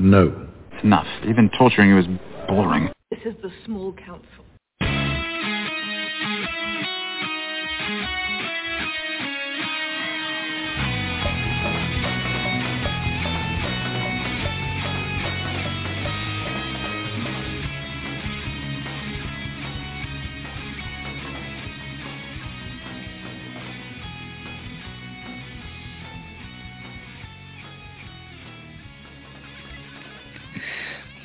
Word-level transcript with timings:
No. 0.00 0.48
It's 0.72 0.82
enough. 0.82 1.06
Even 1.28 1.50
torturing 1.58 1.90
you 1.90 1.98
is 1.98 2.06
boring. 2.48 2.88
This 3.10 3.20
is 3.26 3.34
the 3.42 3.50
small 3.66 3.92
council. 3.92 4.44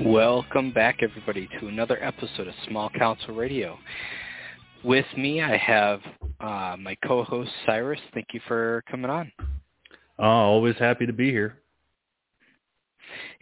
Welcome 0.05 0.71
back, 0.71 0.99
everybody, 1.01 1.49
to 1.59 1.67
another 1.67 1.97
episode 2.03 2.47
of 2.47 2.53
Small 2.67 2.91
Council 2.91 3.33
Radio. 3.33 3.75
With 4.83 5.07
me, 5.17 5.41
I 5.41 5.57
have 5.57 5.99
uh, 6.39 6.75
my 6.79 6.95
co-host 7.07 7.49
Cyrus. 7.65 7.99
Thank 8.13 8.27
you 8.31 8.39
for 8.47 8.83
coming 8.87 9.09
on. 9.09 9.31
Oh, 10.19 10.23
always 10.23 10.75
happy 10.77 11.07
to 11.07 11.11
be 11.11 11.31
here. 11.31 11.57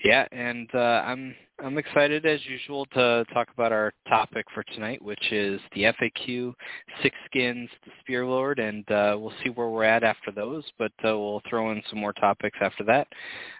Yeah, 0.05 0.25
and 0.31 0.69
uh, 0.73 1.03
I'm 1.05 1.35
I'm 1.63 1.77
excited 1.77 2.25
as 2.25 2.45
usual 2.45 2.85
to 2.87 3.25
talk 3.33 3.47
about 3.53 3.71
our 3.71 3.93
topic 4.09 4.45
for 4.53 4.63
tonight, 4.63 5.01
which 5.01 5.31
is 5.31 5.61
the 5.73 5.83
FAQ, 5.83 6.53
Six 7.01 7.15
Skins, 7.25 7.69
the 7.85 7.91
Spear 8.01 8.25
Lord, 8.25 8.59
and 8.59 8.83
uh, 8.91 9.15
we'll 9.17 9.31
see 9.41 9.49
where 9.49 9.69
we're 9.69 9.85
at 9.85 10.03
after 10.03 10.29
those. 10.29 10.65
But 10.77 10.91
uh, 11.05 11.17
we'll 11.17 11.41
throw 11.49 11.71
in 11.71 11.81
some 11.89 11.99
more 11.99 12.11
topics 12.11 12.57
after 12.59 12.83
that, 12.83 13.07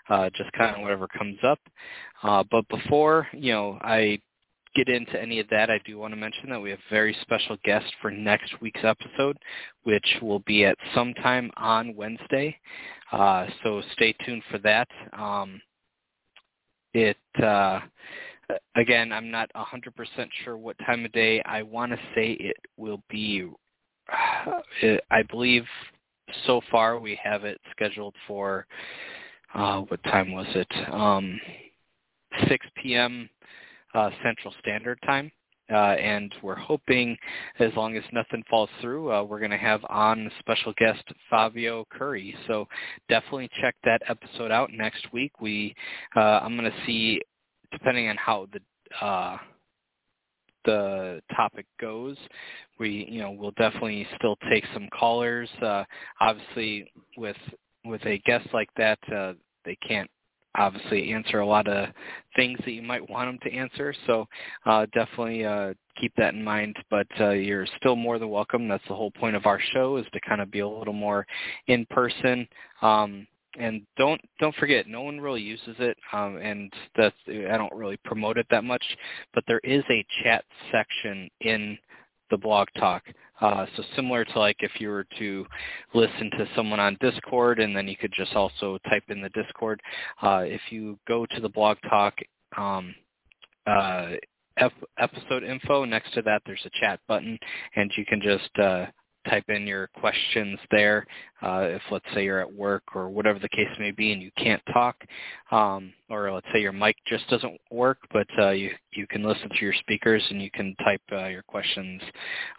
uh, 0.10 0.30
just 0.36 0.52
kind 0.52 0.76
of 0.76 0.82
whatever 0.82 1.08
comes 1.08 1.38
up. 1.44 1.60
Uh, 2.24 2.44
but 2.52 2.68
before 2.68 3.26
you 3.32 3.54
know, 3.54 3.78
I 3.82 4.20
get 4.76 4.90
into 4.90 5.22
any 5.22 5.40
of 5.40 5.48
that, 5.52 5.70
I 5.70 5.80
do 5.86 5.98
want 5.98 6.12
to 6.12 6.20
mention 6.20 6.50
that 6.50 6.60
we 6.60 6.72
have 6.72 6.80
a 6.80 6.94
very 6.94 7.16
special 7.22 7.56
guest 7.64 7.86
for 8.02 8.12
next 8.12 8.52
week's 8.60 8.84
episode, 8.84 9.38
which 9.84 10.18
will 10.22 10.40
be 10.40 10.66
at 10.66 10.76
sometime 10.94 11.50
on 11.56 11.96
Wednesday. 11.96 12.58
Uh, 13.14 13.48
so 13.64 13.82
stay 13.94 14.14
tuned 14.26 14.44
for 14.52 14.58
that. 14.58 14.90
Um, 15.18 15.62
it 16.94 17.18
uh, 17.42 17.80
again, 18.76 19.12
I'm 19.12 19.32
not 19.32 19.52
100% 19.56 19.92
sure 20.44 20.58
what 20.58 20.78
time 20.86 21.06
of 21.06 21.12
day. 21.12 21.42
I 21.44 21.62
want 21.64 21.92
to 21.92 21.98
say 22.16 22.32
it 22.40 22.58
will 22.78 23.02
be. 23.10 23.50
I 24.10 25.24
believe 25.30 25.64
so 26.46 26.62
far 26.72 27.00
we 27.00 27.20
have 27.24 27.44
it 27.44 27.60
scheduled 27.72 28.16
for. 28.28 28.66
Uh, 29.54 29.82
what 29.82 30.04
time 30.04 30.32
was 30.32 30.48
it? 30.56 30.68
Um, 30.92 31.40
6 32.48 32.66
p.m. 32.82 33.30
Uh, 33.94 34.10
Central 34.24 34.54
Standard 34.60 35.00
Time. 35.06 35.32
Uh, 35.72 35.96
and 35.96 36.34
we're 36.44 36.56
hoping, 36.56 37.18
as 37.60 37.72
long 37.76 37.96
as 37.96 38.04
nothing 38.12 38.44
falls 38.50 38.70
through, 38.82 39.12
uh, 39.12 39.24
we're 39.24 39.40
going 39.40 39.52
to 39.52 39.58
have 39.58 39.84
on 39.90 40.30
special 40.40 40.74
guest 40.78 41.04
Fabio 41.30 41.86
Curry. 41.90 42.36
So 42.48 42.68
definitely 43.08 43.50
check 43.62 43.76
that 43.86 44.02
episode 44.10 44.52
out 44.52 44.72
next 44.74 45.12
week. 45.14 45.32
We, 45.40 45.74
uh, 46.16 46.20
I'm 46.20 46.58
going 46.58 46.70
to 46.70 46.86
see, 46.86 47.22
depending 47.72 48.10
on 48.10 48.18
how 48.18 48.48
the 48.52 49.06
uh, 49.06 49.38
the 50.66 51.22
topic 51.36 51.66
goes, 51.80 52.16
we, 52.80 53.06
you 53.10 53.20
know, 53.20 53.32
we'll 53.32 53.52
definitely 53.52 54.08
still 54.18 54.38
take 54.50 54.64
some 54.74 54.88
callers. 54.98 55.50
Uh, 55.62 55.84
obviously, 56.22 56.92
with 57.18 57.38
with 57.86 58.02
a 58.06 58.18
guest 58.20 58.48
like 58.54 58.70
that, 58.78 59.00
uh, 59.14 59.34
they 59.66 59.78
can't 59.88 60.10
obviously 60.56 61.14
answer 61.14 61.40
a 61.40 61.46
lot 61.46 61.68
of 61.68 61.90
things 62.36 62.60
that 62.66 62.72
you 62.72 62.82
might 62.82 63.08
want 63.10 63.28
them 63.30 63.40
to 63.44 63.58
answer. 63.58 63.94
So 64.08 64.28
uh, 64.66 64.86
definitely 64.94 65.46
uh, 65.46 65.74
keep 66.00 66.14
that 66.18 66.34
in 66.34 66.44
mind. 66.44 66.76
But 66.90 67.08
uh, 67.20 67.32
you're 67.32 67.68
still 67.78 67.96
more 67.96 68.20
than 68.20 68.30
welcome. 68.30 68.68
That's 68.68 68.88
the 68.88 68.96
whole 68.96 69.12
point 69.12 69.36
of 69.36 69.46
our 69.46 69.60
show 69.74 69.98
is 69.98 70.06
to 70.14 70.20
kind 70.22 70.42
of 70.42 70.52
be 70.52 70.60
a 70.60 70.68
little 70.68 70.94
more 70.94 71.26
in 71.68 71.86
person. 71.88 72.48
Um, 72.82 73.28
and 73.60 73.84
don't 73.98 74.20
don't 74.40 74.56
forget, 74.56 74.88
no 74.88 75.02
one 75.02 75.22
really 75.22 75.42
uses 75.42 75.76
it, 75.80 75.96
um, 76.12 76.38
and 76.38 76.74
that's 76.96 77.16
I 77.28 77.56
don't 77.58 77.74
really 77.74 77.98
promote 77.98 78.38
it 78.38 78.48
that 78.50 78.64
much. 78.64 78.84
But 79.34 79.44
there 79.48 79.62
is 79.64 79.84
a 79.90 80.06
chat 80.24 80.44
section 80.72 81.30
in 81.42 81.78
the 82.34 82.38
blog 82.38 82.68
talk. 82.80 83.04
Uh, 83.42 83.68
so 83.78 83.84
similar 83.96 84.26
to 84.26 84.40
like 84.40 84.58
if 84.62 84.72
you 84.80 84.90
were 84.90 85.06
to 85.20 85.46
listen 85.94 86.32
to 86.32 86.48
someone 86.56 86.80
on 86.80 86.98
Discord 87.00 87.60
and 87.60 87.76
then 87.76 87.88
you 87.88 87.96
could 87.96 88.12
just 88.12 88.34
also 88.34 88.80
type 88.90 89.04
in 89.10 89.22
the 89.22 89.30
Discord. 89.30 89.80
Uh, 90.22 90.44
if 90.46 90.62
you 90.72 90.98
go 91.08 91.28
to 91.28 91.40
the 91.40 91.50
blog 91.50 91.78
talk 91.88 92.16
um, 92.58 92.96
uh, 93.68 94.14
episode 94.98 95.44
info, 95.44 95.86
next 95.86 96.12
to 96.16 96.24
that 96.24 96.42
there's 96.48 96.66
a 96.66 96.80
chat 96.80 97.00
button 97.08 97.38
and 97.76 97.92
you 97.96 98.04
can 98.04 98.20
just 98.20 98.50
uh, 98.60 98.88
type 99.30 99.46
in 99.50 99.68
your 99.68 99.88
questions 99.88 100.60
there. 100.72 101.06
Uh, 101.42 101.68
if 101.70 101.82
let's 101.92 102.06
say 102.14 102.24
you're 102.24 102.40
at 102.40 102.54
work 102.54 102.84
or 102.96 103.10
whatever 103.10 103.40
the 103.40 103.50
case 103.50 103.68
may 103.80 103.92
be 103.92 104.14
and 104.14 104.22
you 104.22 104.32
can't 104.38 104.62
talk, 104.72 104.96
um, 105.52 105.94
or 106.10 106.32
let's 106.32 106.48
say 106.54 106.62
your 106.62 106.72
mic 106.72 106.96
just 107.06 107.28
doesn't 107.30 107.60
work, 107.72 107.98
but 108.12 108.28
uh, 108.40 108.50
you 108.52 108.72
you 108.92 109.08
can 109.08 109.24
listen 109.24 109.50
through 109.50 109.68
your 109.68 109.80
speakers 109.80 110.24
and 110.30 110.42
you 110.42 110.52
can 110.52 110.76
type 110.84 111.02
uh, 111.12 111.28
your 111.28 111.44
questions. 111.44 112.02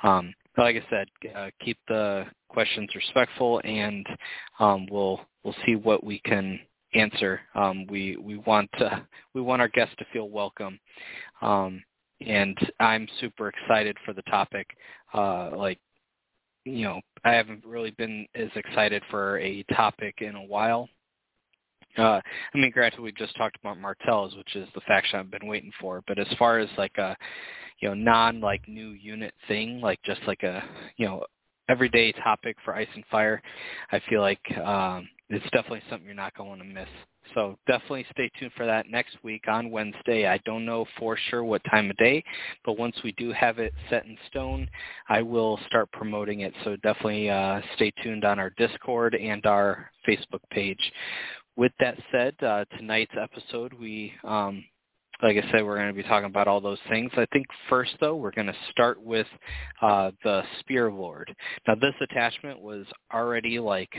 Um, 0.03 0.35
like 0.57 0.77
I 0.77 0.85
said, 0.91 1.09
uh, 1.35 1.51
keep 1.61 1.79
the 1.89 2.27
questions 2.49 2.89
respectful, 2.95 3.61
and 3.65 4.07
um, 4.61 4.87
we'll 4.91 5.21
we'll 5.43 5.57
see 5.67 5.77
what 5.77 6.05
we 6.05 6.21
can 6.21 6.61
answer. 6.95 7.41
Um, 7.55 7.87
we 7.89 8.17
we 8.17 8.39
want 8.39 8.71
to, 8.79 9.05
we 9.35 9.41
want 9.41 9.61
our 9.61 9.69
guests 9.69 9.95
to 9.99 10.07
feel 10.13 10.29
welcome, 10.29 10.79
um, 11.43 11.83
and 12.21 12.57
I'm 12.81 13.09
super 13.21 13.49
excited 13.49 13.97
for 14.05 14.13
the 14.13 14.23
topic. 14.23 14.69
Uh, 15.13 15.51
like 15.57 15.79
you 16.65 16.85
know, 16.85 17.01
I 17.25 17.33
haven't 17.33 17.65
really 17.65 17.91
been 17.93 18.27
as 18.35 18.49
excited 18.55 19.03
for 19.11 19.39
a 19.39 19.63
topic 19.75 20.17
in 20.21 20.35
a 20.35 20.45
while. 20.45 20.89
Uh, 21.97 22.21
I 22.55 22.59
mean, 22.59 22.71
granted, 22.71 23.01
we've 23.01 23.17
just 23.17 23.37
talked 23.37 23.57
about 23.57 23.79
Martells, 23.79 24.35
which 24.37 24.57
is 24.57 24.69
the 24.75 24.81
faction 24.83 25.19
I've 25.19 25.31
been 25.31 25.47
waiting 25.47 25.71
for. 25.81 26.03
But 26.07 26.19
as 26.19 26.27
far 26.39 26.59
as 26.59 26.69
like 26.77 26.97
a, 26.99 27.17
you 27.81 27.89
know, 27.89 27.95
non 27.95 28.41
like 28.41 28.67
new 28.69 28.91
unit 28.91 29.33
thing, 29.47 29.81
like 29.81 30.01
just 30.05 30.21
like 30.27 30.43
a, 30.43 30.63
you 30.97 31.07
know, 31.07 31.25
everyday 31.69 32.13
topic 32.13 32.57
for 32.65 32.75
Ice 32.75 32.89
and 32.95 33.05
Fire, 33.11 33.41
I 33.93 34.01
feel 34.09 34.21
like 34.21 34.41
um, 34.59 35.09
it's 35.29 35.45
definitely 35.45 35.83
something 35.89 36.07
you're 36.07 36.15
not 36.15 36.37
going 36.37 36.59
to 36.59 36.65
miss. 36.65 36.89
So 37.35 37.59
definitely 37.67 38.07
stay 38.11 38.31
tuned 38.39 38.53
for 38.57 38.67
that 38.67 38.89
next 38.91 39.17
week 39.23 39.49
on 39.49 39.71
Wednesday. 39.71 40.27
I 40.27 40.39
don't 40.45 40.65
know 40.65 40.87
for 40.99 41.17
sure 41.31 41.45
what 41.45 41.63
time 41.71 41.91
of 41.91 41.97
day, 41.97 42.23
but 42.65 42.79
once 42.79 42.97
we 43.03 43.13
do 43.13 43.33
have 43.33 43.59
it 43.59 43.73
set 43.89 44.05
in 44.05 44.17
stone, 44.29 44.69
I 45.09 45.23
will 45.23 45.59
start 45.67 45.91
promoting 45.93 46.41
it. 46.41 46.53
So 46.65 46.77
definitely 46.77 47.31
uh, 47.31 47.61
stay 47.77 47.93
tuned 48.03 48.25
on 48.25 48.39
our 48.39 48.51
Discord 48.51 49.15
and 49.15 49.45
our 49.47 49.91
Facebook 50.07 50.41
page. 50.51 50.93
With 51.57 51.73
that 51.81 51.97
said, 52.11 52.35
uh, 52.43 52.65
tonight's 52.77 53.15
episode, 53.21 53.73
we, 53.75 54.13
um, 54.25 54.65
like 55.23 55.37
I 55.37 55.51
said, 55.53 55.65
we're 55.65 55.77
going 55.77 55.89
to 55.89 55.95
be 55.95 56.03
talking 56.03 56.27
about 56.27 56.49
all 56.49 56.61
those 56.61 56.81
things. 56.89 57.13
I 57.17 57.27
think 57.33 57.47
first, 57.69 57.93
though, 58.01 58.17
we're 58.17 58.33
going 58.33 58.49
to 58.49 58.57
start 58.71 59.01
with 59.01 59.29
uh, 59.81 60.11
the 60.25 60.43
Spear 60.61 60.91
Lord. 60.91 61.35
Now, 61.67 61.77
this 61.77 61.95
attachment 62.01 62.61
was 62.61 62.87
already 63.13 63.61
like 63.61 63.95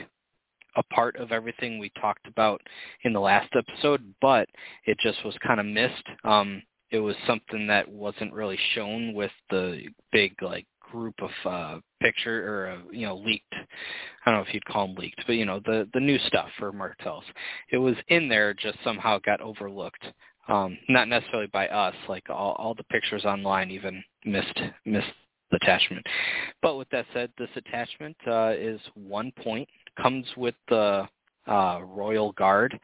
a 0.75 0.83
part 0.83 1.15
of 1.17 1.31
everything 1.31 1.79
we 1.79 1.91
talked 1.99 2.27
about 2.27 2.61
in 3.03 3.13
the 3.13 3.19
last 3.19 3.53
episode, 3.55 4.13
but 4.21 4.47
it 4.85 4.97
just 4.99 5.23
was 5.25 5.35
kind 5.45 5.59
of 5.59 5.65
missed. 5.65 6.07
Um, 6.23 6.61
it 6.91 6.99
was 6.99 7.15
something 7.27 7.67
that 7.67 7.87
wasn't 7.87 8.33
really 8.33 8.59
shown 8.73 9.13
with 9.13 9.31
the 9.49 9.87
big 10.11 10.41
like 10.41 10.65
group 10.79 11.15
of 11.21 11.29
uh, 11.45 11.79
picture 12.01 12.47
or 12.47 12.71
uh, 12.71 12.77
you 12.91 13.05
know 13.05 13.17
leaked. 13.17 13.53
I 13.53 14.31
don't 14.31 14.35
know 14.35 14.47
if 14.47 14.53
you'd 14.53 14.65
call 14.65 14.87
them 14.87 14.95
leaked, 14.95 15.23
but 15.25 15.33
you 15.33 15.45
know 15.45 15.59
the 15.65 15.89
the 15.93 15.99
new 15.99 16.17
stuff 16.27 16.47
for 16.57 16.71
Martells. 16.71 17.23
It 17.71 17.77
was 17.77 17.95
in 18.07 18.29
there, 18.29 18.53
just 18.53 18.77
somehow 18.83 19.19
got 19.19 19.41
overlooked. 19.41 20.03
Um, 20.47 20.77
not 20.89 21.07
necessarily 21.07 21.47
by 21.47 21.67
us. 21.67 21.95
Like 22.07 22.29
all 22.29 22.55
all 22.59 22.75
the 22.75 22.83
pictures 22.85 23.25
online 23.25 23.71
even 23.71 24.03
missed 24.25 24.59
missed 24.85 25.07
the 25.51 25.57
attachment. 25.57 26.05
But 26.61 26.75
with 26.77 26.89
that 26.89 27.05
said, 27.13 27.31
this 27.37 27.49
attachment 27.55 28.15
uh, 28.27 28.53
is 28.55 28.79
one 28.93 29.31
point 29.43 29.67
comes 30.01 30.25
with 30.37 30.55
the 30.69 31.07
uh, 31.47 31.79
Royal 31.83 32.31
Guard, 32.33 32.77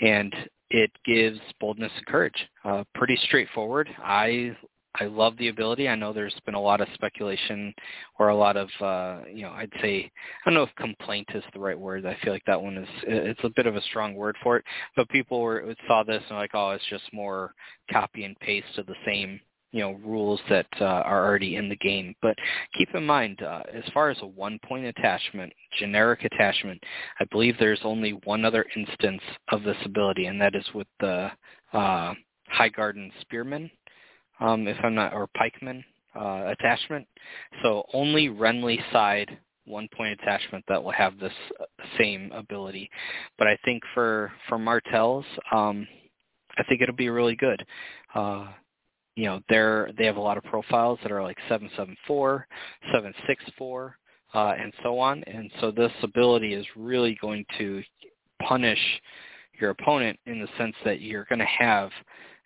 and 0.00 0.34
it 0.70 0.90
gives 1.04 1.38
boldness 1.60 1.92
and 1.96 2.06
courage. 2.06 2.48
Uh, 2.64 2.84
pretty 2.94 3.16
straightforward. 3.24 3.88
I 4.02 4.56
I 5.00 5.04
love 5.04 5.36
the 5.38 5.48
ability. 5.48 5.88
I 5.88 5.94
know 5.94 6.12
there's 6.12 6.36
been 6.44 6.54
a 6.54 6.60
lot 6.60 6.82
of 6.82 6.88
speculation 6.94 7.74
or 8.18 8.28
a 8.28 8.36
lot 8.36 8.58
of, 8.58 8.68
uh, 8.80 9.26
you 9.26 9.42
know, 9.42 9.50
I'd 9.50 9.72
say, 9.80 10.10
I 10.44 10.50
don't 10.50 10.54
know 10.54 10.64
if 10.64 10.74
complaint 10.76 11.28
is 11.34 11.42
the 11.54 11.60
right 11.60 11.78
word. 11.78 12.04
I 12.04 12.16
feel 12.22 12.32
like 12.32 12.44
that 12.44 12.60
one 12.60 12.76
is, 12.76 12.88
it's 13.04 13.40
a 13.42 13.52
bit 13.56 13.66
of 13.66 13.74
a 13.74 13.82
strong 13.82 14.14
word 14.14 14.36
for 14.42 14.58
it. 14.58 14.64
But 14.94 15.08
people 15.08 15.40
were 15.40 15.74
saw 15.86 16.02
this 16.02 16.22
and 16.28 16.36
like, 16.36 16.50
oh, 16.52 16.70
it's 16.72 16.84
just 16.90 17.04
more 17.12 17.54
copy 17.90 18.24
and 18.24 18.38
paste 18.40 18.76
of 18.76 18.86
the 18.86 18.94
same 19.06 19.40
you 19.72 19.80
know 19.80 19.92
rules 20.04 20.40
that 20.48 20.66
uh, 20.80 20.84
are 20.84 21.26
already 21.26 21.56
in 21.56 21.68
the 21.68 21.76
game. 21.76 22.14
But 22.22 22.36
keep 22.76 22.88
in 22.94 23.04
mind, 23.04 23.42
uh, 23.42 23.62
as 23.72 23.84
far 23.92 24.10
as 24.10 24.18
a 24.22 24.26
one-point 24.26 24.84
attachment, 24.84 25.52
generic 25.78 26.24
attachment, 26.24 26.82
I 27.18 27.24
believe 27.24 27.56
there's 27.58 27.80
only 27.82 28.12
one 28.24 28.44
other 28.44 28.64
instance 28.76 29.22
of 29.48 29.62
this 29.62 29.76
ability, 29.84 30.26
and 30.26 30.40
that 30.40 30.54
is 30.54 30.66
with 30.74 30.86
the 31.00 31.30
uh, 31.72 32.14
Highgarden 32.54 33.10
Spearman, 33.22 33.70
um, 34.40 34.68
if 34.68 34.76
I'm 34.82 34.94
not, 34.94 35.14
or 35.14 35.28
Pikeman 35.36 35.82
uh, 36.14 36.52
attachment. 36.52 37.06
So 37.62 37.84
only 37.94 38.28
Renly 38.28 38.78
side 38.92 39.38
one-point 39.64 40.20
attachment 40.20 40.64
that 40.68 40.82
will 40.82 40.92
have 40.92 41.18
this 41.18 41.32
uh, 41.60 41.64
same 41.96 42.30
ability. 42.32 42.90
But 43.38 43.46
I 43.46 43.56
think 43.64 43.82
for 43.94 44.32
for 44.48 44.58
Martells, 44.58 45.24
um, 45.52 45.86
I 46.58 46.62
think 46.64 46.82
it'll 46.82 46.94
be 46.94 47.08
really 47.08 47.36
good. 47.36 47.64
Uh, 48.14 48.48
you 49.16 49.24
know, 49.24 49.40
they're 49.48 49.90
they 49.98 50.06
have 50.06 50.16
a 50.16 50.20
lot 50.20 50.38
of 50.38 50.44
profiles 50.44 50.98
that 51.02 51.12
are 51.12 51.22
like 51.22 51.38
774, 51.48 52.46
764, 52.92 53.96
uh, 54.34 54.54
and 54.58 54.72
so 54.82 54.98
on. 54.98 55.22
And 55.24 55.50
so 55.60 55.70
this 55.70 55.92
ability 56.02 56.54
is 56.54 56.66
really 56.76 57.18
going 57.20 57.44
to 57.58 57.82
punish 58.42 58.78
your 59.60 59.70
opponent 59.70 60.18
in 60.26 60.40
the 60.40 60.48
sense 60.58 60.74
that 60.84 61.00
you're 61.00 61.26
going 61.26 61.38
to 61.38 61.44
have, 61.44 61.90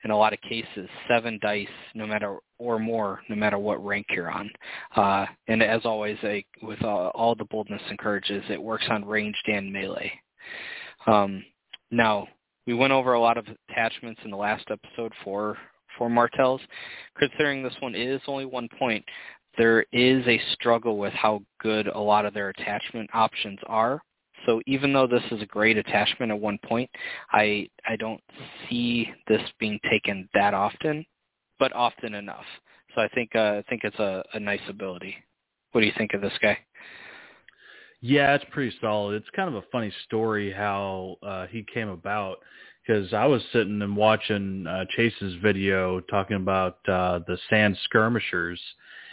in 0.05 0.11
a 0.11 0.17
lot 0.17 0.33
of 0.33 0.41
cases, 0.41 0.89
seven 1.09 1.39
dice, 1.41 1.67
no 1.95 2.07
matter 2.07 2.39
or 2.59 2.79
more, 2.79 3.21
no 3.29 3.37
matter 3.37 3.59
what 3.59 3.85
rank 3.85 4.07
you're 4.11 4.31
on. 4.31 4.51
Uh, 4.95 5.27
and 5.49 5.63
as 5.63 5.83
always, 5.85 6.19
with 6.63 6.83
all, 6.83 7.09
all 7.15 7.35
the 7.35 7.45
boldness 7.45 7.81
and 7.83 7.93
encourages, 7.93 8.43
it 8.51 8.61
works 8.61 8.85
on 8.91 9.05
ranged 9.05 9.47
and 9.47 9.73
melee. 9.73 10.13
Um, 11.07 11.45
now, 11.91 12.27
we 12.67 12.75
went 12.75 12.93
over 12.93 13.13
a 13.13 13.21
lot 13.21 13.39
of 13.39 13.47
attachments 13.71 14.21
in 14.25 14.31
the 14.31 14.37
last 14.37 14.65
episode 14.71 15.13
for 15.23 15.57
for 15.97 16.09
Martells. 16.09 16.61
Considering 17.19 17.63
this 17.63 17.75
one 17.81 17.95
is 17.95 18.21
only 18.27 18.45
one 18.45 18.69
point, 18.79 19.05
there 19.59 19.85
is 19.93 20.27
a 20.27 20.41
struggle 20.53 20.99
with 20.99 21.13
how 21.13 21.43
good 21.61 21.89
a 21.89 21.99
lot 21.99 22.27
of 22.27 22.35
their 22.35 22.51
attachment 22.51 23.09
options 23.13 23.59
are. 23.67 24.03
So 24.45 24.61
even 24.67 24.93
though 24.93 25.07
this 25.07 25.23
is 25.31 25.43
a 25.43 25.47
great 25.47 25.79
attachment 25.79 26.31
at 26.31 26.39
one 26.39 26.59
point, 26.65 26.91
I 27.33 27.69
I 27.89 27.97
don't 27.97 28.21
see 28.69 29.11
this 29.29 29.41
being 29.59 29.81
taken 29.91 30.29
that 30.35 30.55
often, 30.55 31.05
but 31.59 31.73
often 31.73 32.15
enough. 32.15 32.45
So 32.95 33.01
I 33.01 33.09
think 33.09 33.35
uh, 33.35 33.57
I 33.59 33.65
think 33.69 33.83
it's 33.85 33.99
a, 33.99 34.23
a 34.35 34.41
nice 34.41 34.61
ability. 34.69 35.17
What 35.73 35.81
do 35.81 35.87
you 35.87 35.93
think 35.97 36.15
of 36.15 36.21
this 36.21 36.37
guy? 36.41 36.59
Yeah, 38.03 38.35
it's 38.35 38.45
pretty 38.51 38.77
solid. 38.81 39.15
It's 39.15 39.31
kind 39.35 39.49
of 39.49 39.57
a 39.57 39.67
funny 39.73 39.93
story 40.05 40.53
how 40.53 41.17
uh, 41.23 41.47
he 41.47 41.65
came 41.73 41.89
about 41.89 42.39
because 42.87 43.13
I 43.13 43.27
was 43.27 43.43
sitting 43.53 43.83
and 43.83 43.97
watching 43.97 44.67
uh, 44.67 44.85
Chase's 44.97 45.35
video 45.43 46.01
talking 46.01 46.37
about 46.37 46.79
uh, 46.89 47.21
the 47.27 47.39
sand 47.51 47.77
skirmishers, 47.85 48.61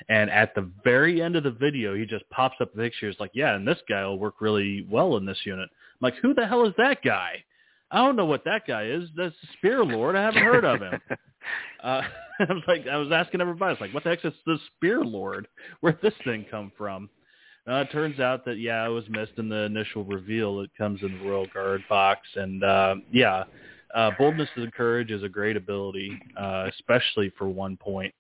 and 0.10 0.30
at 0.30 0.54
the 0.54 0.70
very 0.84 1.22
end 1.22 1.36
of 1.36 1.44
the 1.44 1.52
video, 1.52 1.96
he 1.96 2.06
just 2.06 2.30
pops 2.30 2.56
up 2.62 2.76
pictures 2.76 3.16
like, 3.20 3.32
"Yeah, 3.34 3.56
and 3.56 3.68
this 3.68 3.80
guy 3.90 4.06
will 4.06 4.20
work 4.20 4.36
really 4.42 4.86
well 4.90 5.18
in 5.18 5.26
this 5.26 5.40
unit." 5.46 5.70
I'm 5.72 5.98
like, 6.02 6.16
"Who 6.22 6.34
the 6.34 6.46
hell 6.46 6.66
is 6.66 6.74
that 6.78 7.04
guy?" 7.04 7.44
I 7.92 7.98
don't 7.98 8.16
know 8.16 8.26
what 8.26 8.44
that 8.46 8.66
guy 8.68 8.86
is. 8.86 9.08
That's 9.16 9.36
the 9.42 9.48
Spear 9.58 9.86
Lord. 9.86 10.16
I 10.16 10.24
haven't 10.24 10.44
heard 10.44 10.66
of 10.66 10.82
him. 10.82 11.00
uh, 11.84 12.02
I 12.40 12.54
was 12.54 12.64
like, 12.68 12.88
I 12.88 12.98
was 12.98 13.12
asking 13.12 13.42
everybody. 13.42 13.70
I 13.70 13.74
was 13.74 13.82
like, 13.82 13.94
"What 13.94 14.04
the 14.04 14.10
heck 14.10 14.26
is 14.26 14.34
the 14.46 14.58
Spear 14.76 15.04
Lord? 15.04 15.48
Where'd 15.82 16.02
this 16.02 16.14
thing 16.24 16.46
come 16.50 16.72
from?" 16.78 17.10
Uh, 17.66 17.76
it 17.76 17.92
turns 17.92 18.20
out 18.20 18.44
that 18.46 18.58
yeah, 18.58 18.86
it 18.86 18.90
was 18.90 19.06
missed 19.10 19.34
in 19.38 19.48
the 19.48 19.64
initial 19.64 20.04
reveal. 20.04 20.60
It 20.60 20.70
comes 20.78 21.02
in 21.02 21.18
the 21.18 21.30
Royal 21.30 21.48
Guard 21.48 21.82
box, 21.88 22.28
and 22.36 22.62
uh, 22.62 22.96
yeah, 23.12 23.46
uh, 23.96 24.12
boldness 24.18 24.50
and 24.56 24.74
courage 24.74 25.12
is 25.12 25.24
a 25.24 25.30
great 25.30 25.56
ability, 25.56 26.20
uh, 26.38 26.70
especially 26.70 27.32
for 27.38 27.48
one 27.48 27.78
point. 27.78 28.14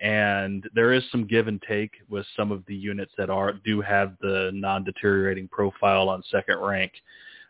And 0.00 0.68
there 0.74 0.92
is 0.92 1.02
some 1.10 1.26
give 1.26 1.48
and 1.48 1.62
take 1.66 1.92
with 2.08 2.26
some 2.36 2.52
of 2.52 2.64
the 2.66 2.74
units 2.74 3.12
that 3.16 3.30
are 3.30 3.52
do 3.64 3.80
have 3.80 4.14
the 4.20 4.50
non-deteriorating 4.52 5.48
profile 5.48 6.08
on 6.08 6.22
second 6.30 6.58
rank. 6.60 6.92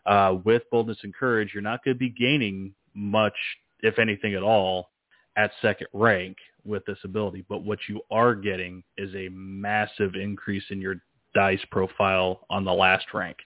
Uh, 0.05 0.37
with 0.43 0.63
boldness 0.71 0.99
and 1.03 1.13
courage, 1.13 1.51
you're 1.53 1.63
not 1.63 1.83
going 1.83 1.95
to 1.95 1.99
be 1.99 2.09
gaining 2.09 2.73
much, 2.93 3.33
if 3.81 3.99
anything 3.99 4.35
at 4.35 4.43
all, 4.43 4.91
at 5.35 5.51
second 5.61 5.87
rank 5.93 6.37
with 6.63 6.85
this 6.85 6.99
ability. 7.03 7.45
But 7.49 7.63
what 7.63 7.79
you 7.89 8.01
are 8.09 8.35
getting 8.35 8.83
is 8.97 9.13
a 9.15 9.29
massive 9.29 10.15
increase 10.15 10.63
in 10.69 10.79
your 10.79 10.95
dice 11.35 11.63
profile 11.69 12.45
on 12.49 12.65
the 12.65 12.73
last 12.73 13.05
rank 13.13 13.37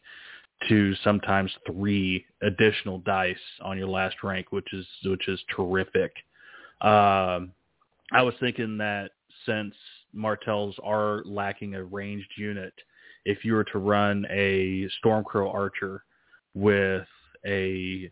to 0.67 0.93
sometimes 1.03 1.51
three 1.65 2.25
additional 2.41 2.99
dice 2.99 3.37
on 3.61 3.77
your 3.77 3.87
last 3.87 4.15
rank, 4.23 4.51
which 4.51 4.71
is 4.73 4.85
which 5.05 5.27
is 5.27 5.39
terrific. 5.55 6.11
Um, 6.81 7.51
I 8.11 8.21
was 8.21 8.33
thinking 8.39 8.77
that 8.77 9.11
since 9.45 9.73
Martells 10.13 10.75
are 10.83 11.23
lacking 11.25 11.75
a 11.75 11.83
ranged 11.83 12.31
unit, 12.37 12.73
if 13.25 13.45
you 13.45 13.53
were 13.53 13.65
to 13.65 13.79
run 13.79 14.25
a 14.29 14.89
Stormcrow 15.03 15.53
Archer 15.53 16.03
with 16.53 17.07
a 17.45 18.09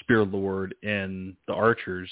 Spear 0.00 0.24
Lord 0.24 0.74
in 0.82 1.36
the 1.46 1.54
Archers, 1.54 2.10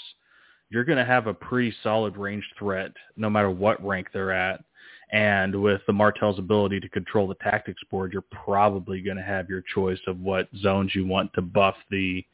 you're 0.71 0.85
going 0.85 0.99
to 0.99 1.05
have 1.05 1.27
a 1.27 1.35
pretty 1.35 1.75
solid 1.83 2.17
ranged 2.17 2.47
threat 2.59 2.93
no 3.17 3.31
matter 3.31 3.51
what 3.51 3.85
rank 3.85 4.09
they're 4.13 4.33
at. 4.33 4.65
And 5.13 5.63
with 5.63 5.83
the 5.87 5.93
Martell's 5.93 6.39
ability 6.39 6.81
to 6.81 6.89
control 6.89 7.29
the 7.29 7.35
tactics 7.37 7.83
board, 7.91 8.13
you're 8.13 8.23
probably 8.23 9.01
going 9.01 9.17
to 9.17 9.23
have 9.23 9.49
your 9.49 9.63
choice 9.75 10.01
of 10.07 10.21
what 10.21 10.49
zones 10.61 10.95
you 10.95 11.07
want 11.07 11.33
to 11.35 11.43
buff 11.43 11.77
the 11.91 12.25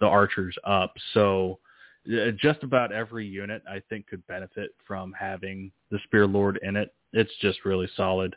the 0.00 0.06
archers 0.06 0.56
up. 0.64 0.94
So 1.12 1.58
uh, 2.10 2.30
just 2.38 2.62
about 2.62 2.92
every 2.92 3.26
unit 3.26 3.62
I 3.68 3.82
think 3.90 4.06
could 4.06 4.26
benefit 4.26 4.70
from 4.86 5.12
having 5.12 5.70
the 5.90 5.98
Spear 6.04 6.26
Lord 6.26 6.58
in 6.62 6.76
it. 6.76 6.94
It's 7.12 7.32
just 7.40 7.64
really 7.64 7.88
solid. 7.96 8.34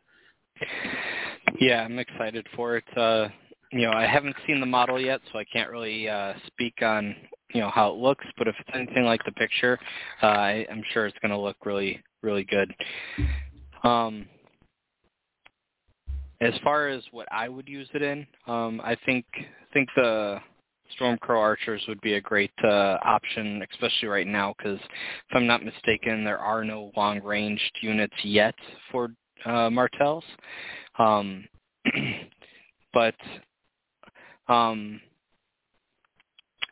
Yeah, 1.60 1.84
I'm 1.84 2.00
excited 2.00 2.46
for 2.56 2.78
it. 2.78 2.98
Uh, 2.98 3.30
you 3.72 3.82
know, 3.82 3.94
I 3.94 4.06
haven't 4.06 4.36
seen 4.46 4.60
the 4.60 4.66
model 4.66 5.00
yet, 5.00 5.22
so 5.32 5.40
I 5.40 5.46
can't 5.46 5.70
really 5.70 6.10
uh, 6.10 6.34
speak 6.48 6.82
on 6.82 7.16
you 7.54 7.62
know 7.62 7.70
how 7.70 7.92
it 7.92 7.98
looks. 7.98 8.26
But 8.38 8.48
if 8.48 8.56
it's 8.60 8.70
anything 8.74 9.06
like 9.06 9.24
the 9.26 9.32
picture, 9.32 9.80
uh, 10.22 10.26
I'm 10.26 10.84
sure 10.92 11.06
it's 11.06 11.18
going 11.20 11.32
to 11.32 11.38
look 11.38 11.66
really 11.66 12.02
really 12.22 12.44
good. 12.44 12.74
Um, 13.84 14.26
as 16.42 16.54
far 16.64 16.88
as 16.88 17.04
what 17.12 17.28
I 17.32 17.48
would 17.50 17.68
use 17.68 17.90
it 17.94 18.02
in, 18.02 18.26
um, 18.48 18.82
I 18.84 18.98
think 19.06 19.26
think 19.74 19.90
the 19.96 20.40
Stormcrow 21.00 21.40
Archers 21.40 21.84
would 21.88 22.02
be 22.02 22.14
a 22.14 22.22
great 22.22 22.52
uh, 22.64 22.98
option, 23.04 23.64
especially 23.72 24.08
right 24.08 24.28
now, 24.28 24.54
because 24.58 24.80
if 24.80 25.36
I'm 25.36 25.48
not 25.48 25.64
mistaken, 25.64 26.24
there 26.24 26.40
are 26.40 26.64
no 26.64 26.92
long-ranged 26.96 27.80
units 27.82 28.14
yet 28.24 28.56
for 28.92 29.10
uh, 29.46 29.70
Martells. 29.70 30.24
Um, 31.00 31.46
but 32.94 33.16
um, 34.48 35.02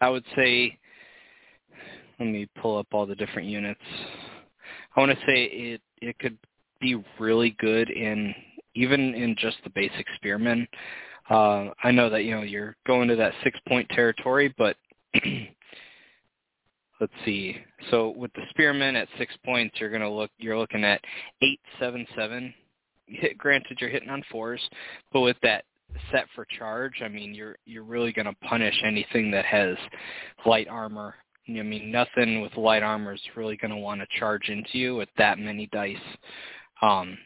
I 0.01 0.09
would 0.09 0.25
say, 0.35 0.77
let 2.19 2.27
me 2.27 2.47
pull 2.61 2.77
up 2.77 2.87
all 2.91 3.05
the 3.05 3.15
different 3.15 3.47
units. 3.47 3.81
I 4.95 4.99
want 4.99 5.11
to 5.11 5.25
say 5.25 5.45
it 5.45 5.81
it 6.01 6.19
could 6.19 6.37
be 6.81 7.01
really 7.19 7.55
good 7.59 7.89
in 7.89 8.33
even 8.75 9.13
in 9.13 9.35
just 9.37 9.57
the 9.63 9.69
basic 9.69 10.05
spearmen. 10.15 10.67
Uh, 11.29 11.69
I 11.83 11.91
know 11.91 12.09
that 12.09 12.23
you 12.23 12.31
know 12.31 12.41
you're 12.41 12.75
going 12.85 13.07
to 13.07 13.15
that 13.15 13.33
six 13.43 13.59
point 13.67 13.87
territory, 13.89 14.53
but 14.57 14.75
let's 16.99 17.13
see. 17.23 17.57
So 17.89 18.09
with 18.09 18.33
the 18.33 18.41
spearmen 18.49 18.95
at 18.95 19.07
six 19.17 19.33
points, 19.45 19.75
you're 19.79 19.91
gonna 19.91 20.13
look. 20.13 20.31
You're 20.37 20.57
looking 20.57 20.83
at 20.83 21.01
eight 21.41 21.59
seven 21.79 22.05
seven. 22.15 22.53
Hit, 23.07 23.37
granted, 23.37 23.77
you're 23.79 23.89
hitting 23.89 24.09
on 24.09 24.23
fours, 24.31 24.61
but 25.11 25.21
with 25.21 25.37
that 25.43 25.65
set 26.11 26.25
for 26.33 26.45
charge, 26.57 27.01
I 27.03 27.07
mean, 27.07 27.33
you're 27.33 27.57
you're 27.65 27.83
really 27.83 28.13
gonna 28.13 28.35
punish 28.47 28.75
anything 28.83 29.31
that 29.31 29.45
has 29.45 29.75
light 30.45 30.67
armor. 30.67 31.15
I 31.49 31.63
mean, 31.63 31.91
nothing 31.91 32.41
with 32.41 32.55
light 32.55 32.83
armor 32.83 33.13
is 33.13 33.21
really 33.35 33.57
going 33.57 33.71
to 33.71 33.77
want 33.77 33.99
to 33.99 34.19
charge 34.19 34.49
into 34.49 34.77
you 34.77 34.95
with 34.95 35.09
that 35.17 35.39
many 35.39 35.67
dice. 35.67 35.97
Um, 36.81 37.17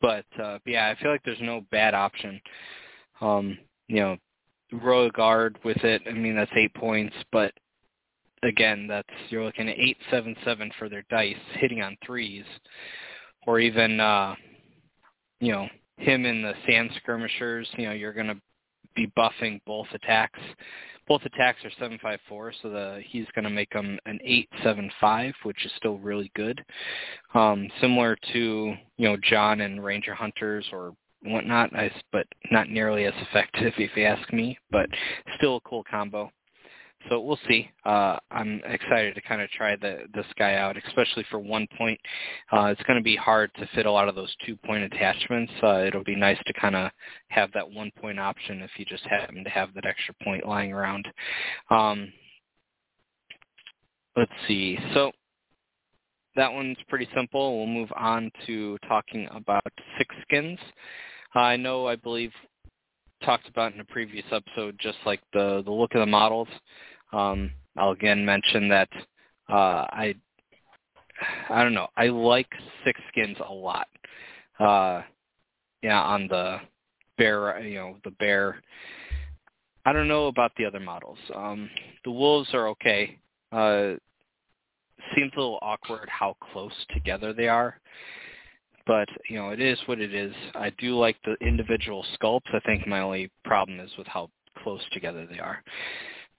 but 0.00 0.24
uh, 0.42 0.58
yeah, 0.66 0.88
I 0.88 1.00
feel 1.00 1.10
like 1.10 1.22
there's 1.24 1.38
no 1.40 1.62
bad 1.70 1.94
option. 1.94 2.40
Um, 3.20 3.58
you 3.88 3.96
know, 3.96 4.16
Royal 4.72 5.10
Guard 5.10 5.58
with 5.64 5.82
it. 5.84 6.02
I 6.08 6.12
mean, 6.12 6.34
that's 6.34 6.50
eight 6.56 6.74
points, 6.74 7.14
but 7.30 7.52
again, 8.42 8.86
that's 8.86 9.08
you're 9.28 9.44
looking 9.44 9.68
at 9.68 9.78
eight, 9.78 9.98
seven, 10.10 10.34
seven 10.44 10.70
for 10.78 10.88
their 10.88 11.04
dice, 11.10 11.36
hitting 11.54 11.82
on 11.82 11.96
threes, 12.04 12.44
or 13.46 13.60
even 13.60 14.00
uh, 14.00 14.34
you 15.40 15.52
know 15.52 15.68
him 15.98 16.24
in 16.24 16.42
the 16.42 16.54
sand 16.66 16.90
skirmishers. 17.02 17.68
You 17.76 17.86
know, 17.86 17.92
you're 17.92 18.12
to 18.28 18.40
be 18.94 19.10
buffing 19.16 19.60
both 19.66 19.86
attacks 19.94 20.40
both 21.08 21.22
attacks 21.24 21.64
are 21.64 21.70
754, 21.72 22.52
so 22.62 22.70
the 22.70 23.02
he's 23.04 23.26
going 23.34 23.44
to 23.44 23.50
make 23.50 23.70
them 23.70 23.98
an 24.06 24.18
875, 24.24 25.34
which 25.42 25.64
is 25.66 25.72
still 25.76 25.98
really 25.98 26.30
good. 26.36 26.64
Um, 27.34 27.68
similar 27.80 28.16
to 28.32 28.74
you 28.96 29.08
know 29.08 29.16
John 29.22 29.62
and 29.62 29.84
Ranger 29.84 30.14
Hunters 30.14 30.66
or 30.72 30.94
whatnot, 31.22 31.70
but 32.12 32.26
not 32.50 32.68
nearly 32.68 33.04
as 33.04 33.14
effective 33.28 33.72
if 33.78 33.90
you 33.96 34.04
ask 34.04 34.32
me. 34.32 34.58
But 34.70 34.86
still 35.36 35.56
a 35.56 35.60
cool 35.62 35.84
combo. 35.90 36.30
So 37.08 37.20
we'll 37.20 37.38
see. 37.48 37.70
Uh, 37.84 38.16
I'm 38.30 38.60
excited 38.64 39.14
to 39.14 39.20
kind 39.20 39.40
of 39.42 39.50
try 39.50 39.76
the, 39.76 40.04
this 40.14 40.26
guy 40.38 40.54
out, 40.54 40.76
especially 40.86 41.24
for 41.30 41.38
one 41.38 41.66
point. 41.76 41.98
Uh, 42.52 42.66
it's 42.66 42.82
going 42.82 42.98
to 42.98 43.02
be 43.02 43.16
hard 43.16 43.50
to 43.56 43.68
fit 43.74 43.86
a 43.86 43.90
lot 43.90 44.08
of 44.08 44.14
those 44.14 44.34
two 44.44 44.56
point 44.56 44.84
attachments. 44.84 45.52
Uh, 45.62 45.78
it'll 45.78 46.04
be 46.04 46.16
nice 46.16 46.38
to 46.46 46.52
kind 46.54 46.76
of 46.76 46.90
have 47.28 47.50
that 47.52 47.68
one 47.70 47.90
point 48.00 48.18
option 48.18 48.62
if 48.62 48.70
you 48.76 48.84
just 48.84 49.04
happen 49.04 49.44
to 49.44 49.50
have 49.50 49.74
that 49.74 49.86
extra 49.86 50.14
point 50.22 50.46
lying 50.46 50.72
around. 50.72 51.06
Um, 51.70 52.12
let's 54.16 54.32
see. 54.46 54.78
So 54.94 55.12
that 56.36 56.52
one's 56.52 56.78
pretty 56.88 57.08
simple. 57.14 57.58
We'll 57.58 57.66
move 57.66 57.90
on 57.96 58.30
to 58.46 58.78
talking 58.88 59.28
about 59.34 59.66
six 59.98 60.14
skins. 60.22 60.58
I 61.34 61.56
know, 61.56 61.86
I 61.86 61.96
believe, 61.96 62.32
talked 63.24 63.48
about 63.48 63.72
in 63.72 63.80
a 63.80 63.84
previous 63.84 64.24
episode, 64.30 64.76
just 64.78 64.98
like 65.06 65.20
the 65.32 65.62
the 65.64 65.70
look 65.70 65.94
of 65.94 66.00
the 66.00 66.06
models. 66.06 66.48
Um, 67.12 67.50
I'll 67.76 67.90
again 67.90 68.24
mention 68.24 68.68
that 68.68 68.88
uh, 69.48 69.86
I 69.90 70.14
I 71.48 71.62
don't 71.62 71.74
know. 71.74 71.88
I 71.96 72.08
like 72.08 72.48
six 72.84 73.00
skins 73.08 73.36
a 73.46 73.52
lot. 73.52 73.88
Uh, 74.58 75.02
yeah, 75.82 76.00
on 76.00 76.28
the 76.28 76.58
bear, 77.18 77.60
you 77.60 77.74
know, 77.74 77.96
the 78.04 78.10
bear. 78.12 78.62
I 79.84 79.92
don't 79.92 80.08
know 80.08 80.26
about 80.26 80.52
the 80.56 80.64
other 80.64 80.80
models. 80.80 81.18
Um, 81.34 81.68
the 82.04 82.10
wolves 82.10 82.48
are 82.54 82.68
okay. 82.68 83.18
Uh, 83.50 83.94
seems 85.14 85.32
a 85.34 85.40
little 85.40 85.58
awkward 85.62 86.08
how 86.08 86.36
close 86.52 86.72
together 86.94 87.32
they 87.32 87.48
are. 87.48 87.80
But, 88.86 89.08
you 89.28 89.36
know, 89.36 89.50
it 89.50 89.60
is 89.60 89.78
what 89.86 90.00
it 90.00 90.14
is. 90.14 90.34
I 90.54 90.70
do 90.78 90.96
like 90.96 91.16
the 91.24 91.34
individual 91.46 92.04
sculpts. 92.16 92.52
I 92.52 92.60
think 92.60 92.86
my 92.86 93.00
only 93.00 93.30
problem 93.44 93.80
is 93.80 93.90
with 93.96 94.06
how 94.06 94.30
close 94.62 94.80
together 94.92 95.26
they 95.30 95.38
are. 95.38 95.62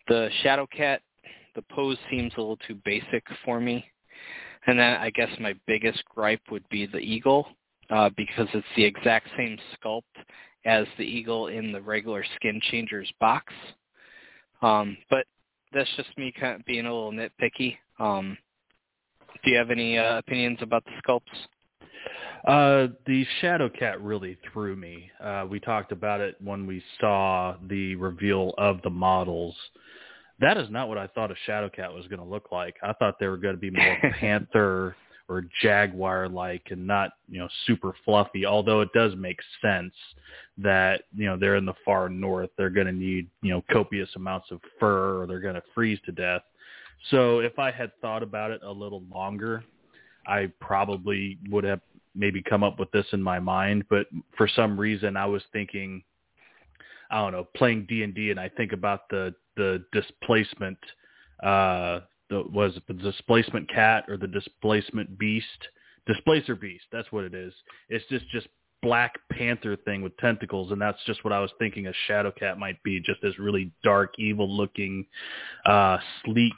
The 0.07 0.29
Shadow 0.41 0.67
Cat, 0.67 1.01
the 1.55 1.62
pose 1.72 1.98
seems 2.10 2.33
a 2.36 2.39
little 2.39 2.60
too 2.67 2.79
basic 2.83 3.24
for 3.45 3.60
me. 3.60 3.86
And 4.65 4.79
then 4.79 4.98
I 4.98 5.10
guess 5.10 5.29
my 5.39 5.53
biggest 5.67 6.03
gripe 6.05 6.41
would 6.51 6.67
be 6.69 6.86
the 6.86 7.00
eagle, 7.00 7.48
uh, 7.89 8.10
because 8.15 8.48
it's 8.53 8.65
the 8.75 8.83
exact 8.83 9.27
same 9.38 9.57
sculpt 9.75 10.03
as 10.65 10.86
the 10.98 11.03
eagle 11.03 11.48
in 11.48 11.72
the 11.72 11.81
regular 11.81 12.24
Skin 12.36 12.62
Changers 12.72 13.12
box. 13.19 13.53
Um, 14.62 14.98
but 15.10 15.25
that's 15.74 15.89
just 15.98 16.17
me 16.17 16.33
kind 16.39 16.55
of 16.60 16.65
being 16.65 16.86
a 16.86 16.93
little 16.93 17.12
nitpicky. 17.12 17.77
Um, 18.00 18.38
do 19.43 19.51
you 19.51 19.57
have 19.57 19.72
any 19.72 19.98
uh, 19.98 20.19
opinions 20.19 20.60
about 20.62 20.86
the 20.86 20.91
sculpts? 21.05 21.48
Uh, 22.48 22.93
the 23.05 23.25
Shadow 23.39 23.69
Cat 23.69 24.01
really 24.01 24.38
threw 24.51 24.75
me. 24.75 25.10
Uh, 25.22 25.45
we 25.50 25.60
talked 25.60 25.91
about 25.91 26.22
it 26.22 26.36
when 26.41 26.67
we 26.67 26.83
saw 27.00 27.55
the 27.67 27.95
reveal 27.95 28.53
of 28.57 28.81
the 28.81 28.89
models. 28.89 29.55
That 30.40 30.58
is 30.58 30.70
not 30.70 30.90
what 30.90 30.98
I 30.98 31.08
thought 31.08 31.32
a 31.32 31.36
Shadow 31.46 31.70
Cat 31.70 31.94
was 31.94 32.08
going 32.08 32.20
to 32.20 32.25
look 32.25 32.52
like. 32.52 32.75
I 32.84 32.94
thought 32.94 33.20
they 33.20 33.28
were 33.28 33.38
going 33.38 33.56
to 33.56 33.60
be 33.62 33.70
more 33.70 33.98
panther 34.20 34.96
or 35.30 35.46
jaguar-like 35.62 36.63
and 36.72 36.86
not, 36.86 37.12
you 37.30 37.40
know, 37.40 37.48
super 37.66 37.94
fluffy. 38.04 38.46
Although 38.46 38.82
it 38.82 38.90
does 38.94 39.16
make 39.16 39.40
sense 39.62 39.94
that 40.58 41.04
you 41.16 41.25
know 41.25 41.38
they're 41.38 41.56
in 41.56 41.66
the 41.66 41.74
far 41.86 42.10
north, 42.10 42.50
they're 42.58 42.70
going 42.70 42.88
to 42.88 42.94
need 42.94 43.28
you 43.42 43.52
know 43.52 43.63
copious 43.72 44.10
amounts 44.16 44.52
of 44.52 44.60
fur, 44.80 45.22
or 45.22 45.28
they're 45.28 45.40
going 45.40 45.56
to 45.56 45.63
freeze 45.74 46.00
to 46.06 46.12
death. 46.12 46.42
So 47.10 47.40
if 47.40 47.58
I 47.60 47.72
had 47.72 47.92
thought 48.02 48.24
about 48.24 48.52
it 48.52 48.62
a 48.63 48.72
little 48.72 49.04
longer, 49.12 49.63
I 50.28 50.52
probably 50.60 51.38
would 51.50 51.63
have 51.63 51.82
maybe 52.16 52.42
come 52.42 52.63
up 52.63 52.80
with 52.80 52.92
this 52.92 53.06
in 53.12 53.22
my 53.22 53.40
mind. 53.40 53.86
But 53.90 54.08
for 54.38 54.48
some 54.48 54.80
reason, 54.80 55.18
I 55.18 55.25
was 55.25 55.42
thinking, 55.52 56.04
I 57.10 57.20
don't 57.20 57.32
know, 57.32 57.48
playing 57.56 57.88
D 57.90 58.04
and 58.04 58.13
D, 58.13 58.30
and 58.32 58.40
I 58.40 58.50
think 58.50 58.72
about 58.72 59.10
the 59.10 59.34
the 59.55 59.83
displacement, 59.91 60.77
uh, 61.41 62.01
the 62.29 62.43
was 62.51 62.75
it 62.75 62.83
the 62.88 62.93
displacement 62.93 63.69
cat 63.69 64.05
or 64.07 64.17
the 64.17 64.27
displacement 64.27 65.17
beast, 65.17 65.48
displacer 66.07 66.55
beast. 66.55 66.86
That's 66.91 67.12
what 67.12 67.24
it 67.24 67.33
is. 67.33 67.53
It's 67.89 68.05
just 68.10 68.27
just 68.29 68.48
black 68.81 69.13
panther 69.31 69.77
thing 69.77 70.01
with 70.01 70.15
tentacles 70.17 70.74
and 70.74 70.81
that's 70.81 70.98
just 71.05 71.24
what 71.24 71.31
I 71.31 71.39
was 71.39 71.50
thinking 71.57 71.88
a 71.88 71.93
shadow 72.05 72.31
cat 72.31 72.60
might 72.60 72.83
be 72.83 73.00
just 73.00 73.22
this 73.22 73.39
really 73.39 73.72
dark 73.81 74.13
evil 74.19 74.50
looking 74.50 75.05
uh 75.65 76.00
sleek 76.25 76.51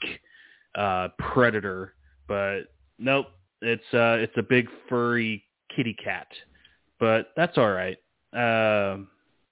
uh, 0.76 1.10
predator, 1.18 1.94
but 2.28 2.64
nope, 3.00 3.28
it's 3.62 3.94
uh, 3.94 4.18
it's 4.20 4.34
a 4.38 4.44
big 4.44 4.68
furry 4.90 5.44
kitty 5.76 5.94
cat. 5.94 6.28
But 7.00 7.32
that's 7.36 7.58
all 7.58 7.72
right. 7.72 7.98
Uh, 8.34 8.98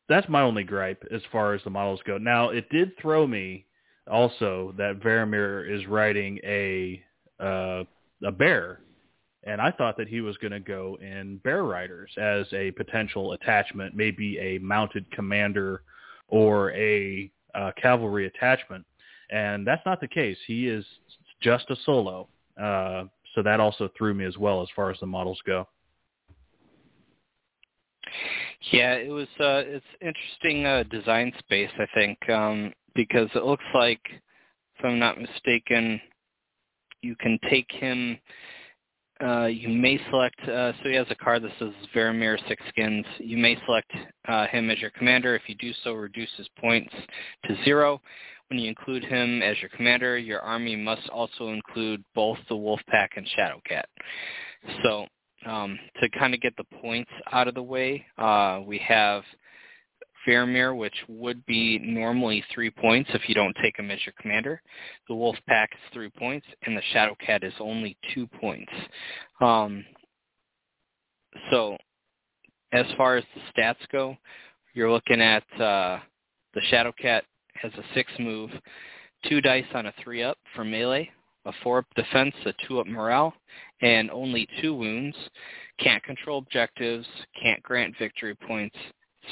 that's 0.09 0.27
my 0.29 0.41
only 0.41 0.63
gripe 0.63 1.03
as 1.11 1.21
far 1.31 1.53
as 1.53 1.63
the 1.63 1.69
models 1.69 2.01
go. 2.05 2.17
Now 2.17 2.49
it 2.49 2.69
did 2.69 2.91
throw 3.01 3.25
me 3.25 3.65
also 4.09 4.73
that 4.77 4.99
Varamir 4.99 5.69
is 5.69 5.87
riding 5.87 6.39
a 6.43 7.01
uh, 7.39 7.83
a 8.25 8.31
bear, 8.31 8.81
and 9.43 9.59
I 9.59 9.71
thought 9.71 9.97
that 9.97 10.07
he 10.07 10.21
was 10.21 10.37
going 10.37 10.51
to 10.51 10.59
go 10.59 10.97
in 11.01 11.37
Bear 11.43 11.63
Riders 11.63 12.11
as 12.17 12.45
a 12.53 12.71
potential 12.71 13.33
attachment, 13.33 13.95
maybe 13.95 14.37
a 14.39 14.59
mounted 14.59 15.09
commander 15.11 15.83
or 16.29 16.71
a 16.71 17.31
uh, 17.55 17.71
cavalry 17.81 18.27
attachment 18.27 18.85
and 19.33 19.65
that's 19.65 19.81
not 19.85 19.99
the 19.99 20.07
case. 20.07 20.37
He 20.45 20.67
is 20.67 20.85
just 21.41 21.69
a 21.69 21.75
solo, 21.85 22.27
uh, 22.61 23.05
so 23.33 23.41
that 23.43 23.59
also 23.59 23.89
threw 23.97 24.13
me 24.13 24.25
as 24.25 24.37
well 24.37 24.61
as 24.61 24.67
far 24.75 24.91
as 24.91 24.99
the 24.99 25.07
models 25.07 25.39
go. 25.45 25.67
Yeah, 28.71 28.93
it 28.93 29.09
was. 29.09 29.27
Uh, 29.39 29.63
it's 29.65 29.85
interesting 30.01 30.65
uh, 30.65 30.83
design 30.83 31.31
space, 31.39 31.69
I 31.77 31.87
think, 31.93 32.17
um, 32.29 32.73
because 32.95 33.29
it 33.35 33.43
looks 33.43 33.63
like, 33.73 34.01
if 34.77 34.85
I'm 34.85 34.99
not 34.99 35.19
mistaken, 35.19 35.99
you 37.01 37.15
can 37.15 37.37
take 37.49 37.71
him. 37.71 38.17
Uh, 39.23 39.45
you 39.45 39.69
may 39.69 39.99
select. 40.09 40.39
Uh, 40.41 40.73
so 40.73 40.89
he 40.89 40.95
has 40.95 41.07
a 41.09 41.15
card 41.15 41.43
that 41.43 41.51
says 41.59 41.71
Varamir 41.95 42.37
Six 42.47 42.61
Skins. 42.69 43.05
You 43.19 43.37
may 43.37 43.57
select 43.65 43.91
uh, 44.27 44.47
him 44.47 44.69
as 44.69 44.79
your 44.79 44.89
commander. 44.91 45.35
If 45.35 45.43
you 45.47 45.55
do 45.55 45.71
so, 45.83 45.93
reduce 45.93 46.31
his 46.37 46.49
points 46.59 46.93
to 47.45 47.63
zero. 47.63 48.01
When 48.49 48.59
you 48.59 48.67
include 48.67 49.05
him 49.05 49.41
as 49.41 49.59
your 49.61 49.69
commander, 49.69 50.17
your 50.17 50.41
army 50.41 50.75
must 50.75 51.07
also 51.09 51.49
include 51.49 52.03
both 52.13 52.37
the 52.49 52.55
Wolfpack 52.55 53.09
and 53.15 53.27
Shadowcat. 53.37 53.83
So 54.83 55.07
um, 55.45 55.77
to 56.01 56.09
kind 56.09 56.33
of 56.33 56.41
get 56.41 56.55
the 56.57 56.63
points 56.81 57.11
out 57.31 57.47
of 57.47 57.55
the 57.55 57.63
way, 57.63 58.05
uh, 58.17 58.61
we 58.65 58.77
have 58.79 59.23
Varamir, 60.27 60.75
which 60.77 60.95
would 61.07 61.45
be 61.45 61.79
normally 61.79 62.43
three 62.53 62.69
points 62.69 63.09
if 63.13 63.27
you 63.27 63.35
don't 63.35 63.55
take 63.61 63.77
him 63.77 63.91
as 63.91 63.99
your 64.05 64.13
commander. 64.19 64.61
The 65.07 65.15
Wolf 65.15 65.35
Pack 65.47 65.71
is 65.73 65.93
three 65.93 66.09
points, 66.09 66.45
and 66.65 66.77
the 66.77 66.81
Shadow 66.91 67.15
Cat 67.25 67.43
is 67.43 67.53
only 67.59 67.97
two 68.13 68.27
points. 68.27 68.71
Um, 69.41 69.83
so 71.51 71.77
as 72.71 72.85
far 72.97 73.17
as 73.17 73.23
the 73.35 73.61
stats 73.61 73.75
go, 73.91 74.15
you're 74.73 74.91
looking 74.91 75.21
at 75.21 75.43
uh, 75.59 75.99
the 76.53 76.61
Shadowcat 76.71 77.21
has 77.55 77.71
a 77.73 77.83
six 77.93 78.11
move, 78.19 78.49
two 79.27 79.41
dice 79.41 79.65
on 79.73 79.85
a 79.87 79.93
three 80.03 80.23
up 80.23 80.37
for 80.55 80.63
melee, 80.63 81.09
a 81.45 81.51
four 81.63 81.79
up 81.79 81.85
defense, 81.95 82.33
a 82.45 82.53
two 82.67 82.79
up 82.79 82.87
morale, 82.87 83.33
and 83.81 84.09
only 84.11 84.47
two 84.61 84.73
wounds. 84.73 85.15
Can't 85.79 86.03
control 86.03 86.37
objectives, 86.37 87.07
can't 87.41 87.61
grant 87.63 87.95
victory 87.97 88.35
points. 88.35 88.75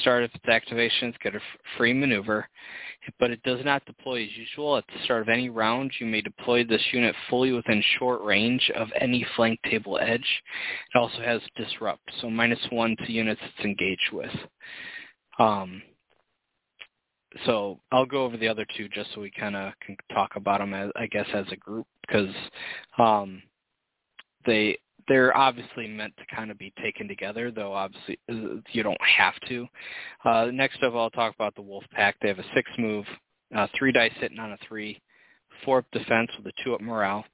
Start 0.00 0.24
of 0.24 0.30
its 0.34 0.44
activations, 0.46 1.18
get 1.22 1.34
a 1.34 1.40
free 1.76 1.92
maneuver, 1.92 2.48
but 3.18 3.30
it 3.30 3.42
does 3.42 3.62
not 3.62 3.84
deploy 3.84 4.22
as 4.22 4.36
usual. 4.36 4.78
At 4.78 4.84
the 4.86 5.04
start 5.04 5.20
of 5.20 5.28
any 5.28 5.50
round, 5.50 5.92
you 6.00 6.06
may 6.06 6.22
deploy 6.22 6.64
this 6.64 6.82
unit 6.92 7.14
fully 7.28 7.52
within 7.52 7.82
short 7.98 8.22
range 8.22 8.70
of 8.74 8.88
any 8.98 9.26
flank 9.36 9.60
table 9.70 9.98
edge. 10.00 10.42
It 10.94 10.98
also 10.98 11.20
has 11.20 11.42
disrupt, 11.56 12.10
so 12.20 12.30
minus 12.30 12.58
one 12.70 12.96
to 13.04 13.12
units 13.12 13.40
it's 13.44 13.64
engaged 13.66 14.12
with. 14.12 14.30
Um, 15.38 15.82
so 17.46 17.80
I'll 17.90 18.06
go 18.06 18.24
over 18.24 18.36
the 18.36 18.48
other 18.48 18.66
two 18.76 18.88
just 18.88 19.10
so 19.14 19.20
we 19.20 19.30
kind 19.30 19.56
of 19.56 19.72
can 19.84 19.96
talk 20.12 20.36
about 20.36 20.60
them 20.60 20.74
as 20.74 20.90
I 20.96 21.06
guess 21.06 21.26
as 21.34 21.46
a 21.50 21.56
group 21.56 21.86
because 22.06 22.34
um, 22.98 23.42
they 24.46 24.78
they're 25.08 25.36
obviously 25.36 25.88
meant 25.88 26.14
to 26.16 26.34
kind 26.34 26.50
of 26.50 26.58
be 26.58 26.72
taken 26.80 27.08
together, 27.08 27.50
though 27.50 27.72
obviously 27.72 28.18
uh, 28.30 28.60
you 28.70 28.82
don't 28.82 29.00
have 29.02 29.34
to. 29.48 29.66
Uh, 30.24 30.46
next 30.52 30.82
up, 30.82 30.94
I'll 30.94 31.10
talk 31.10 31.34
about 31.34 31.54
the 31.54 31.62
Wolf 31.62 31.84
Pack. 31.90 32.16
They 32.20 32.28
have 32.28 32.38
a 32.38 32.44
six 32.54 32.70
move, 32.78 33.04
uh, 33.54 33.66
three 33.76 33.92
dice 33.92 34.12
hitting 34.20 34.38
on 34.38 34.52
a 34.52 34.58
three, 34.66 35.00
four 35.64 35.78
up 35.78 35.86
defense 35.92 36.30
with 36.36 36.46
a 36.46 36.62
two 36.62 36.74
up 36.74 36.80
morale, 36.80 37.24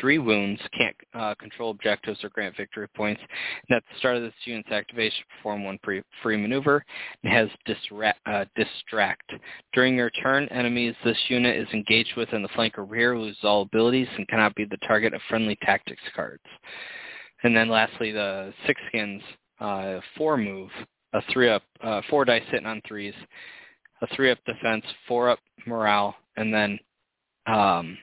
three 0.00 0.18
wounds, 0.18 0.60
can't 0.76 0.96
uh, 1.14 1.34
control 1.36 1.70
objectives 1.70 2.22
or 2.24 2.28
grant 2.30 2.56
victory 2.56 2.88
points. 2.88 3.20
And 3.68 3.76
at 3.76 3.82
the 3.90 3.98
start 3.98 4.16
of 4.16 4.22
this 4.22 4.32
unit's 4.44 4.70
activation, 4.70 5.24
perform 5.36 5.64
one 5.64 5.78
pre- 5.82 6.02
free 6.22 6.36
maneuver 6.36 6.84
and 7.22 7.32
has 7.32 7.48
disra- 7.66 8.14
uh, 8.26 8.44
distract. 8.56 9.32
During 9.72 9.96
your 9.96 10.10
turn, 10.10 10.48
enemies 10.48 10.94
this 11.04 11.18
unit 11.28 11.56
is 11.56 11.68
engaged 11.72 12.16
with 12.16 12.32
in 12.32 12.42
the 12.42 12.48
flank 12.48 12.78
or 12.78 12.84
rear 12.84 13.18
lose 13.18 13.36
all 13.42 13.62
abilities 13.62 14.08
and 14.16 14.28
cannot 14.28 14.54
be 14.54 14.64
the 14.64 14.78
target 14.78 15.14
of 15.14 15.20
friendly 15.28 15.56
tactics 15.62 16.02
cards. 16.14 16.42
And 17.42 17.56
then 17.56 17.68
lastly, 17.68 18.10
the 18.10 18.52
six 18.66 18.80
skins, 18.88 19.22
uh, 19.60 20.00
four 20.16 20.36
move, 20.36 20.70
a 21.12 21.22
three 21.32 21.48
up, 21.48 21.62
uh, 21.82 22.02
four 22.10 22.24
dice 22.24 22.42
sitting 22.50 22.66
on 22.66 22.82
threes, 22.86 23.14
a 24.02 24.06
three 24.14 24.30
up 24.30 24.38
defense, 24.44 24.84
four 25.06 25.30
up 25.30 25.38
morale, 25.66 26.14
and 26.36 26.52
then 26.52 26.78
um, 27.46 27.98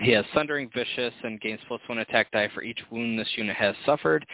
he 0.00 0.12
has 0.12 0.24
Sundering 0.34 0.70
Vicious 0.74 1.14
and 1.24 1.40
gains 1.40 1.60
plus 1.66 1.80
one 1.86 1.98
attack 1.98 2.30
die 2.30 2.48
for 2.54 2.62
each 2.62 2.80
wound 2.90 3.18
this 3.18 3.28
unit 3.36 3.56
has 3.56 3.74
suffered. 3.84 4.24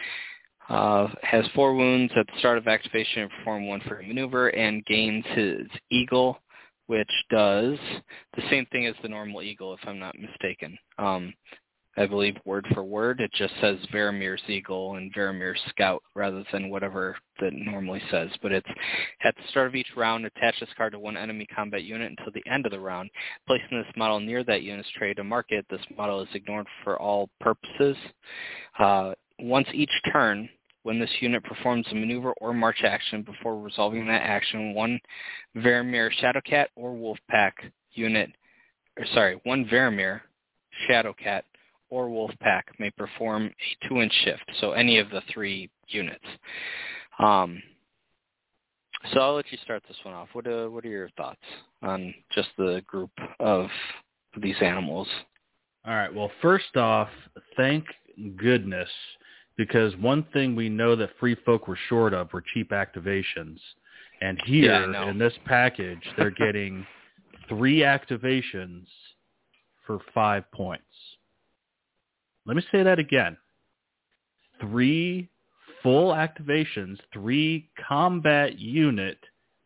Uh, 0.69 1.07
has 1.21 1.45
four 1.53 1.75
wounds 1.75 2.11
at 2.17 2.25
the 2.27 2.39
start 2.39 2.57
of 2.57 2.67
activation 2.67 3.21
and 3.23 3.31
perform 3.31 3.67
one 3.67 3.81
free 3.81 4.07
maneuver, 4.07 4.49
and 4.49 4.83
gains 4.85 5.23
his 5.33 5.67
Eagle, 5.91 6.39
which 6.87 7.11
does 7.29 7.77
the 8.35 8.41
same 8.49 8.65
thing 8.71 8.87
as 8.87 8.95
the 9.03 9.07
normal 9.07 9.43
Eagle, 9.43 9.73
if 9.73 9.79
I'm 9.85 9.99
not 9.99 10.17
mistaken. 10.17 10.77
Um, 10.97 11.33
I 11.97 12.05
believe 12.05 12.35
word 12.43 12.67
for 12.73 12.83
word. 12.83 13.21
It 13.21 13.31
just 13.33 13.53
says 13.61 13.77
Varamir's 13.93 14.41
Eagle 14.47 14.95
and 14.95 15.13
Varamir's 15.13 15.61
Scout 15.69 16.03
rather 16.13 16.43
than 16.51 16.69
whatever 16.69 17.15
that 17.39 17.53
normally 17.53 18.01
says. 18.11 18.29
But 18.41 18.51
it's 18.51 18.67
at 19.23 19.35
the 19.35 19.43
start 19.49 19.67
of 19.67 19.75
each 19.75 19.87
round, 19.95 20.25
attach 20.25 20.59
this 20.59 20.69
card 20.75 20.93
to 20.93 20.99
one 20.99 21.15
enemy 21.15 21.47
combat 21.55 21.83
unit 21.83 22.13
until 22.17 22.33
the 22.33 22.43
end 22.51 22.65
of 22.65 22.71
the 22.71 22.79
round. 22.79 23.09
Placing 23.47 23.77
this 23.77 23.95
model 23.95 24.19
near 24.19 24.43
that 24.43 24.63
unit's 24.63 24.89
tray 24.97 25.13
to 25.13 25.23
mark 25.23 25.47
it, 25.49 25.65
this 25.69 25.81
model 25.95 26.21
is 26.21 26.29
ignored 26.33 26.67
for 26.83 26.99
all 26.99 27.29
purposes. 27.39 27.95
Uh, 28.77 29.13
once 29.39 29.67
each 29.73 29.91
turn, 30.11 30.49
when 30.83 30.99
this 30.99 31.09
unit 31.19 31.43
performs 31.43 31.87
a 31.91 31.95
maneuver 31.95 32.31
or 32.33 32.53
march 32.53 32.83
action 32.83 33.23
before 33.23 33.59
resolving 33.59 34.05
that 34.05 34.21
action, 34.21 34.73
one 34.73 34.99
Varamir 35.57 36.11
Shadowcat 36.21 36.67
or 36.75 36.91
Wolfpack 36.93 37.53
unit, 37.93 38.29
or 38.97 39.05
sorry, 39.13 39.39
one 39.45 39.65
Varamir 39.65 40.21
Shadowcat 40.87 41.41
or 41.89 42.07
Wolfpack 42.07 42.63
may 42.79 42.89
perform 42.91 43.45
a 43.45 43.87
two-inch 43.87 44.13
shift, 44.23 44.43
so 44.59 44.71
any 44.71 44.97
of 44.97 45.09
the 45.09 45.21
three 45.33 45.69
units. 45.87 46.25
Um, 47.19 47.61
so 49.13 49.19
I'll 49.19 49.35
let 49.35 49.51
you 49.51 49.57
start 49.63 49.83
this 49.87 49.97
one 50.03 50.13
off. 50.13 50.29
What, 50.33 50.47
uh, 50.47 50.67
what 50.67 50.83
are 50.85 50.89
your 50.89 51.09
thoughts 51.09 51.41
on 51.81 52.13
just 52.33 52.49
the 52.57 52.81
group 52.87 53.11
of 53.39 53.67
these 54.41 54.55
animals? 54.61 55.07
All 55.85 55.93
right. 55.93 56.13
Well, 56.13 56.31
first 56.41 56.75
off, 56.75 57.09
thank 57.55 57.85
goodness, 58.37 58.89
because 59.57 59.95
one 59.97 60.25
thing 60.33 60.55
we 60.55 60.69
know 60.69 60.95
that 60.95 61.11
free 61.19 61.35
folk 61.45 61.67
were 61.67 61.77
short 61.89 62.13
of 62.13 62.33
were 62.33 62.43
cheap 62.53 62.71
activations. 62.71 63.57
And 64.21 64.41
here 64.45 64.91
yeah, 64.91 65.09
in 65.09 65.17
this 65.17 65.33
package, 65.45 66.01
they're 66.17 66.31
getting 66.31 66.85
three 67.47 67.79
activations 67.79 68.85
for 69.85 69.99
five 70.13 70.49
points. 70.51 70.83
Let 72.45 72.55
me 72.55 72.63
say 72.71 72.83
that 72.83 72.99
again. 72.99 73.37
Three 74.61 75.29
full 75.81 76.11
activations, 76.13 76.97
three 77.13 77.69
combat 77.87 78.59
unit 78.59 79.17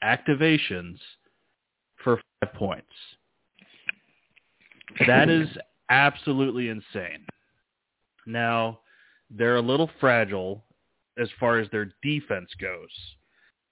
activations 0.03 0.98
for 2.03 2.21
five 2.41 2.53
points. 2.53 2.88
That 5.07 5.29
is 5.29 5.48
absolutely 5.89 6.69
insane. 6.69 7.25
Now, 8.25 8.79
they're 9.29 9.57
a 9.57 9.62
little 9.62 9.89
fragile 10.00 10.63
as 11.17 11.29
far 11.39 11.59
as 11.59 11.69
their 11.71 11.91
defense 12.01 12.50
goes, 12.59 12.89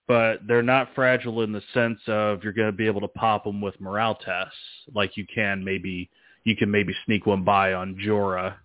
but 0.07 0.39
they're 0.47 0.61
not 0.61 0.89
fragile 0.93 1.41
in 1.41 1.51
the 1.51 1.61
sense 1.73 1.99
of 2.07 2.43
you're 2.43 2.53
going 2.53 2.71
to 2.71 2.77
be 2.77 2.87
able 2.87 3.01
to 3.01 3.07
pop 3.07 3.43
them 3.45 3.61
with 3.61 3.79
morale 3.79 4.15
tests 4.15 4.55
like 4.93 5.17
you 5.17 5.25
can 5.33 5.63
maybe 5.63 6.09
you 6.43 6.55
can 6.55 6.69
maybe 6.69 6.93
sneak 7.05 7.25
one 7.25 7.43
by 7.43 7.73
on 7.73 7.95
Jorah 7.95 8.55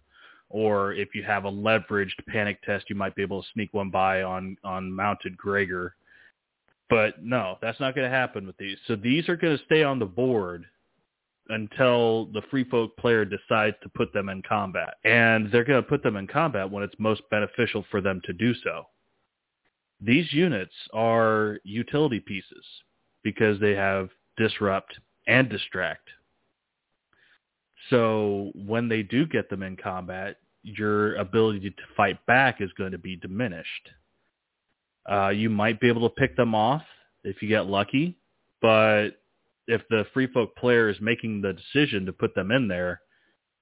or 0.53 0.93
if 0.93 1.15
you 1.15 1.23
have 1.23 1.47
a 1.47 1.51
leveraged 1.51 2.25
panic 2.29 2.63
test, 2.63 2.89
you 2.89 2.95
might 2.95 3.17
be 3.17 3.23
able 3.23 3.43
to 3.43 3.49
sneak 3.55 3.73
one 3.73 3.91
by 3.91 4.23
on 4.23 4.57
on 4.63 4.93
mounted 4.93 5.37
Gregor. 5.37 5.97
But 6.91 7.23
no, 7.23 7.57
that's 7.63 7.81
not 7.81 7.95
going 7.95 8.09
to 8.09 8.15
happen 8.15 8.47
with 8.47 8.57
these. 8.59 8.77
So 8.87 8.97
these 8.97 9.29
are 9.31 9.37
going 9.37 9.57
to 9.57 9.65
stay 9.65 9.83
on 9.83 9.99
the 9.99 10.05
board 10.05 10.67
until 11.49 12.27
the 12.27 12.43
free 12.51 12.65
folk 12.65 12.97
player 12.99 13.25
decides 13.25 13.77
to 13.83 13.89
put 13.89 14.13
them 14.13 14.29
in 14.29 14.43
combat. 14.43 14.95
And 15.05 15.51
they're 15.51 15.65
going 15.65 15.83
to 15.83 15.89
put 15.89 16.03
them 16.03 16.17
in 16.17 16.27
combat 16.27 16.71
when 16.71 16.83
it's 16.83 16.95
most 16.99 17.23
beneficial 17.31 17.85
for 17.91 18.01
them 18.01 18.21
to 18.25 18.33
do 18.35 18.53
so. 18.63 18.85
These 20.01 20.33
units 20.33 20.75
are 20.93 21.59
utility 21.65 22.21
pieces 22.21 22.65
because 23.23 23.59
they 23.61 23.75
have 23.75 24.11
disrupt 24.37 24.99
and 25.27 25.49
distract. 25.49 26.09
So 27.91 28.51
when 28.55 28.89
they 28.89 29.03
do 29.03 29.27
get 29.27 29.49
them 29.51 29.63
in 29.63 29.77
combat, 29.77 30.37
your 30.63 31.17
ability 31.17 31.71
to 31.71 31.77
fight 31.97 32.25
back 32.27 32.61
is 32.61 32.71
going 32.77 32.93
to 32.93 32.99
be 32.99 33.17
diminished. 33.17 33.91
Uh, 35.11 35.29
you 35.31 35.51
might 35.51 35.81
be 35.81 35.89
able 35.89 36.09
to 36.09 36.15
pick 36.15 36.37
them 36.37 36.55
off 36.55 36.83
if 37.25 37.43
you 37.43 37.49
get 37.49 37.67
lucky, 37.67 38.17
but 38.61 39.11
if 39.67 39.83
the 39.91 40.07
free 40.13 40.27
folk 40.27 40.55
player 40.57 40.89
is 40.89 40.97
making 41.01 41.41
the 41.41 41.53
decision 41.53 42.07
to 42.07 42.13
put 42.13 42.35
them 42.35 42.51
in 42.51 42.69
there, 42.69 43.01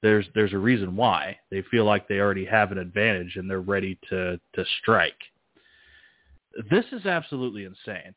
there's 0.02 0.26
there's 0.34 0.52
a 0.52 0.58
reason 0.58 0.96
why. 0.96 1.38
They 1.50 1.62
feel 1.70 1.84
like 1.84 2.08
they 2.08 2.20
already 2.20 2.46
have 2.46 2.72
an 2.72 2.78
advantage 2.78 3.36
and 3.36 3.50
they're 3.50 3.60
ready 3.60 3.98
to 4.08 4.40
to 4.54 4.64
strike. 4.80 5.18
This 6.70 6.84
is 6.92 7.06
absolutely 7.06 7.64
insane. 7.64 8.14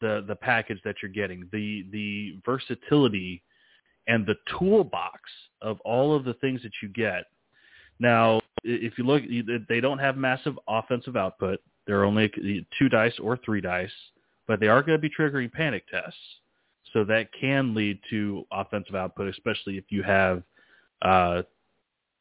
The 0.00 0.24
the 0.26 0.36
package 0.36 0.80
that 0.84 0.96
you're 1.02 1.10
getting, 1.10 1.48
the 1.52 1.86
the 1.90 2.40
versatility 2.44 3.42
and 4.06 4.26
the 4.26 4.36
toolbox 4.58 5.18
of 5.62 5.80
all 5.80 6.14
of 6.14 6.24
the 6.24 6.34
things 6.34 6.62
that 6.62 6.72
you 6.82 6.88
get 6.88 7.24
now, 7.98 8.40
if 8.62 8.98
you 8.98 9.04
look, 9.04 9.22
they 9.68 9.80
don't 9.80 9.98
have 9.98 10.16
massive 10.16 10.58
offensive 10.68 11.16
output. 11.16 11.60
They're 11.86 12.04
only 12.04 12.30
two 12.78 12.88
dice 12.88 13.14
or 13.20 13.38
three 13.44 13.60
dice, 13.60 13.90
but 14.46 14.60
they 14.60 14.68
are 14.68 14.82
going 14.82 14.98
to 14.98 15.02
be 15.02 15.10
triggering 15.10 15.52
panic 15.52 15.84
tests. 15.88 16.18
So 16.92 17.04
that 17.04 17.28
can 17.38 17.74
lead 17.74 17.98
to 18.10 18.44
offensive 18.52 18.94
output, 18.94 19.28
especially 19.28 19.76
if 19.78 19.84
you 19.88 20.02
have, 20.02 20.42
uh, 21.02 21.42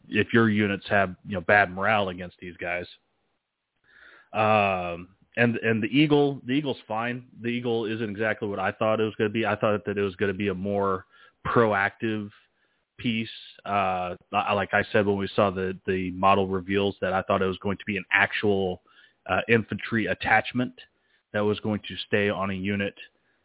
if 0.09 0.33
your 0.33 0.49
units 0.49 0.85
have 0.89 1.15
you 1.27 1.35
know 1.35 1.41
bad 1.41 1.71
morale 1.71 2.09
against 2.09 2.37
these 2.39 2.57
guys. 2.57 2.85
Um, 4.33 5.09
and 5.37 5.57
and 5.57 5.81
the 5.81 5.87
eagle, 5.87 6.41
the 6.45 6.53
eagle's 6.53 6.77
fine. 6.87 7.25
The 7.41 7.49
eagle 7.49 7.85
isn't 7.85 8.09
exactly 8.09 8.47
what 8.47 8.59
I 8.59 8.71
thought 8.71 8.99
it 8.99 9.03
was 9.03 9.15
going 9.15 9.29
to 9.29 9.33
be. 9.33 9.45
I 9.45 9.55
thought 9.55 9.85
that 9.85 9.97
it 9.97 10.01
was 10.01 10.15
going 10.15 10.31
to 10.31 10.37
be 10.37 10.47
a 10.47 10.53
more 10.55 11.05
proactive 11.45 12.29
piece. 13.03 13.29
Uh, 13.65 14.15
like 14.31 14.73
I 14.73 14.83
said 14.91 15.05
when 15.05 15.17
we 15.17 15.29
saw 15.35 15.49
the 15.51 15.77
the 15.85 16.11
model 16.11 16.47
reveals, 16.47 16.95
that 17.01 17.13
I 17.13 17.21
thought 17.21 17.41
it 17.41 17.45
was 17.47 17.57
going 17.57 17.77
to 17.77 17.85
be 17.85 17.97
an 17.97 18.05
actual 18.11 18.81
uh, 19.29 19.41
infantry 19.49 20.07
attachment 20.07 20.73
that 21.33 21.41
was 21.41 21.59
going 21.59 21.81
to 21.87 21.95
stay 22.07 22.29
on 22.29 22.49
a 22.49 22.53
unit 22.53 22.95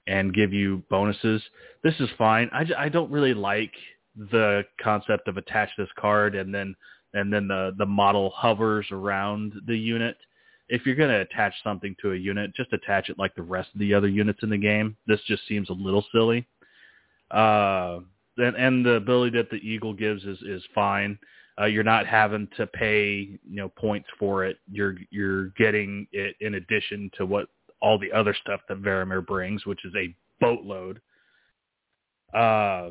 and 0.06 0.32
give 0.32 0.52
you 0.52 0.82
bonuses. 0.88 1.42
This 1.82 1.94
is 2.00 2.08
fine. 2.16 2.48
I, 2.52 2.64
I 2.78 2.88
don't 2.88 3.10
really 3.10 3.34
like 3.34 3.72
the 4.16 4.64
concept 4.82 5.28
of 5.28 5.36
attach 5.36 5.70
this 5.76 5.88
card 5.98 6.34
and 6.34 6.54
then 6.54 6.74
and 7.14 7.32
then 7.32 7.48
the 7.48 7.74
the 7.78 7.86
model 7.86 8.30
hovers 8.30 8.86
around 8.90 9.54
the 9.66 9.76
unit. 9.76 10.16
If 10.68 10.84
you're 10.84 10.96
going 10.96 11.10
to 11.10 11.20
attach 11.20 11.54
something 11.64 11.96
to 12.02 12.12
a 12.12 12.16
unit, 12.16 12.54
just 12.54 12.72
attach 12.74 13.08
it 13.08 13.18
like 13.18 13.34
the 13.34 13.42
rest 13.42 13.70
of 13.74 13.80
the 13.80 13.94
other 13.94 14.08
units 14.08 14.40
in 14.42 14.50
the 14.50 14.58
game. 14.58 14.96
This 15.06 15.20
just 15.26 15.46
seems 15.48 15.70
a 15.70 15.72
little 15.72 16.04
silly. 16.12 16.46
Uh, 17.30 18.00
and, 18.38 18.56
and 18.56 18.84
the 18.84 18.92
ability 18.92 19.36
that 19.36 19.50
the 19.50 19.56
Eagle 19.56 19.92
gives 19.92 20.24
is 20.24 20.38
is 20.42 20.62
fine. 20.74 21.18
Uh, 21.60 21.64
you're 21.66 21.82
not 21.82 22.06
having 22.06 22.48
to 22.56 22.66
pay 22.66 23.38
you 23.48 23.56
know 23.56 23.68
points 23.68 24.08
for 24.18 24.44
it. 24.44 24.58
You're 24.70 24.96
you're 25.10 25.48
getting 25.50 26.06
it 26.12 26.36
in 26.40 26.54
addition 26.54 27.10
to 27.18 27.26
what 27.26 27.48
all 27.80 27.98
the 27.98 28.12
other 28.12 28.34
stuff 28.40 28.60
that 28.68 28.82
Varamir 28.82 29.24
brings, 29.24 29.66
which 29.66 29.84
is 29.84 29.92
a 29.96 30.14
boatload. 30.40 31.00
Uh, 32.34 32.90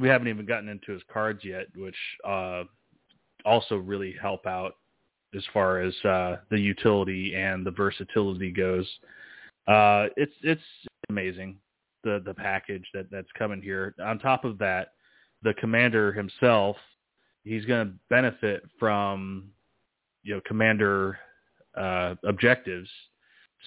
we 0.00 0.08
haven't 0.08 0.28
even 0.28 0.46
gotten 0.46 0.68
into 0.68 0.92
his 0.92 1.02
cards 1.12 1.44
yet, 1.44 1.66
which 1.74 1.96
uh, 2.26 2.64
also 3.44 3.76
really 3.76 4.14
help 4.20 4.46
out 4.46 4.74
as 5.34 5.42
far 5.52 5.80
as 5.80 5.94
uh, 6.04 6.36
the 6.50 6.58
utility 6.58 7.34
and 7.34 7.66
the 7.66 7.70
versatility 7.70 8.50
goes. 8.50 8.86
Uh, 9.66 10.06
it's 10.16 10.32
it's 10.42 10.62
amazing 11.10 11.58
the 12.04 12.22
the 12.24 12.34
package 12.34 12.84
that 12.94 13.10
that's 13.10 13.30
coming 13.38 13.62
here. 13.62 13.94
On 14.02 14.18
top 14.18 14.44
of 14.44 14.58
that, 14.58 14.92
the 15.42 15.54
commander 15.54 16.12
himself, 16.12 16.76
he's 17.44 17.64
going 17.64 17.88
to 17.88 17.94
benefit 18.10 18.62
from 18.78 19.50
you 20.22 20.34
know 20.34 20.40
commander 20.46 21.18
uh, 21.76 22.14
objectives. 22.24 22.88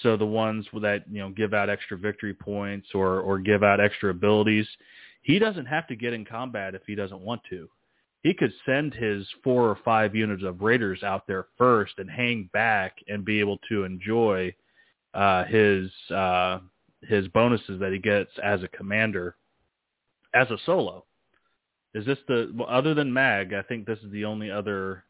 So 0.03 0.15
the 0.15 0.25
ones 0.25 0.65
that 0.81 1.03
you 1.09 1.19
know 1.19 1.29
give 1.29 1.53
out 1.53 1.69
extra 1.69 1.97
victory 1.97 2.33
points 2.33 2.87
or 2.93 3.19
or 3.19 3.39
give 3.39 3.63
out 3.63 3.79
extra 3.79 4.09
abilities, 4.11 4.67
he 5.21 5.39
doesn't 5.39 5.65
have 5.65 5.87
to 5.87 5.95
get 5.95 6.13
in 6.13 6.25
combat 6.25 6.75
if 6.75 6.81
he 6.87 6.95
doesn't 6.95 7.21
want 7.21 7.41
to. 7.49 7.69
He 8.23 8.33
could 8.33 8.53
send 8.65 8.93
his 8.93 9.27
four 9.43 9.67
or 9.67 9.79
five 9.83 10.15
units 10.15 10.43
of 10.43 10.61
raiders 10.61 11.01
out 11.01 11.25
there 11.25 11.47
first 11.57 11.93
and 11.97 12.09
hang 12.09 12.49
back 12.53 12.97
and 13.07 13.25
be 13.25 13.39
able 13.39 13.57
to 13.69 13.83
enjoy 13.83 14.53
uh, 15.13 15.43
his 15.45 15.89
uh, 16.11 16.59
his 17.01 17.27
bonuses 17.29 17.79
that 17.79 17.91
he 17.91 17.99
gets 17.99 18.31
as 18.43 18.63
a 18.63 18.67
commander 18.67 19.35
as 20.33 20.49
a 20.49 20.57
solo. 20.65 21.05
Is 21.93 22.05
this 22.05 22.19
the 22.27 22.51
well, 22.55 22.67
other 22.69 22.93
than 22.93 23.11
Mag? 23.11 23.53
I 23.53 23.61
think 23.63 23.85
this 23.85 23.99
is 23.99 24.11
the 24.11 24.25
only 24.25 24.49
other 24.49 25.03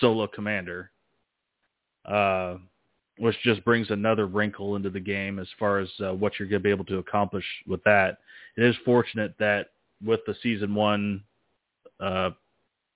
solo 0.00 0.26
commander. 0.26 0.90
Uh, 2.04 2.56
which 3.18 3.36
just 3.44 3.64
brings 3.64 3.90
another 3.90 4.26
wrinkle 4.26 4.76
into 4.76 4.90
the 4.90 5.00
game 5.00 5.38
as 5.38 5.46
far 5.58 5.78
as 5.78 5.88
uh, 6.04 6.12
what 6.12 6.32
you're 6.38 6.48
going 6.48 6.60
to 6.60 6.64
be 6.64 6.70
able 6.70 6.84
to 6.84 6.98
accomplish 6.98 7.44
with 7.66 7.82
that. 7.84 8.18
It 8.56 8.64
is 8.64 8.74
fortunate 8.84 9.34
that 9.38 9.68
with 10.04 10.20
the 10.26 10.34
season 10.42 10.74
one 10.74 11.22
uh, 12.00 12.30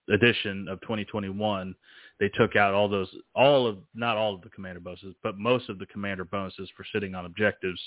edition 0.08 0.68
of 0.68 0.80
2021, 0.80 1.74
they 2.18 2.28
took 2.30 2.56
out 2.56 2.72
all 2.72 2.88
those, 2.88 3.14
all 3.34 3.66
of, 3.66 3.78
not 3.94 4.16
all 4.16 4.34
of 4.34 4.40
the 4.40 4.48
commander 4.48 4.80
bonuses, 4.80 5.14
but 5.22 5.38
most 5.38 5.68
of 5.68 5.78
the 5.78 5.86
commander 5.86 6.24
bonuses 6.24 6.70
for 6.76 6.84
sitting 6.92 7.14
on 7.14 7.26
objectives. 7.26 7.80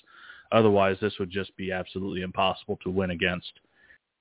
Otherwise, 0.52 0.98
this 1.02 1.14
would 1.20 1.30
just 1.30 1.56
be 1.58 1.72
absolutely 1.72 2.22
impossible 2.22 2.78
to 2.84 2.90
win 2.90 3.12
against. 3.12 3.52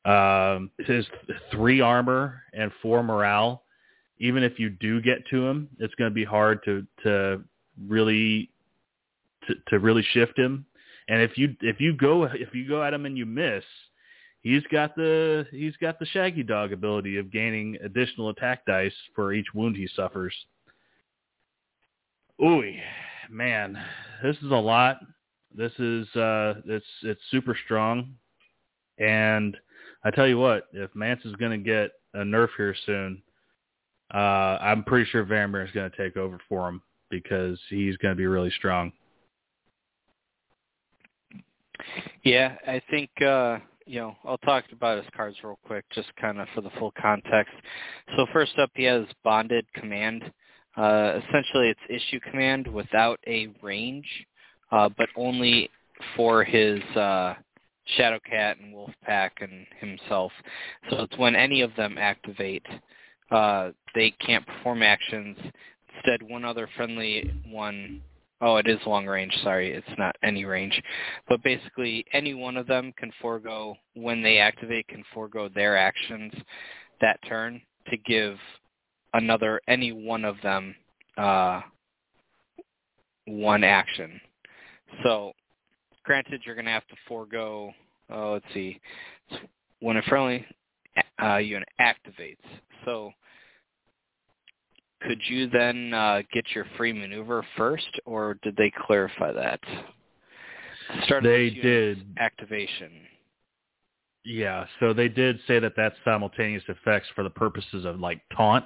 Um, 0.04 0.70
his 0.78 1.06
three 1.50 1.80
armor 1.80 2.42
and 2.52 2.70
four 2.82 3.02
morale. 3.02 3.64
Even 4.18 4.42
if 4.42 4.58
you 4.58 4.70
do 4.70 5.00
get 5.00 5.18
to 5.30 5.46
him, 5.46 5.68
it's 5.78 5.94
going 5.94 6.10
to 6.10 6.14
be 6.14 6.24
hard 6.24 6.60
to 6.64 6.86
to 7.04 7.42
really 7.86 8.50
to, 9.46 9.54
to 9.68 9.78
really 9.78 10.04
shift 10.12 10.38
him. 10.38 10.66
And 11.08 11.22
if 11.22 11.38
you 11.38 11.56
if 11.60 11.80
you 11.80 11.96
go 11.96 12.24
if 12.24 12.54
you 12.54 12.68
go 12.68 12.82
at 12.82 12.92
him 12.92 13.06
and 13.06 13.16
you 13.16 13.26
miss, 13.26 13.64
he's 14.42 14.62
got 14.70 14.94
the 14.96 15.46
he's 15.50 15.76
got 15.76 15.98
the 15.98 16.06
shaggy 16.06 16.42
dog 16.42 16.72
ability 16.72 17.16
of 17.16 17.30
gaining 17.30 17.76
additional 17.84 18.30
attack 18.30 18.64
dice 18.66 18.92
for 19.14 19.32
each 19.32 19.46
wound 19.54 19.76
he 19.76 19.88
suffers. 19.94 20.34
Ooh, 22.42 22.62
man, 23.30 23.78
this 24.22 24.36
is 24.36 24.50
a 24.50 24.56
lot. 24.56 24.98
This 25.54 25.72
is 25.78 26.06
uh 26.14 26.54
it's 26.66 26.86
it's 27.02 27.20
super 27.30 27.56
strong. 27.64 28.14
And 28.98 29.56
I 30.04 30.10
tell 30.10 30.26
you 30.26 30.38
what, 30.38 30.64
if 30.72 30.94
Mance 30.94 31.20
is 31.24 31.34
going 31.36 31.52
to 31.52 31.64
get 31.64 31.92
a 32.14 32.24
nerf 32.24 32.48
here 32.56 32.74
soon, 32.86 33.22
uh 34.14 34.58
I'm 34.60 34.84
pretty 34.84 35.08
sure 35.10 35.24
Varamir 35.24 35.64
is 35.64 35.72
going 35.72 35.90
to 35.90 35.96
take 35.96 36.16
over 36.16 36.38
for 36.48 36.68
him 36.68 36.82
because 37.10 37.58
he's 37.70 37.96
going 37.96 38.12
to 38.14 38.18
be 38.18 38.26
really 38.26 38.50
strong. 38.50 38.92
Yeah, 42.24 42.56
I 42.66 42.82
think 42.90 43.10
uh 43.22 43.58
you 43.88 44.00
know, 44.00 44.14
I'll 44.24 44.38
talk 44.38 44.64
about 44.70 44.98
his 44.98 45.10
cards 45.16 45.38
real 45.42 45.58
quick, 45.64 45.84
just 45.94 46.14
kind 46.20 46.38
of 46.38 46.46
for 46.54 46.60
the 46.60 46.70
full 46.78 46.92
context. 47.00 47.54
So 48.16 48.26
first 48.34 48.58
up, 48.58 48.70
he 48.74 48.84
has 48.84 49.06
Bonded 49.24 49.66
Command. 49.74 50.30
Uh, 50.76 51.20
essentially, 51.26 51.70
it's 51.70 51.80
issue 51.88 52.20
command 52.20 52.66
without 52.68 53.18
a 53.26 53.48
range, 53.62 54.06
uh, 54.70 54.88
but 54.96 55.08
only 55.16 55.70
for 56.16 56.44
his 56.44 56.80
uh, 56.96 57.34
Shadowcat 57.96 58.60
and 58.62 58.74
Wolfpack 58.74 59.30
and 59.40 59.66
himself. 59.80 60.32
So 60.90 61.02
it's 61.02 61.18
when 61.18 61.34
any 61.34 61.62
of 61.62 61.74
them 61.76 61.96
activate, 61.98 62.66
uh, 63.30 63.70
they 63.94 64.10
can't 64.24 64.46
perform 64.46 64.82
actions. 64.82 65.36
Instead, 65.96 66.22
one 66.28 66.44
other 66.44 66.68
friendly 66.76 67.30
one 67.50 68.02
Oh, 68.40 68.56
it 68.56 68.68
is 68.68 68.78
long 68.86 69.06
range. 69.06 69.36
Sorry, 69.42 69.72
it's 69.72 69.98
not 69.98 70.14
any 70.22 70.44
range. 70.44 70.80
But 71.28 71.42
basically, 71.42 72.04
any 72.12 72.34
one 72.34 72.56
of 72.56 72.68
them 72.68 72.92
can 72.96 73.10
forego, 73.20 73.74
when 73.94 74.22
they 74.22 74.38
activate, 74.38 74.86
can 74.86 75.02
forego 75.12 75.48
their 75.48 75.76
actions 75.76 76.32
that 77.00 77.18
turn 77.28 77.60
to 77.90 77.96
give 77.96 78.36
another, 79.14 79.60
any 79.66 79.90
one 79.90 80.24
of 80.24 80.36
them, 80.42 80.74
uh, 81.16 81.62
one 83.26 83.64
action. 83.64 84.20
So, 85.02 85.32
granted, 86.04 86.42
you're 86.44 86.54
going 86.54 86.64
to 86.64 86.70
have 86.70 86.86
to 86.88 86.96
forego, 87.06 87.72
oh, 88.10 88.32
let's 88.32 88.54
see, 88.54 88.80
when 89.80 89.96
a 89.96 90.02
friendly 90.02 90.44
uh, 91.22 91.36
unit 91.36 91.68
activates. 91.80 92.36
So, 92.84 93.12
could 95.02 95.20
you 95.28 95.48
then 95.48 95.94
uh, 95.94 96.22
get 96.32 96.44
your 96.54 96.66
free 96.76 96.92
maneuver 96.92 97.44
first, 97.56 97.88
or 98.04 98.38
did 98.42 98.56
they 98.56 98.72
clarify 98.86 99.32
that? 99.32 99.60
Start 101.04 101.22
they 101.22 101.50
did 101.50 102.04
activation. 102.18 102.90
Yeah, 104.24 104.66
so 104.80 104.92
they 104.92 105.08
did 105.08 105.38
say 105.46 105.58
that 105.58 105.74
that's 105.76 105.94
simultaneous 106.04 106.64
effects 106.68 107.06
for 107.14 107.22
the 107.22 107.30
purposes 107.30 107.84
of 107.84 108.00
like 108.00 108.20
taunt. 108.36 108.64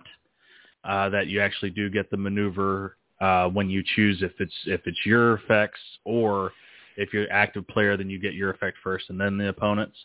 Uh, 0.84 1.08
that 1.10 1.28
you 1.28 1.40
actually 1.40 1.70
do 1.70 1.88
get 1.88 2.10
the 2.10 2.16
maneuver 2.16 2.96
uh, 3.22 3.48
when 3.48 3.70
you 3.70 3.84
choose 3.94 4.20
if 4.20 4.32
it's 4.40 4.54
if 4.66 4.80
it's 4.84 4.98
your 5.06 5.34
effects 5.34 5.78
or 6.04 6.52
if 6.96 7.12
you're 7.12 7.30
active 7.32 7.66
player, 7.68 7.96
then 7.96 8.10
you 8.10 8.18
get 8.18 8.34
your 8.34 8.50
effect 8.50 8.76
first 8.82 9.08
and 9.10 9.20
then 9.20 9.38
the 9.38 9.48
opponent's. 9.48 9.96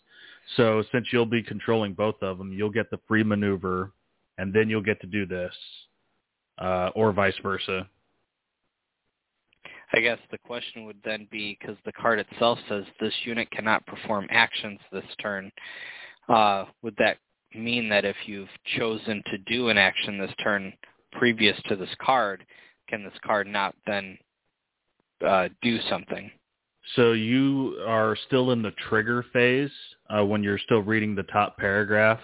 So 0.55 0.83
since 0.91 1.07
you'll 1.11 1.25
be 1.25 1.41
controlling 1.41 1.93
both 1.93 2.21
of 2.21 2.37
them, 2.37 2.53
you'll 2.53 2.69
get 2.69 2.91
the 2.91 2.99
free 3.07 3.23
maneuver, 3.23 3.91
and 4.37 4.53
then 4.53 4.69
you'll 4.69 4.83
get 4.83 5.01
to 5.01 5.07
do 5.07 5.25
this 5.25 5.51
uh, 6.59 6.91
or 6.95 7.11
vice 7.11 7.33
versa. 7.41 7.89
I 9.93 9.99
guess 9.99 10.19
the 10.31 10.37
question 10.37 10.85
would 10.85 10.97
then 11.03 11.27
be 11.31 11.57
because 11.59 11.77
the 11.85 11.93
card 11.93 12.19
itself 12.19 12.59
says 12.69 12.83
this 12.99 13.13
unit 13.23 13.49
cannot 13.49 13.85
perform 13.87 14.27
actions 14.29 14.79
this 14.91 15.03
turn. 15.19 15.51
Uh, 16.29 16.65
would 16.83 16.95
that 16.97 17.17
mean 17.55 17.89
that 17.89 18.05
if 18.05 18.15
you've 18.25 18.49
chosen 18.77 19.23
to 19.31 19.37
do 19.39 19.69
an 19.69 19.77
action 19.77 20.19
this 20.19 20.33
turn 20.43 20.71
previous 21.13 21.57
to 21.67 21.75
this 21.75 21.89
card, 21.99 22.45
can 22.87 23.03
this 23.03 23.13
card 23.23 23.47
not 23.47 23.75
then 23.85 24.17
uh, 25.25 25.49
do 25.61 25.79
something? 25.89 26.31
So 26.95 27.11
you 27.11 27.81
are 27.85 28.17
still 28.27 28.51
in 28.51 28.61
the 28.61 28.71
trigger 28.89 29.25
phase 29.33 29.71
uh, 30.09 30.23
when 30.23 30.41
you're 30.41 30.59
still 30.59 30.81
reading 30.81 31.15
the 31.15 31.23
top 31.23 31.57
paragraph 31.57 32.19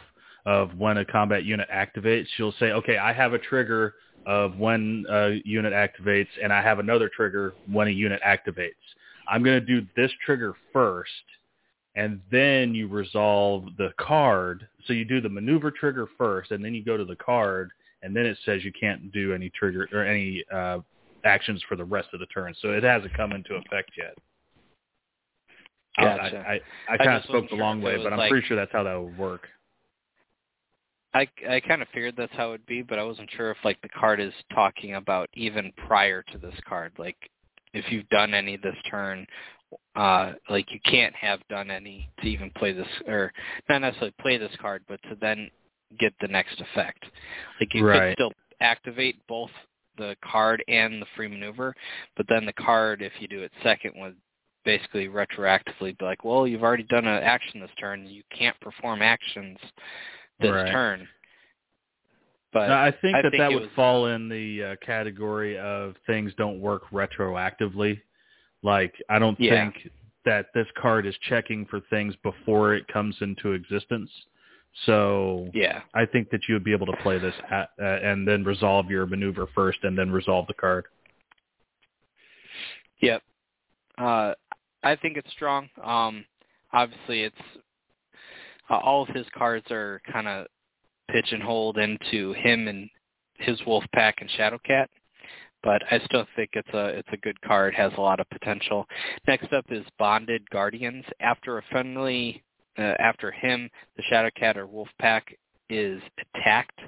of 0.45 0.77
when 0.77 0.97
a 0.97 1.05
combat 1.05 1.43
unit 1.43 1.67
activates. 1.73 2.27
You'll 2.37 2.53
say, 2.59 2.71
okay, 2.71 2.97
I 2.97 3.13
have 3.13 3.33
a 3.33 3.39
trigger 3.39 3.95
of 4.25 4.57
when 4.57 5.05
a 5.09 5.41
unit 5.43 5.73
activates, 5.73 6.29
and 6.41 6.53
I 6.53 6.61
have 6.61 6.79
another 6.79 7.09
trigger 7.13 7.53
when 7.69 7.87
a 7.87 7.91
unit 7.91 8.21
activates. 8.25 8.71
I'm 9.27 9.43
going 9.43 9.59
to 9.59 9.65
do 9.65 9.85
this 9.95 10.11
trigger 10.25 10.53
first, 10.71 11.11
and 11.95 12.21
then 12.31 12.73
you 12.73 12.87
resolve 12.87 13.65
the 13.77 13.91
card. 13.99 14.67
So 14.85 14.93
you 14.93 15.05
do 15.05 15.21
the 15.21 15.29
maneuver 15.29 15.71
trigger 15.71 16.07
first, 16.17 16.51
and 16.51 16.63
then 16.63 16.73
you 16.73 16.83
go 16.83 16.97
to 16.97 17.05
the 17.05 17.15
card, 17.17 17.71
and 18.03 18.15
then 18.15 18.25
it 18.25 18.37
says 18.45 18.63
you 18.63 18.71
can't 18.71 19.11
do 19.11 19.33
any 19.33 19.49
trigger 19.49 19.87
or 19.93 20.05
any 20.05 20.43
uh, 20.53 20.79
actions 21.23 21.63
for 21.67 21.75
the 21.75 21.85
rest 21.85 22.09
of 22.13 22.19
the 22.19 22.25
turn. 22.27 22.53
So 22.61 22.71
it 22.71 22.83
hasn't 22.83 23.13
come 23.15 23.31
into 23.31 23.55
effect 23.55 23.91
yet. 23.97 24.15
Gotcha. 25.97 26.43
I, 26.47 26.53
I, 26.53 26.59
I, 26.95 26.97
kind 26.97 27.17
of 27.17 27.23
spoke 27.23 27.49
the 27.49 27.55
long 27.55 27.81
way, 27.81 27.97
but 27.97 28.11
I'm 28.11 28.19
like, 28.19 28.31
pretty 28.31 28.47
sure 28.47 28.57
that's 28.57 28.71
how 28.71 28.83
that 28.83 28.95
would 28.95 29.17
work. 29.17 29.47
I 31.13 31.27
I 31.47 31.59
kind 31.59 31.83
of 31.83 31.87
figured 31.93 32.15
that's 32.17 32.33
how 32.33 32.47
it 32.47 32.51
would 32.51 32.65
be, 32.65 32.81
but 32.81 32.97
I 32.97 33.03
wasn't 33.03 33.29
sure 33.37 33.51
if 33.51 33.57
like 33.63 33.79
the 33.81 33.89
card 33.89 34.19
is 34.19 34.33
talking 34.53 34.95
about 34.95 35.29
even 35.35 35.71
prior 35.87 36.23
to 36.31 36.37
this 36.39 36.55
card, 36.67 36.91
like 36.97 37.17
if 37.73 37.85
you've 37.91 38.09
done 38.09 38.33
any 38.33 38.57
this 38.57 38.75
turn, 38.89 39.27
uh, 39.95 40.33
like 40.49 40.71
you 40.71 40.79
can't 40.83 41.15
have 41.15 41.39
done 41.49 41.69
any 41.69 42.09
to 42.21 42.27
even 42.27 42.49
play 42.57 42.71
this, 42.71 42.87
or 43.07 43.31
not 43.69 43.81
necessarily 43.81 44.13
play 44.19 44.37
this 44.37 44.55
card, 44.59 44.83
but 44.87 44.99
to 45.03 45.15
then 45.21 45.51
get 45.99 46.13
the 46.21 46.27
next 46.27 46.61
effect. 46.61 47.03
Like 47.59 47.73
you 47.73 47.85
right. 47.85 48.09
could 48.09 48.13
still 48.13 48.31
activate 48.61 49.15
both 49.27 49.51
the 49.97 50.15
card 50.23 50.63
and 50.67 51.01
the 51.01 51.05
free 51.15 51.27
maneuver, 51.27 51.73
but 52.17 52.25
then 52.27 52.45
the 52.45 52.53
card, 52.53 53.01
if 53.01 53.11
you 53.19 53.27
do 53.27 53.43
it 53.43 53.51
second, 53.61 53.93
would 53.97 54.15
basically 54.65 55.07
retroactively 55.07 55.97
be 55.97 56.05
like, 56.05 56.23
well, 56.23 56.47
you've 56.47 56.63
already 56.63 56.83
done 56.83 57.05
an 57.05 57.21
action 57.23 57.59
this 57.59 57.69
turn, 57.79 58.07
you 58.07 58.23
can't 58.35 58.59
perform 58.59 59.01
actions 59.01 59.57
this 60.39 60.51
right. 60.51 60.71
turn. 60.71 61.07
But 62.53 62.67
no, 62.67 62.75
I 62.75 62.93
think 63.01 63.15
I 63.15 63.21
that 63.23 63.31
think 63.31 63.41
that 63.41 63.51
would 63.51 63.63
was, 63.63 63.71
fall 63.75 64.07
in 64.07 64.29
the 64.29 64.63
uh, 64.63 64.75
category 64.85 65.57
of 65.57 65.95
things 66.05 66.31
don't 66.37 66.59
work 66.59 66.83
retroactively. 66.91 67.99
Like 68.61 68.93
I 69.09 69.19
don't 69.19 69.39
Yeah. 69.39 69.71
think 69.71 69.91
that 70.25 70.47
this 70.53 70.67
card 70.79 71.05
is 71.05 71.15
checking 71.29 71.65
for 71.65 71.81
things 71.89 72.15
before 72.23 72.75
it 72.75 72.87
comes 72.87 73.15
into 73.21 73.53
existence. 73.53 74.09
So 74.85 75.49
Yeah. 75.53 75.81
I 75.93 76.05
think 76.05 76.29
that 76.31 76.47
you 76.47 76.55
would 76.55 76.63
be 76.63 76.71
able 76.73 76.87
to 76.87 76.97
play 76.97 77.19
this 77.19 77.35
at, 77.49 77.71
uh, 77.79 77.83
and 77.83 78.27
then 78.27 78.43
resolve 78.43 78.89
your 78.89 79.05
maneuver 79.05 79.47
first, 79.47 79.83
and 79.83 79.97
then 79.97 80.11
resolve 80.11 80.47
the 80.47 80.53
card. 80.53 80.85
Yep. 82.99 83.23
Uh, 83.97 84.33
I 84.83 84.95
think 84.95 85.17
it's 85.17 85.31
strong. 85.31 85.69
Um, 85.81 86.25
obviously, 86.71 87.23
it's 87.23 87.35
uh, 88.69 88.77
all 88.77 89.03
of 89.03 89.09
his 89.09 89.27
cards 89.37 89.69
are 89.71 90.01
kind 90.11 90.27
of 90.27 90.47
pigeonholed 91.09 91.77
into 91.77 92.33
him 92.33 92.67
and 92.67 92.89
his 93.37 93.59
wolf 93.65 93.83
pack 93.93 94.21
and 94.21 94.29
Shadowcat, 94.31 94.87
but 95.63 95.81
I 95.91 95.99
still 96.05 96.25
think 96.35 96.51
it's 96.53 96.73
a 96.73 96.85
it's 96.87 97.09
a 97.11 97.17
good 97.17 97.39
card. 97.41 97.73
Has 97.75 97.91
a 97.97 98.01
lot 98.01 98.19
of 98.19 98.29
potential. 98.29 98.87
Next 99.27 99.51
up 99.53 99.65
is 99.69 99.85
Bonded 99.99 100.49
Guardians. 100.49 101.05
After 101.19 101.57
a 101.57 101.63
friendly, 101.71 102.43
uh, 102.77 102.93
after 102.99 103.31
him, 103.31 103.69
the 103.97 104.03
Shadowcat 104.11 104.57
or 104.57 104.67
Wolfpack 104.67 105.21
is 105.69 106.01
attacked. 106.35 106.79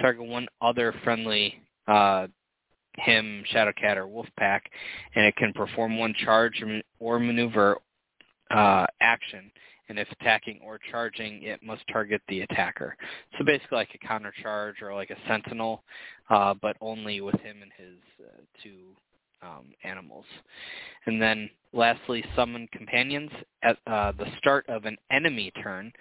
Target 0.00 0.26
one 0.26 0.48
other 0.60 0.94
friendly 1.04 1.60
uh, 1.86 2.26
him, 2.96 3.44
Shadowcat, 3.52 3.96
or 3.96 4.06
Wolfpack, 4.06 4.60
and 5.14 5.24
it 5.24 5.36
can 5.36 5.52
perform 5.52 5.98
one 5.98 6.14
charge 6.24 6.62
or 6.98 7.18
maneuver 7.18 7.78
uh, 8.50 8.86
action 9.00 9.50
and 9.88 9.98
if 9.98 10.08
attacking 10.12 10.60
or 10.62 10.78
charging, 10.90 11.42
it 11.42 11.62
must 11.62 11.82
target 11.90 12.20
the 12.28 12.42
attacker. 12.42 12.96
So 13.38 13.44
basically 13.44 13.76
like 13.76 13.94
a 13.94 14.06
counter 14.06 14.32
charge 14.42 14.76
or 14.82 14.94
like 14.94 15.10
a 15.10 15.16
sentinel, 15.26 15.82
uh, 16.30 16.54
but 16.60 16.76
only 16.80 17.20
with 17.20 17.40
him 17.40 17.62
and 17.62 17.72
his 17.76 17.98
uh, 18.22 18.40
two 18.62 18.94
um, 19.42 19.72
animals. 19.84 20.24
And 21.06 21.20
then 21.20 21.50
lastly, 21.72 22.24
summon 22.34 22.68
companions. 22.72 23.30
At 23.62 23.78
uh, 23.86 24.12
the 24.12 24.26
start 24.38 24.66
of 24.68 24.84
an 24.84 24.96
enemy 25.10 25.52
turn, 25.62 25.92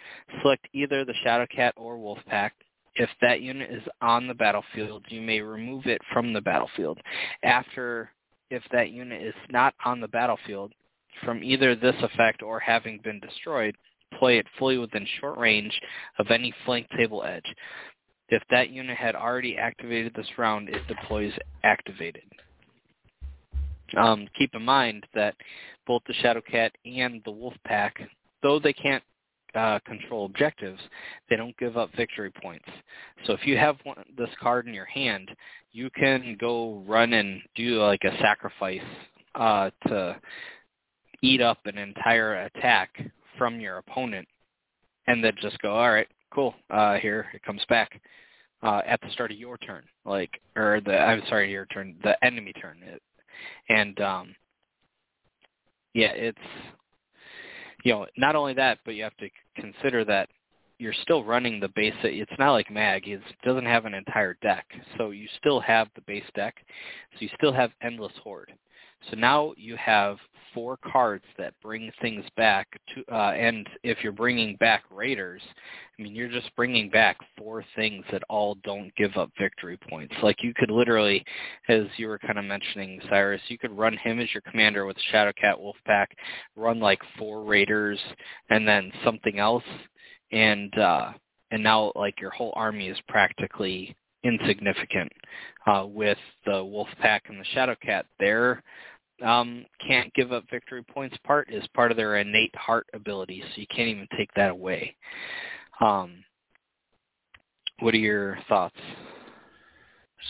select 0.41 0.67
either 0.73 1.06
the 1.06 1.13
Shadowcat 1.26 1.73
or 1.76 1.97
Wolfpack. 1.97 2.52
If 2.95 3.10
that 3.21 3.41
unit 3.41 3.69
is 3.71 3.84
on 4.02 4.28
the 4.28 4.34
battlefield, 4.34 5.06
you 5.10 5.21
may 5.21 5.41
remove 5.41 5.86
it 5.86 6.02
from 6.12 6.34
the 6.34 6.41
battlefield. 6.41 7.00
After, 7.43 8.10
if 8.50 8.63
that 8.71 8.89
unit 8.89 9.21
is 9.21 9.36
not 9.50 9.76
on 9.86 10.02
the 10.02 10.08
battlefield, 10.08 10.73
from 11.23 11.43
either 11.43 11.76
this 11.76 11.95
effect 12.02 12.41
or 12.41 12.60
having 12.60 13.00
been 13.04 13.19
destroyed, 13.19 13.76
play 14.17 14.38
it 14.38 14.47
fully 14.58 14.78
within 14.78 15.06
short 15.19 15.38
range 15.38 15.80
of 16.19 16.32
any 16.32 16.54
flank 16.65 16.88
table 16.97 17.23
edge. 17.23 17.56
If 18.30 18.43
that 18.50 18.69
unit 18.69 18.97
had 18.97 19.15
already 19.15 19.58
activated 19.58 20.13
this 20.13 20.28
round, 20.38 20.69
it 20.69 20.88
deploys 20.88 21.34
activated. 21.63 22.23
Um, 23.95 24.28
keep 24.38 24.54
in 24.56 24.63
mind 24.63 25.06
that 25.13 25.36
both 25.86 26.02
the 26.08 26.13
Shadowcat 26.15 26.71
and 26.86 27.21
the 27.23 27.32
Wolf 27.32 27.54
Pack, 27.65 28.02
though 28.43 28.60
they 28.60 28.73
can't 28.73 29.04
uh, 29.56 29.80
control 29.86 30.26
objectives, 30.26 30.80
they 31.30 31.36
don't 31.36 31.58
give 31.58 31.78
up 31.78 31.89
victory 31.95 32.32
points. 32.32 32.65
So 33.26 33.34
if 33.34 33.47
you 33.47 33.58
have 33.58 33.78
one, 33.84 34.04
this 34.17 34.30
card 34.39 34.67
in 34.67 34.73
your 34.73 34.86
hand, 34.86 35.32
you 35.71 35.89
can 35.91 36.38
go 36.39 36.84
run 36.86 37.13
and 37.13 37.41
do 37.56 37.82
like 37.82 38.04
a 38.04 38.17
sacrifice 38.19 38.82
uh, 39.36 39.69
to 39.88 40.19
eat 41.21 41.41
up 41.41 41.60
an 41.65 41.78
entire 41.78 42.43
attack 42.43 42.89
from 43.38 43.60
your 43.60 43.78
opponent, 43.78 44.28
and 45.08 45.23
then 45.23 45.34
just 45.41 45.60
go, 45.60 45.76
all 45.76 45.91
right, 45.91 46.08
cool, 46.34 46.54
uh, 46.69 46.95
here 46.95 47.28
it 47.34 47.43
comes 47.43 47.62
back 47.69 48.02
uh, 48.63 48.82
at 48.86 49.00
the 49.02 49.10
start 49.12 49.32
of 49.32 49.38
your 49.38 49.58
turn, 49.58 49.84
like 50.06 50.41
or 50.56 50.82
the 50.84 50.97
I'm 50.97 51.21
sorry, 51.30 51.52
your 51.52 51.65
turn, 51.67 51.95
the 52.04 52.23
enemy 52.23 52.54
turn, 52.54 52.78
it, 52.84 53.02
and 53.69 54.00
um, 54.02 54.36
yeah, 55.93 56.12
it's 56.13 56.38
you 57.84 57.93
know 57.93 58.06
not 58.17 58.36
only 58.36 58.54
that, 58.54 58.80
but 58.86 58.95
you 58.95 59.04
have 59.04 59.17
to 59.17 59.30
consider 59.56 60.06
that 60.06 60.30
you're 60.80 60.93
still 61.02 61.23
running 61.23 61.60
the 61.60 61.69
base. 61.69 61.93
It's 62.04 62.32
not 62.38 62.52
like 62.52 62.71
Mag; 62.71 63.08
it 63.08 63.21
doesn't 63.43 63.65
have 63.65 63.86
an 63.86 63.93
entire 63.93 64.36
deck, 64.41 64.65
so 64.97 65.12
you 65.12 65.28
still 65.39 65.60
have 65.60 65.88
the 65.95 66.02
base 66.02 66.30
deck, 66.36 66.56
so 67.13 67.17
you 67.19 67.30
still 67.36 67.54
have 67.54 67.71
Endless 67.82 68.13
Horde. 68.23 68.54
So 69.10 69.17
now 69.17 69.54
you 69.58 69.76
have 69.78 70.17
four 70.58 70.80
cards 70.91 71.24
that 71.38 71.54
bring 71.62 71.91
things 72.02 72.26
back 72.36 72.67
to, 72.96 73.04
uh, 73.13 73.32
and 73.34 73.70
if 73.84 74.00
you're 74.02 74.12
bringing 74.12 74.56
back 74.56 74.86
Raiders, 74.89 75.43
I 76.00 76.02
mean, 76.02 76.15
you're 76.15 76.32
just 76.32 76.50
bringing 76.56 76.89
back 76.89 77.17
four 77.38 77.63
things 77.76 78.04
that 78.12 78.24
all 78.28 78.56
don't 78.63 78.91
give 78.96 79.15
up 79.17 79.30
victory 79.39 79.78
points. 79.88 80.15
Like 80.24 80.41
you 80.41 80.56
could 80.56 80.72
literally, 80.72 81.24
as 81.70 81.84
you 81.98 82.08
were 82.08 82.17
kind 82.17 82.39
of 82.39 82.46
mentioning, 82.46 83.00
Cyrus, 83.08 83.41
you 83.50 83.60
could 83.60 83.78
run 83.78 83.96
him 83.98 84.20
as 84.20 84.34
your 84.34 84.41
commander 84.50 84.88
with 84.88 84.98
Shadowcat 85.13 85.60
Wolfpack, 85.60 86.08
run 86.56 86.80
like 86.80 87.02
four 87.20 87.43
Raiders, 87.43 88.00
and 88.50 88.67
then 88.67 88.91
something 89.06 89.38
else, 89.38 89.63
and 90.32 90.76
uh, 90.80 91.12
and 91.52 91.62
now 91.62 91.91
like 91.93 92.20
your 92.20 92.32
whole 92.32 92.54
army 92.56 92.88
is 92.88 92.98
practically 93.08 93.96
insignificant 94.24 95.12
uh, 95.67 95.86
with 95.88 96.17
the 96.46 96.52
Wolfpack 96.52 97.22
and 97.30 97.39
the 97.39 97.46
Shadowcat. 97.56 98.06
They're 98.20 98.63
um, 99.23 99.65
can't 99.86 100.13
give 100.13 100.32
up 100.32 100.45
victory 100.49 100.84
points 100.84 101.17
part 101.23 101.51
is 101.51 101.65
part 101.73 101.91
of 101.91 101.97
their 101.97 102.17
innate 102.17 102.56
heart 102.56 102.88
ability, 102.93 103.41
so 103.41 103.62
you 103.62 103.67
can't 103.67 103.89
even 103.89 104.08
take 104.17 104.34
that 104.36 104.51
away. 104.51 104.95
Um, 105.80 106.23
what 107.80 107.93
are 107.93 107.97
your 107.97 108.38
thoughts? 108.47 108.75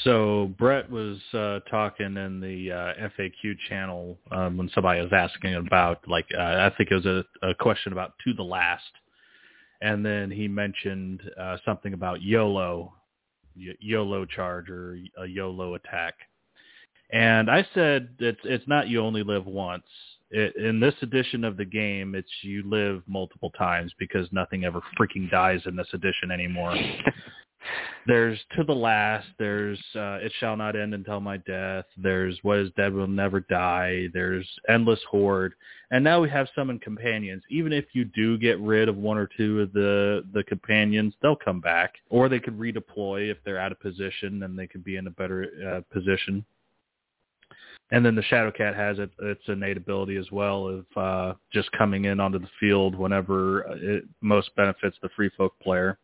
So 0.03 0.53
Brett 0.57 0.89
was 0.89 1.17
uh, 1.33 1.59
talking 1.71 2.17
in 2.17 2.39
the 2.39 2.71
uh, 2.71 3.09
FAQ 3.17 3.57
channel 3.69 4.17
um, 4.31 4.57
when 4.57 4.69
somebody 4.75 5.01
was 5.01 5.11
asking 5.13 5.55
about, 5.55 6.07
like, 6.07 6.25
uh, 6.37 6.41
I 6.41 6.71
think 6.77 6.91
it 6.91 6.95
was 6.95 7.05
a, 7.05 7.23
a 7.41 7.55
question 7.55 7.93
about 7.93 8.13
to 8.25 8.33
the 8.33 8.43
last, 8.43 8.83
and 9.81 10.05
then 10.05 10.29
he 10.29 10.47
mentioned 10.47 11.21
uh, 11.39 11.57
something 11.65 11.93
about 11.93 12.21
YOLO, 12.21 12.93
y- 13.55 13.75
YOLO 13.79 14.25
charge 14.25 14.69
or 14.69 14.97
a 15.17 15.25
YOLO 15.25 15.75
attack. 15.75 16.15
And 17.11 17.49
I 17.49 17.65
said 17.73 18.09
it's 18.19 18.39
it's 18.43 18.67
not 18.67 18.89
you 18.89 19.01
only 19.01 19.23
live 19.23 19.45
once. 19.45 19.85
It, 20.29 20.57
in 20.57 20.79
this 20.81 20.95
edition 21.01 21.45
of 21.45 21.55
the 21.55 21.65
game, 21.65 22.13
it's 22.15 22.31
you 22.41 22.63
live 22.69 23.01
multiple 23.07 23.51
times 23.51 23.93
because 23.97 24.27
nothing 24.33 24.65
ever 24.65 24.81
freaking 24.99 25.31
dies 25.31 25.61
in 25.65 25.75
this 25.77 25.87
edition 25.93 26.31
anymore. 26.31 26.75
there's 28.07 28.39
to 28.55 28.63
the 28.63 28.73
last. 28.73 29.27
There's 29.37 29.79
uh, 29.95 30.19
it 30.21 30.31
shall 30.39 30.57
not 30.57 30.75
end 30.75 30.93
until 30.93 31.19
my 31.19 31.37
death. 31.37 31.85
There's 31.97 32.37
what 32.41 32.59
is 32.59 32.71
dead 32.77 32.93
will 32.93 33.07
never 33.07 33.41
die. 33.41 34.07
There's 34.13 34.47
endless 34.69 34.99
horde, 35.09 35.53
and 35.91 36.03
now 36.03 36.21
we 36.21 36.29
have 36.29 36.47
summon 36.55 36.79
companions. 36.79 37.43
Even 37.49 37.73
if 37.73 37.85
you 37.93 38.05
do 38.05 38.37
get 38.37 38.59
rid 38.59 38.89
of 38.89 38.97
one 38.97 39.17
or 39.17 39.29
two 39.37 39.61
of 39.61 39.73
the 39.73 40.23
the 40.33 40.43
companions, 40.43 41.13
they'll 41.21 41.35
come 41.35 41.61
back, 41.61 41.95
or 42.09 42.29
they 42.29 42.39
could 42.39 42.57
redeploy 42.57 43.31
if 43.31 43.37
they're 43.45 43.59
out 43.59 43.71
of 43.71 43.79
position, 43.79 44.43
and 44.43 44.57
they 44.57 44.67
could 44.67 44.83
be 44.83 44.97
in 44.97 45.07
a 45.07 45.11
better 45.11 45.47
uh, 45.67 45.93
position. 45.93 46.45
And 47.91 48.05
then 48.05 48.15
the 48.15 48.23
Shadowcat 48.23 48.75
has 48.75 48.99
it, 48.99 49.09
its 49.19 49.41
innate 49.47 49.77
ability 49.77 50.17
as 50.17 50.29
well 50.31 50.67
of 50.67 50.85
uh, 50.97 51.33
just 51.53 51.71
coming 51.71 52.05
in 52.05 52.19
onto 52.19 52.39
the 52.39 52.49
field 52.59 52.95
whenever 52.95 53.61
it 53.77 54.03
most 54.21 54.53
benefits 54.55 54.97
the 55.01 55.09
free 55.15 55.29
folk 55.37 55.53
player. 55.61 55.97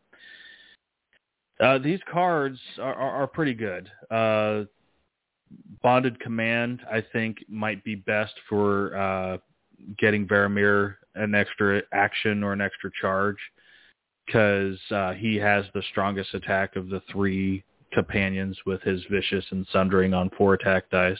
Uh, 1.60 1.78
these 1.78 2.00
cards 2.10 2.58
are, 2.80 2.94
are, 2.94 3.22
are 3.22 3.26
pretty 3.26 3.54
good. 3.54 3.90
Uh, 4.10 4.64
Bonded 5.82 6.18
Command, 6.20 6.80
I 6.90 7.04
think, 7.12 7.38
might 7.48 7.84
be 7.84 7.94
best 7.94 8.34
for 8.48 8.96
uh, 8.96 9.38
getting 9.98 10.26
Varamir 10.26 10.96
an 11.14 11.34
extra 11.34 11.82
action 11.92 12.42
or 12.42 12.52
an 12.52 12.60
extra 12.60 12.90
charge 13.00 13.36
because 14.26 14.78
uh, 14.90 15.12
he 15.12 15.36
has 15.36 15.64
the 15.74 15.82
strongest 15.90 16.32
attack 16.34 16.76
of 16.76 16.88
the 16.88 17.02
three 17.12 17.62
companions 17.92 18.58
with 18.66 18.82
his 18.82 19.02
Vicious 19.10 19.44
and 19.50 19.66
Sundering 19.70 20.14
on 20.14 20.30
four 20.36 20.54
attack 20.54 20.90
dice 20.90 21.18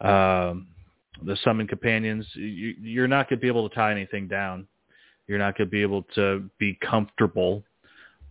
um, 0.00 0.68
the 1.24 1.36
summon 1.44 1.66
companions, 1.66 2.26
you, 2.34 2.74
you're 2.80 3.08
not 3.08 3.28
going 3.28 3.38
to 3.38 3.42
be 3.42 3.48
able 3.48 3.68
to 3.68 3.74
tie 3.74 3.92
anything 3.92 4.28
down. 4.28 4.66
You're 5.26 5.38
not 5.38 5.56
going 5.56 5.68
to 5.68 5.70
be 5.70 5.82
able 5.82 6.02
to 6.14 6.48
be 6.58 6.78
comfortable 6.80 7.62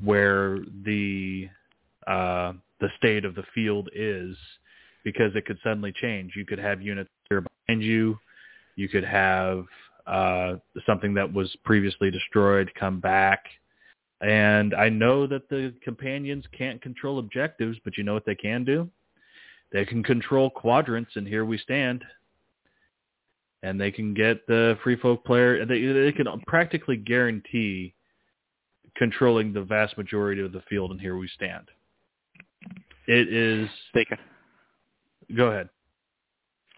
where 0.04 0.60
the 0.84 1.50
uh, 2.08 2.54
the 2.80 2.90
state 2.98 3.26
of 3.26 3.36
the 3.36 3.44
field 3.54 3.90
is 3.94 4.36
because 5.04 5.36
it 5.36 5.46
could 5.46 5.60
suddenly 5.64 5.92
change. 5.92 6.34
You 6.36 6.46
could 6.46 6.60
have 6.60 6.82
units 6.82 7.10
here 7.30 7.46
behind 7.68 7.84
you. 7.84 8.18
You 8.76 8.90
could 8.90 9.04
have 9.04 9.66
uh, 10.08 10.56
something 10.86 11.14
that 11.14 11.32
was 11.32 11.56
previously 11.64 12.10
destroyed 12.10 12.72
come 12.80 13.00
back. 13.00 13.46
And 14.22 14.74
I 14.74 14.90
know 14.90 15.28
that 15.28 15.50
the 15.50 15.74
companions 15.84 16.46
can't 16.58 16.82
control 16.82 17.20
objectives, 17.20 17.78
but 17.84 17.98
you 17.98 18.04
know 18.04 18.14
what 18.14 18.26
they 18.26 18.36
can 18.36 18.66
do? 18.66 18.90
They 19.72 19.86
can 19.86 20.04
control 20.04 20.50
quadrants, 20.50 21.12
and 21.16 21.28
here 21.28 21.46
we 21.46 21.58
stand. 21.58 22.04
And 23.62 23.80
they 23.80 23.92
can 23.92 24.14
get 24.14 24.48
the 24.48 24.78
free 24.84 24.96
folk 24.96 25.26
player. 25.26 25.66
They 25.66 25.86
they 25.86 26.12
can 26.12 26.28
practically 26.48 26.98
guarantee 26.98 27.94
controlling 28.96 29.54
the 29.54 29.62
vast 29.62 29.98
majority 29.98 30.42
of 30.42 30.52
the 30.52 30.62
field, 30.70 30.92
and 30.92 31.00
here 31.00 31.18
we 31.18 31.28
stand. 31.28 31.66
It 33.08 33.32
is. 33.32 33.70
They 33.94 34.06
can. 34.06 34.18
Go 35.36 35.48
ahead. 35.48 35.70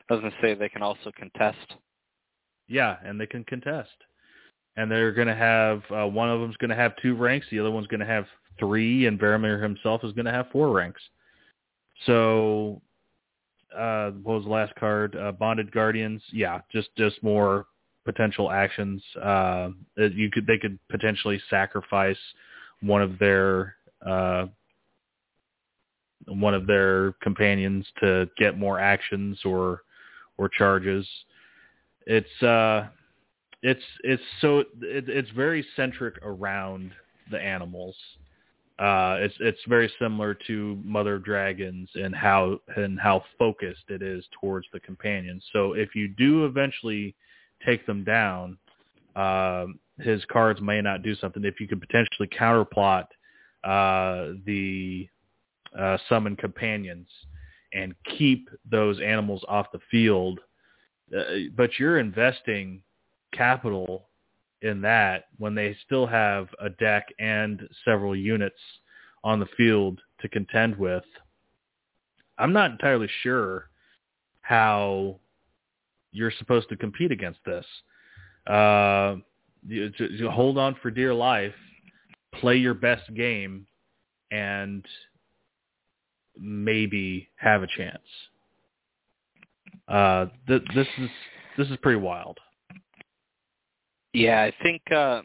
I 0.09 0.13
was 0.15 0.21
going 0.21 0.31
to 0.31 0.37
say 0.41 0.53
they 0.55 0.69
can 0.69 0.81
also 0.81 1.11
contest. 1.17 1.75
Yeah, 2.67 2.97
and 3.05 3.19
they 3.19 3.25
can 3.25 3.43
contest. 3.45 3.89
And 4.75 4.89
they're 4.89 5.11
going 5.11 5.27
to 5.27 5.35
have 5.35 5.83
uh, 5.91 6.07
one 6.07 6.29
of 6.29 6.41
them's 6.41 6.57
going 6.57 6.69
to 6.69 6.75
have 6.75 6.93
two 7.01 7.15
ranks, 7.15 7.47
the 7.51 7.59
other 7.59 7.71
one's 7.71 7.87
going 7.87 7.99
to 7.99 8.05
have 8.05 8.25
three, 8.59 9.05
and 9.05 9.19
Varamir 9.19 9.61
himself 9.61 10.03
is 10.03 10.13
going 10.13 10.25
to 10.25 10.31
have 10.31 10.47
four 10.51 10.71
ranks. 10.71 11.01
So, 12.05 12.81
uh, 13.75 14.11
what 14.11 14.35
was 14.35 14.43
the 14.45 14.51
last 14.51 14.75
card? 14.75 15.15
Uh, 15.15 15.31
Bonded 15.31 15.71
Guardians. 15.71 16.21
Yeah, 16.31 16.61
just 16.71 16.89
just 16.97 17.21
more 17.23 17.65
potential 18.05 18.51
actions. 18.51 19.03
Uh, 19.21 19.69
you 19.95 20.29
could 20.31 20.45
they 20.47 20.57
could 20.57 20.77
potentially 20.89 21.41
sacrifice 21.49 22.17
one 22.81 23.01
of 23.01 23.17
their 23.19 23.75
uh, 24.05 24.47
one 26.27 26.53
of 26.53 26.67
their 26.67 27.13
companions 27.21 27.85
to 28.01 28.29
get 28.37 28.57
more 28.57 28.79
actions 28.79 29.39
or 29.45 29.81
or 30.37 30.49
charges. 30.49 31.07
It's 32.07 32.43
uh, 32.43 32.87
it's 33.61 33.83
it's 34.03 34.23
so 34.41 34.59
it, 34.59 35.07
it's 35.07 35.29
very 35.31 35.65
centric 35.75 36.15
around 36.23 36.91
the 37.29 37.39
animals 37.39 37.95
uh, 38.81 39.17
it's 39.19 39.35
it's 39.39 39.59
very 39.67 39.91
similar 39.99 40.33
to 40.47 40.81
Mother 40.83 41.19
Dragons 41.19 41.87
and 41.93 42.15
how 42.15 42.59
and 42.77 42.99
how 42.99 43.23
focused 43.37 43.83
it 43.89 44.01
is 44.01 44.25
towards 44.41 44.65
the 44.73 44.79
companions. 44.79 45.43
So 45.53 45.73
if 45.73 45.93
you 45.93 46.07
do 46.07 46.45
eventually 46.45 47.15
take 47.63 47.85
them 47.85 48.03
down, 48.03 48.57
uh, 49.15 49.67
his 49.99 50.25
cards 50.31 50.61
may 50.61 50.81
not 50.81 51.03
do 51.03 51.13
something. 51.13 51.45
If 51.45 51.59
you 51.59 51.67
could 51.67 51.79
potentially 51.79 52.27
counterplot 52.27 53.05
uh, 53.63 54.33
the 54.47 55.07
uh, 55.77 55.97
summon 56.09 56.35
companions 56.35 57.07
and 57.73 57.93
keep 58.17 58.49
those 58.69 58.99
animals 58.99 59.43
off 59.47 59.67
the 59.71 59.79
field. 59.91 60.39
Uh, 61.15 61.51
but 61.55 61.77
you're 61.77 61.99
investing 61.99 62.81
capital 63.31 64.09
in 64.61 64.81
that 64.81 65.25
when 65.37 65.55
they 65.55 65.75
still 65.85 66.05
have 66.05 66.47
a 66.61 66.69
deck 66.69 67.07
and 67.19 67.67
several 67.83 68.15
units 68.15 68.59
on 69.23 69.39
the 69.39 69.47
field 69.57 69.99
to 70.21 70.29
contend 70.29 70.77
with. 70.77 71.03
I'm 72.37 72.53
not 72.53 72.71
entirely 72.71 73.09
sure 73.21 73.69
how 74.41 75.19
you're 76.11 76.33
supposed 76.37 76.69
to 76.69 76.75
compete 76.75 77.11
against 77.11 77.39
this. 77.45 77.65
Uh, 78.47 79.17
you, 79.67 79.89
to 79.91 80.31
hold 80.31 80.57
on 80.57 80.75
for 80.81 80.89
dear 80.89 81.13
life, 81.13 81.53
play 82.35 82.57
your 82.57 82.73
best 82.73 83.13
game, 83.13 83.67
and 84.31 84.85
maybe 86.37 87.29
have 87.35 87.61
a 87.61 87.67
chance. 87.67 87.99
Uh, 89.87 90.25
th- 90.47 90.63
this 90.73 90.87
is 90.97 91.09
this 91.57 91.67
is 91.69 91.77
pretty 91.81 91.99
wild. 91.99 92.39
Yeah, 94.13 94.41
I 94.41 94.63
think 94.63 94.81
uh, 94.91 95.21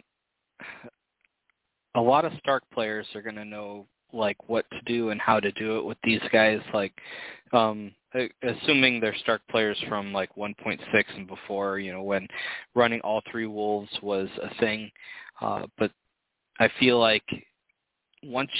a 1.94 2.00
lot 2.00 2.24
of 2.24 2.32
Stark 2.38 2.62
players 2.72 3.06
are 3.14 3.22
going 3.22 3.36
to 3.36 3.44
know 3.44 3.86
like 4.12 4.48
what 4.48 4.64
to 4.70 4.80
do 4.86 5.10
and 5.10 5.20
how 5.20 5.40
to 5.40 5.50
do 5.52 5.78
it 5.78 5.84
with 5.84 5.98
these 6.04 6.20
guys. 6.32 6.60
Like, 6.72 6.92
um, 7.52 7.92
assuming 8.42 9.00
they're 9.00 9.16
Stark 9.16 9.42
players 9.50 9.78
from 9.88 10.12
like 10.12 10.34
1.6 10.36 10.78
and 11.16 11.26
before, 11.26 11.78
you 11.78 11.92
know, 11.92 12.02
when 12.02 12.26
running 12.74 13.00
all 13.00 13.22
three 13.30 13.46
wolves 13.46 13.90
was 14.02 14.28
a 14.42 14.54
thing. 14.60 14.90
Uh, 15.40 15.66
but 15.78 15.90
I 16.58 16.70
feel 16.78 16.98
like 16.98 17.24
once 18.22 18.50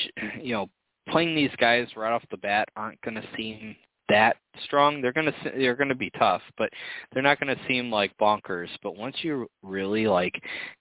you 0.40 0.52
know 0.52 0.68
playing 1.08 1.34
these 1.34 1.50
guys 1.58 1.86
right 1.96 2.12
off 2.12 2.22
the 2.30 2.36
bat 2.36 2.68
aren't 2.76 3.00
going 3.02 3.14
to 3.14 3.24
seem 3.36 3.76
that 4.08 4.36
strong. 4.64 5.00
They're 5.00 5.12
going 5.12 5.26
to 5.26 5.34
they're 5.56 5.76
to 5.76 5.94
be 5.94 6.10
tough, 6.18 6.42
but 6.56 6.70
they're 7.12 7.22
not 7.22 7.40
going 7.40 7.54
to 7.54 7.62
seem 7.66 7.90
like 7.90 8.16
bonkers. 8.18 8.68
But 8.82 8.96
once 8.96 9.16
you 9.20 9.48
really 9.62 10.06
like 10.06 10.40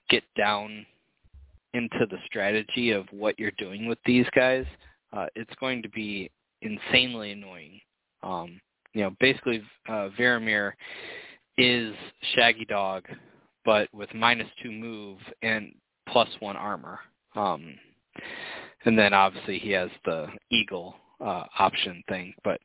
get 0.10 0.24
down 0.38 0.86
into 1.74 2.06
the 2.10 2.18
strategy 2.26 2.92
of 2.92 3.06
what 3.12 3.38
you're 3.38 3.52
doing 3.58 3.88
with 3.88 4.00
these 4.06 4.26
guys, 4.36 4.66
uh, 5.14 5.28
it's 5.36 5.54
going 5.60 5.82
to 5.84 5.90
be 5.90 6.32
insanely 6.62 7.32
annoying. 7.32 7.80
Um, 8.24 8.60
you 8.94 9.04
know, 9.04 9.12
basically, 9.20 9.62
uh, 9.90 10.10
Varamir 10.18 10.72
is 11.58 11.94
Shaggy 12.34 12.66
Dog, 12.66 13.06
but 13.66 13.94
with 13.94 14.14
minus 14.14 14.48
two 14.64 14.72
move 14.72 15.18
and 15.42 15.74
plus 16.10 16.30
one 16.40 16.56
armor. 16.56 17.00
Um, 17.36 17.76
and 18.86 18.98
then 18.98 19.14
obviously 19.14 19.60
he 19.60 19.72
has 19.72 19.90
the 20.06 20.28
eagle 20.50 20.96
uh, 21.21 21.43
option 21.60 22.04
thing, 22.08 22.34
but 22.43 22.60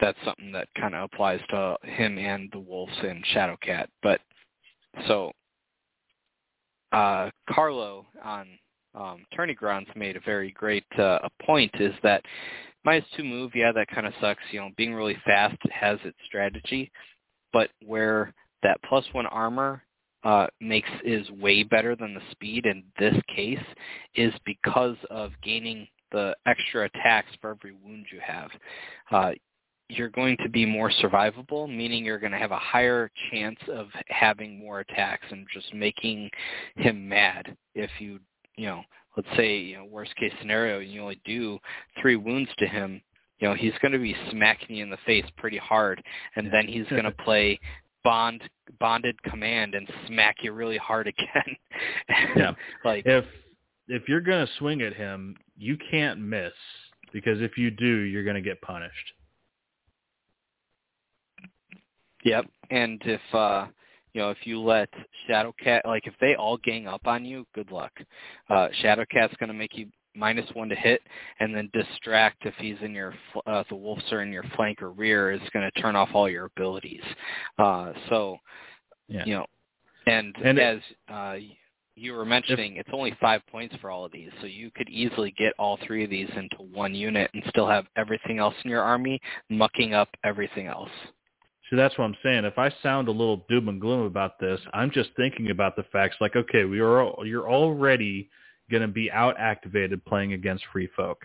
that's 0.00 0.18
something 0.24 0.52
that 0.52 0.68
kind 0.78 0.94
of 0.94 1.04
applies 1.04 1.40
to 1.50 1.76
him 1.82 2.18
and 2.18 2.48
the 2.52 2.58
wolves 2.58 2.96
and 3.02 3.24
Shadowcat. 3.34 3.86
But 4.02 4.20
so 5.06 5.32
uh, 6.92 7.30
Carlo 7.48 8.06
on 8.24 8.48
um, 8.94 9.24
Tourney 9.34 9.54
Grounds 9.54 9.88
made 9.94 10.16
a 10.16 10.20
very 10.20 10.50
great 10.52 10.84
uh, 10.98 11.20
point 11.44 11.70
is 11.78 11.94
that 12.02 12.22
minus 12.84 13.04
two 13.16 13.24
move, 13.24 13.52
yeah, 13.54 13.72
that 13.72 13.88
kind 13.88 14.06
of 14.06 14.12
sucks. 14.20 14.42
You 14.50 14.60
know, 14.60 14.70
being 14.76 14.94
really 14.94 15.16
fast 15.24 15.58
has 15.70 15.98
its 16.04 16.18
strategy, 16.26 16.90
but 17.52 17.70
where 17.86 18.34
that 18.62 18.80
plus 18.88 19.04
one 19.12 19.26
armor 19.26 19.82
uh, 20.24 20.46
makes 20.60 20.90
is 21.04 21.30
way 21.30 21.62
better 21.62 21.96
than 21.96 22.14
the 22.14 22.20
speed 22.30 22.66
in 22.66 22.82
this 22.98 23.14
case 23.34 23.58
is 24.14 24.34
because 24.44 24.96
of 25.08 25.32
gaining 25.42 25.86
the 26.12 26.36
extra 26.46 26.84
attacks 26.86 27.30
for 27.40 27.50
every 27.50 27.72
wound 27.72 28.06
you 28.12 28.20
have. 28.24 28.50
Uh, 29.10 29.32
you're 29.88 30.08
going 30.08 30.36
to 30.42 30.48
be 30.48 30.64
more 30.64 30.90
survivable, 31.02 31.68
meaning 31.68 32.04
you're 32.04 32.18
going 32.18 32.32
to 32.32 32.38
have 32.38 32.52
a 32.52 32.58
higher 32.58 33.10
chance 33.30 33.58
of 33.68 33.88
having 34.06 34.58
more 34.58 34.80
attacks 34.80 35.26
and 35.30 35.46
just 35.52 35.74
making 35.74 36.30
him 36.76 37.08
mad 37.08 37.56
if 37.74 37.90
you, 37.98 38.20
you 38.56 38.66
know, 38.66 38.82
let's 39.16 39.28
say, 39.36 39.58
you 39.58 39.76
know, 39.78 39.84
worst 39.84 40.14
case 40.16 40.32
scenario, 40.38 40.78
you 40.78 41.00
only 41.02 41.20
do 41.24 41.58
three 42.00 42.16
wounds 42.16 42.50
to 42.58 42.66
him, 42.66 43.02
you 43.40 43.48
know, 43.48 43.54
he's 43.54 43.72
going 43.82 43.92
to 43.92 43.98
be 43.98 44.14
smacking 44.30 44.76
you 44.76 44.84
in 44.84 44.90
the 44.90 44.98
face 45.06 45.24
pretty 45.36 45.56
hard, 45.58 46.02
and 46.36 46.52
then 46.52 46.66
he's 46.68 46.86
going 46.88 47.04
to 47.04 47.10
play 47.10 47.58
bond 48.04 48.42
bonded 48.78 49.20
command 49.24 49.74
and 49.74 49.90
smack 50.06 50.36
you 50.42 50.52
really 50.52 50.78
hard 50.78 51.06
again. 51.08 51.56
yeah. 52.36 52.52
like 52.84 53.04
if 53.06 53.24
if 53.90 54.08
you're 54.08 54.20
going 54.20 54.46
to 54.46 54.52
swing 54.58 54.82
at 54.82 54.94
him, 54.94 55.36
you 55.58 55.76
can't 55.90 56.20
miss 56.20 56.52
because 57.12 57.40
if 57.42 57.58
you 57.58 57.70
do, 57.70 57.98
you're 58.02 58.24
going 58.24 58.36
to 58.36 58.40
get 58.40 58.60
punished. 58.62 59.12
Yep. 62.24 62.46
And 62.70 63.02
if 63.04 63.20
uh 63.34 63.66
you 64.12 64.20
know, 64.20 64.30
if 64.30 64.38
you 64.44 64.60
let 64.60 64.88
Shadowcat 65.28 65.82
like 65.86 66.06
if 66.06 66.14
they 66.20 66.34
all 66.34 66.56
gang 66.58 66.86
up 66.86 67.06
on 67.06 67.24
you, 67.24 67.46
good 67.54 67.70
luck. 67.72 67.92
Uh 68.48 68.68
Shadowcat's 68.82 69.34
going 69.38 69.48
to 69.48 69.54
make 69.54 69.76
you 69.76 69.86
minus 70.14 70.48
one 70.54 70.68
to 70.68 70.74
hit, 70.74 71.00
and 71.38 71.54
then 71.54 71.70
distract 71.72 72.44
if 72.44 72.54
he's 72.58 72.76
in 72.82 72.92
your 72.92 73.14
uh, 73.46 73.64
the 73.68 73.74
wolves 73.74 74.04
are 74.12 74.22
in 74.22 74.32
your 74.32 74.44
flank 74.54 74.82
or 74.82 74.90
rear 74.90 75.32
is 75.32 75.40
going 75.52 75.68
to 75.68 75.80
turn 75.80 75.96
off 75.96 76.10
all 76.12 76.28
your 76.28 76.46
abilities. 76.56 77.02
Uh, 77.58 77.92
so, 78.08 78.36
yeah. 79.08 79.24
you 79.24 79.34
know, 79.34 79.46
and, 80.06 80.34
and 80.44 80.58
as 80.58 80.78
uh, 81.08 81.36
you 82.00 82.14
were 82.14 82.24
mentioning, 82.24 82.76
it's 82.76 82.88
only 82.92 83.14
five 83.20 83.42
points 83.50 83.74
for 83.80 83.90
all 83.90 84.06
of 84.06 84.12
these, 84.12 84.30
so 84.40 84.46
you 84.46 84.70
could 84.74 84.88
easily 84.88 85.34
get 85.36 85.52
all 85.58 85.78
three 85.86 86.02
of 86.02 86.10
these 86.10 86.30
into 86.34 86.56
one 86.72 86.94
unit 86.94 87.30
and 87.34 87.42
still 87.48 87.68
have 87.68 87.84
everything 87.96 88.38
else 88.38 88.54
in 88.64 88.70
your 88.70 88.80
army 88.80 89.20
mucking 89.50 89.92
up 89.92 90.08
everything 90.24 90.66
else. 90.66 90.88
So 91.68 91.76
that's 91.76 91.96
what 91.98 92.06
I'm 92.06 92.16
saying. 92.22 92.44
If 92.46 92.58
I 92.58 92.72
sound 92.82 93.08
a 93.08 93.12
little 93.12 93.44
doom 93.48 93.68
and 93.68 93.80
gloom 93.80 94.06
about 94.06 94.40
this, 94.40 94.58
I'm 94.72 94.90
just 94.90 95.10
thinking 95.14 95.50
about 95.50 95.76
the 95.76 95.84
facts. 95.92 96.16
Like, 96.20 96.34
okay, 96.34 96.64
we 96.64 96.80
are 96.80 97.12
you're 97.24 97.48
already 97.48 98.28
going 98.70 98.82
to 98.82 98.88
be 98.88 99.10
out 99.12 99.36
activated 99.38 100.04
playing 100.04 100.32
against 100.32 100.64
free 100.72 100.88
folk. 100.96 101.18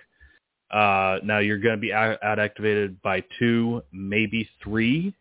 Uh, 0.72 1.20
now 1.24 1.40
you're 1.40 1.58
going 1.58 1.76
to 1.76 1.82
be 1.82 1.94
out, 1.94 2.22
out 2.22 2.38
activated 2.38 3.02
by 3.02 3.24
two, 3.40 3.82
maybe 3.92 4.48
three. 4.62 5.16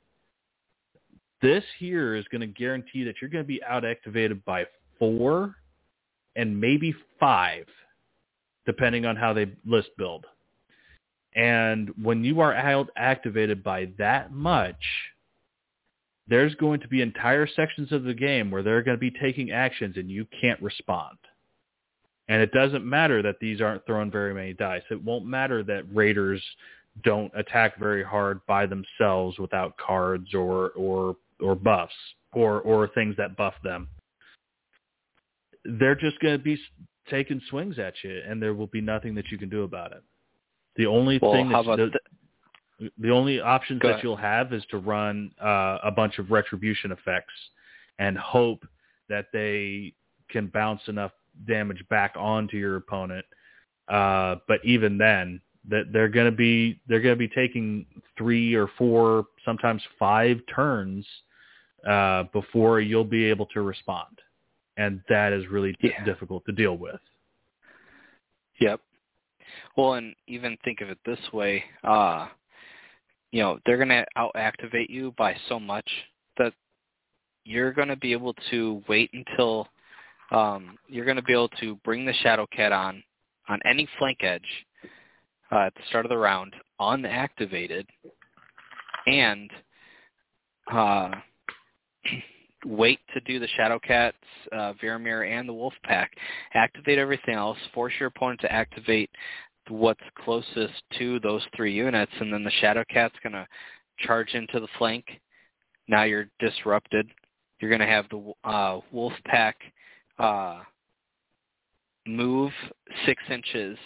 This 1.40 1.64
here 1.78 2.16
is 2.16 2.24
going 2.30 2.40
to 2.40 2.46
guarantee 2.46 3.04
that 3.04 3.16
you're 3.20 3.30
going 3.30 3.44
to 3.44 3.48
be 3.48 3.62
out 3.64 3.84
activated 3.84 4.44
by 4.44 4.64
four 4.98 5.54
and 6.36 6.60
maybe 6.60 6.94
five, 7.20 7.66
depending 8.66 9.06
on 9.06 9.16
how 9.16 9.32
they 9.32 9.52
list 9.64 9.90
build. 9.96 10.26
And 11.34 11.90
when 12.00 12.24
you 12.24 12.40
are 12.40 12.54
out 12.54 12.90
activated 12.96 13.64
by 13.64 13.90
that 13.98 14.32
much, 14.32 14.76
there's 16.28 16.54
going 16.54 16.80
to 16.80 16.88
be 16.88 17.02
entire 17.02 17.46
sections 17.46 17.92
of 17.92 18.04
the 18.04 18.14
game 18.14 18.50
where 18.50 18.62
they're 18.62 18.82
going 18.82 18.96
to 18.96 19.00
be 19.00 19.10
taking 19.10 19.50
actions 19.50 19.96
and 19.96 20.10
you 20.10 20.26
can't 20.40 20.62
respond. 20.62 21.18
And 22.28 22.40
it 22.40 22.52
doesn't 22.52 22.88
matter 22.88 23.20
that 23.22 23.36
these 23.40 23.60
aren't 23.60 23.84
throwing 23.84 24.10
very 24.10 24.32
many 24.32 24.54
dice. 24.54 24.82
It 24.90 25.02
won't 25.02 25.26
matter 25.26 25.62
that 25.64 25.84
raiders 25.92 26.42
don't 27.02 27.32
attack 27.36 27.78
very 27.78 28.02
hard 28.02 28.40
by 28.46 28.66
themselves 28.66 29.38
without 29.38 29.76
cards 29.76 30.32
or 30.32 30.70
or 30.70 31.16
or 31.40 31.54
buffs 31.54 31.92
or 32.32 32.60
or 32.62 32.88
things 32.88 33.16
that 33.16 33.36
buff 33.36 33.54
them. 33.62 33.88
They're 35.64 35.94
just 35.94 36.18
going 36.20 36.36
to 36.36 36.42
be 36.42 36.58
taking 37.10 37.40
swings 37.50 37.78
at 37.78 37.94
you, 38.02 38.20
and 38.26 38.42
there 38.42 38.54
will 38.54 38.66
be 38.66 38.80
nothing 38.80 39.14
that 39.16 39.30
you 39.30 39.38
can 39.38 39.48
do 39.48 39.62
about 39.62 39.92
it. 39.92 40.02
The 40.76 40.86
only 40.86 41.18
well, 41.20 41.32
thing 41.32 41.48
that's 41.50 41.66
the, 41.66 41.90
the, 42.80 42.90
the 42.98 43.10
only 43.10 43.40
options 43.40 43.80
Go 43.80 43.88
that 43.88 43.94
ahead. 43.94 44.04
you'll 44.04 44.16
have 44.16 44.52
is 44.52 44.64
to 44.70 44.78
run 44.78 45.30
uh, 45.42 45.78
a 45.84 45.90
bunch 45.90 46.18
of 46.18 46.30
retribution 46.30 46.92
effects 46.92 47.32
and 47.98 48.18
hope 48.18 48.64
that 49.08 49.26
they 49.32 49.94
can 50.30 50.48
bounce 50.48 50.80
enough 50.88 51.12
damage 51.46 51.84
back 51.90 52.14
onto 52.16 52.56
your 52.56 52.76
opponent. 52.76 53.24
Uh, 53.88 54.36
but 54.48 54.64
even 54.64 54.98
then, 54.98 55.40
that 55.68 55.92
they're 55.92 56.08
going 56.08 56.30
to 56.30 56.36
be 56.36 56.80
they're 56.88 57.00
going 57.00 57.14
to 57.14 57.18
be 57.18 57.28
taking 57.28 57.86
three 58.18 58.54
or 58.54 58.68
four, 58.78 59.26
sometimes 59.44 59.82
five 59.98 60.38
turns 60.54 61.06
uh, 61.88 62.24
before 62.32 62.80
you'll 62.80 63.04
be 63.04 63.24
able 63.24 63.46
to 63.46 63.62
respond, 63.62 64.18
and 64.76 65.00
that 65.08 65.32
is 65.32 65.46
really 65.48 65.74
d- 65.80 65.92
difficult 66.04 66.44
to 66.46 66.52
deal 66.52 66.76
with. 66.76 67.00
Yep. 68.60 68.80
Well, 69.76 69.94
and 69.94 70.14
even 70.26 70.56
think 70.64 70.80
of 70.80 70.88
it 70.88 70.98
this 71.04 71.18
way, 71.32 71.64
uh, 71.82 72.28
you 73.30 73.42
know, 73.42 73.58
they're 73.66 73.76
going 73.76 73.88
to 73.88 74.04
out 74.16 74.32
activate 74.36 74.90
you 74.90 75.12
by 75.18 75.36
so 75.48 75.58
much 75.58 75.88
that 76.38 76.52
you're 77.44 77.72
going 77.72 77.88
to 77.88 77.96
be 77.96 78.12
able 78.12 78.34
to 78.50 78.82
wait 78.88 79.10
until 79.12 79.68
um, 80.30 80.78
you're 80.88 81.04
going 81.04 81.16
to 81.16 81.22
be 81.22 81.32
able 81.32 81.48
to 81.60 81.76
bring 81.84 82.04
the 82.04 82.12
Shadow 82.22 82.46
Cat 82.46 82.72
on 82.72 83.02
on 83.48 83.60
any 83.66 83.86
flank 83.98 84.18
edge 84.22 84.42
uh, 85.52 85.66
at 85.66 85.74
the 85.74 85.82
start 85.88 86.06
of 86.06 86.08
the 86.08 86.16
round, 86.16 86.54
unactivated, 86.80 87.84
and 89.06 89.50
uh, 90.72 91.10
wait 92.64 93.00
to 93.12 93.20
do 93.20 93.38
the 93.38 93.48
Shadow 93.56 93.78
Cats, 93.78 94.16
uh, 94.52 94.72
Varamir, 94.82 95.30
and 95.30 95.48
the 95.48 95.52
Wolf 95.52 95.74
Pack. 95.84 96.12
Activate 96.54 96.98
everything 96.98 97.34
else. 97.34 97.58
Force 97.72 97.92
your 97.98 98.08
opponent 98.08 98.40
to 98.40 98.52
activate 98.52 99.10
what's 99.68 100.00
closest 100.24 100.82
to 100.98 101.20
those 101.20 101.42
three 101.56 101.72
units, 101.72 102.12
and 102.20 102.32
then 102.32 102.44
the 102.44 102.50
Shadow 102.60 102.84
Cat's 102.90 103.14
going 103.22 103.32
to 103.32 103.46
charge 103.98 104.34
into 104.34 104.60
the 104.60 104.68
flank. 104.78 105.04
Now 105.88 106.04
you're 106.04 106.28
disrupted. 106.38 107.08
You're 107.60 107.70
going 107.70 107.80
to 107.80 107.86
have 107.86 108.06
the 108.10 108.32
uh, 108.44 108.80
Wolf 108.92 109.12
Pack 109.26 109.56
uh, 110.18 110.60
move 112.06 112.52
six 113.06 113.22
inches 113.30 113.78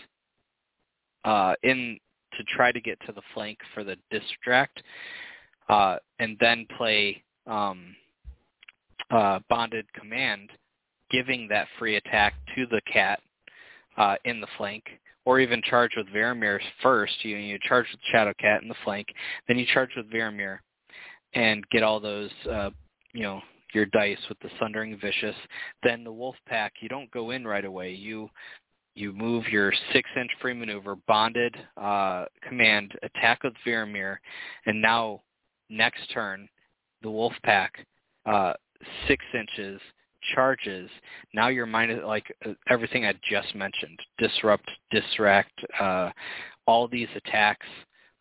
uh, 1.25 1.55
in 1.63 1.99
to 2.37 2.45
try 2.57 2.73
to 2.73 2.81
get 2.81 2.99
to 3.07 3.13
the 3.13 3.23
flank 3.35 3.59
for 3.75 3.85
the 3.85 3.97
distract, 4.11 4.83
uh, 5.69 5.97
and 6.19 6.37
then 6.41 6.67
play 6.77 7.23
um, 7.47 7.95
uh, 9.11 9.39
bonded 9.49 9.87
command, 9.93 10.51
giving 11.11 11.49
that 11.49 11.69
free 11.79 11.97
attack 11.97 12.35
to 12.55 12.67
the 12.67 12.81
cat 12.93 13.21
uh, 13.97 14.17
in 14.25 14.41
the 14.41 14.47
flank, 14.57 14.85
or 15.25 15.41
even 15.41 15.63
charge 15.63 15.93
with 15.97 16.07
Varamir 16.09 16.59
first. 16.83 17.13
You 17.23 17.37
you 17.37 17.59
charge 17.63 17.87
with 17.91 18.01
Shadow 18.11 18.33
Cat 18.39 18.63
in 18.63 18.69
the 18.69 18.75
flank, 18.85 19.09
then 19.47 19.59
you 19.59 19.67
charge 19.73 19.91
with 19.97 20.11
Varamir, 20.11 20.59
and 21.35 21.69
get 21.71 21.83
all 21.83 22.01
those 22.01 22.31
uh, 22.51 22.71
you 23.13 23.23
know 23.23 23.41
your 23.75 23.87
dice 23.87 24.19
with 24.29 24.39
the 24.41 24.51
Sundering 24.59 24.99
Vicious. 24.99 25.37
Then 25.83 26.05
the 26.05 26.13
Wolf 26.13 26.37
Pack, 26.47 26.75
you 26.81 26.89
don't 26.89 27.11
go 27.11 27.31
in 27.31 27.47
right 27.47 27.65
away. 27.65 27.93
You 27.93 28.31
you 28.95 29.13
move 29.13 29.47
your 29.49 29.73
six 29.93 30.09
inch 30.17 30.31
free 30.41 30.55
maneuver, 30.55 30.97
bonded 31.07 31.57
uh, 31.77 32.25
command, 32.47 32.93
attack 33.03 33.45
with 33.45 33.55
Varamir, 33.67 34.17
and 34.67 34.83
now 34.83 35.23
next 35.71 36.11
turn, 36.13 36.49
the 37.03 37.11
Wolf 37.11 37.33
Pack, 37.45 37.87
uh, 38.27 38.55
six 39.07 39.25
inches, 39.35 39.81
charges. 40.35 40.91
Now 41.35 41.49
you're 41.49 41.67
minus 41.67 42.01
like 42.05 42.27
uh, 42.45 42.53
everything 42.69 43.07
I 43.07 43.15
just 43.29 43.55
mentioned, 43.55 43.99
disrupt, 44.19 44.71
distract, 44.91 45.59
uh, 45.81 46.11
all 46.67 46.89
these 46.89 47.09
attacks, 47.17 47.67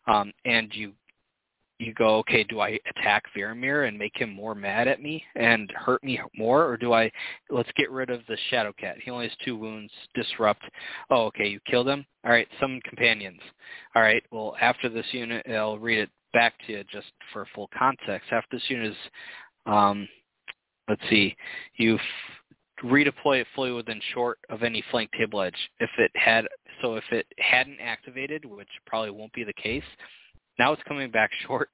um, 0.06 0.32
and 0.44 0.74
you 0.74 0.92
you 1.78 1.94
go, 1.94 2.16
okay, 2.16 2.42
do 2.42 2.58
I 2.58 2.78
attack 2.90 3.24
Varamir 3.36 3.86
and 3.86 3.96
make 3.96 4.16
him 4.16 4.34
more 4.34 4.54
mad 4.54 4.88
at 4.88 5.00
me 5.00 5.22
and 5.36 5.70
hurt 5.76 6.02
me 6.02 6.20
more, 6.36 6.66
or 6.66 6.76
do 6.76 6.92
I 6.92 7.10
let's 7.50 7.70
get 7.76 7.90
rid 7.90 8.10
of 8.10 8.20
the 8.26 8.36
Shadow 8.50 8.72
Cat? 8.72 8.96
He 9.02 9.10
only 9.10 9.28
has 9.28 9.36
two 9.44 9.56
wounds. 9.56 9.92
Disrupt. 10.14 10.64
Oh, 11.10 11.26
okay, 11.26 11.46
you 11.46 11.60
killed 11.70 11.88
him. 11.88 12.04
All 12.24 12.32
right, 12.32 12.48
summon 12.60 12.80
companions. 12.80 13.40
All 13.94 14.02
right, 14.02 14.22
well 14.32 14.56
after 14.60 14.88
this 14.88 15.06
unit, 15.12 15.46
I'll 15.48 15.78
read 15.78 16.00
it 16.00 16.10
back 16.32 16.54
to 16.66 16.72
you 16.72 16.84
just 16.90 17.12
for 17.32 17.46
full 17.54 17.70
context. 17.78 18.32
After 18.32 18.56
this 18.56 18.68
unit 18.68 18.90
is, 18.90 18.96
um, 19.66 20.08
let's 20.88 21.02
see, 21.10 21.36
you 21.76 21.98
redeploy 22.84 23.40
it 23.40 23.46
fully 23.54 23.72
within 23.72 24.00
short 24.14 24.38
of 24.48 24.62
any 24.62 24.82
flank 24.90 25.10
table 25.12 25.42
edge. 25.42 25.56
If 25.80 25.90
it 25.98 26.10
had, 26.14 26.46
so 26.82 26.94
if 26.94 27.04
it 27.10 27.26
hadn't 27.38 27.78
activated, 27.80 28.44
which 28.44 28.68
probably 28.86 29.10
won't 29.10 29.32
be 29.32 29.44
the 29.44 29.52
case, 29.52 29.84
now 30.58 30.72
it's 30.72 30.82
coming 30.86 31.10
back 31.10 31.30
short 31.46 31.70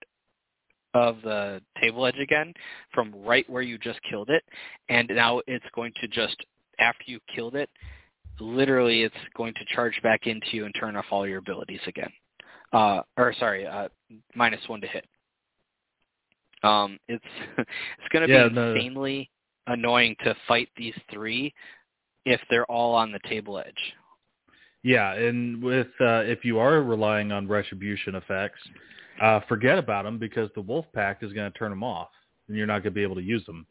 of 0.95 1.17
the 1.23 1.61
table 1.81 2.07
edge 2.07 2.19
again 2.19 2.55
from 2.93 3.12
right 3.25 3.49
where 3.51 3.62
you 3.62 3.79
just 3.79 3.99
killed 4.09 4.31
it. 4.31 4.45
And 4.89 5.09
now 5.09 5.41
it's 5.47 5.65
going 5.75 5.93
to 6.01 6.09
just, 6.09 6.37
after 6.79 7.05
you 7.07 7.19
killed 7.35 7.57
it, 7.57 7.69
literally 8.41 9.03
it's 9.03 9.15
going 9.37 9.55
to 9.55 9.75
charge 9.75 10.01
back 10.03 10.27
into 10.27 10.47
you 10.53 10.65
and 10.65 10.75
turn 10.79 10.97
off 10.97 11.07
all 11.11 11.27
your 11.27 11.39
abilities 11.39 11.81
again. 11.87 12.11
Uh, 12.73 13.03
or 13.17 13.35
sorry, 13.39 13.67
uh, 13.67 13.89
minus 14.35 14.61
one 14.69 14.81
to 14.81 14.87
hit. 14.87 15.05
Um, 16.65 16.99
it's 17.09 17.25
it's 17.59 18.09
going 18.12 18.27
to 18.27 18.35
Yeah, 18.35 18.49
be 18.49 18.55
no. 18.55 18.75
insanely 18.75 19.31
annoying 19.67 20.17
to 20.25 20.35
fight 20.49 20.69
these 20.77 20.95
three 21.12 21.53
if 22.25 22.41
they're 22.51 22.71
all 22.71 22.95
on 22.95 23.12
the 23.12 23.21
table 23.29 23.59
edge. 23.59 23.95
Yeah, 24.83 25.15
and 25.15 25.62
with 25.62 25.89
uh, 26.01 26.23
if 26.25 26.45
you 26.45 26.59
are 26.59 26.83
relying 26.83 27.33
on 27.33 27.49
retribution 27.49 28.17
effects, 28.17 28.61
uh, 29.23 29.41
forget 29.49 29.79
about 29.79 30.05
them 30.05 30.19
because 30.19 30.51
the 30.55 30.61
wolf 30.61 30.85
pack 30.93 31.23
is 31.23 31.33
going 31.33 31.51
to 31.51 31.59
turn 31.59 31.71
them 31.71 31.83
off, 31.83 32.09
and 32.49 32.57
you're 32.57 32.67
not 32.67 32.83
going 32.83 32.93
to 32.93 32.99
be 32.99 33.03
able 33.03 33.15
to 33.15 33.23
use 33.23 33.45
them. 33.47 33.67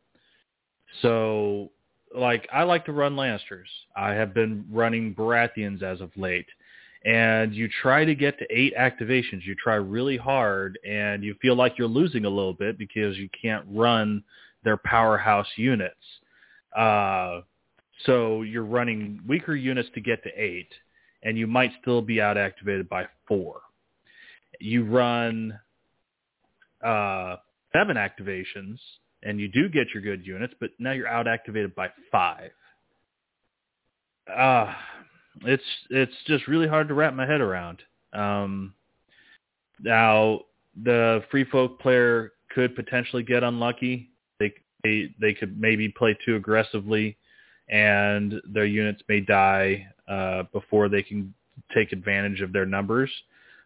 So, 1.02 1.72
like 2.16 2.48
I 2.52 2.64
like 2.64 2.86
to 2.86 2.91
run 2.91 3.16
Lannisters. 3.16 3.70
I 3.96 4.12
have 4.12 4.34
been 4.34 4.66
running 4.72 5.14
Baratheons 5.14 5.84
as 5.84 6.02
of 6.02 6.10
late, 6.18 6.48
and 7.06 7.54
you 7.54 7.68
try 7.82 8.06
to 8.06 8.16
get 8.16 8.39
to 8.39 8.45
eight 8.49 8.74
activations. 8.78 9.45
You 9.45 9.56
try 9.56 9.76
really 9.76 10.18
hard, 10.18 10.80
and 10.88 11.24
you 11.24 11.36
feel 11.41 11.56
like 11.56 11.78
you're 11.78 11.88
losing 11.88 12.26
a 12.26 12.30
little 12.30 12.54
bit 12.54 12.78
because 12.78 13.18
you 13.18 13.30
can't 13.39 13.66
run 13.70 14.24
their 14.64 14.78
powerhouse 14.78 15.47
units. 15.58 15.95
Uh, 16.76 17.41
so 18.06 18.41
you're 18.41 18.64
running 18.64 19.20
weaker 19.28 19.56
units 19.56 19.89
to 19.93 20.01
get 20.01 20.24
to 20.24 20.30
eight 20.36 20.70
and 21.24 21.38
you 21.38 21.47
might 21.47 21.72
still 21.82 22.01
be 22.01 22.22
out 22.22 22.38
activated 22.38 22.88
by 22.89 23.08
four. 23.28 23.62
You 24.60 24.86
run 24.86 25.58
uh, 26.84 27.38
seven 27.72 27.97
activations, 27.97 28.78
and 29.24 29.39
you 29.39 29.47
do 29.47 29.70
get 29.70 29.88
your 29.93 30.04
good 30.04 30.26
units, 30.26 30.54
but 30.60 30.72
now 30.80 30.91
you're 30.91 31.08
out 31.08 31.28
activated 31.28 31.74
by 31.76 31.89
five. 32.12 32.51
Uh, 34.32 34.74
it's 35.46 35.64
it's 35.89 36.14
just 36.28 36.48
really 36.48 36.68
hard 36.68 36.88
to 36.88 36.94
wrap 36.94 37.14
my 37.14 37.26
head 37.26 37.41
around. 37.41 37.82
Um, 38.14 38.74
now 39.82 40.41
the 40.84 41.24
free 41.30 41.44
folk 41.46 41.80
player 41.80 42.34
could 42.54 42.76
potentially 42.76 43.24
get 43.24 43.44
unlucky. 43.44 44.10
They 44.39 44.54
they 44.84 45.10
they 45.20 45.34
could 45.34 45.60
maybe 45.60 45.89
play 45.89 46.18
too 46.26 46.36
aggressively, 46.36 47.18
and 47.70 48.36
their 48.46 48.66
units 48.66 49.02
may 49.08 49.20
die 49.20 49.88
uh, 50.08 50.44
before 50.52 50.89
they 50.89 51.04
can 51.04 51.34
take 51.74 51.91
advantage 51.91 52.41
of 52.41 52.54
their 52.54 52.66
numbers. 52.66 53.12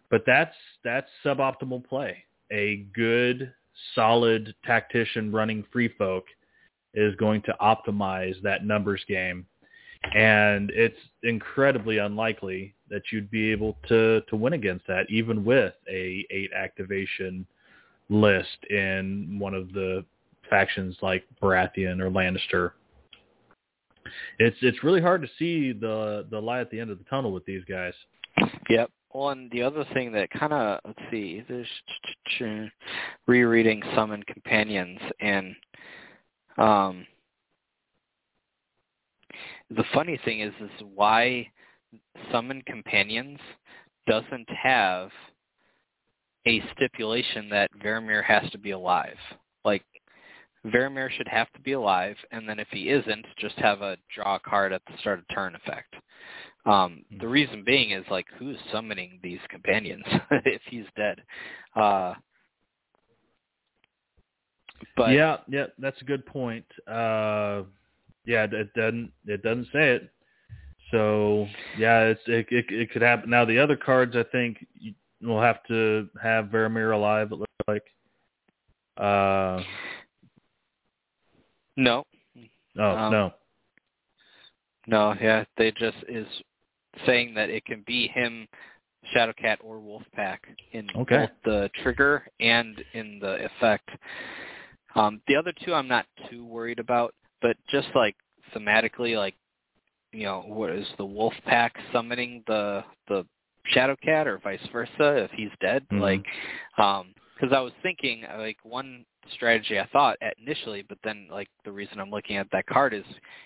But 0.10 0.24
that's 0.26 0.56
that's 0.84 1.10
suboptimal 1.26 1.86
play. 1.86 2.24
A 2.52 2.88
good, 2.94 3.54
solid 3.94 4.56
tactician 4.66 5.32
running 5.32 5.66
free 5.72 5.90
folk 5.98 6.26
is 6.94 7.16
going 7.16 7.42
to 7.44 7.56
optimize 7.62 8.42
that 8.42 8.66
numbers 8.66 9.04
game, 9.08 9.46
and 10.16 10.72
it's 10.72 10.98
incredibly 11.24 11.98
unlikely 11.98 12.74
that 12.90 13.02
you'd 13.12 13.30
be 13.30 13.52
able 13.52 13.78
to 13.88 14.22
to 14.30 14.36
win 14.36 14.54
against 14.54 14.88
that, 14.88 15.06
even 15.10 15.44
with 15.44 15.74
a 15.90 16.26
eight 16.30 16.52
activation 16.56 17.46
list 18.10 18.64
in 18.70 19.38
one 19.40 19.54
of 19.54 19.74
the 19.74 20.06
factions 20.50 20.96
like 21.02 21.26
Baratheon 21.42 22.00
or 22.00 22.10
Lannister 22.10 22.72
it's 24.40 24.58
it's 24.62 24.84
really 24.84 25.02
hard 25.02 25.22
to 25.22 25.28
see 25.38 25.74
the 25.74 26.26
the 26.30 26.40
light 26.40 26.62
at 26.62 26.72
the 26.72 26.80
end 26.80 26.92
of 26.92 26.98
the 26.98 27.04
tunnel 27.06 27.32
with 27.32 27.46
these 27.46 27.64
guys. 27.66 27.94
Yep. 28.70 28.92
Well, 29.14 29.30
and 29.30 29.50
the 29.52 29.64
other 29.64 29.86
thing 29.94 30.12
that 30.14 30.30
kind 30.32 30.54
of 30.54 30.80
let's 30.86 31.00
see, 31.10 31.44
there's 31.48 32.70
rereading 33.26 33.82
Summon 33.96 34.22
Companions, 34.24 35.00
and 35.20 35.56
um, 36.58 37.06
the 39.70 39.84
funny 39.94 40.20
thing 40.24 40.42
is, 40.42 40.54
is 40.62 40.70
why 40.94 41.50
Summon 42.32 42.62
Companions 42.64 43.40
doesn't 44.08 44.50
have 44.50 45.10
a 46.48 46.62
stipulation 46.76 47.50
that 47.50 47.70
Varamir 47.84 48.24
has 48.24 48.50
to 48.52 48.58
be 48.58 48.72
alive. 48.72 49.18
Like 49.66 49.84
Varamir 50.66 51.10
should 51.12 51.28
have 51.28 51.52
to 51.54 51.60
be 51.62 51.74
alive, 51.74 52.16
and 52.32 52.48
then 52.48 52.60
if 52.60 52.68
he 52.72 52.90
isn't, 52.90 53.26
just 53.38 53.56
have 53.58 53.82
a 53.82 53.98
draw 54.16 54.36
a 54.36 54.40
card 54.40 54.74
at 54.74 54.82
the 54.88 54.98
start 55.00 55.20
of 55.20 55.26
turn 55.34 55.56
effect. 55.56 55.94
Um, 56.66 57.04
Hmm. 57.12 57.20
the 57.20 57.28
reason 57.28 57.64
being 57.66 57.92
is 57.92 58.06
like 58.10 58.28
who's 58.38 58.58
summoning 58.72 59.20
these 59.24 59.40
companions 59.50 60.04
if 60.46 60.62
he's 60.70 60.86
dead. 60.96 61.22
Uh, 61.76 62.14
but 64.96 65.12
yeah, 65.12 65.38
yeah, 65.48 65.68
that's 65.80 66.02
a 66.02 66.06
good 66.06 66.26
point. 66.26 66.66
Uh, 66.88 67.64
yeah, 68.28 68.44
it, 68.44 68.54
it 68.54 68.74
doesn't 68.76 69.12
it 69.26 69.42
doesn't 69.42 69.68
say 69.74 69.96
it. 69.96 70.12
So 70.92 71.48
yeah, 71.80 72.02
it's 72.02 72.22
it, 72.28 72.46
it 72.52 72.66
it 72.70 72.92
could 72.92 73.02
happen. 73.02 73.30
Now 73.30 73.46
the 73.46 73.58
other 73.58 73.76
cards, 73.76 74.16
I 74.16 74.24
think 74.32 74.66
we'll 75.22 75.42
have 75.42 75.64
to 75.70 76.08
have 76.22 76.46
Varamir 76.46 76.94
alive. 76.94 77.32
It 77.32 77.40
looks 77.40 77.52
like. 77.68 77.84
Uh, 78.98 79.64
no, 81.76 82.04
oh 82.80 82.82
Um, 82.82 83.12
no. 83.12 83.34
no, 84.88 85.16
yeah, 85.22 85.46
they 85.58 85.72
just 85.72 85.98
is 86.08 86.26
saying 87.06 87.36
that 87.36 87.50
it 87.52 87.64
can 87.66 87.84
be 87.86 88.08
him, 88.08 88.48
Shadowcat 89.16 89.58
or 89.64 89.78
Wolfpack 89.78 90.40
in 90.72 90.90
Okay. 90.96 91.20
both 91.20 91.30
the 91.46 91.70
trigger 91.84 92.28
and 92.40 92.84
in 92.94 93.20
the 93.20 93.46
effect. 93.46 93.90
Um, 94.96 95.22
the 95.28 95.36
other 95.36 95.54
two 95.64 95.76
I'm 95.76 95.88
not 95.88 96.08
too 96.30 96.44
worried 96.44 96.80
about, 96.80 97.14
but 97.42 97.58
just 97.70 97.88
like 97.96 98.16
thematically, 98.56 99.18
like 99.18 99.36
you 100.12 100.24
know, 100.24 100.44
what 100.48 100.72
is 100.72 100.88
the 100.98 101.06
Wolfpack 101.06 101.72
summoning 101.92 102.44
the 102.48 102.84
the 103.08 103.26
Shadowcat 103.74 104.26
or 104.26 104.40
vice 104.40 104.66
versa 104.72 105.18
if 105.18 105.32
he's 105.32 105.52
dead? 105.60 105.86
Mhm. 105.92 106.00
Like, 106.00 106.26
um, 106.78 107.14
because 107.34 107.54
I 107.54 107.60
was 107.60 107.74
thinking 107.84 108.26
like 108.38 108.58
one 108.64 109.06
strategy 109.34 109.80
I 109.80 109.86
thought 109.88 110.18
at 110.22 110.38
initially, 110.40 110.82
but 110.84 110.98
then 111.04 111.28
like 111.30 111.50
the 111.66 111.72
reason 111.72 112.00
I'm 112.00 112.10
looking 112.10 112.38
at 112.38 112.50
that 112.52 112.66
card 112.66 112.94
is 112.94 113.04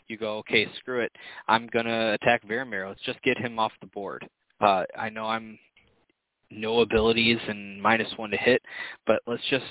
you 0.08 0.18
go, 0.18 0.38
okay, 0.38 0.68
screw 0.78 1.02
it, 1.02 1.12
I'm 1.48 1.68
gonna 1.68 2.14
attack 2.14 2.44
Varamir. 2.46 2.88
Let's 2.88 3.02
just 3.02 3.22
get 3.24 3.38
him 3.38 3.60
off 3.60 3.74
the 3.82 3.88
board. 3.88 4.28
Uh, 4.62 4.84
I 4.98 5.10
know 5.10 5.26
I'm 5.26 5.58
no 6.52 6.82
abilities 6.82 7.40
and 7.48 7.82
minus 7.82 8.12
one 8.18 8.30
to 8.32 8.38
hit, 8.38 8.62
but 9.08 9.22
let's 9.26 9.44
just 9.50 9.66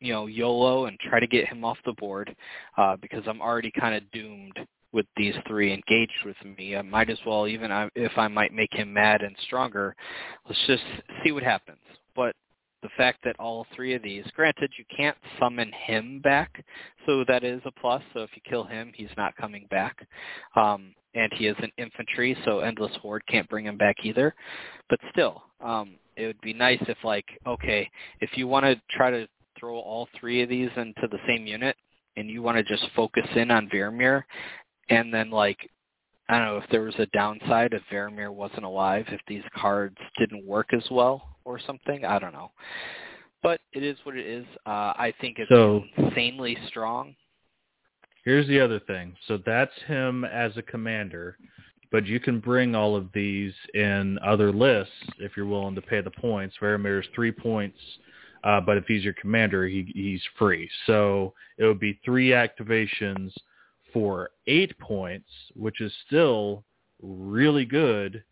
you 0.00 0.12
know 0.12 0.26
YOLO 0.26 0.86
and 0.86 0.98
try 0.98 1.20
to 1.20 1.26
get 1.26 1.48
him 1.48 1.64
off 1.64 1.78
the 1.84 1.92
board 1.94 2.34
uh, 2.76 2.96
because 2.96 3.22
I'm 3.26 3.40
already 3.40 3.72
kind 3.78 3.94
of 3.94 4.10
doomed 4.10 4.58
with 4.92 5.06
these 5.16 5.34
three 5.46 5.72
engaged 5.72 6.24
with 6.24 6.36
me. 6.58 6.76
I 6.76 6.82
might 6.82 7.10
as 7.10 7.18
well, 7.24 7.46
even 7.46 7.70
if 7.94 8.12
I 8.16 8.28
might 8.28 8.52
make 8.52 8.72
him 8.72 8.92
mad 8.92 9.22
and 9.22 9.36
stronger, 9.44 9.94
let's 10.46 10.60
just 10.66 10.82
see 11.22 11.32
what 11.32 11.44
happens. 11.44 11.78
But 12.16 12.34
the 12.82 12.88
fact 12.96 13.20
that 13.24 13.36
all 13.38 13.66
three 13.74 13.94
of 13.94 14.02
these, 14.02 14.24
granted, 14.34 14.72
you 14.78 14.84
can't 14.94 15.16
summon 15.38 15.70
him 15.86 16.20
back, 16.20 16.64
so 17.06 17.24
that 17.28 17.44
is 17.44 17.60
a 17.64 17.70
plus. 17.70 18.02
So 18.14 18.20
if 18.20 18.30
you 18.34 18.42
kill 18.48 18.64
him, 18.64 18.92
he's 18.94 19.10
not 19.16 19.36
coming 19.36 19.66
back. 19.70 20.06
Um, 20.56 20.94
and 21.14 21.32
he 21.34 21.46
is 21.46 21.56
an 21.58 21.72
infantry, 21.76 22.36
so 22.44 22.60
Endless 22.60 22.92
Horde 23.02 23.26
can't 23.26 23.48
bring 23.48 23.66
him 23.66 23.76
back 23.76 23.96
either. 24.04 24.34
But 24.88 25.00
still, 25.12 25.42
um, 25.60 25.96
it 26.16 26.26
would 26.26 26.40
be 26.40 26.52
nice 26.52 26.82
if, 26.88 26.98
like, 27.04 27.26
okay, 27.46 27.90
if 28.20 28.30
you 28.36 28.46
want 28.46 28.64
to 28.64 28.80
try 28.90 29.10
to 29.10 29.26
throw 29.60 29.76
all 29.76 30.08
three 30.18 30.42
of 30.42 30.48
these 30.48 30.70
into 30.76 31.06
the 31.10 31.18
same 31.28 31.46
unit, 31.46 31.76
and 32.16 32.28
you 32.28 32.42
want 32.42 32.56
to 32.56 32.64
just 32.64 32.88
focus 32.96 33.26
in 33.36 33.50
on 33.50 33.68
Varamir 33.68 34.24
and 34.90 35.14
then 35.14 35.30
like 35.30 35.70
I 36.28 36.38
don't 36.38 36.46
know 36.46 36.58
if 36.58 36.70
there 36.70 36.82
was 36.82 36.94
a 36.98 37.06
downside 37.06 37.72
if 37.72 37.82
Varamir 37.90 38.32
wasn't 38.32 38.64
alive, 38.64 39.04
if 39.08 39.20
these 39.26 39.42
cards 39.56 39.96
didn't 40.16 40.46
work 40.46 40.72
as 40.72 40.84
well 40.88 41.36
or 41.44 41.58
something. 41.58 42.04
I 42.04 42.20
don't 42.20 42.32
know. 42.32 42.52
But 43.42 43.60
it 43.72 43.82
is 43.82 43.96
what 44.04 44.16
it 44.16 44.26
is. 44.26 44.46
Uh, 44.64 44.92
I 44.96 45.12
think 45.20 45.38
it's 45.40 45.50
so, 45.50 45.82
insanely 45.96 46.56
strong. 46.68 47.16
Here's 48.24 48.46
the 48.46 48.60
other 48.60 48.78
thing. 48.78 49.16
So 49.26 49.40
that's 49.44 49.72
him 49.88 50.24
as 50.24 50.56
a 50.56 50.62
commander, 50.62 51.36
but 51.90 52.06
you 52.06 52.20
can 52.20 52.38
bring 52.38 52.76
all 52.76 52.94
of 52.94 53.08
these 53.12 53.54
in 53.74 54.16
other 54.24 54.52
lists 54.52 54.92
if 55.18 55.32
you're 55.36 55.46
willing 55.46 55.74
to 55.74 55.82
pay 55.82 56.00
the 56.00 56.12
points. 56.12 56.54
Varamir's 56.62 57.08
three 57.12 57.32
points, 57.32 57.78
uh, 58.44 58.60
but 58.60 58.76
if 58.76 58.84
he's 58.86 59.04
your 59.04 59.14
commander, 59.14 59.66
he, 59.66 59.90
he's 59.94 60.22
free. 60.38 60.68
So 60.86 61.34
it 61.58 61.64
would 61.64 61.80
be 61.80 62.00
three 62.04 62.28
activations– 62.30 63.32
for 63.92 64.30
eight 64.46 64.78
points, 64.78 65.28
which 65.54 65.80
is 65.80 65.92
still 66.06 66.64
really 67.02 67.64
good. 67.64 68.22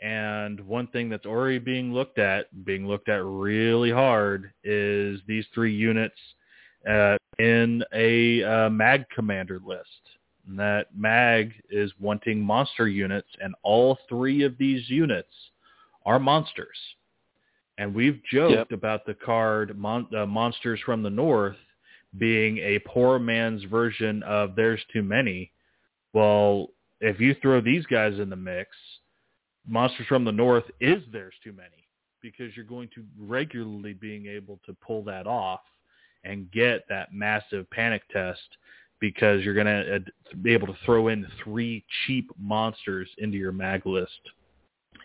And 0.00 0.60
one 0.60 0.86
thing 0.88 1.08
that's 1.08 1.26
already 1.26 1.58
being 1.58 1.92
looked 1.92 2.18
at, 2.18 2.64
being 2.64 2.86
looked 2.86 3.08
at 3.08 3.24
really 3.24 3.90
hard, 3.90 4.52
is 4.62 5.20
these 5.26 5.44
three 5.52 5.74
units 5.74 6.18
uh, 6.88 7.16
in 7.38 7.82
a 7.92 8.44
uh, 8.44 8.70
mag 8.70 9.08
commander 9.14 9.60
list. 9.64 9.88
And 10.46 10.58
that 10.58 10.86
mag 10.96 11.52
is 11.68 11.92
wanting 11.98 12.40
monster 12.40 12.88
units, 12.88 13.28
and 13.42 13.54
all 13.62 13.98
three 14.08 14.44
of 14.44 14.56
these 14.56 14.88
units 14.88 15.32
are 16.06 16.18
monsters. 16.18 16.78
And 17.78 17.94
we've 17.94 18.20
joked 18.30 18.54
yep. 18.54 18.72
about 18.72 19.06
the 19.06 19.14
card 19.14 19.78
Mon- 19.78 20.08
uh, 20.14 20.26
Monsters 20.26 20.80
from 20.84 21.02
the 21.02 21.10
North 21.10 21.56
being 22.18 22.58
a 22.58 22.80
poor 22.80 23.18
man's 23.18 23.62
version 23.64 24.22
of 24.24 24.56
There's 24.56 24.80
Too 24.92 25.02
Many. 25.02 25.52
Well, 26.12 26.68
if 27.00 27.20
you 27.20 27.36
throw 27.40 27.60
these 27.60 27.86
guys 27.86 28.18
in 28.18 28.28
the 28.28 28.36
mix, 28.36 28.70
Monsters 29.66 30.06
from 30.08 30.24
the 30.24 30.32
North 30.32 30.64
is 30.80 31.02
There's 31.12 31.34
Too 31.44 31.52
Many 31.52 31.86
because 32.20 32.56
you're 32.56 32.64
going 32.64 32.88
to 32.94 33.04
regularly 33.18 33.92
being 33.92 34.26
able 34.26 34.58
to 34.66 34.74
pull 34.84 35.04
that 35.04 35.26
off 35.26 35.60
and 36.24 36.50
get 36.50 36.84
that 36.88 37.12
massive 37.12 37.70
panic 37.70 38.02
test 38.12 38.40
because 39.00 39.42
you're 39.42 39.54
going 39.54 39.66
to 39.66 39.96
uh, 39.96 39.98
be 40.42 40.52
able 40.52 40.66
to 40.66 40.76
throw 40.84 41.08
in 41.08 41.26
three 41.44 41.84
cheap 42.06 42.30
monsters 42.40 43.08
into 43.18 43.36
your 43.36 43.52
mag 43.52 43.86
list. 43.86 44.18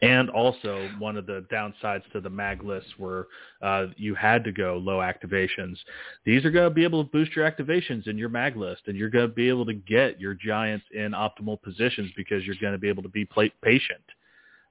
And 0.04 0.30
also, 0.30 0.90
one 1.00 1.16
of 1.16 1.26
the 1.26 1.46
downsides 1.50 2.04
to 2.12 2.20
the 2.20 2.30
mag 2.30 2.62
lists 2.62 2.90
were 3.00 3.30
uh, 3.62 3.86
you 3.96 4.16
had 4.16 4.44
to 4.44 4.52
go 4.52 4.78
low 4.84 4.98
activations. 4.98 5.78
These 6.26 6.44
are 6.44 6.52
going 6.52 6.70
to 6.70 6.76
be 6.76 6.84
able 6.84 7.06
to 7.06 7.10
boost 7.10 7.34
your 7.38 7.50
activations 7.50 8.06
in 8.06 8.18
your 8.18 8.28
mag 8.28 8.58
list, 8.58 8.82
and 8.88 8.98
you're 8.98 9.10
going 9.10 9.30
to 9.30 9.34
be 9.34 9.48
able 9.48 9.66
to 9.66 9.74
get 9.74 10.20
your 10.20 10.34
giants 10.34 10.86
in 10.94 11.14
optimal 11.14 11.62
positions 11.62 12.12
because 12.18 12.44
you're 12.44 12.58
going 12.60 12.74
to 12.74 12.80
be 12.80 12.90
able 12.90 13.02
to 13.04 13.08
be 13.08 13.26
patient. 13.64 14.04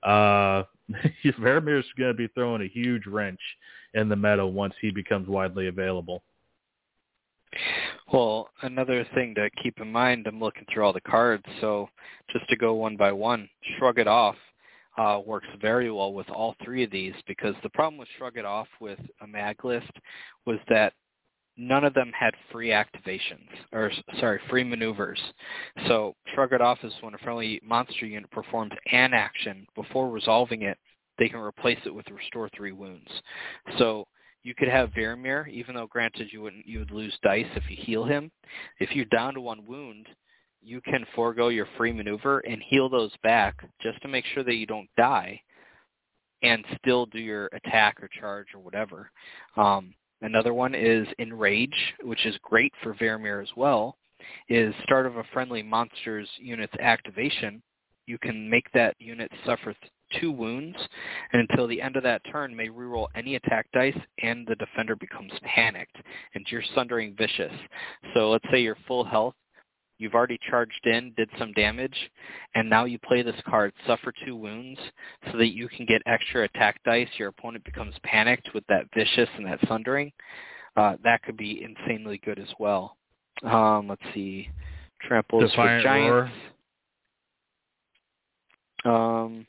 Uh, 0.03 0.65
Varamir's 1.25 1.87
going 1.97 2.11
to 2.11 2.15
be 2.15 2.29
throwing 2.35 2.61
a 2.61 2.69
huge 2.69 3.07
wrench 3.07 3.41
in 3.95 4.11
the 4.11 4.17
meta 4.17 4.47
once 4.47 4.75
he 4.83 4.91
becomes 4.91 5.29
widely 5.29 5.69
available. 5.69 6.23
Well, 8.13 8.51
another 8.61 9.07
thing 9.15 9.35
to 9.37 9.49
keep 9.63 9.81
in 9.81 9.91
mind, 9.91 10.27
I'm 10.27 10.41
looking 10.41 10.67
through 10.71 10.85
all 10.85 10.93
the 10.93 11.01
cards, 11.01 11.45
so 11.63 11.89
just 12.31 12.47
to 12.51 12.57
go 12.57 12.75
one 12.75 12.99
by 12.99 13.13
one, 13.13 13.49
shrug 13.79 13.99
it 13.99 14.07
off 14.07 14.37
uh, 14.99 15.21
works 15.25 15.49
very 15.61 15.91
well 15.91 16.13
with 16.13 16.29
all 16.31 16.55
three 16.65 16.85
of 16.85 16.91
these 16.91 17.15
because 17.27 17.55
the 17.63 17.71
problem 17.71 17.99
with 17.99 18.09
Shrug 18.19 18.37
It 18.37 18.45
Off 18.45 18.69
with 18.81 18.99
a 19.21 19.27
mag 19.27 19.65
list 19.65 19.91
was 20.47 20.59
that 20.69 20.93
none 21.57 21.85
of 21.85 21.95
them 21.95 22.13
had 22.19 22.35
free 22.51 22.69
activations, 22.69 23.49
or 23.73 23.91
sorry, 24.19 24.41
free 24.49 24.65
maneuvers. 24.65 25.21
So 25.87 26.15
Shrug 26.35 26.53
It 26.53 26.61
Off 26.61 26.79
is 26.83 26.93
when 27.01 27.15
a 27.15 27.19
friendly 27.19 27.61
monster 27.65 28.07
unit 28.07 28.31
performs 28.31 28.73
an 28.91 29.15
action 29.15 29.67
before 29.75 30.11
resolving 30.11 30.63
it, 30.63 30.79
they 31.19 31.29
can 31.29 31.41
replace 31.41 31.79
it 31.85 31.95
with 31.95 32.11
Restore 32.11 32.49
3 32.57 32.73
wounds. 32.73 33.09
So 33.79 34.07
you 34.43 34.55
could 34.55 34.69
have 34.69 34.91
Varamir, 34.91 35.49
even 35.49 35.75
though 35.75 35.87
granted 35.87 36.29
you 36.33 36.43
wouldn't 36.43 36.67
you 36.67 36.81
would 36.81 36.91
lose 36.91 37.17
dice 37.23 37.47
if 37.55 37.63
you 37.69 37.77
heal 37.79 38.05
him. 38.05 38.31
If 38.81 38.95
you're 38.95 39.05
down 39.07 39.35
to 39.35 39.41
one 39.41 39.65
wound, 39.67 40.09
you 40.63 40.81
can 40.81 41.05
forego 41.15 41.49
your 41.49 41.67
free 41.77 41.93
maneuver 41.93 42.41
and 42.41 42.63
heal 42.63 42.89
those 42.89 43.13
back 43.23 43.69
just 43.81 44.01
to 44.03 44.09
make 44.09 44.25
sure 44.27 44.45
that 44.45 44.55
you 44.55 44.67
don't 44.67 44.89
die 44.97 45.41
and 46.43 46.65
still 46.79 47.07
do 47.07 47.19
your 47.19 47.49
attack 47.53 48.03
or 48.03 48.09
charge 48.09 48.49
or 48.55 48.61
whatever. 48.61 49.11
Um, 49.57 49.95
another 50.23 50.55
one 50.55 50.75
is 50.75 51.07
Enrage, 51.19 51.95
which 52.03 52.25
is 52.27 52.37
great 52.43 52.73
for 52.83 52.95
Varamir 52.95 53.43
as 53.43 53.51
well, 53.57 53.97
is 54.49 54.75
start 54.83 55.07
of 55.07 55.17
a 55.17 55.25
friendly 55.33 55.63
monster's 55.63 56.29
unit's 56.39 56.75
activation. 56.81 57.63
You 58.07 58.19
can 58.19 58.49
make 58.49 58.71
that 58.73 58.97
unit 58.99 59.31
suffer 59.47 59.75
two 60.21 60.33
wounds, 60.33 60.77
and 61.33 61.47
until 61.49 61.67
the 61.67 61.81
end 61.81 61.97
of 61.97 62.03
that 62.03 62.23
turn 62.31 62.55
may 62.55 62.69
reroll 62.69 63.07
any 63.15 63.37
attack 63.37 63.67
dice, 63.73 63.97
and 64.23 64.47
the 64.47 64.57
defender 64.57 64.97
becomes 64.97 65.33
panicked, 65.43 65.97
and 66.35 66.45
you're 66.51 66.63
sundering 66.75 67.15
vicious. 67.17 67.53
So 68.15 68.31
let's 68.31 68.45
say 68.51 68.61
you're 68.61 68.77
full 68.87 69.05
health, 69.05 69.35
You've 70.03 70.15
already 70.15 70.39
charged 70.51 70.85
in, 70.85 71.13
did 71.17 71.31
some 71.39 71.53
damage, 71.53 71.97
and 72.57 72.69
now 72.69 72.87
you 72.87 72.99
play 72.99 73.23
this 73.23 73.41
card, 73.49 73.73
suffer 73.87 74.13
two 74.27 74.35
wounds, 74.35 74.81
so 75.31 75.39
that 75.39 75.55
you 75.55 75.69
can 75.69 75.87
get 75.87 76.03
extra 76.07 76.43
attack 76.43 76.81
dice. 76.85 77.07
Your 77.19 77.29
opponent 77.29 77.63
becomes 77.65 77.95
panicked 78.03 78.49
with 78.53 78.65
that 78.69 78.87
vicious 78.93 79.29
and 79.37 79.47
that 79.47 79.61
sundering. 79.69 80.11
Uh, 80.77 80.97
that 81.05 81.23
could 81.23 81.37
be 81.37 81.63
insanely 81.63 82.21
good 82.25 82.41
as 82.41 82.49
well. 82.59 82.97
Um, 83.45 83.87
let's 83.89 84.03
see, 84.13 84.51
tramples 85.01 85.49
Defiant 85.49 85.83
for 85.83 85.89
giants. 85.89 86.33
Roar. 88.85 89.25
Um, 89.25 89.47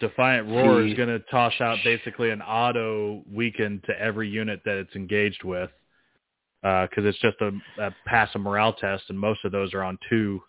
Defiant 0.00 0.46
Roar 0.46 0.82
is 0.82 0.94
going 0.94 1.08
to 1.08 1.20
toss 1.30 1.54
out 1.60 1.78
basically 1.84 2.28
an 2.28 2.42
auto 2.42 3.22
weaken 3.32 3.80
to 3.86 3.98
every 3.98 4.28
unit 4.28 4.60
that 4.66 4.76
it's 4.76 4.94
engaged 4.94 5.42
with 5.42 5.70
because 6.62 7.04
uh, 7.04 7.08
it's 7.08 7.18
just 7.20 7.36
a, 7.40 7.50
a 7.78 7.94
pass 8.06 8.28
a 8.34 8.38
morale 8.38 8.72
test, 8.74 9.04
and 9.08 9.18
most 9.18 9.44
of 9.44 9.52
those 9.52 9.72
are 9.72 9.82
on 9.82 9.98
two. 10.08 10.40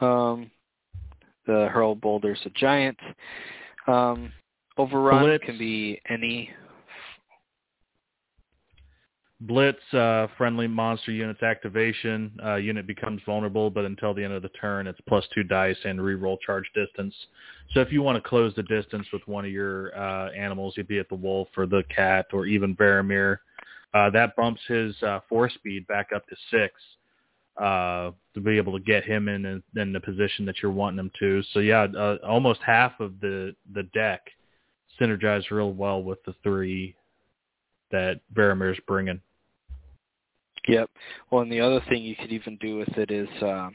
Um, 0.00 0.50
the 1.46 1.68
hurl 1.72 1.94
boulders 1.94 2.38
a 2.44 2.50
giant. 2.50 2.98
Um, 3.86 4.32
overrun 4.76 5.24
Blitz. 5.24 5.44
can 5.44 5.58
be 5.58 6.00
any. 6.08 6.50
Blitz, 9.42 9.80
uh, 9.94 10.26
friendly 10.36 10.66
monster 10.66 11.12
units 11.12 11.42
activation. 11.42 12.30
Uh, 12.44 12.56
unit 12.56 12.86
becomes 12.86 13.22
vulnerable, 13.24 13.70
but 13.70 13.86
until 13.86 14.12
the 14.12 14.22
end 14.22 14.34
of 14.34 14.42
the 14.42 14.50
turn, 14.50 14.86
it's 14.86 15.00
plus 15.08 15.24
two 15.34 15.42
dice 15.42 15.78
and 15.84 15.98
reroll 15.98 16.36
charge 16.44 16.70
distance. 16.74 17.14
So 17.72 17.80
if 17.80 17.90
you 17.90 18.02
want 18.02 18.22
to 18.22 18.28
close 18.28 18.54
the 18.54 18.62
distance 18.64 19.06
with 19.14 19.26
one 19.26 19.46
of 19.46 19.50
your 19.50 19.98
uh, 19.98 20.30
animals, 20.32 20.74
you'd 20.76 20.88
be 20.88 20.98
at 20.98 21.08
the 21.08 21.14
wolf 21.14 21.48
or 21.56 21.66
the 21.66 21.84
cat 21.94 22.26
or 22.34 22.44
even 22.44 22.76
Varamir 22.76 23.38
uh, 23.94 24.10
that 24.10 24.36
bumps 24.36 24.60
his 24.68 24.94
uh, 25.02 25.20
force 25.28 25.54
speed 25.54 25.86
back 25.86 26.08
up 26.14 26.26
to 26.28 26.36
six 26.50 26.74
uh, 27.60 28.12
to 28.34 28.40
be 28.40 28.56
able 28.56 28.72
to 28.72 28.84
get 28.84 29.04
him 29.04 29.28
in, 29.28 29.62
in, 29.76 29.92
the 29.92 30.00
position 30.00 30.46
that 30.46 30.56
you're 30.62 30.70
wanting 30.70 30.98
him 30.98 31.10
to. 31.18 31.42
So 31.52 31.58
yeah, 31.60 31.82
uh, 31.96 32.16
almost 32.26 32.60
half 32.64 32.98
of 33.00 33.20
the 33.20 33.54
the 33.74 33.82
deck 33.94 34.22
synergize 35.00 35.50
real 35.50 35.72
well 35.72 36.02
with 36.02 36.22
the 36.24 36.34
three 36.42 36.94
that 37.90 38.20
Varamir's 38.34 38.78
bringing. 38.86 39.20
Yep. 40.68 40.90
Well, 41.30 41.42
and 41.42 41.50
the 41.50 41.60
other 41.60 41.82
thing 41.88 42.02
you 42.02 42.14
could 42.14 42.32
even 42.32 42.56
do 42.60 42.76
with 42.76 42.96
it 42.96 43.10
is 43.10 43.28
uh, 43.42 43.70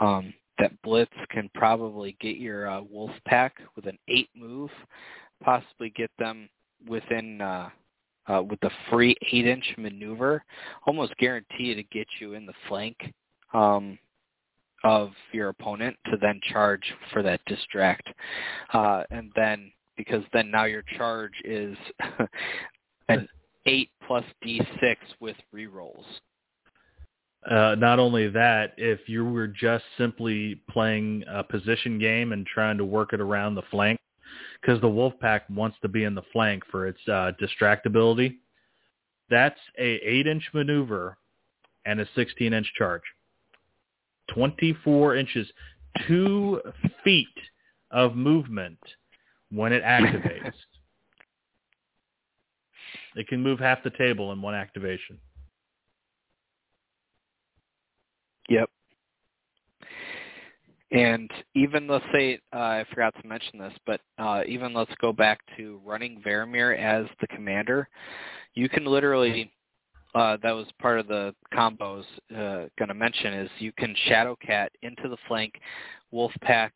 um, 0.00 0.32
that 0.58 0.80
Blitz 0.82 1.12
can 1.30 1.50
probably 1.54 2.16
get 2.20 2.36
your 2.36 2.70
uh, 2.70 2.80
Wolf 2.82 3.10
Pack 3.26 3.56
with 3.76 3.86
an 3.86 3.98
eight 4.08 4.28
move, 4.34 4.70
possibly 5.42 5.90
get 5.90 6.10
them 6.18 6.48
within 6.88 7.40
uh, 7.40 7.68
uh, 8.28 8.42
with 8.42 8.60
the 8.60 8.70
free 8.90 9.16
eight-inch 9.32 9.74
maneuver, 9.78 10.44
almost 10.86 11.16
guaranteed 11.18 11.76
to 11.76 11.82
get 11.84 12.06
you 12.20 12.34
in 12.34 12.46
the 12.46 12.54
flank. 12.68 12.96
Um, 13.52 13.98
of 14.84 15.10
your 15.32 15.48
opponent 15.48 15.96
to 16.06 16.16
then 16.20 16.40
charge 16.52 16.94
for 17.12 17.22
that 17.22 17.40
distract. 17.46 18.08
Uh, 18.72 19.02
and 19.10 19.32
then 19.34 19.72
because 19.96 20.22
then 20.32 20.50
now 20.50 20.64
your 20.64 20.84
charge 20.96 21.32
is 21.44 21.76
an 23.08 23.28
8 23.66 23.90
plus 24.06 24.24
D6 24.44 24.96
with 25.20 25.36
rerolls. 25.54 26.04
Uh, 27.48 27.74
not 27.76 27.98
only 27.98 28.28
that, 28.28 28.72
if 28.76 29.00
you 29.08 29.24
were 29.24 29.48
just 29.48 29.84
simply 29.96 30.60
playing 30.70 31.24
a 31.28 31.42
position 31.42 31.98
game 31.98 32.32
and 32.32 32.46
trying 32.46 32.78
to 32.78 32.84
work 32.84 33.12
it 33.12 33.20
around 33.20 33.54
the 33.54 33.62
flank, 33.70 33.98
because 34.60 34.80
the 34.80 34.88
wolf 34.88 35.14
pack 35.20 35.44
wants 35.50 35.76
to 35.82 35.88
be 35.88 36.04
in 36.04 36.14
the 36.14 36.22
flank 36.32 36.62
for 36.70 36.86
its 36.86 37.00
uh, 37.08 37.32
distractibility, 37.40 38.36
that's 39.30 39.60
a 39.78 40.00
8-inch 40.00 40.50
maneuver 40.52 41.16
and 41.84 42.00
a 42.00 42.06
16-inch 42.16 42.72
charge. 42.76 43.02
24 44.34 45.16
inches, 45.16 45.46
two 46.06 46.60
feet 47.04 47.26
of 47.90 48.16
movement 48.16 48.78
when 49.50 49.72
it 49.72 49.82
activates. 49.82 50.52
it 53.16 53.26
can 53.28 53.42
move 53.42 53.58
half 53.58 53.82
the 53.82 53.90
table 53.90 54.32
in 54.32 54.42
one 54.42 54.54
activation. 54.54 55.18
Yep. 58.48 58.70
And 60.90 61.30
even 61.54 61.86
let's 61.86 62.04
say 62.12 62.40
uh, 62.54 62.58
I 62.58 62.84
forgot 62.90 63.14
to 63.20 63.28
mention 63.28 63.58
this, 63.58 63.74
but 63.86 64.00
uh, 64.18 64.42
even 64.46 64.72
let's 64.72 64.92
go 65.00 65.12
back 65.12 65.40
to 65.56 65.80
running 65.84 66.22
Varamir 66.26 66.78
as 66.78 67.06
the 67.20 67.26
commander. 67.26 67.88
You 68.54 68.68
can 68.68 68.86
literally 68.86 69.52
uh, 70.14 70.38
that 70.42 70.52
was 70.52 70.66
part 70.80 70.98
of 70.98 71.06
the 71.06 71.34
combos 71.52 72.04
uh, 72.34 72.68
going 72.78 72.88
to 72.88 72.94
mention 72.94 73.34
is 73.34 73.50
you 73.58 73.72
can 73.72 73.94
Shadowcat 74.08 74.68
into 74.82 75.08
the 75.08 75.18
flank, 75.26 75.54
Wolfpack 76.12 76.70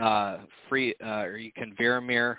uh, 0.00 0.38
free, 0.68 0.94
uh, 1.04 1.22
or 1.22 1.36
you 1.36 1.52
can 1.52 1.74
Varamir 1.76 2.38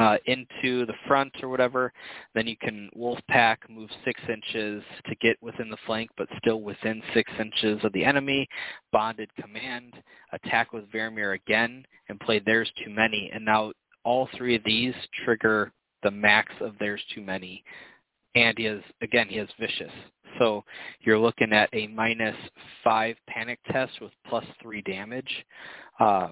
uh, 0.00 0.16
into 0.24 0.86
the 0.86 0.94
front 1.06 1.30
or 1.42 1.50
whatever. 1.50 1.92
Then 2.34 2.46
you 2.46 2.56
can 2.56 2.88
wolf 2.94 3.18
pack, 3.28 3.68
move 3.68 3.90
six 4.02 4.18
inches 4.30 4.82
to 5.06 5.14
get 5.16 5.36
within 5.42 5.68
the 5.68 5.76
flank, 5.84 6.08
but 6.16 6.26
still 6.38 6.62
within 6.62 7.02
six 7.12 7.30
inches 7.38 7.84
of 7.84 7.92
the 7.92 8.06
enemy. 8.06 8.48
Bonded 8.92 9.28
command, 9.38 9.92
attack 10.32 10.72
with 10.72 10.90
Varamir 10.90 11.34
again, 11.34 11.84
and 12.08 12.18
play 12.18 12.38
There's 12.38 12.70
Too 12.82 12.90
Many. 12.90 13.30
And 13.34 13.44
now 13.44 13.72
all 14.02 14.26
three 14.38 14.56
of 14.56 14.64
these 14.64 14.94
trigger 15.22 15.70
the 16.02 16.10
max 16.10 16.50
of 16.62 16.72
There's 16.80 17.02
Too 17.14 17.20
Many. 17.20 17.62
And 18.34 18.56
he 18.56 18.64
has, 18.64 18.80
again, 19.02 19.26
he 19.28 19.36
has 19.36 19.48
Vicious. 19.58 19.92
So 20.38 20.64
you're 21.00 21.18
looking 21.18 21.52
at 21.52 21.68
a 21.74 21.88
minus 21.88 22.36
five 22.82 23.16
panic 23.28 23.58
test 23.70 23.92
with 24.00 24.12
plus 24.26 24.46
three 24.62 24.80
damage. 24.80 25.44
Uh, 25.98 26.28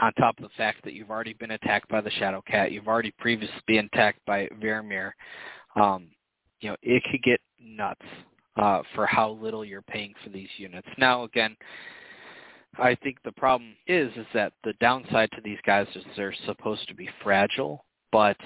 on 0.00 0.12
top 0.14 0.38
of 0.38 0.42
the 0.42 0.56
fact 0.56 0.82
that 0.84 0.94
you've 0.94 1.10
already 1.10 1.34
been 1.34 1.52
attacked 1.52 1.88
by 1.88 2.00
the 2.00 2.10
Shadow 2.10 2.42
Cat, 2.46 2.72
you've 2.72 2.88
already 2.88 3.12
previously 3.18 3.60
been 3.66 3.88
attacked 3.92 4.20
by 4.26 4.48
Varamir, 4.60 5.12
um, 5.76 6.08
you 6.60 6.70
know, 6.70 6.76
it 6.82 7.02
could 7.10 7.22
get 7.22 7.40
nuts 7.60 8.00
uh, 8.56 8.82
for 8.94 9.06
how 9.06 9.30
little 9.30 9.64
you're 9.64 9.82
paying 9.82 10.14
for 10.22 10.30
these 10.30 10.48
units. 10.56 10.88
Now, 10.98 11.24
again, 11.24 11.56
I 12.78 12.94
think 12.96 13.18
the 13.24 13.32
problem 13.32 13.74
is 13.86 14.12
is 14.16 14.26
that 14.34 14.52
the 14.64 14.74
downside 14.80 15.30
to 15.32 15.40
these 15.42 15.58
guys 15.66 15.86
is 15.94 16.04
they're 16.16 16.34
supposed 16.46 16.86
to 16.88 16.94
be 16.94 17.08
fragile, 17.22 17.84
but 18.12 18.36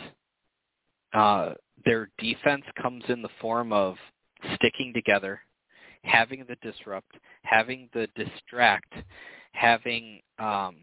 uh, 1.13 1.55
their 1.85 2.11
defense 2.19 2.65
comes 2.81 3.05
in 3.09 3.23
the 3.23 3.29
form 3.41 3.73
of 3.73 3.97
sticking 4.55 4.93
together, 4.95 5.41
having 6.03 6.45
the 6.49 6.57
disrupt, 6.63 7.17
having 7.43 7.89
the 7.93 8.09
distract, 8.17 8.93
having 9.53 10.21
um, 10.39 10.77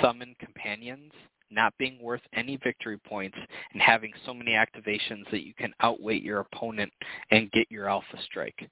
summon 0.00 0.34
companions 0.38 1.12
not 1.52 1.74
being 1.78 2.00
worth 2.00 2.22
any 2.34 2.56
victory 2.56 2.98
points 2.98 3.36
and 3.72 3.82
having 3.82 4.12
so 4.24 4.32
many 4.32 4.52
activations 4.52 5.30
that 5.30 5.44
you 5.44 5.54
can 5.54 5.72
outweight 5.80 6.22
your 6.22 6.40
opponent 6.40 6.90
and 7.30 7.50
get 7.52 7.70
your 7.70 7.88
alpha 7.88 8.16
strike. 8.24 8.68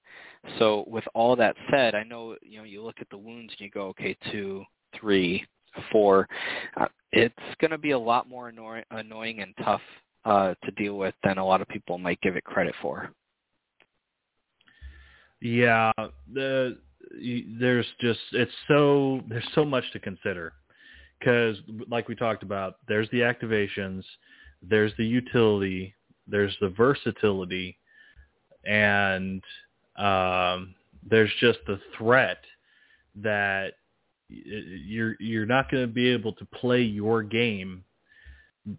So 0.58 0.84
with 0.86 1.04
all 1.14 1.36
that 1.36 1.56
said, 1.70 1.94
I 1.94 2.02
know 2.02 2.36
you 2.42 2.58
know 2.58 2.64
you 2.64 2.82
look 2.82 2.96
at 3.00 3.10
the 3.10 3.18
wounds 3.18 3.52
and 3.58 3.60
you 3.60 3.70
go, 3.70 3.88
okay, 3.88 4.16
two, 4.32 4.64
three, 4.98 5.44
four. 5.92 6.28
Uh, 6.76 6.86
it's 7.12 7.34
going 7.60 7.70
to 7.70 7.78
be 7.78 7.90
a 7.90 7.98
lot 7.98 8.28
more 8.28 8.48
annoy- 8.48 8.84
annoying 8.90 9.40
and 9.40 9.54
tough 9.64 9.82
uh, 10.24 10.54
to 10.64 10.70
deal 10.72 10.96
with 10.96 11.14
than 11.24 11.38
a 11.38 11.44
lot 11.44 11.60
of 11.60 11.68
people 11.68 11.98
might 11.98 12.20
give 12.20 12.36
it 12.36 12.44
credit 12.44 12.74
for. 12.80 13.10
Yeah, 15.40 15.92
the 16.32 16.78
there's 17.58 17.86
just 18.00 18.20
it's 18.32 18.52
so 18.68 19.22
there's 19.28 19.48
so 19.54 19.64
much 19.64 19.84
to 19.92 19.98
consider 19.98 20.52
because 21.20 21.56
like 21.88 22.08
we 22.08 22.14
talked 22.14 22.42
about, 22.42 22.76
there's 22.88 23.08
the 23.10 23.20
activations, 23.20 24.02
there's 24.62 24.92
the 24.96 25.04
utility, 25.04 25.94
there's 26.26 26.56
the 26.60 26.70
versatility, 26.70 27.78
and 28.64 29.42
um, 29.96 30.74
there's 31.08 31.30
just 31.40 31.58
the 31.66 31.78
threat 31.96 32.38
that 33.16 33.74
you're 34.28 35.16
you're 35.20 35.46
not 35.46 35.70
going 35.70 35.82
to 35.86 35.92
be 35.92 36.08
able 36.08 36.32
to 36.34 36.44
play 36.46 36.82
your 36.82 37.22
game, 37.22 37.84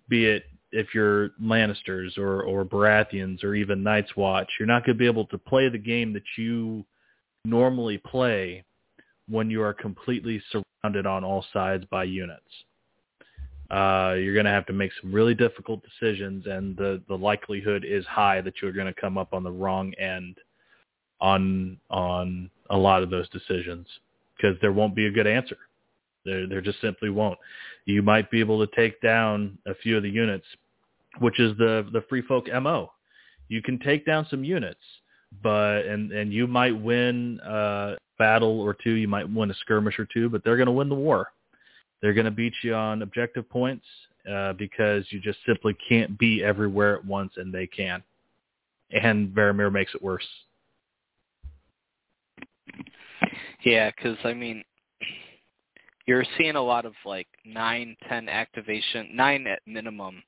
be 0.09 0.25
it 0.25 0.45
if 0.71 0.87
you're 0.95 1.29
Lannisters 1.41 2.17
or 2.17 2.43
or 2.43 2.65
Baratheons 2.65 3.43
or 3.43 3.53
even 3.55 3.83
Night's 3.83 4.15
Watch, 4.15 4.49
you're 4.59 4.67
not 4.67 4.85
going 4.85 4.97
to 4.97 4.99
be 4.99 5.07
able 5.07 5.27
to 5.27 5.37
play 5.37 5.69
the 5.69 5.77
game 5.77 6.13
that 6.13 6.23
you 6.37 6.85
normally 7.43 7.97
play 7.97 8.63
when 9.27 9.49
you 9.49 9.61
are 9.61 9.73
completely 9.73 10.41
surrounded 10.51 10.65
on 10.83 11.23
all 11.23 11.45
sides 11.53 11.85
by 11.89 12.03
units. 12.03 12.41
Uh, 13.69 14.15
you're 14.17 14.33
going 14.33 14.45
to 14.45 14.51
have 14.51 14.65
to 14.65 14.73
make 14.73 14.91
some 15.01 15.11
really 15.13 15.33
difficult 15.33 15.81
decisions, 15.83 16.45
and 16.45 16.75
the, 16.75 17.01
the 17.07 17.15
likelihood 17.15 17.85
is 17.87 18.05
high 18.05 18.41
that 18.41 18.55
you're 18.61 18.73
going 18.73 18.91
to 18.91 18.99
come 18.99 19.17
up 19.17 19.33
on 19.33 19.43
the 19.43 19.51
wrong 19.51 19.93
end 19.93 20.37
on 21.21 21.77
on 21.91 22.49
a 22.71 22.77
lot 22.77 23.03
of 23.03 23.11
those 23.11 23.29
decisions 23.29 23.85
because 24.35 24.57
there 24.59 24.71
won't 24.73 24.95
be 24.95 25.05
a 25.05 25.11
good 25.11 25.27
answer. 25.27 25.57
There 26.25 26.47
there 26.47 26.61
just 26.61 26.81
simply 26.81 27.09
won't. 27.09 27.37
You 27.85 28.01
might 28.01 28.29
be 28.31 28.39
able 28.39 28.65
to 28.65 28.75
take 28.75 28.99
down 29.01 29.57
a 29.67 29.75
few 29.75 29.97
of 29.97 30.03
the 30.03 30.09
units, 30.09 30.45
which 31.19 31.39
is 31.39 31.55
the 31.57 31.87
the 31.93 32.03
free 32.09 32.23
folk 32.23 32.47
mo. 32.61 32.91
You 33.47 33.61
can 33.61 33.79
take 33.79 34.05
down 34.05 34.25
some 34.29 34.43
units, 34.43 34.81
but 35.43 35.85
and 35.85 36.11
and 36.11 36.31
you 36.33 36.47
might 36.47 36.79
win 36.79 37.39
a 37.43 37.95
battle 38.17 38.59
or 38.61 38.75
two, 38.75 38.91
you 38.91 39.07
might 39.07 39.31
win 39.31 39.51
a 39.51 39.55
skirmish 39.55 39.97
or 39.99 40.07
two, 40.13 40.29
but 40.29 40.43
they're 40.43 40.57
going 40.57 40.67
to 40.67 40.71
win 40.71 40.89
the 40.89 40.95
war. 40.95 41.31
They're 42.01 42.13
going 42.13 42.25
to 42.25 42.31
beat 42.31 42.53
you 42.63 42.73
on 42.73 43.01
objective 43.01 43.49
points 43.49 43.85
uh, 44.31 44.53
because 44.53 45.05
you 45.09 45.19
just 45.19 45.39
simply 45.45 45.75
can't 45.87 46.17
be 46.17 46.43
everywhere 46.43 46.95
at 46.95 47.05
once, 47.05 47.33
and 47.37 47.53
they 47.53 47.67
can. 47.67 48.03
And 48.91 49.29
Varamir 49.29 49.71
makes 49.71 49.93
it 49.95 50.01
worse. 50.01 50.27
Yeah, 53.63 53.91
because 53.95 54.17
I 54.23 54.33
mean, 54.33 54.63
you're 56.07 56.25
seeing 56.37 56.55
a 56.55 56.61
lot 56.61 56.85
of 56.85 56.93
like 57.05 57.27
nine, 57.45 57.95
ten 58.09 58.27
activation, 58.27 59.09
nine 59.13 59.47
at 59.47 59.61
minimum 59.65 60.23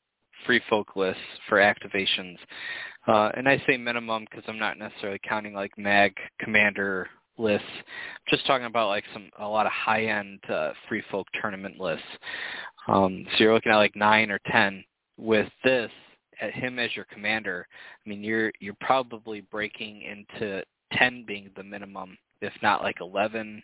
free 0.45 0.61
folk 0.69 0.95
lists 0.95 1.21
for 1.47 1.57
activations. 1.57 2.37
Uh, 3.07 3.29
and 3.35 3.49
I 3.49 3.61
say 3.67 3.77
minimum 3.77 4.25
because 4.29 4.45
I'm 4.47 4.59
not 4.59 4.77
necessarily 4.77 5.19
counting 5.27 5.53
like 5.53 5.77
mag 5.77 6.13
commander 6.39 7.09
lists. 7.37 7.67
I'm 7.77 7.83
just 8.29 8.45
talking 8.47 8.65
about 8.65 8.87
like 8.87 9.03
some 9.13 9.29
a 9.39 9.47
lot 9.47 9.65
of 9.65 9.71
high 9.71 10.05
end 10.05 10.39
uh, 10.49 10.71
free 10.87 11.03
folk 11.11 11.27
tournament 11.41 11.79
lists. 11.79 12.05
Um, 12.87 13.25
so 13.31 13.43
you're 13.43 13.53
looking 13.53 13.71
at 13.71 13.77
like 13.77 13.95
nine 13.95 14.31
or 14.31 14.39
ten. 14.51 14.83
With 15.17 15.49
this, 15.63 15.91
at 16.41 16.53
him 16.53 16.79
as 16.79 16.95
your 16.95 17.05
commander, 17.05 17.67
I 18.05 18.09
mean 18.09 18.23
you're 18.23 18.51
you're 18.59 18.77
probably 18.81 19.41
breaking 19.41 20.01
into 20.01 20.63
ten 20.93 21.25
being 21.25 21.49
the 21.55 21.63
minimum, 21.63 22.17
if 22.41 22.53
not 22.61 22.81
like 22.81 22.97
eleven. 23.01 23.61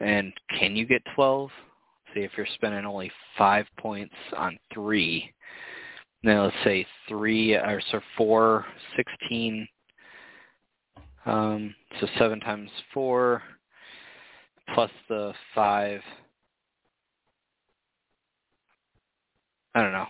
And 0.00 0.32
can 0.58 0.76
you 0.76 0.86
get 0.86 1.02
twelve? 1.14 1.50
See 2.14 2.20
if 2.20 2.32
you're 2.36 2.46
spending 2.54 2.84
only 2.84 3.10
five 3.36 3.66
points 3.78 4.14
on 4.36 4.58
three. 4.72 5.32
Then 6.22 6.42
let's 6.42 6.56
say 6.64 6.86
three 7.08 7.54
or 7.54 7.80
so 7.90 8.00
four, 8.16 8.66
sixteen 8.96 9.68
um, 11.26 11.74
so 12.00 12.06
7 12.18 12.38
times 12.40 12.70
4 12.94 13.42
plus 14.74 14.90
the 15.08 15.32
5. 15.54 16.00
I 19.74 19.82
don't 19.82 19.92
know. 19.92 20.06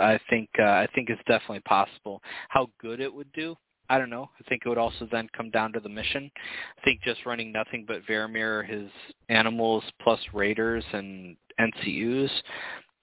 I 0.00 0.18
think 0.30 0.48
uh, 0.58 0.62
I 0.62 0.86
think 0.94 1.10
it's 1.10 1.20
definitely 1.26 1.60
possible. 1.60 2.22
How 2.48 2.68
good 2.80 3.00
it 3.00 3.12
would 3.12 3.30
do, 3.32 3.56
I 3.90 3.98
don't 3.98 4.08
know. 4.08 4.30
I 4.38 4.48
think 4.48 4.62
it 4.64 4.68
would 4.68 4.78
also 4.78 5.08
then 5.10 5.28
come 5.36 5.50
down 5.50 5.72
to 5.72 5.80
the 5.80 5.88
mission. 5.88 6.30
I 6.78 6.84
think 6.84 7.02
just 7.02 7.26
running 7.26 7.50
nothing 7.50 7.84
but 7.86 8.06
Varamir, 8.06 8.64
his 8.66 8.88
animals 9.28 9.82
plus 10.00 10.20
raiders 10.32 10.84
and 10.92 11.36
NCUs 11.58 12.30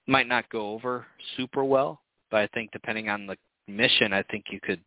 might 0.08 0.30
not 0.30 0.50
go 0.50 0.70
over 0.72 1.06
super 1.36 1.66
well. 1.66 2.00
But 2.32 2.42
I 2.42 2.48
think 2.48 2.72
depending 2.72 3.10
on 3.10 3.28
the 3.28 3.38
mission, 3.68 4.14
I 4.14 4.24
think 4.24 4.46
you 4.52 4.60
could 4.62 4.82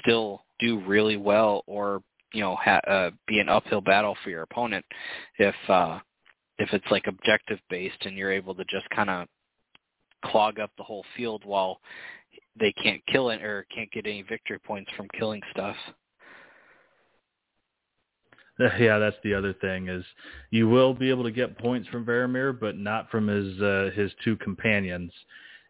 still 0.00 0.44
do 0.58 0.80
really 0.86 1.16
well 1.16 1.62
or 1.66 2.02
you 2.32 2.40
know 2.40 2.56
ha- 2.56 2.80
uh, 2.86 3.10
be 3.26 3.38
an 3.40 3.48
uphill 3.48 3.80
battle 3.80 4.16
for 4.22 4.30
your 4.30 4.42
opponent 4.42 4.84
if 5.38 5.54
uh, 5.68 5.98
if 6.58 6.72
it's 6.72 6.86
like 6.90 7.06
objective 7.06 7.58
based 7.70 8.04
and 8.04 8.16
you're 8.16 8.32
able 8.32 8.54
to 8.54 8.64
just 8.64 8.88
kind 8.90 9.10
of 9.10 9.26
clog 10.24 10.58
up 10.58 10.70
the 10.76 10.82
whole 10.82 11.04
field 11.16 11.42
while 11.44 11.80
they 12.58 12.72
can't 12.72 13.02
kill 13.06 13.30
it 13.30 13.42
or 13.42 13.66
can't 13.74 13.90
get 13.92 14.06
any 14.06 14.22
victory 14.22 14.58
points 14.58 14.90
from 14.96 15.08
killing 15.18 15.42
stuff. 15.50 15.76
Yeah, 18.78 18.98
that's 18.98 19.16
the 19.22 19.34
other 19.34 19.52
thing 19.52 19.88
is 19.88 20.02
you 20.50 20.66
will 20.66 20.94
be 20.94 21.10
able 21.10 21.24
to 21.24 21.30
get 21.30 21.58
points 21.58 21.86
from 21.88 22.06
Varamir, 22.06 22.58
but 22.58 22.78
not 22.78 23.10
from 23.10 23.26
his 23.26 23.60
uh, 23.60 23.90
his 23.94 24.10
two 24.24 24.34
companions. 24.36 25.12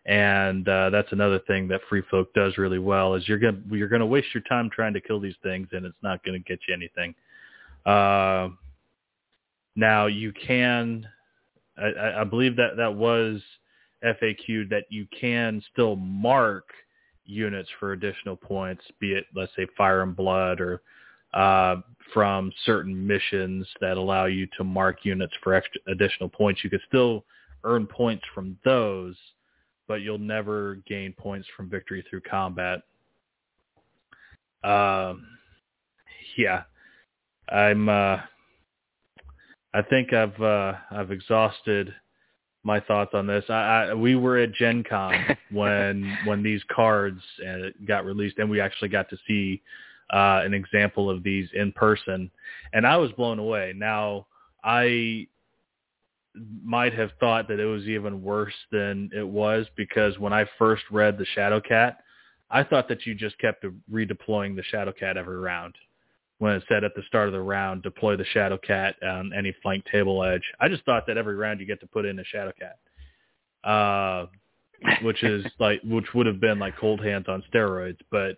And 0.07 0.69
uh, 0.69 0.91
that's 0.91 1.11
another 1.11 1.41
thing 1.41 1.67
that 1.69 1.81
Free 1.89 2.03
Folk 2.11 2.33
does 2.33 2.59
really 2.59 2.79
well 2.79 3.15
is 3.15 3.29
you're 3.29 3.39
gonna 3.39 3.59
you're 3.71 3.89
gonna 3.89 4.07
waste 4.07 4.29
your 4.33 4.45
time 4.45 4.71
trying 4.71 4.95
to 4.95 5.01
kill 5.01 5.19
these 5.21 5.35
things, 5.43 5.69
and 5.73 5.85
it's 5.85 5.97
not 6.03 6.25
gonna 6.25 6.39
get 6.39 6.61
you 6.69 6.75
anything. 6.75 7.15
Uh, 7.85 8.51
now 9.75 10.07
you 10.07 10.33
can, 10.33 11.07
I, 11.77 12.21
I 12.21 12.25
believe 12.25 12.57
that 12.57 12.77
that 12.77 12.95
was 12.95 13.41
FAQ 14.05 14.71
that 14.71 14.85
you 14.91 15.07
can 15.19 15.63
still 15.73 15.97
mark 15.97 16.65
units 17.25 17.69
for 17.81 17.93
additional 17.93 18.37
points, 18.37 18.83
be 19.01 19.13
it 19.13 19.27
let's 19.35 19.53
say 19.57 19.67
Fire 19.77 20.03
and 20.03 20.15
Blood 20.15 20.61
or 20.61 20.83
uh, 21.35 21.77
from 22.15 22.53
certain 22.65 23.07
missions 23.07 23.67
that 23.81 23.97
allow 23.97 24.27
you 24.27 24.47
to 24.57 24.65
mark 24.65 25.05
units 25.05 25.35
for 25.43 25.55
extra 25.55 25.81
additional 25.89 26.29
points. 26.29 26.63
You 26.63 26.71
could 26.71 26.81
still 26.89 27.25
earn 27.65 27.87
points 27.87 28.25
from 28.35 28.57
those, 28.65 29.17
but 29.89 30.03
you'll 30.03 30.19
never 30.19 30.77
gain 30.87 31.13
points 31.13 31.49
from 31.57 31.69
victory 31.69 32.05
through 32.09 32.23
combat. 32.23 32.83
Um, 34.65 35.27
yeah, 36.37 36.65
I'm. 37.49 37.89
Uh, 37.89 38.19
I 39.75 39.83
think 39.83 40.13
I've 40.13 40.41
uh, 40.41 40.75
I've 40.91 41.11
exhausted 41.11 41.95
my 42.63 42.81
thoughts 42.81 43.13
on 43.15 43.27
this. 43.27 43.45
I, 43.49 43.53
I 43.53 43.95
we 43.95 44.17
were 44.17 44.39
at 44.39 44.53
Gen 44.55 44.83
Con 44.89 45.15
when 45.53 46.19
when 46.25 46.43
these 46.43 46.63
cards 46.75 47.21
uh, 47.47 47.69
got 47.87 48.05
released, 48.05 48.39
and 48.39 48.51
we 48.51 48.61
actually 48.61 48.89
got 48.89 49.09
to 49.11 49.17
see 49.27 49.63
uh, 50.13 50.43
an 50.45 50.55
example 50.55 51.09
of 51.09 51.23
these 51.23 51.49
in 51.55 51.73
person, 51.73 52.31
and 52.73 52.87
I 52.87 52.97
was 52.97 53.13
blown 53.13 53.39
away. 53.39 53.73
Now 53.77 54.27
I 54.65 55.29
might 56.63 56.95
have 56.95 57.11
thought 57.21 57.49
that 57.49 57.61
it 57.61 57.65
was 57.65 57.85
even 57.85 58.23
worse 58.23 58.55
than 58.71 59.11
it 59.17 59.27
was 59.27 59.67
because 59.77 60.19
when 60.19 60.33
I 60.33 60.45
first 60.59 60.85
read 60.91 61.19
the 61.19 61.27
Shadow 61.35 61.61
Cat, 61.61 61.99
I 62.51 62.63
thought 62.63 62.89
that 62.89 63.07
you 63.07 63.15
just 63.15 63.39
kept 63.39 63.65
redeploying 63.91 64.57
the 64.57 64.63
Shadow 64.63 64.93
Cat 64.93 65.17
every 65.17 65.39
round. 65.39 65.75
When 66.39 66.53
it 66.53 66.65
said 66.69 66.85
at 66.85 66.95
the 66.95 67.03
start 67.07 67.29
of 67.29 67.33
the 67.33 67.41
round, 67.41 67.83
deploy 67.83 68.17
the 68.17 68.27
Shadow 68.27 68.59
Cat 68.59 68.97
on 69.03 69.33
any 69.37 69.55
flank 69.63 69.85
table 69.91 70.23
edge. 70.23 70.43
I 70.61 70.69
just 70.69 70.85
thought 70.85 71.07
that 71.07 71.17
every 71.17 71.35
round 71.35 71.61
you 71.61 71.67
get 71.67 71.81
to 71.81 71.87
put 71.87 72.05
in 72.05 72.19
a 72.19 72.23
Shadowcat. 72.23 72.77
Uh, 73.65 74.27
which 75.03 75.23
is 75.25 75.45
like, 75.59 75.81
which 75.83 76.13
would 76.15 76.27
have 76.27 76.41
been 76.41 76.59
like 76.59 76.77
Coldhands 76.77 77.29
on 77.29 77.43
steroids, 77.53 77.99
but 78.11 78.37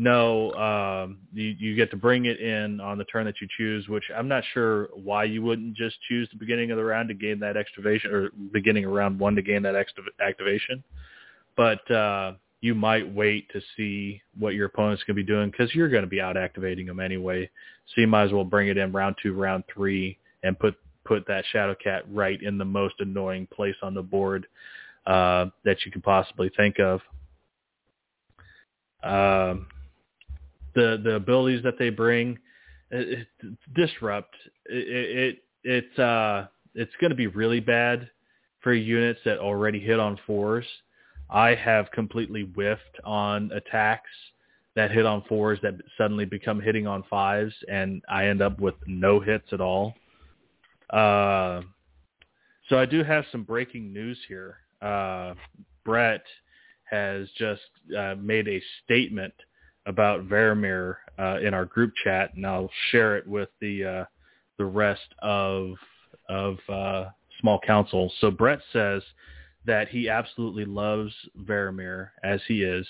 no, 0.00 0.52
um, 0.52 1.18
you, 1.34 1.56
you 1.58 1.74
get 1.74 1.90
to 1.90 1.96
bring 1.96 2.26
it 2.26 2.38
in 2.38 2.80
on 2.80 2.98
the 2.98 3.04
turn 3.04 3.26
that 3.26 3.40
you 3.40 3.48
choose, 3.56 3.88
which 3.88 4.04
I'm 4.16 4.28
not 4.28 4.44
sure 4.54 4.90
why 4.94 5.24
you 5.24 5.42
wouldn't 5.42 5.76
just 5.76 5.96
choose 6.08 6.28
the 6.30 6.38
beginning 6.38 6.70
of 6.70 6.76
the 6.76 6.84
round 6.84 7.08
to 7.08 7.14
gain 7.14 7.40
that 7.40 7.56
activation 7.56 8.12
or 8.12 8.30
beginning 8.52 8.84
of 8.84 8.92
round 8.92 9.18
one 9.18 9.34
to 9.34 9.42
gain 9.42 9.60
that 9.64 9.74
activation. 9.74 10.84
But 11.56 11.90
uh, 11.90 12.34
you 12.60 12.76
might 12.76 13.12
wait 13.12 13.50
to 13.52 13.60
see 13.76 14.22
what 14.38 14.54
your 14.54 14.66
opponent's 14.66 15.02
going 15.02 15.16
to 15.16 15.22
be 15.22 15.26
doing 15.26 15.50
because 15.50 15.74
you're 15.74 15.88
going 15.88 16.04
to 16.04 16.08
be 16.08 16.20
out 16.20 16.36
activating 16.36 16.86
them 16.86 17.00
anyway. 17.00 17.50
So 17.92 18.00
you 18.00 18.06
might 18.06 18.26
as 18.26 18.32
well 18.32 18.44
bring 18.44 18.68
it 18.68 18.76
in 18.76 18.92
round 18.92 19.16
two, 19.20 19.34
round 19.34 19.64
three, 19.74 20.16
and 20.44 20.56
put 20.56 20.76
put 21.04 21.26
that 21.26 21.44
shadow 21.50 21.74
cat 21.82 22.04
right 22.08 22.40
in 22.40 22.56
the 22.56 22.64
most 22.64 22.94
annoying 23.00 23.48
place 23.52 23.74
on 23.82 23.94
the 23.94 24.02
board 24.02 24.46
uh, 25.08 25.46
that 25.64 25.78
you 25.84 25.90
can 25.90 26.02
possibly 26.02 26.52
think 26.56 26.76
of. 26.78 27.00
Um, 29.02 29.66
the 30.78 31.00
the 31.02 31.14
abilities 31.14 31.62
that 31.64 31.78
they 31.78 31.90
bring, 31.90 32.38
it, 32.90 33.26
it, 33.42 33.58
disrupt. 33.74 34.34
It, 34.66 34.86
it 35.18 35.38
it's 35.64 35.98
uh 35.98 36.46
it's 36.74 36.92
going 37.00 37.10
to 37.10 37.16
be 37.16 37.26
really 37.26 37.60
bad 37.60 38.08
for 38.60 38.72
units 38.72 39.20
that 39.24 39.38
already 39.38 39.80
hit 39.80 39.98
on 39.98 40.18
fours. 40.26 40.66
I 41.30 41.54
have 41.54 41.90
completely 41.90 42.42
whiffed 42.42 42.98
on 43.04 43.50
attacks 43.52 44.10
that 44.76 44.90
hit 44.90 45.04
on 45.04 45.22
fours 45.28 45.58
that 45.62 45.74
suddenly 45.96 46.24
become 46.24 46.60
hitting 46.60 46.86
on 46.86 47.02
fives, 47.10 47.54
and 47.68 48.02
I 48.08 48.26
end 48.26 48.40
up 48.40 48.60
with 48.60 48.74
no 48.86 49.18
hits 49.20 49.48
at 49.52 49.60
all. 49.60 49.94
Uh, 50.90 51.62
so 52.68 52.78
I 52.78 52.86
do 52.86 53.02
have 53.02 53.24
some 53.32 53.42
breaking 53.42 53.92
news 53.92 54.18
here. 54.28 54.58
Uh, 54.80 55.34
Brett 55.84 56.22
has 56.84 57.28
just 57.36 57.62
uh, 57.96 58.14
made 58.20 58.46
a 58.48 58.62
statement 58.84 59.34
about 59.88 60.28
Varamir 60.28 60.96
uh, 61.18 61.38
in 61.42 61.54
our 61.54 61.64
group 61.64 61.92
chat, 62.04 62.34
and 62.34 62.46
I'll 62.46 62.70
share 62.90 63.16
it 63.16 63.26
with 63.26 63.48
the 63.60 63.84
uh, 63.84 64.04
the 64.58 64.66
rest 64.66 65.14
of 65.20 65.74
of 66.28 66.58
uh, 66.68 67.06
small 67.40 67.58
council. 67.66 68.12
So 68.20 68.30
Brett 68.30 68.60
says 68.72 69.02
that 69.64 69.88
he 69.88 70.08
absolutely 70.08 70.66
loves 70.66 71.12
Varamir 71.42 72.10
as 72.22 72.40
he 72.46 72.62
is. 72.62 72.86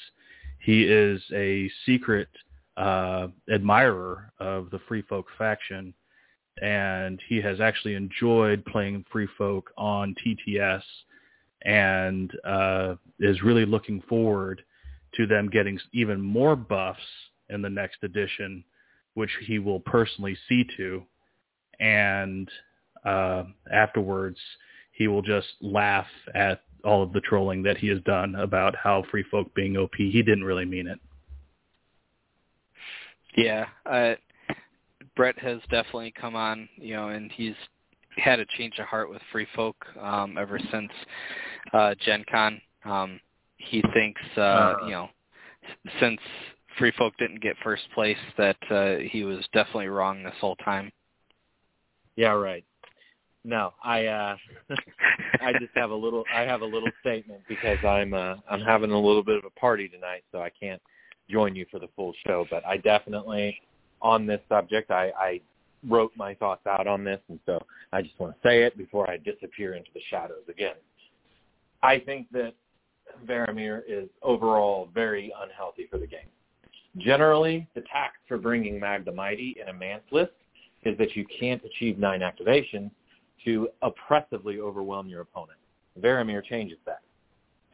He 0.60 0.82
is 0.82 1.22
a 1.32 1.70
secret 1.86 2.28
uh, 2.76 3.28
admirer 3.50 4.32
of 4.40 4.70
the 4.70 4.80
Free 4.88 5.02
Folk 5.02 5.26
faction, 5.38 5.94
and 6.60 7.20
he 7.28 7.40
has 7.40 7.60
actually 7.60 7.94
enjoyed 7.94 8.64
playing 8.66 9.04
Free 9.10 9.28
Folk 9.38 9.70
on 9.78 10.16
TTS, 10.26 10.82
and 11.62 12.32
uh, 12.44 12.96
is 13.20 13.42
really 13.42 13.66
looking 13.66 14.02
forward 14.08 14.62
to 15.14 15.26
them 15.26 15.48
getting 15.48 15.78
even 15.92 16.20
more 16.20 16.56
buffs 16.56 17.00
in 17.48 17.62
the 17.62 17.70
next 17.70 17.98
edition, 18.02 18.64
which 19.14 19.30
he 19.46 19.58
will 19.58 19.80
personally 19.80 20.36
see 20.48 20.64
to. 20.76 21.02
And 21.80 22.48
uh, 23.04 23.44
afterwards, 23.72 24.38
he 24.92 25.08
will 25.08 25.22
just 25.22 25.48
laugh 25.60 26.06
at 26.34 26.62
all 26.84 27.02
of 27.02 27.12
the 27.12 27.20
trolling 27.20 27.62
that 27.62 27.78
he 27.78 27.88
has 27.88 28.00
done 28.02 28.34
about 28.36 28.74
how 28.76 29.04
free 29.10 29.24
folk 29.30 29.52
being 29.54 29.76
OP. 29.76 29.94
He 29.96 30.22
didn't 30.22 30.44
really 30.44 30.64
mean 30.64 30.86
it. 30.86 30.98
Yeah, 33.36 33.66
uh, 33.86 34.14
Brett 35.14 35.38
has 35.38 35.60
definitely 35.70 36.12
come 36.18 36.34
on, 36.34 36.68
you 36.76 36.94
know, 36.94 37.08
and 37.08 37.30
he's 37.32 37.54
had 38.16 38.40
a 38.40 38.46
change 38.56 38.78
of 38.78 38.86
heart 38.86 39.10
with 39.10 39.22
free 39.30 39.46
folk 39.54 39.76
um, 40.00 40.36
ever 40.38 40.58
since 40.72 40.90
uh, 41.72 41.94
Gen 42.04 42.24
Con. 42.30 42.60
Um, 42.84 43.20
he 43.58 43.82
thinks, 43.92 44.20
uh, 44.36 44.40
uh, 44.40 44.76
you 44.84 44.90
know, 44.92 45.08
since 46.00 46.20
Free 46.78 46.92
Folk 46.96 47.14
didn't 47.18 47.42
get 47.42 47.56
first 47.62 47.82
place, 47.94 48.16
that 48.36 48.56
uh, 48.70 48.96
he 49.10 49.24
was 49.24 49.44
definitely 49.52 49.88
wrong 49.88 50.22
this 50.22 50.34
whole 50.40 50.56
time. 50.56 50.90
Yeah, 52.16 52.32
right. 52.32 52.64
No, 53.44 53.72
I 53.82 54.06
uh 54.06 54.36
I 55.40 55.52
just 55.52 55.72
have 55.74 55.90
a 55.90 55.94
little 55.94 56.24
I 56.34 56.42
have 56.42 56.62
a 56.62 56.66
little 56.66 56.90
statement 57.00 57.40
because 57.48 57.78
I'm 57.84 58.12
uh 58.12 58.34
I'm 58.50 58.60
having 58.60 58.90
a 58.90 58.98
little 58.98 59.22
bit 59.22 59.38
of 59.38 59.44
a 59.44 59.60
party 59.60 59.88
tonight 59.88 60.24
so 60.32 60.40
I 60.42 60.50
can't 60.50 60.82
join 61.30 61.54
you 61.54 61.64
for 61.70 61.78
the 61.78 61.88
full 61.94 62.12
show, 62.26 62.46
but 62.50 62.66
I 62.66 62.76
definitely 62.78 63.58
on 64.02 64.26
this 64.26 64.40
subject 64.48 64.90
I 64.90 65.12
I 65.18 65.40
wrote 65.88 66.12
my 66.16 66.34
thoughts 66.34 66.66
out 66.66 66.86
on 66.86 67.04
this 67.04 67.20
and 67.28 67.38
so 67.46 67.58
I 67.92 68.02
just 68.02 68.18
want 68.18 68.34
to 68.34 68.48
say 68.48 68.64
it 68.64 68.76
before 68.76 69.08
I 69.08 69.16
disappear 69.16 69.74
into 69.74 69.90
the 69.94 70.00
shadows 70.10 70.44
again. 70.48 70.76
I 71.82 72.00
think 72.00 72.26
that 72.32 72.54
Varamir 73.26 73.82
is 73.88 74.08
overall 74.22 74.88
very 74.94 75.32
unhealthy 75.42 75.86
for 75.90 75.98
the 75.98 76.06
game. 76.06 76.28
Generally, 76.96 77.68
the 77.74 77.82
tax 77.82 78.14
for 78.26 78.38
bringing 78.38 78.80
Mag 78.80 79.04
the 79.04 79.12
Mighty 79.12 79.56
in 79.60 79.68
a 79.68 79.72
man's 79.72 80.02
list 80.10 80.32
is 80.84 80.96
that 80.98 81.14
you 81.16 81.24
can't 81.38 81.62
achieve 81.64 81.98
nine 81.98 82.20
activations 82.20 82.90
to 83.44 83.68
oppressively 83.82 84.58
overwhelm 84.60 85.08
your 85.08 85.20
opponent. 85.20 85.58
Varamir 86.00 86.44
changes 86.44 86.78
that. 86.86 87.00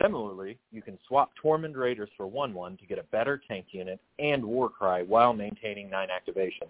Similarly, 0.02 0.58
you 0.72 0.82
can 0.82 0.98
swap 1.06 1.30
Tormund 1.42 1.76
Raiders 1.76 2.10
for 2.16 2.26
1-1 2.26 2.78
to 2.80 2.86
get 2.86 2.98
a 2.98 3.04
better 3.04 3.40
tank 3.46 3.66
unit 3.70 4.00
and 4.18 4.44
Warcry 4.44 5.04
while 5.04 5.32
maintaining 5.32 5.88
9 5.88 6.08
activations. 6.08 6.68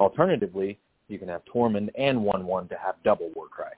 Alternatively, 0.00 0.78
you 1.08 1.18
can 1.18 1.28
have 1.28 1.42
Tormund 1.44 1.90
and 1.96 2.18
1-1 2.18 2.68
to 2.68 2.76
have 2.76 2.96
double 3.04 3.30
Warcry. 3.34 3.72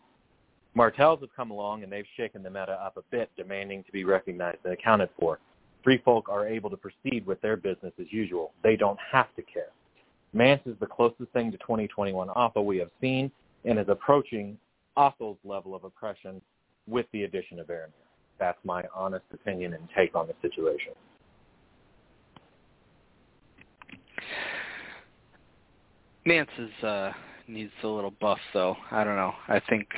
Martells 0.78 1.18
have 1.20 1.34
come 1.34 1.50
along 1.50 1.82
and 1.82 1.90
they've 1.90 2.06
shaken 2.16 2.40
the 2.40 2.48
meta 2.48 2.78
up 2.80 2.96
a 2.96 3.02
bit, 3.10 3.28
demanding 3.36 3.82
to 3.82 3.90
be 3.90 4.04
recognized 4.04 4.58
and 4.62 4.72
accounted 4.72 5.08
for. 5.18 5.40
Free 5.82 6.00
folk 6.04 6.28
are 6.28 6.46
able 6.46 6.70
to 6.70 6.76
proceed 6.76 7.26
with 7.26 7.40
their 7.40 7.56
business 7.56 7.92
as 7.98 8.06
usual. 8.10 8.52
They 8.62 8.76
don't 8.76 8.98
have 9.10 9.26
to 9.34 9.42
care. 9.42 9.72
Mance 10.32 10.62
is 10.66 10.76
the 10.78 10.86
closest 10.86 11.32
thing 11.32 11.50
to 11.50 11.58
2021 11.58 12.28
Othell 12.28 12.64
we 12.64 12.78
have 12.78 12.90
seen 13.00 13.28
and 13.64 13.76
is 13.76 13.88
approaching 13.88 14.56
Othell's 14.96 15.38
level 15.42 15.74
of 15.74 15.82
oppression 15.82 16.40
with 16.86 17.06
the 17.12 17.24
addition 17.24 17.58
of 17.58 17.66
Varamir. 17.66 17.90
That's 18.38 18.58
my 18.62 18.84
honest 18.94 19.24
opinion 19.32 19.74
and 19.74 19.88
take 19.96 20.14
on 20.14 20.28
the 20.28 20.34
situation. 20.40 20.92
Mance 26.24 26.50
is 26.56 26.84
uh 26.84 27.10
needs 27.48 27.72
a 27.82 27.88
little 27.88 28.12
buff 28.20 28.38
though. 28.54 28.76
I 28.92 29.02
don't 29.02 29.16
know. 29.16 29.32
I 29.48 29.60
think 29.68 29.88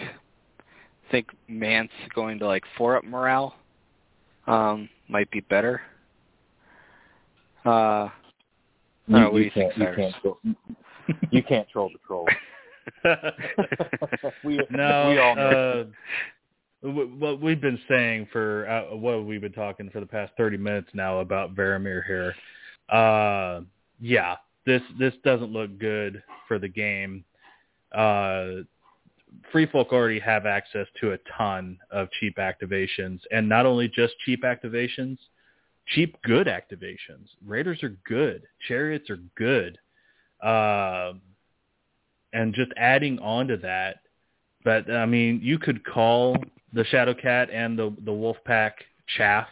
think 1.11 1.29
Mance 1.49 1.91
going 2.15 2.39
to 2.39 2.47
like 2.47 2.65
four 2.77 2.97
up 2.97 3.05
morale 3.05 3.55
um 4.47 4.89
might 5.09 5.31
be 5.31 5.41
better. 5.41 5.81
Uh 7.65 8.09
You, 9.07 9.17
what 9.17 9.33
you 9.35 9.45
you 9.45 9.51
can't, 9.51 9.77
you 9.77 9.87
can't, 9.97 10.15
troll, 10.23 10.39
you 11.31 11.43
can't 11.43 11.69
troll 11.69 11.91
the 11.91 11.99
troll. 12.07 12.29
we, 14.45 14.61
no, 14.71 15.11
we 15.11 15.19
all 15.19 15.37
know. 15.37 15.87
uh, 16.83 16.89
what 16.89 17.41
we've 17.41 17.61
been 17.61 17.79
saying 17.89 18.29
for 18.33 18.69
uh, 18.69 18.97
what 18.97 19.25
we've 19.25 19.41
been 19.41 19.53
talking 19.53 19.91
for 19.91 20.01
the 20.01 20.07
past 20.07 20.33
30 20.37 20.57
minutes 20.57 20.89
now 20.95 21.19
about 21.19 21.55
Varamir 21.55 22.03
here. 22.07 22.35
Uh, 22.89 23.61
yeah, 24.01 24.37
this 24.65 24.83
this 24.99 25.15
doesn't 25.25 25.53
look 25.53 25.79
good 25.79 26.23
for 26.49 26.59
the 26.59 26.69
game. 26.69 27.25
Uh, 27.93 28.63
Free 29.53 29.67
Folk 29.67 29.93
already 29.93 30.21
have 30.21 30.47
access 30.47 30.87
to 31.01 31.13
a 31.13 31.19
ton 31.37 31.79
of 31.91 32.09
cheap 32.19 32.37
activations, 32.37 33.21
and 33.31 33.49
not 33.49 33.67
only 33.67 33.89
just 33.89 34.15
cheap 34.25 34.43
activations, 34.43 35.19
cheap 35.87 36.21
good 36.23 36.47
activations. 36.47 37.29
Raiders 37.47 37.83
are 37.83 37.97
good. 38.07 38.43
Chariots 38.69 39.11
are 39.11 39.19
good. 39.37 39.79
Um, 40.43 41.21
and 42.33 42.55
just 42.55 42.71
adding 42.77 43.19
on 43.19 43.49
to 43.49 43.57
that, 43.59 43.97
but 44.65 44.91
I 44.91 45.07
mean, 45.07 45.41
you 45.43 45.59
could 45.59 45.85
call 45.85 46.37
the 46.73 46.85
Shadowcat 46.85 47.53
and 47.53 47.79
the 47.79 47.95
the 48.05 48.13
Wolfpack 48.13 48.73
chaff. 49.17 49.49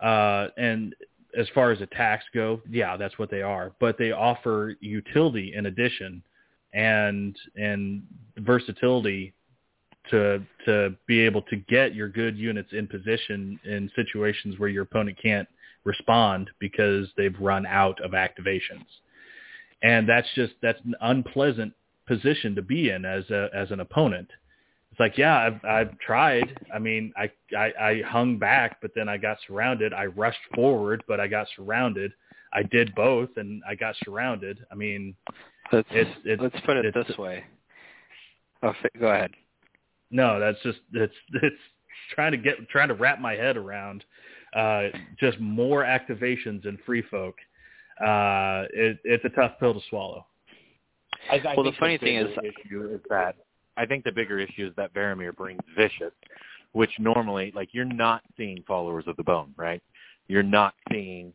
Uh, 0.00 0.48
and 0.56 0.94
as 1.36 1.46
far 1.54 1.72
as 1.72 1.80
attacks 1.80 2.24
go, 2.34 2.60
yeah, 2.68 2.96
that's 2.96 3.18
what 3.18 3.30
they 3.30 3.42
are. 3.42 3.72
But 3.80 3.98
they 3.98 4.12
offer 4.12 4.74
utility 4.80 5.54
in 5.54 5.66
addition, 5.66 6.22
and 6.72 7.36
and 7.56 8.02
versatility 8.38 9.32
to 10.10 10.42
to 10.64 10.94
be 11.06 11.20
able 11.20 11.42
to 11.42 11.56
get 11.56 11.94
your 11.94 12.08
good 12.08 12.36
units 12.36 12.70
in 12.72 12.86
position 12.86 13.58
in 13.64 13.90
situations 13.94 14.58
where 14.58 14.68
your 14.68 14.82
opponent 14.84 15.18
can't 15.22 15.48
respond 15.84 16.50
because 16.58 17.08
they've 17.16 17.38
run 17.40 17.66
out 17.66 18.00
of 18.04 18.12
activations. 18.12 18.86
And 19.82 20.08
that's 20.08 20.28
just 20.34 20.54
that's 20.62 20.80
an 20.84 20.94
unpleasant 21.00 21.72
position 22.06 22.54
to 22.56 22.62
be 22.62 22.90
in 22.90 23.04
as 23.04 23.28
a 23.30 23.48
as 23.54 23.70
an 23.70 23.80
opponent. 23.80 24.28
It's 24.90 25.00
like, 25.00 25.18
yeah, 25.18 25.36
I've 25.36 25.64
I've 25.64 25.98
tried. 25.98 26.58
I 26.74 26.78
mean, 26.78 27.12
I, 27.16 27.30
I 27.56 27.72
I 27.80 28.02
hung 28.06 28.38
back, 28.38 28.78
but 28.82 28.90
then 28.94 29.08
I 29.08 29.16
got 29.18 29.38
surrounded. 29.46 29.92
I 29.92 30.06
rushed 30.06 30.40
forward, 30.54 31.04
but 31.06 31.20
I 31.20 31.28
got 31.28 31.46
surrounded. 31.54 32.12
I 32.52 32.62
did 32.62 32.94
both, 32.94 33.30
and 33.36 33.62
I 33.68 33.74
got 33.74 33.94
surrounded. 34.04 34.64
I 34.70 34.74
mean, 34.74 35.14
let's 35.72 35.88
it's- 35.90 36.16
it's- 36.24 36.40
let's 36.40 36.60
put 36.64 36.76
it 36.76 36.86
it's- 36.86 37.06
this 37.06 37.18
way. 37.18 37.44
Oh, 38.62 38.74
go 38.98 39.08
ahead. 39.08 39.32
no, 40.10 40.40
that's 40.40 40.60
just 40.62 40.80
it's 40.92 41.14
it's 41.34 41.56
trying 42.14 42.32
to 42.32 42.38
get 42.38 42.68
trying 42.68 42.88
to 42.88 42.94
wrap 42.94 43.20
my 43.20 43.34
head 43.34 43.56
around 43.56 44.04
uh, 44.54 44.88
just 45.20 45.38
more 45.40 45.84
activations 45.84 46.64
in 46.66 46.76
Free 46.86 47.02
Folk. 47.02 47.36
Uh, 48.00 48.64
it, 48.72 48.98
it's 49.04 49.24
a 49.24 49.28
tough 49.30 49.52
pill 49.60 49.74
to 49.74 49.80
swallow. 49.90 50.24
I, 51.30 51.36
I 51.36 51.54
Well, 51.54 51.64
the 51.64 51.70
think 51.72 51.76
funny 51.78 51.98
thing 51.98 52.16
is- 52.16 52.36
issue 52.42 52.88
is 52.94 53.00
that 53.10 53.36
I 53.76 53.86
think 53.86 54.04
the 54.04 54.12
bigger 54.12 54.38
issue 54.38 54.66
is 54.66 54.74
that 54.76 54.92
Varamir 54.94 55.36
brings 55.36 55.60
vicious, 55.76 56.12
which 56.72 56.90
normally 56.98 57.52
like 57.54 57.68
you're 57.72 57.84
not 57.84 58.22
seeing 58.36 58.62
followers 58.66 59.04
of 59.06 59.16
the 59.16 59.22
bone, 59.22 59.52
right? 59.56 59.82
You're 60.28 60.42
not 60.42 60.74
seeing 60.90 61.32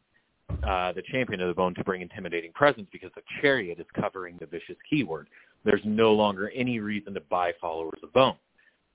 uh, 0.64 0.94
the 0.94 1.02
champion 1.12 1.42
of 1.42 1.48
the 1.48 1.54
bone 1.54 1.74
to 1.76 1.84
bring 1.84 2.02
intimidating 2.02 2.52
presence 2.54 2.88
because 2.92 3.12
the 3.16 3.22
chariot 3.42 3.80
is 3.80 3.86
covering 4.00 4.38
the 4.40 4.46
vicious 4.46 4.78
keyword. 4.90 5.28
There's 5.66 5.82
no 5.84 6.14
longer 6.14 6.52
any 6.56 6.80
reason 6.80 7.14
to 7.14 7.22
buy 7.22 7.54
followers 7.60 8.00
of 8.04 8.14
bone. 8.14 8.36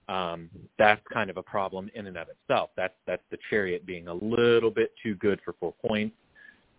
Um, 0.08 0.48
that's 0.78 1.02
kind 1.12 1.28
of 1.28 1.36
a 1.36 1.42
problem 1.42 1.90
in 1.94 2.06
and 2.06 2.16
of 2.16 2.28
itself. 2.28 2.70
That's 2.76 2.94
that's 3.06 3.22
the 3.30 3.38
chariot 3.50 3.84
being 3.84 4.08
a 4.08 4.14
little 4.14 4.70
bit 4.70 4.92
too 5.02 5.14
good 5.16 5.40
for 5.44 5.54
four 5.60 5.74
points. 5.86 6.16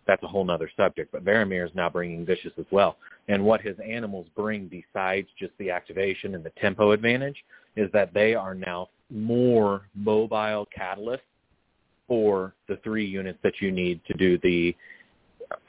That's 0.07 0.23
a 0.23 0.27
whole 0.27 0.43
nother 0.43 0.71
subject. 0.75 1.11
But 1.11 1.23
Varamir 1.23 1.63
is 1.65 1.75
now 1.75 1.89
bringing 1.89 2.25
vicious 2.25 2.53
as 2.57 2.65
well. 2.71 2.97
And 3.27 3.43
what 3.43 3.61
his 3.61 3.75
animals 3.85 4.25
bring 4.35 4.67
besides 4.67 5.27
just 5.37 5.51
the 5.59 5.69
activation 5.69 6.33
and 6.33 6.43
the 6.43 6.51
tempo 6.59 6.91
advantage 6.91 7.37
is 7.75 7.91
that 7.93 8.11
they 8.13 8.33
are 8.33 8.55
now 8.55 8.89
more 9.11 9.83
mobile 9.93 10.67
catalysts 10.75 11.19
for 12.09 12.55
the 12.67 12.75
three 12.83 13.05
units 13.05 13.39
that 13.43 13.61
you 13.61 13.71
need 13.71 14.01
to 14.07 14.13
do 14.15 14.37
the 14.39 14.75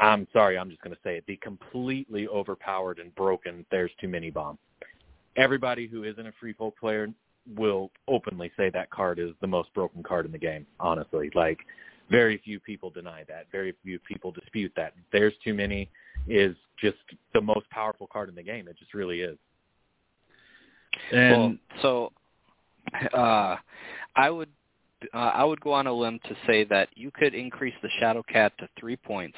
I'm 0.01 0.27
sorry, 0.33 0.59
I'm 0.59 0.69
just 0.69 0.83
going 0.83 0.95
to 0.95 1.01
say 1.05 1.17
it, 1.17 1.25
the 1.27 1.37
completely 1.37 2.27
overpowered 2.27 2.99
and 2.99 3.15
broken 3.15 3.65
there's 3.71 3.93
too 4.01 4.09
many 4.09 4.31
bomb. 4.31 4.59
Everybody 5.37 5.87
who 5.87 6.03
isn't 6.05 6.27
a 6.27 6.33
free 6.41 6.53
folk 6.53 6.79
player 6.79 7.09
will 7.57 7.91
openly 8.09 8.51
say 8.57 8.71
that 8.71 8.91
card 8.91 9.19
is 9.19 9.31
the 9.41 9.47
most 9.47 9.73
broken 9.73 10.03
card 10.03 10.27
in 10.27 10.33
the 10.33 10.39
game, 10.39 10.67
honestly. 10.81 11.31
Like 11.35 11.61
very 12.11 12.39
few 12.39 12.59
people 12.61 12.91
deny 12.91 13.25
that. 13.29 13.47
Very 13.53 13.75
few 13.83 13.99
people 14.01 14.33
dispute 14.33 14.73
that. 14.77 14.95
There's 15.13 15.35
too 15.45 15.55
many 15.55 15.89
is 16.27 16.57
just 16.79 16.99
the 17.33 17.41
most 17.41 17.69
powerful 17.71 18.07
card 18.07 18.29
in 18.29 18.35
the 18.35 18.43
game. 18.43 18.69
It 18.69 18.77
just 18.79 18.93
really 18.93 19.21
is. 19.21 19.39
And 21.13 21.33
well, 21.33 21.57
so 21.83 22.13
uh, 23.15 23.57
I 24.17 24.31
would 24.31 24.51
uh, 25.15 25.17
I 25.35 25.45
would 25.45 25.61
go 25.61 25.73
on 25.73 25.87
a 25.87 25.93
limb 25.93 26.19
to 26.25 26.37
say 26.47 26.65
that 26.65 26.89
you 26.95 27.11
could 27.11 27.35
increase 27.35 27.75
the 27.83 27.89
Shadowcat 28.01 28.51
to 28.59 28.69
three 28.79 28.97
points, 28.97 29.37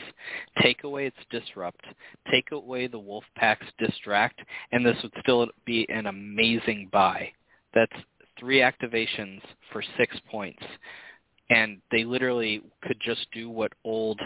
take 0.60 0.84
away 0.84 1.06
its 1.06 1.16
disrupt, 1.30 1.84
take 2.30 2.52
away 2.52 2.86
the 2.86 3.00
Wolfpack's 3.00 3.70
distract, 3.78 4.40
and 4.72 4.84
this 4.84 4.96
would 5.02 5.12
still 5.20 5.46
be 5.64 5.86
an 5.88 6.06
amazing 6.06 6.88
buy. 6.92 7.30
That's 7.74 7.92
three 8.38 8.58
activations 8.58 9.40
for 9.72 9.82
six 9.96 10.16
points, 10.30 10.62
and 11.50 11.78
they 11.90 12.04
literally 12.04 12.62
could 12.82 13.00
just 13.00 13.26
do 13.32 13.48
what 13.48 13.72
old 13.84 14.20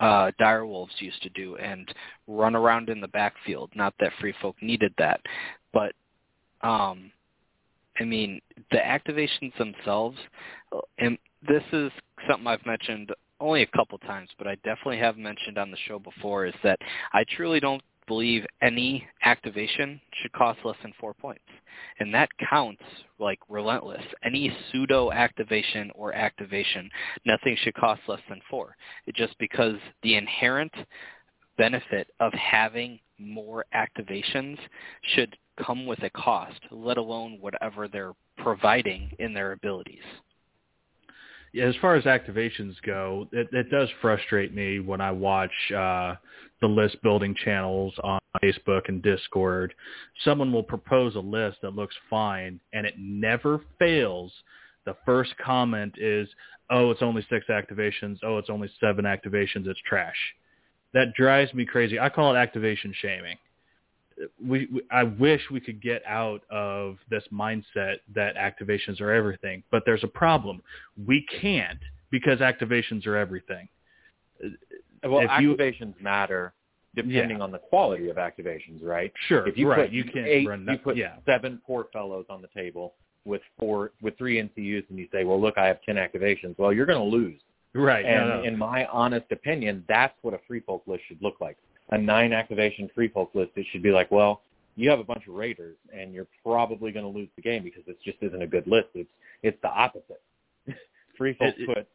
uh, 0.00 0.30
direwolves 0.40 1.00
used 1.00 1.22
to 1.22 1.30
do 1.30 1.56
and 1.56 1.92
run 2.26 2.56
around 2.56 2.88
in 2.88 3.00
the 3.00 3.08
backfield. 3.08 3.70
Not 3.74 3.94
that 4.00 4.12
Free 4.20 4.34
Folk 4.42 4.56
needed 4.60 4.92
that, 4.98 5.20
but 5.72 5.92
um, 6.62 7.12
I 8.00 8.04
mean, 8.04 8.40
the 8.70 8.78
activations 8.78 9.56
themselves, 9.58 10.18
and 10.98 11.18
this 11.46 11.62
is 11.72 11.90
something 12.28 12.46
I've 12.46 12.64
mentioned 12.66 13.12
only 13.40 13.62
a 13.62 13.66
couple 13.66 13.98
times, 13.98 14.30
but 14.38 14.46
I 14.46 14.54
definitely 14.56 14.98
have 14.98 15.16
mentioned 15.16 15.58
on 15.58 15.70
the 15.70 15.76
show 15.88 15.98
before, 15.98 16.46
is 16.46 16.54
that 16.62 16.78
I 17.12 17.24
truly 17.36 17.60
don't 17.60 17.82
believe 18.06 18.44
any 18.60 19.06
activation 19.24 20.00
should 20.20 20.32
cost 20.32 20.58
less 20.64 20.76
than 20.82 20.92
four 21.00 21.14
points. 21.14 21.44
And 21.98 22.12
that 22.14 22.28
counts 22.50 22.82
like 23.18 23.38
relentless. 23.48 24.02
Any 24.24 24.54
pseudo 24.70 25.10
activation 25.12 25.90
or 25.94 26.12
activation, 26.12 26.90
nothing 27.24 27.56
should 27.62 27.74
cost 27.74 28.02
less 28.08 28.20
than 28.28 28.40
four. 28.50 28.76
It 29.06 29.14
just 29.14 29.36
because 29.38 29.76
the 30.02 30.16
inherent 30.16 30.72
benefit 31.56 32.08
of 32.20 32.32
having 32.32 32.98
more 33.18 33.64
activations 33.74 34.58
should 35.14 35.36
come 35.64 35.86
with 35.86 36.02
a 36.02 36.10
cost, 36.10 36.60
let 36.70 36.98
alone 36.98 37.38
whatever 37.40 37.88
they're 37.88 38.14
providing 38.38 39.10
in 39.18 39.32
their 39.32 39.52
abilities. 39.52 40.02
As 41.60 41.74
far 41.80 41.96
as 41.96 42.04
activations 42.04 42.74
go, 42.84 43.28
it, 43.32 43.48
it 43.52 43.70
does 43.70 43.88
frustrate 44.00 44.54
me 44.54 44.80
when 44.80 45.00
I 45.00 45.10
watch 45.10 45.50
uh, 45.70 46.14
the 46.60 46.66
list 46.66 47.02
building 47.02 47.34
channels 47.44 47.94
on 48.02 48.18
Facebook 48.42 48.88
and 48.88 49.02
Discord. 49.02 49.74
Someone 50.24 50.52
will 50.52 50.62
propose 50.62 51.14
a 51.14 51.20
list 51.20 51.58
that 51.62 51.74
looks 51.74 51.94
fine, 52.08 52.58
and 52.72 52.86
it 52.86 52.94
never 52.98 53.60
fails. 53.78 54.32
The 54.86 54.96
first 55.04 55.34
comment 55.38 55.94
is, 55.98 56.28
"Oh, 56.70 56.90
it's 56.90 57.02
only 57.02 57.26
six 57.28 57.46
activations. 57.48 58.18
Oh, 58.22 58.38
it's 58.38 58.50
only 58.50 58.70
seven 58.80 59.04
activations. 59.04 59.66
It's 59.66 59.80
trash." 59.80 60.16
That 60.94 61.14
drives 61.14 61.52
me 61.54 61.64
crazy. 61.64 61.98
I 61.98 62.08
call 62.08 62.34
it 62.34 62.38
activation 62.38 62.92
shaming. 63.00 63.36
We, 64.44 64.68
we 64.72 64.82
I 64.90 65.02
wish 65.04 65.40
we 65.50 65.60
could 65.60 65.82
get 65.82 66.02
out 66.06 66.42
of 66.50 66.96
this 67.10 67.24
mindset 67.32 67.96
that 68.14 68.36
activations 68.36 69.00
are 69.00 69.12
everything, 69.12 69.62
but 69.70 69.82
there's 69.86 70.04
a 70.04 70.08
problem. 70.08 70.62
We 71.06 71.26
can't 71.40 71.78
because 72.10 72.38
activations 72.40 73.06
are 73.06 73.16
everything. 73.16 73.68
Well, 75.02 75.20
If 75.20 75.40
you- 75.40 75.54
activations 75.56 76.00
matter 76.00 76.52
depending 76.94 77.40
on 77.40 77.50
the 77.50 77.58
quality 77.58 78.10
of 78.10 78.16
activations, 78.16 78.82
right? 78.82 79.12
Sure, 79.28 79.48
If 79.48 79.56
you 79.56 79.68
right. 79.68 79.86
put 79.86 79.92
you 79.92 80.04
can't 80.04 80.26
eight, 80.26 80.46
run 80.46 80.66
you 80.68 80.76
put 80.78 80.96
yeah, 80.96 81.16
seven 81.24 81.60
poor 81.66 81.86
fellows 81.92 82.26
on 82.28 82.42
the 82.42 82.48
table 82.54 82.94
with 83.24 83.40
four 83.58 83.92
with 84.02 84.16
three 84.18 84.38
NCUs, 84.38 84.84
and 84.90 84.98
you 84.98 85.08
say, 85.12 85.24
"Well, 85.24 85.40
look, 85.40 85.56
I 85.56 85.66
have 85.66 85.80
ten 85.82 85.96
activations." 85.96 86.58
Well, 86.58 86.72
you're 86.72 86.86
going 86.86 86.98
to 86.98 87.16
lose. 87.16 87.40
right. 87.74 88.04
And 88.04 88.28
no, 88.28 88.36
no. 88.38 88.42
in 88.42 88.58
my 88.58 88.84
honest 88.86 89.30
opinion, 89.30 89.84
that's 89.88 90.14
what 90.22 90.34
a 90.34 90.40
free 90.46 90.60
folk 90.60 90.82
list 90.86 91.04
should 91.08 91.22
look 91.22 91.40
like. 91.40 91.56
A 91.90 91.98
nine 91.98 92.32
activation 92.32 92.88
free 92.94 93.08
folk 93.08 93.30
list, 93.34 93.50
it 93.56 93.66
should 93.70 93.82
be 93.82 93.90
like, 93.90 94.10
well, 94.10 94.42
you 94.76 94.88
have 94.88 95.00
a 95.00 95.04
bunch 95.04 95.26
of 95.26 95.34
raiders, 95.34 95.76
and 95.94 96.14
you're 96.14 96.26
probably 96.42 96.92
going 96.92 97.04
to 97.04 97.18
lose 97.18 97.28
the 97.36 97.42
game 97.42 97.62
because 97.62 97.82
this 97.86 97.96
just 98.04 98.18
isn't 98.22 98.40
a 98.40 98.46
good 98.46 98.66
list. 98.66 98.88
It's 98.94 99.10
it's 99.42 99.58
the 99.62 99.68
opposite. 99.68 100.22
free 101.18 101.34
folk 101.34 101.54
It- 101.58 101.66
put 101.66 101.86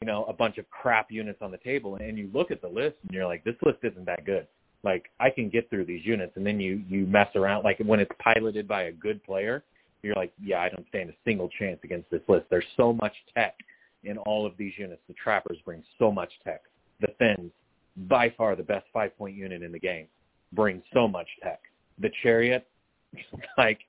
you 0.00 0.06
know 0.06 0.24
a 0.24 0.32
bunch 0.32 0.56
of 0.56 0.68
crap 0.70 1.10
units 1.10 1.38
on 1.42 1.50
the 1.50 1.58
table, 1.58 1.96
and 1.96 2.16
you 2.16 2.30
look 2.32 2.50
at 2.50 2.62
the 2.62 2.68
list, 2.68 2.96
and 3.02 3.12
you're 3.12 3.26
like, 3.26 3.44
this 3.44 3.56
list 3.62 3.78
isn't 3.82 4.06
that 4.06 4.24
good. 4.24 4.46
Like 4.84 5.10
I 5.20 5.28
can 5.30 5.48
get 5.50 5.68
through 5.68 5.84
these 5.84 6.04
units, 6.06 6.32
and 6.36 6.46
then 6.46 6.58
you 6.58 6.82
you 6.88 7.06
mess 7.06 7.28
around. 7.34 7.64
Like 7.64 7.78
when 7.84 8.00
it's 8.00 8.10
piloted 8.18 8.66
by 8.66 8.84
a 8.84 8.92
good 8.92 9.22
player, 9.24 9.62
you're 10.02 10.14
like, 10.16 10.32
yeah, 10.42 10.60
I 10.60 10.68
don't 10.70 10.86
stand 10.88 11.10
a 11.10 11.14
single 11.24 11.48
chance 11.58 11.78
against 11.84 12.10
this 12.10 12.22
list. 12.28 12.46
There's 12.48 12.64
so 12.76 12.92
much 12.94 13.12
tech 13.34 13.56
in 14.04 14.18
all 14.18 14.46
of 14.46 14.56
these 14.56 14.72
units. 14.78 15.02
The 15.06 15.14
trappers 15.14 15.58
bring 15.64 15.82
so 15.98 16.10
much 16.10 16.30
tech. 16.42 16.62
The 17.00 17.08
Thenns, 17.18 17.52
by 17.96 18.30
far 18.36 18.56
the 18.56 18.62
best 18.62 18.86
five 18.92 19.16
point 19.16 19.36
unit 19.36 19.62
in 19.62 19.72
the 19.72 19.78
game, 19.78 20.06
brings 20.52 20.82
so 20.92 21.08
much 21.08 21.28
tech. 21.42 21.60
The 21.98 22.10
chariot, 22.22 22.66
like 23.58 23.80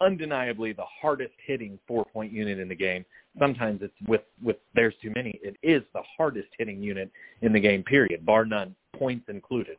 undeniably 0.00 0.72
the 0.72 0.84
hardest 1.00 1.34
hitting 1.46 1.78
four 1.86 2.04
point 2.04 2.32
unit 2.32 2.58
in 2.58 2.68
the 2.68 2.74
game. 2.74 3.04
Sometimes 3.38 3.80
it's 3.82 3.94
with 4.08 4.22
with 4.42 4.56
there's 4.74 4.94
too 5.02 5.12
many. 5.14 5.38
It 5.42 5.56
is 5.62 5.82
the 5.94 6.02
hardest 6.16 6.48
hitting 6.58 6.82
unit 6.82 7.10
in 7.42 7.52
the 7.52 7.60
game. 7.60 7.82
Period, 7.82 8.24
bar 8.26 8.44
none, 8.44 8.74
points 8.96 9.26
included. 9.28 9.76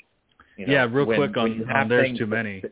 You 0.57 0.67
know, 0.67 0.73
yeah, 0.73 0.87
real 0.89 1.05
when, 1.05 1.17
quick 1.17 1.37
on, 1.37 1.69
on 1.71 1.89
there's 1.89 2.17
too 2.17 2.27
many. 2.27 2.63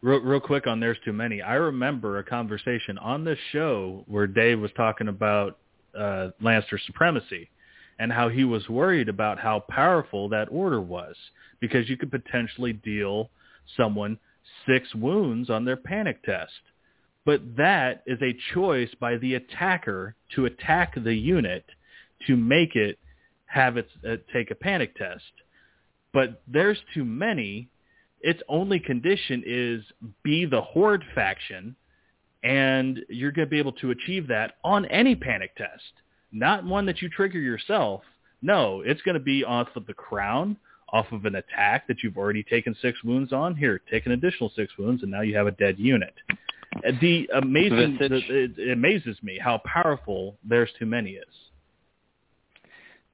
Real, 0.00 0.20
real 0.20 0.40
quick 0.40 0.66
on 0.66 0.80
there's 0.80 0.98
too 1.04 1.12
many. 1.12 1.42
I 1.42 1.54
remember 1.54 2.18
a 2.18 2.24
conversation 2.24 2.98
on 2.98 3.24
this 3.24 3.38
show 3.52 4.04
where 4.06 4.26
Dave 4.26 4.60
was 4.60 4.70
talking 4.76 5.08
about 5.08 5.58
uh, 5.98 6.28
Lancer 6.40 6.78
supremacy 6.86 7.48
and 7.98 8.12
how 8.12 8.28
he 8.28 8.44
was 8.44 8.68
worried 8.68 9.08
about 9.08 9.38
how 9.38 9.60
powerful 9.68 10.28
that 10.28 10.48
order 10.50 10.80
was 10.80 11.16
because 11.60 11.88
you 11.88 11.96
could 11.96 12.10
potentially 12.10 12.72
deal 12.72 13.30
someone 13.76 14.18
six 14.66 14.94
wounds 14.94 15.50
on 15.50 15.64
their 15.64 15.76
panic 15.76 16.22
test. 16.22 16.52
But 17.24 17.56
that 17.56 18.02
is 18.06 18.18
a 18.22 18.36
choice 18.54 18.90
by 19.00 19.16
the 19.18 19.34
attacker 19.34 20.14
to 20.34 20.46
attack 20.46 20.94
the 20.96 21.14
unit 21.14 21.64
to 22.26 22.36
make 22.36 22.74
it 22.74 22.98
have 23.46 23.76
it 23.76 23.88
uh, 24.08 24.16
take 24.32 24.50
a 24.50 24.54
panic 24.54 24.96
test. 24.96 25.32
But 26.12 26.42
there's 26.46 26.78
too 26.94 27.04
many. 27.04 27.68
Its 28.20 28.40
only 28.48 28.80
condition 28.80 29.42
is 29.46 29.82
be 30.22 30.44
the 30.44 30.60
horde 30.60 31.04
faction, 31.14 31.76
and 32.42 33.00
you're 33.08 33.32
going 33.32 33.46
to 33.46 33.50
be 33.50 33.58
able 33.58 33.72
to 33.72 33.90
achieve 33.90 34.28
that 34.28 34.54
on 34.64 34.84
any 34.86 35.14
panic 35.14 35.54
test, 35.56 35.92
not 36.32 36.64
one 36.64 36.86
that 36.86 37.02
you 37.02 37.08
trigger 37.08 37.38
yourself. 37.40 38.02
No, 38.42 38.82
it's 38.84 39.02
going 39.02 39.14
to 39.14 39.20
be 39.20 39.44
off 39.44 39.68
of 39.74 39.86
the 39.86 39.94
crown, 39.94 40.56
off 40.92 41.06
of 41.12 41.24
an 41.24 41.36
attack 41.36 41.86
that 41.88 42.02
you've 42.02 42.16
already 42.16 42.42
taken 42.42 42.76
six 42.80 43.02
wounds 43.02 43.32
on. 43.32 43.56
Here, 43.56 43.80
take 43.90 44.06
an 44.06 44.12
additional 44.12 44.52
six 44.54 44.72
wounds, 44.78 45.02
and 45.02 45.10
now 45.10 45.22
you 45.22 45.36
have 45.36 45.46
a 45.46 45.52
dead 45.52 45.78
unit. 45.78 46.14
Uh, 46.76 46.92
the 47.00 47.28
amazing, 47.34 47.96
the, 47.98 48.16
it, 48.28 48.58
it 48.58 48.72
amazes 48.72 49.16
me 49.22 49.38
how 49.42 49.60
powerful 49.64 50.36
There's 50.44 50.70
Too 50.78 50.86
Many 50.86 51.12
is. 51.12 51.24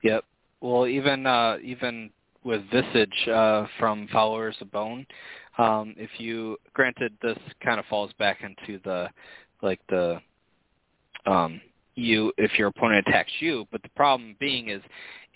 Yep. 0.02 0.24
Well, 0.60 0.86
even 0.86 1.26
uh, 1.26 1.58
even 1.62 2.10
with 2.42 2.62
Visage 2.70 3.28
uh, 3.28 3.66
from 3.78 4.08
Followers 4.12 4.56
of 4.60 4.70
Bone, 4.70 5.06
um, 5.56 5.94
if 5.96 6.10
you 6.18 6.58
granted 6.74 7.12
this 7.22 7.38
kind 7.62 7.78
of 7.78 7.86
falls 7.86 8.12
back 8.18 8.42
into 8.42 8.80
the 8.84 9.08
like 9.62 9.80
the 9.88 10.20
um, 11.26 11.60
you 11.94 12.32
if 12.38 12.58
your 12.58 12.68
opponent 12.68 13.06
attacks 13.06 13.32
you, 13.40 13.66
but 13.70 13.82
the 13.82 13.88
problem 13.90 14.36
being 14.40 14.68
is 14.68 14.82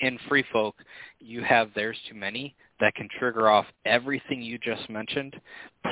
in 0.01 0.19
Free 0.29 0.45
Folk, 0.53 0.77
you 1.19 1.43
have 1.43 1.71
There's 1.75 1.99
Too 2.09 2.15
Many 2.15 2.55
that 2.81 2.95
can 2.95 3.09
trigger 3.19 3.49
off 3.49 3.67
everything 3.85 4.43
you 4.43 4.59
just 4.59 4.89
mentioned, 4.89 5.37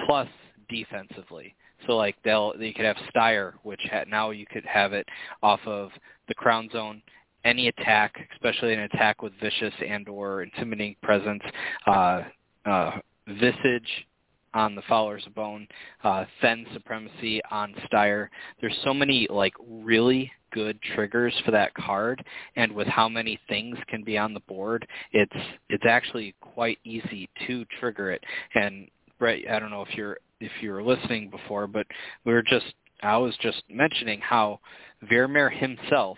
plus 0.07 0.29
defensively. 0.69 1.55
So 1.87 1.97
like 1.97 2.17
they'll 2.25 2.55
you 2.59 2.75
could 2.75 2.85
have 2.85 2.97
Styre, 3.15 3.55
which 3.63 3.81
ha- 3.91 4.05
now 4.09 4.31
you 4.31 4.47
could 4.47 4.65
have 4.65 4.93
it 4.93 5.07
off 5.43 5.61
of 5.67 5.91
the 6.29 6.35
Crown 6.35 6.69
Zone. 6.73 7.03
Any 7.45 7.69
attack, 7.69 8.15
especially 8.35 8.73
an 8.73 8.81
attack 8.81 9.23
with 9.23 9.33
vicious 9.41 9.75
and 9.87 10.09
or 10.09 10.43
intimidating 10.43 10.97
presence, 11.03 11.43
uh, 11.87 12.23
uh, 12.65 12.99
Visage 13.29 14.07
on 14.55 14.75
the 14.75 14.83
Followers 14.89 15.23
of 15.27 15.35
Bone, 15.35 15.69
uh, 16.03 16.25
Thenn 16.43 16.67
Supremacy 16.73 17.41
on 17.51 17.75
Styre. 17.87 18.29
There's 18.61 18.77
so 18.83 18.95
many 18.95 19.29
like 19.31 19.53
really 19.69 20.33
good 20.57 20.81
triggers 20.95 21.35
for 21.45 21.51
that 21.51 21.75
card, 21.75 22.25
and 22.57 22.73
with 22.73 22.89
how 22.89 23.11
many 23.11 23.39
things 23.47 23.77
can 23.89 24.03
be 24.03 24.17
on 24.17 24.33
the 24.33 24.41
board, 24.41 24.89
it's 25.13 25.37
it's 25.69 25.85
actually 25.87 26.35
quite 26.41 26.79
easy 26.83 27.29
to 27.47 27.67
trigger 27.79 28.11
it. 28.11 28.25
And 28.55 28.89
Brett, 29.19 29.41
I 29.51 29.59
don't 29.59 29.71
know 29.71 29.83
if 29.83 29.95
you're 29.95 30.17
if 30.41 30.51
you 30.63 30.73
were 30.73 30.83
listening 30.83 31.29
before, 31.29 31.67
but 31.67 31.87
we 32.25 32.33
were 32.33 32.43
just 32.43 32.73
I 33.03 33.19
was 33.19 33.37
just 33.43 33.63
mentioning 33.69 34.19
how 34.21 34.61
Varamir 35.05 35.53
himself 35.53 36.17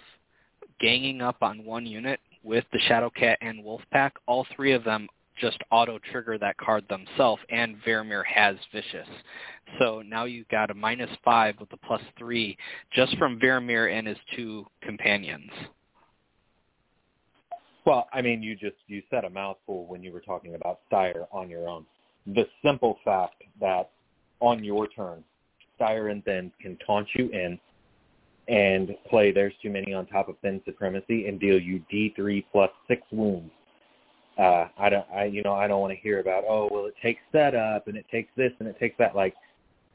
ganging 0.78 1.20
up 1.20 1.38
on 1.42 1.64
one 1.64 1.84
unit 1.84 2.20
with 2.44 2.64
the 2.72 2.78
Shadowcat 2.88 3.38
and 3.40 3.64
Wolfpack, 3.64 4.12
all 4.26 4.46
three 4.54 4.72
of 4.72 4.84
them 4.84 5.08
just 5.40 5.58
auto 5.70 5.98
trigger 6.10 6.38
that 6.38 6.56
card 6.56 6.84
themselves, 6.88 7.42
and 7.50 7.76
Varamir 7.86 8.24
has 8.26 8.56
Vicious. 8.72 9.08
So 9.78 10.02
now 10.06 10.24
you've 10.24 10.48
got 10.48 10.70
a 10.70 10.74
minus 10.74 11.10
five 11.24 11.56
with 11.60 11.72
a 11.72 11.76
plus 11.76 12.02
three 12.18 12.56
just 12.92 13.16
from 13.18 13.38
Varamir 13.38 13.92
and 13.92 14.06
his 14.06 14.16
two 14.34 14.66
companions. 14.82 15.50
Well, 17.84 18.08
I 18.12 18.20
mean, 18.20 18.42
you 18.42 18.54
just 18.54 18.76
you 18.86 19.02
said 19.10 19.24
a 19.24 19.30
mouthful 19.30 19.86
when 19.86 20.02
you 20.02 20.12
were 20.12 20.20
talking 20.20 20.54
about 20.54 20.80
Styre 20.90 21.26
on 21.32 21.48
your 21.48 21.68
own. 21.68 21.86
The 22.26 22.46
simple 22.62 22.98
fact 23.04 23.42
that 23.60 23.90
on 24.40 24.62
your 24.62 24.86
turn, 24.88 25.24
Styre 25.80 26.10
and 26.10 26.22
Thenn 26.24 26.52
can 26.60 26.76
taunt 26.86 27.08
you 27.14 27.30
in 27.30 27.58
and 28.48 28.94
play 29.08 29.30
There's 29.32 29.54
Too 29.62 29.70
Many 29.70 29.94
on 29.94 30.06
top 30.06 30.28
of 30.28 30.36
Thenn 30.42 30.62
Supremacy 30.64 31.26
and 31.26 31.38
deal 31.38 31.58
you 31.58 31.82
D3 31.92 32.44
plus 32.52 32.70
six 32.88 33.02
wounds 33.10 33.50
uh, 34.38 34.68
I 34.78 34.88
don't, 34.88 35.06
I, 35.12 35.24
you 35.24 35.42
know, 35.42 35.52
I 35.52 35.66
don't 35.66 35.80
want 35.80 35.92
to 35.92 35.98
hear 35.98 36.20
about, 36.20 36.44
oh, 36.48 36.68
well, 36.70 36.86
it 36.86 36.94
takes 37.02 37.20
setup 37.32 37.88
and 37.88 37.96
it 37.96 38.06
takes 38.10 38.30
this 38.36 38.52
and 38.60 38.68
it 38.68 38.78
takes 38.78 38.96
that. 38.98 39.16
Like 39.16 39.34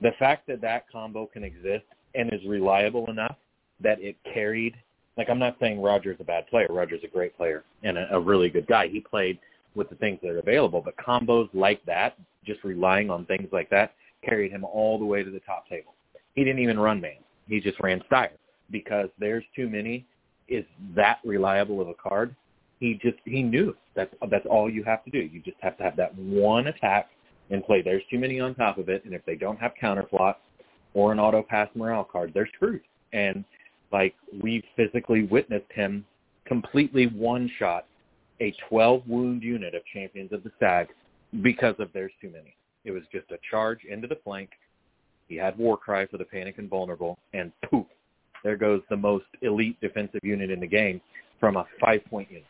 the 0.02 0.12
fact 0.20 0.48
that 0.48 0.62
that 0.62 0.86
combo 0.92 1.26
can 1.26 1.44
exist 1.44 1.86
and 2.14 2.32
is 2.34 2.42
reliable 2.46 3.10
enough 3.10 3.38
that 3.80 4.02
it 4.02 4.18
carried, 4.34 4.76
like 5.18 5.30
I'm 5.30 5.40
not 5.40 5.56
saying 5.60 5.82
Roger's 5.82 6.18
a 6.20 6.26
bad 6.26 6.48
player. 6.48 6.68
Roger's 6.70 7.04
a 7.04 7.08
great 7.08 7.36
player 7.38 7.64
and 7.84 7.98
a, 7.98 8.16
a 8.16 8.20
really 8.20 8.50
good 8.50 8.68
guy. 8.68 8.88
He 8.90 9.00
played 9.00 9.40
with 9.76 9.90
the 9.90 9.96
things 9.96 10.20
that 10.22 10.30
are 10.30 10.40
available, 10.40 10.82
but 10.82 10.96
combos 10.98 11.50
like 11.54 11.84
that, 11.86 12.18
just 12.46 12.64
relying 12.64 13.10
on 13.10 13.26
things 13.26 13.48
like 13.52 13.70
that, 13.70 13.94
carried 14.24 14.52
him 14.52 14.66
all 14.66 15.00
the 15.00 15.06
way 15.06 15.24
to 15.24 15.32
the 15.32 15.40
top 15.40 15.68
table. 15.70 15.94
He 16.36 16.44
didn't 16.44 16.62
even 16.62 16.80
run 16.80 17.00
man. 17.00 17.18
He 17.48 17.60
just 17.60 17.80
ran 17.80 18.04
Styre 18.12 18.30
because 18.72 19.10
there's 19.20 19.44
too 19.56 19.70
many 19.70 20.06
is 20.50 20.66
that 20.96 21.20
reliable 21.24 21.80
of 21.80 21.88
a 21.88 21.94
card 21.94 22.36
he 22.84 23.00
just 23.02 23.18
he 23.24 23.42
knew 23.42 23.74
that's 23.96 24.14
that's 24.30 24.46
all 24.46 24.70
you 24.70 24.84
have 24.84 25.06
to 25.06 25.10
do. 25.10 25.20
You 25.20 25.40
just 25.40 25.56
have 25.62 25.78
to 25.78 25.84
have 25.84 25.96
that 25.96 26.14
one 26.18 26.68
attack 26.68 27.08
and 27.50 27.64
play. 27.64 27.82
There's 27.82 28.04
too 28.12 28.20
many 28.20 28.42
on 28.42 28.56
top 28.56 28.78
of 28.78 28.90
it, 28.90 29.06
and 29.06 29.14
if 29.14 29.26
they 29.26 29.36
don't 29.36 29.58
have 29.58 29.72
counterplot 29.82 30.36
or 30.94 31.14
an 31.14 31.20
auto 31.20 31.42
pass 31.42 31.70
morale 31.76 32.04
card, 32.04 32.32
they're 32.34 32.50
screwed. 32.54 32.82
And 33.14 33.46
like 33.94 34.16
we 34.42 34.64
physically 34.76 35.24
witnessed 35.24 35.72
him 35.72 36.06
completely 36.46 37.08
one 37.08 37.50
shot 37.58 37.86
a 38.42 38.54
12 38.68 39.04
wound 39.08 39.44
unit 39.44 39.76
of 39.76 39.82
Champions 39.94 40.34
of 40.34 40.44
the 40.44 40.52
Stag 40.58 40.90
because 41.42 41.76
of 41.80 41.88
there's 41.94 42.12
too 42.20 42.30
many. 42.30 42.54
It 42.84 42.92
was 42.92 43.04
just 43.14 43.32
a 43.32 43.38
charge 43.50 43.80
into 43.90 44.08
the 44.08 44.18
flank. 44.26 44.50
He 45.30 45.38
had 45.38 45.58
war 45.58 45.78
cry 45.78 46.06
for 46.06 46.18
the 46.18 46.26
panic 46.26 46.58
and 46.58 46.70
vulnerable, 46.70 47.18
and 47.34 47.54
poof, 47.70 47.86
there 48.44 48.58
goes 48.58 48.82
the 48.90 48.98
most 48.98 49.26
elite 49.42 49.80
defensive 49.80 50.20
unit 50.22 50.52
in 50.52 50.60
the 50.60 50.68
game 50.68 51.00
from 51.40 51.56
a 51.56 51.66
five 51.80 52.04
point 52.10 52.30
unit. 52.30 52.46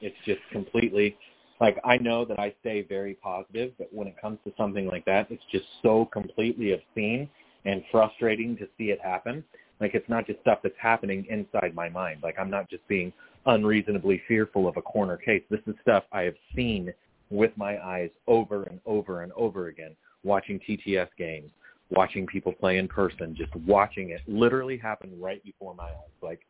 It's 0.00 0.16
just 0.24 0.40
completely 0.52 1.16
like 1.60 1.78
I 1.84 1.96
know 1.96 2.24
that 2.26 2.38
I 2.38 2.54
stay 2.60 2.82
very 2.82 3.14
positive, 3.14 3.72
but 3.78 3.88
when 3.92 4.06
it 4.06 4.20
comes 4.20 4.38
to 4.44 4.52
something 4.56 4.86
like 4.86 5.04
that, 5.06 5.30
it's 5.30 5.42
just 5.50 5.64
so 5.82 6.04
completely 6.12 6.72
obscene 6.72 7.28
and 7.64 7.82
frustrating 7.90 8.56
to 8.58 8.68
see 8.76 8.90
it 8.90 9.00
happen. 9.00 9.42
Like 9.80 9.94
it's 9.94 10.08
not 10.08 10.26
just 10.26 10.40
stuff 10.40 10.58
that's 10.62 10.74
happening 10.80 11.26
inside 11.30 11.74
my 11.74 11.88
mind. 11.88 12.20
Like 12.22 12.38
I'm 12.38 12.50
not 12.50 12.68
just 12.68 12.86
being 12.88 13.12
unreasonably 13.46 14.22
fearful 14.28 14.68
of 14.68 14.76
a 14.76 14.82
corner 14.82 15.16
case. 15.16 15.42
This 15.50 15.60
is 15.66 15.74
stuff 15.82 16.04
I 16.12 16.22
have 16.22 16.34
seen 16.54 16.92
with 17.30 17.52
my 17.56 17.82
eyes 17.84 18.10
over 18.26 18.64
and 18.64 18.80
over 18.86 19.22
and 19.22 19.32
over 19.32 19.68
again, 19.68 19.96
watching 20.24 20.60
TTS 20.60 21.08
games, 21.18 21.50
watching 21.90 22.26
people 22.26 22.52
play 22.52 22.78
in 22.78 22.88
person, 22.88 23.34
just 23.36 23.54
watching 23.66 24.10
it 24.10 24.20
literally 24.26 24.76
happen 24.76 25.12
right 25.20 25.42
before 25.44 25.74
my 25.74 25.84
eyes. 25.84 26.16
Like 26.22 26.40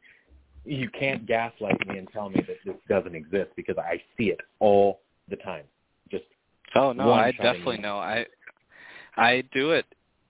you 0.66 0.90
can't 0.90 1.26
gaslight 1.26 1.86
me 1.86 1.98
and 1.98 2.08
tell 2.12 2.28
me 2.28 2.42
that 2.46 2.56
this 2.64 2.76
doesn't 2.88 3.14
exist 3.14 3.50
because 3.56 3.76
I 3.78 4.02
see 4.16 4.24
it 4.24 4.40
all 4.58 5.00
the 5.28 5.36
time. 5.36 5.64
Just 6.10 6.24
oh 6.74 6.92
no, 6.92 7.12
I 7.12 7.32
definitely 7.32 7.78
know. 7.78 7.96
I 7.98 8.26
I 9.16 9.44
do 9.54 9.72
it 9.72 9.86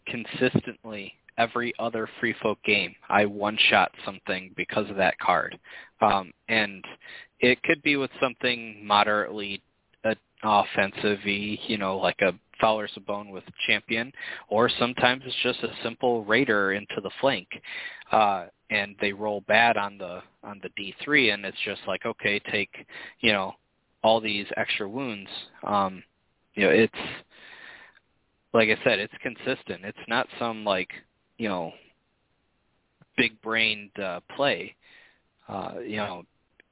consistently 0.06 1.12
every 1.38 1.72
other 1.78 2.08
free 2.20 2.34
folk 2.42 2.58
game. 2.64 2.94
I 3.08 3.24
one 3.26 3.58
shot 3.68 3.90
something 4.04 4.52
because 4.56 4.88
of 4.90 4.96
that 4.96 5.18
card, 5.18 5.58
um, 6.00 6.32
and 6.48 6.84
it 7.40 7.62
could 7.62 7.82
be 7.82 7.96
with 7.96 8.10
something 8.20 8.84
moderately 8.84 9.62
uh, 10.10 10.14
offensive 10.42 11.18
you 11.24 11.78
know, 11.78 11.96
like 11.96 12.20
a 12.20 12.32
of 12.96 13.06
Bone 13.06 13.30
with 13.30 13.44
champion, 13.66 14.12
or 14.48 14.68
sometimes 14.68 15.22
it's 15.26 15.36
just 15.42 15.62
a 15.62 15.82
simple 15.82 16.24
raider 16.24 16.72
into 16.72 17.00
the 17.02 17.10
flank. 17.20 17.48
Uh, 18.10 18.46
and 18.70 18.96
they 19.00 19.12
roll 19.12 19.42
bad 19.42 19.76
on 19.76 19.96
the 19.98 20.20
on 20.42 20.60
the 20.62 20.70
D3 20.70 21.34
and 21.34 21.44
it's 21.44 21.56
just 21.64 21.80
like 21.86 22.04
okay 22.04 22.40
take 22.50 22.84
you 23.20 23.32
know 23.32 23.54
all 24.02 24.20
these 24.20 24.46
extra 24.56 24.88
wounds. 24.88 25.30
Um, 25.64 26.02
you 26.54 26.64
know, 26.64 26.70
it's 26.70 26.94
like 28.52 28.68
I 28.68 28.82
said, 28.84 28.98
it's 28.98 29.12
consistent. 29.22 29.84
It's 29.84 29.98
not 30.08 30.26
some 30.38 30.64
like 30.64 30.90
you 31.38 31.48
know 31.48 31.72
big 33.16 33.40
brained 33.42 33.98
uh, 33.98 34.20
play. 34.34 34.74
Uh, 35.48 35.74
you 35.84 35.96
know, 35.96 36.24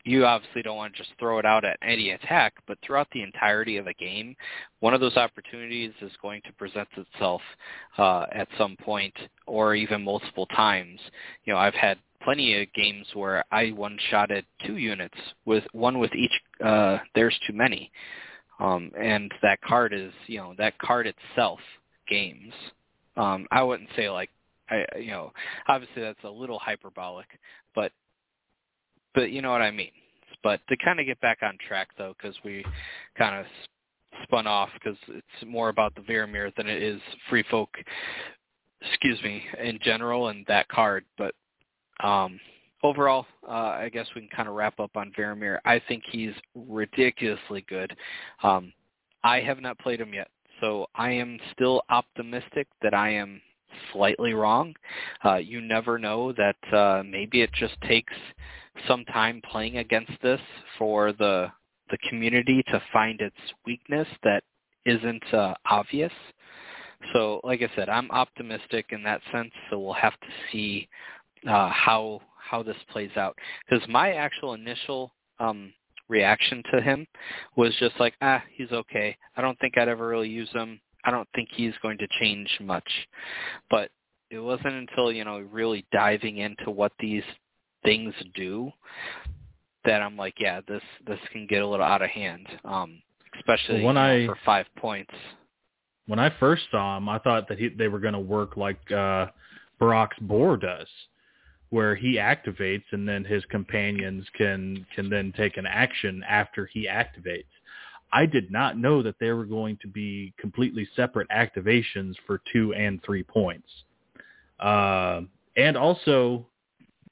you 0.04 0.26
obviously 0.26 0.62
don't 0.62 0.76
want 0.76 0.94
to 0.94 1.02
just 1.02 1.12
throw 1.18 1.38
it 1.38 1.46
out 1.46 1.64
at 1.64 1.78
any 1.82 2.10
attack, 2.10 2.54
but 2.66 2.78
throughout 2.82 3.08
the 3.12 3.22
entirety 3.22 3.78
of 3.78 3.86
a 3.86 3.94
game, 3.94 4.36
one 4.80 4.92
of 4.92 5.00
those 5.00 5.16
opportunities 5.16 5.92
is 6.02 6.12
going 6.20 6.42
to 6.44 6.52
present 6.52 6.88
itself 6.96 7.40
uh, 7.96 8.26
at 8.32 8.46
some 8.58 8.76
point 8.84 9.14
or 9.46 9.74
even 9.74 10.04
multiple 10.04 10.46
times. 10.46 11.00
You 11.44 11.54
know, 11.54 11.58
I've 11.58 11.74
had 11.74 11.98
plenty 12.22 12.60
of 12.60 12.72
games 12.74 13.06
where 13.14 13.44
I 13.50 13.70
one-shotted 13.70 14.44
two 14.66 14.76
units 14.76 15.16
with 15.46 15.64
one 15.72 15.98
with 15.98 16.14
each. 16.14 16.32
Uh, 16.64 16.98
there's 17.14 17.38
too 17.46 17.54
many, 17.54 17.90
um, 18.60 18.90
and 18.98 19.32
that 19.42 19.60
card 19.62 19.94
is 19.94 20.12
you 20.26 20.38
know 20.38 20.54
that 20.58 20.78
card 20.78 21.06
itself 21.06 21.60
games. 22.08 22.52
Um, 23.16 23.46
I 23.50 23.62
wouldn't 23.62 23.88
say 23.96 24.10
like 24.10 24.30
I 24.70 24.84
you 24.98 25.12
know 25.12 25.32
obviously 25.66 26.02
that's 26.02 26.24
a 26.24 26.30
little 26.30 26.58
hyperbolic, 26.58 27.26
but 27.74 27.92
but 29.14 29.30
you 29.30 29.42
know 29.42 29.50
what 29.50 29.62
I 29.62 29.70
mean. 29.70 29.90
But 30.42 30.60
to 30.68 30.76
kind 30.76 31.00
of 31.00 31.06
get 31.06 31.20
back 31.20 31.38
on 31.42 31.56
track 31.66 31.88
though, 31.96 32.14
because 32.18 32.36
we 32.44 32.64
kind 33.16 33.34
of 33.34 33.46
spun 34.22 34.46
off 34.46 34.68
because 34.74 34.98
it's 35.08 35.46
more 35.46 35.68
about 35.68 35.94
the 35.94 36.02
Varamir 36.02 36.54
than 36.56 36.68
it 36.68 36.82
is 36.82 37.00
Free 37.28 37.44
Folk. 37.50 37.70
Excuse 38.86 39.22
me, 39.22 39.42
in 39.62 39.78
general 39.82 40.28
and 40.28 40.44
that 40.46 40.68
card. 40.68 41.04
But 41.16 41.34
um, 42.06 42.38
overall, 42.82 43.26
uh, 43.48 43.52
I 43.52 43.88
guess 43.88 44.06
we 44.14 44.20
can 44.20 44.30
kind 44.30 44.48
of 44.48 44.54
wrap 44.54 44.78
up 44.78 44.90
on 44.94 45.12
Varamir. 45.18 45.58
I 45.64 45.80
think 45.88 46.02
he's 46.10 46.34
ridiculously 46.54 47.64
good. 47.68 47.96
Um, 48.42 48.72
I 49.22 49.40
have 49.40 49.60
not 49.60 49.78
played 49.78 50.00
him 50.00 50.12
yet, 50.12 50.28
so 50.60 50.86
I 50.94 51.12
am 51.12 51.38
still 51.52 51.82
optimistic 51.88 52.68
that 52.82 52.92
I 52.92 53.10
am 53.10 53.40
slightly 53.92 54.34
wrong. 54.34 54.74
Uh, 55.24 55.36
you 55.36 55.60
never 55.60 55.98
know 55.98 56.32
that 56.32 56.56
uh, 56.76 57.02
maybe 57.02 57.40
it 57.40 57.50
just 57.52 57.80
takes 57.82 58.12
some 58.88 59.04
time 59.06 59.40
playing 59.50 59.78
against 59.78 60.12
this 60.22 60.40
for 60.78 61.12
the 61.12 61.50
the 61.90 61.98
community 62.08 62.62
to 62.68 62.82
find 62.92 63.20
its 63.20 63.36
weakness 63.66 64.08
that 64.22 64.42
isn't 64.86 65.22
uh, 65.34 65.54
obvious. 65.70 66.12
So, 67.12 67.40
like 67.44 67.60
I 67.62 67.68
said, 67.76 67.88
I'm 67.88 68.10
optimistic 68.10 68.86
in 68.90 69.02
that 69.02 69.20
sense. 69.32 69.50
So 69.68 69.78
we'll 69.78 69.92
have 69.92 70.18
to 70.20 70.26
see 70.50 70.88
uh, 71.46 71.68
how 71.70 72.22
how 72.38 72.62
this 72.62 72.76
plays 72.90 73.10
out. 73.16 73.36
Because 73.68 73.86
my 73.88 74.12
actual 74.14 74.54
initial 74.54 75.12
um, 75.38 75.72
reaction 76.08 76.62
to 76.72 76.80
him 76.80 77.06
was 77.56 77.74
just 77.78 77.98
like, 77.98 78.14
ah, 78.22 78.42
he's 78.52 78.70
okay. 78.72 79.16
I 79.36 79.42
don't 79.42 79.58
think 79.60 79.76
I'd 79.76 79.88
ever 79.88 80.06
really 80.06 80.28
use 80.28 80.50
him. 80.52 80.80
I 81.04 81.10
don't 81.10 81.28
think 81.34 81.48
he's 81.52 81.74
going 81.82 81.98
to 81.98 82.08
change 82.20 82.48
much. 82.60 82.88
But 83.70 83.90
it 84.30 84.38
wasn't 84.38 84.74
until 84.74 85.12
you 85.12 85.24
know 85.24 85.40
really 85.52 85.86
diving 85.92 86.38
into 86.38 86.70
what 86.70 86.92
these 86.98 87.22
things 87.84 88.14
do 88.34 88.70
that 89.84 90.02
I'm 90.02 90.16
like, 90.16 90.34
yeah, 90.38 90.60
this 90.66 90.82
this 91.06 91.18
can 91.32 91.46
get 91.46 91.62
a 91.62 91.66
little 91.66 91.84
out 91.84 92.02
of 92.02 92.10
hand, 92.10 92.46
um, 92.64 93.02
especially 93.36 93.82
well, 93.82 93.94
when 93.94 93.96
you 93.96 94.26
know, 94.26 94.32
I, 94.32 94.34
for 94.34 94.38
five 94.44 94.66
points. 94.76 95.12
When 96.06 96.18
I 96.18 96.32
first 96.38 96.62
saw 96.70 96.96
him, 96.96 97.08
I 97.08 97.18
thought 97.18 97.48
that 97.48 97.58
he, 97.58 97.68
they 97.68 97.88
were 97.88 97.98
going 97.98 98.14
to 98.14 98.20
work 98.20 98.56
like 98.56 98.80
uh, 98.90 99.26
Borroq's 99.80 100.18
boar 100.20 100.56
does, 100.56 100.88
where 101.70 101.94
he 101.94 102.16
activates 102.16 102.84
and 102.92 103.08
then 103.08 103.24
his 103.24 103.44
companions 103.46 104.26
can 104.36 104.86
can 104.94 105.10
then 105.10 105.32
take 105.36 105.56
an 105.56 105.66
action 105.66 106.22
after 106.28 106.66
he 106.66 106.86
activates. 106.86 107.44
I 108.12 108.26
did 108.26 108.50
not 108.50 108.78
know 108.78 109.02
that 109.02 109.16
there 109.18 109.34
were 109.34 109.44
going 109.44 109.76
to 109.82 109.88
be 109.88 110.32
completely 110.38 110.88
separate 110.94 111.28
activations 111.30 112.14
for 112.26 112.40
two 112.52 112.72
and 112.74 113.02
three 113.02 113.24
points. 113.24 113.68
Uh, 114.60 115.22
and 115.56 115.76
also 115.76 116.46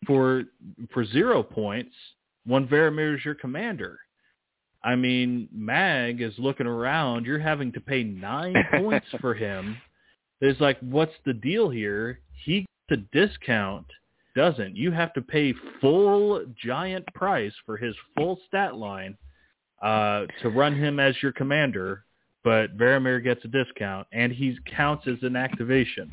for 0.07 0.45
for 0.93 1.05
zero 1.05 1.43
points, 1.43 1.95
when 2.47 2.67
Varamir 2.67 3.17
is 3.17 3.25
your 3.25 3.35
commander. 3.35 3.99
I 4.85 4.97
mean, 4.97 5.49
Mag 5.53 6.21
is 6.21 6.35
looking 6.39 6.67
around. 6.67 7.25
You're 7.25 7.39
having 7.39 7.73
to 7.73 7.81
pay 7.81 8.03
nine 8.03 8.57
points 8.73 9.07
for 9.21 9.35
him. 9.35 9.77
It's 10.41 10.61
like, 10.61 10.79
what's 10.81 11.15
the 11.25 11.35
deal 11.35 11.71
here? 11.71 12.21
He 12.45 12.67
gets 12.89 13.01
a 13.01 13.17
discount, 13.17 13.87
doesn't. 14.35 14.77
You 14.77 14.91
have 14.91 15.13
to 15.15 15.23
pay 15.23 15.55
full 15.81 16.45
giant 16.61 17.07
price 17.15 17.53
for 17.65 17.77
his 17.77 17.95
full 18.17 18.41
stat 18.49 18.77
line 18.77 19.17
uh, 19.83 20.27
to 20.43 20.49
run 20.49 20.75
him 20.75 20.99
as 20.99 21.15
your 21.23 21.33
commander, 21.33 22.05
but 22.43 22.77
Varamir 22.77 23.23
gets 23.23 23.45
a 23.45 23.49
discount, 23.49 24.09
and 24.13 24.33
he 24.33 24.59
counts 24.77 25.07
as 25.07 25.19
an 25.23 25.37
activation. 25.37 26.11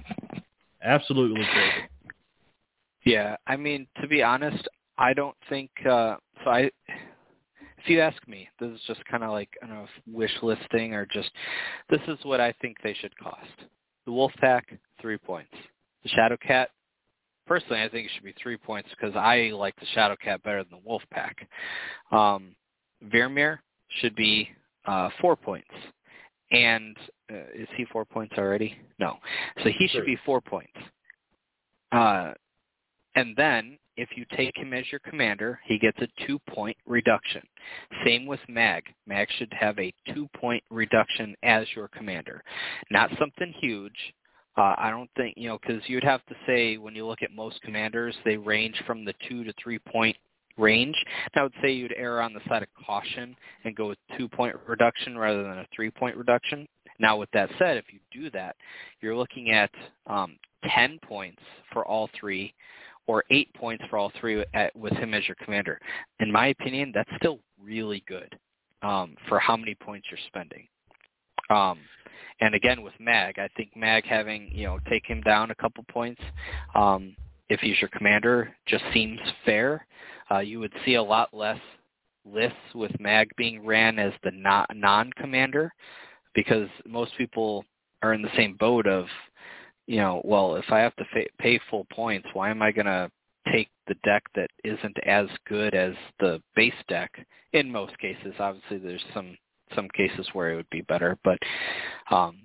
Absolutely 0.83 1.43
crazy. 1.51 1.88
Yeah, 3.09 3.35
I 3.47 3.57
mean, 3.57 3.87
to 4.01 4.07
be 4.07 4.21
honest, 4.21 4.67
I 4.97 5.13
don't 5.13 5.35
think 5.47 5.71
uh 5.85 6.17
so 6.43 6.49
I 6.51 6.69
if 7.77 7.87
you 7.87 8.01
ask 8.01 8.17
me, 8.27 8.49
this 8.59 8.69
is 8.69 8.81
just 8.87 9.03
kind 9.05 9.23
of 9.23 9.31
like 9.31 9.49
I 9.63 9.67
don't 9.67 9.75
know 9.75 9.87
wish 10.05 10.31
listing 10.41 10.93
or 10.93 11.05
just 11.05 11.31
this 11.89 12.01
is 12.07 12.17
what 12.23 12.39
I 12.39 12.53
think 12.61 12.77
they 12.83 12.93
should 12.93 13.17
cost. 13.17 13.47
The 14.05 14.11
Wolf 14.11 14.31
Pack, 14.39 14.77
three 15.01 15.17
points. 15.17 15.53
The 16.03 16.09
Shadow 16.09 16.37
Cat, 16.37 16.69
personally, 17.47 17.81
I 17.81 17.89
think 17.89 18.07
it 18.07 18.11
should 18.13 18.23
be 18.23 18.33
three 18.41 18.57
points 18.57 18.89
because 18.89 19.15
I 19.15 19.51
like 19.53 19.75
the 19.79 19.85
Shadow 19.93 20.15
Cat 20.21 20.43
better 20.43 20.63
than 20.63 20.79
the 20.79 20.87
Wolf 20.87 21.03
Pack. 21.11 21.47
Um, 22.11 22.55
Varamir 23.05 23.59
should 23.99 24.15
be 24.15 24.49
uh, 24.85 25.09
four 25.19 25.35
points. 25.35 25.69
And 26.51 26.97
uh, 27.31 27.35
is 27.53 27.67
he 27.75 27.85
four 27.91 28.05
points 28.05 28.35
already? 28.37 28.75
No. 28.97 29.17
So 29.63 29.69
he 29.77 29.87
should 29.87 30.05
be 30.05 30.17
four 30.25 30.41
points. 30.41 30.73
Uh, 31.91 32.33
and 33.15 33.35
then 33.35 33.77
if 33.97 34.09
you 34.15 34.25
take 34.37 34.55
him 34.55 34.73
as 34.73 34.85
your 34.91 34.99
commander, 34.99 35.59
he 35.65 35.77
gets 35.77 35.97
a 35.99 36.25
two-point 36.25 36.77
reduction. 36.85 37.41
Same 38.05 38.25
with 38.25 38.39
Mag. 38.47 38.83
Mag 39.05 39.27
should 39.37 39.51
have 39.51 39.77
a 39.77 39.93
two-point 40.13 40.63
reduction 40.69 41.35
as 41.43 41.67
your 41.75 41.89
commander. 41.89 42.41
Not 42.89 43.09
something 43.19 43.53
huge. 43.59 44.13
Uh, 44.57 44.75
I 44.77 44.89
don't 44.89 45.09
think, 45.17 45.35
you 45.37 45.49
know, 45.49 45.59
because 45.61 45.81
you'd 45.87 46.03
have 46.03 46.25
to 46.27 46.35
say 46.47 46.77
when 46.77 46.95
you 46.95 47.05
look 47.05 47.21
at 47.21 47.31
most 47.33 47.61
commanders, 47.61 48.15
they 48.23 48.37
range 48.37 48.81
from 48.87 49.03
the 49.03 49.13
two 49.27 49.43
to 49.43 49.53
three-point 49.61 50.15
range. 50.57 50.95
And 51.33 51.41
I 51.41 51.43
would 51.43 51.53
say 51.61 51.71
you'd 51.71 51.93
err 51.97 52.21
on 52.21 52.33
the 52.33 52.41
side 52.47 52.63
of 52.63 52.69
caution 52.85 53.35
and 53.63 53.75
go 53.75 53.89
with 53.89 53.97
two-point 54.17 54.55
reduction 54.67 55.17
rather 55.17 55.43
than 55.43 55.59
a 55.59 55.67
three-point 55.75 56.15
reduction. 56.15 56.67
Now, 56.99 57.17
with 57.17 57.29
that 57.31 57.49
said, 57.57 57.77
if 57.77 57.85
you 57.91 57.99
do 58.11 58.29
that, 58.31 58.55
you're 59.01 59.15
looking 59.15 59.51
at 59.51 59.71
um, 60.07 60.37
10 60.75 60.99
points 61.03 61.41
for 61.71 61.85
all 61.85 62.09
three 62.19 62.53
or 63.09 63.23
eight 63.31 63.51
points 63.55 63.83
for 63.89 63.97
all 63.97 64.11
three 64.21 64.45
at, 64.53 64.75
with 64.75 64.93
him 64.93 65.15
as 65.15 65.27
your 65.27 65.35
commander. 65.43 65.79
In 66.19 66.31
my 66.31 66.47
opinion, 66.47 66.91
that's 66.93 67.09
still 67.17 67.39
really 67.59 68.03
good 68.07 68.37
um, 68.83 69.15
for 69.27 69.39
how 69.39 69.57
many 69.57 69.73
points 69.73 70.05
you're 70.11 70.19
spending. 70.27 70.67
Um, 71.49 71.79
and 72.39 72.53
again, 72.53 72.83
with 72.83 72.93
Mag, 72.99 73.39
I 73.39 73.49
think 73.57 73.75
Mag 73.75 74.05
having 74.05 74.51
you 74.53 74.67
know 74.67 74.77
take 74.87 75.07
him 75.07 75.21
down 75.21 75.49
a 75.49 75.55
couple 75.55 75.83
points, 75.91 76.21
um, 76.75 77.15
if 77.49 77.59
he's 77.61 77.81
your 77.81 77.89
commander, 77.89 78.55
just 78.67 78.83
seems 78.93 79.19
fair. 79.43 79.87
Uh, 80.29 80.37
you 80.37 80.59
would 80.59 80.73
see 80.85 80.93
a 80.93 81.03
lot 81.03 81.33
less 81.33 81.59
lists 82.25 82.75
with 82.75 82.91
Mag 82.99 83.31
being 83.37 83.65
ran 83.65 83.97
as 83.97 84.13
the 84.23 84.29
non-commander 84.31 85.73
because 86.35 86.69
most 86.85 87.17
people 87.17 87.65
are 88.03 88.13
in 88.13 88.21
the 88.21 88.29
same 88.37 88.55
boat 88.59 88.85
of 88.85 89.07
you 89.89 89.97
know, 89.97 90.21
well, 90.23 90.55
if 90.55 90.71
I 90.71 90.77
have 90.77 90.95
to 90.97 91.05
fa- 91.11 91.25
pay 91.39 91.59
full 91.67 91.87
points, 91.91 92.27
why 92.33 92.51
am 92.51 92.61
I 92.61 92.71
going 92.71 92.85
to 92.85 93.09
take 93.51 93.69
the 93.87 93.95
deck 94.03 94.21
that 94.35 94.51
isn't 94.63 94.95
as 95.03 95.25
good 95.47 95.73
as 95.73 95.95
the 96.19 96.39
base 96.55 96.71
deck? 96.87 97.11
In 97.53 97.71
most 97.71 97.97
cases, 97.97 98.35
obviously, 98.37 98.77
there's 98.77 99.03
some 99.15 99.35
some 99.75 99.87
cases 99.95 100.27
where 100.33 100.51
it 100.51 100.55
would 100.55 100.69
be 100.69 100.81
better, 100.81 101.17
but 101.23 101.39
um, 102.11 102.37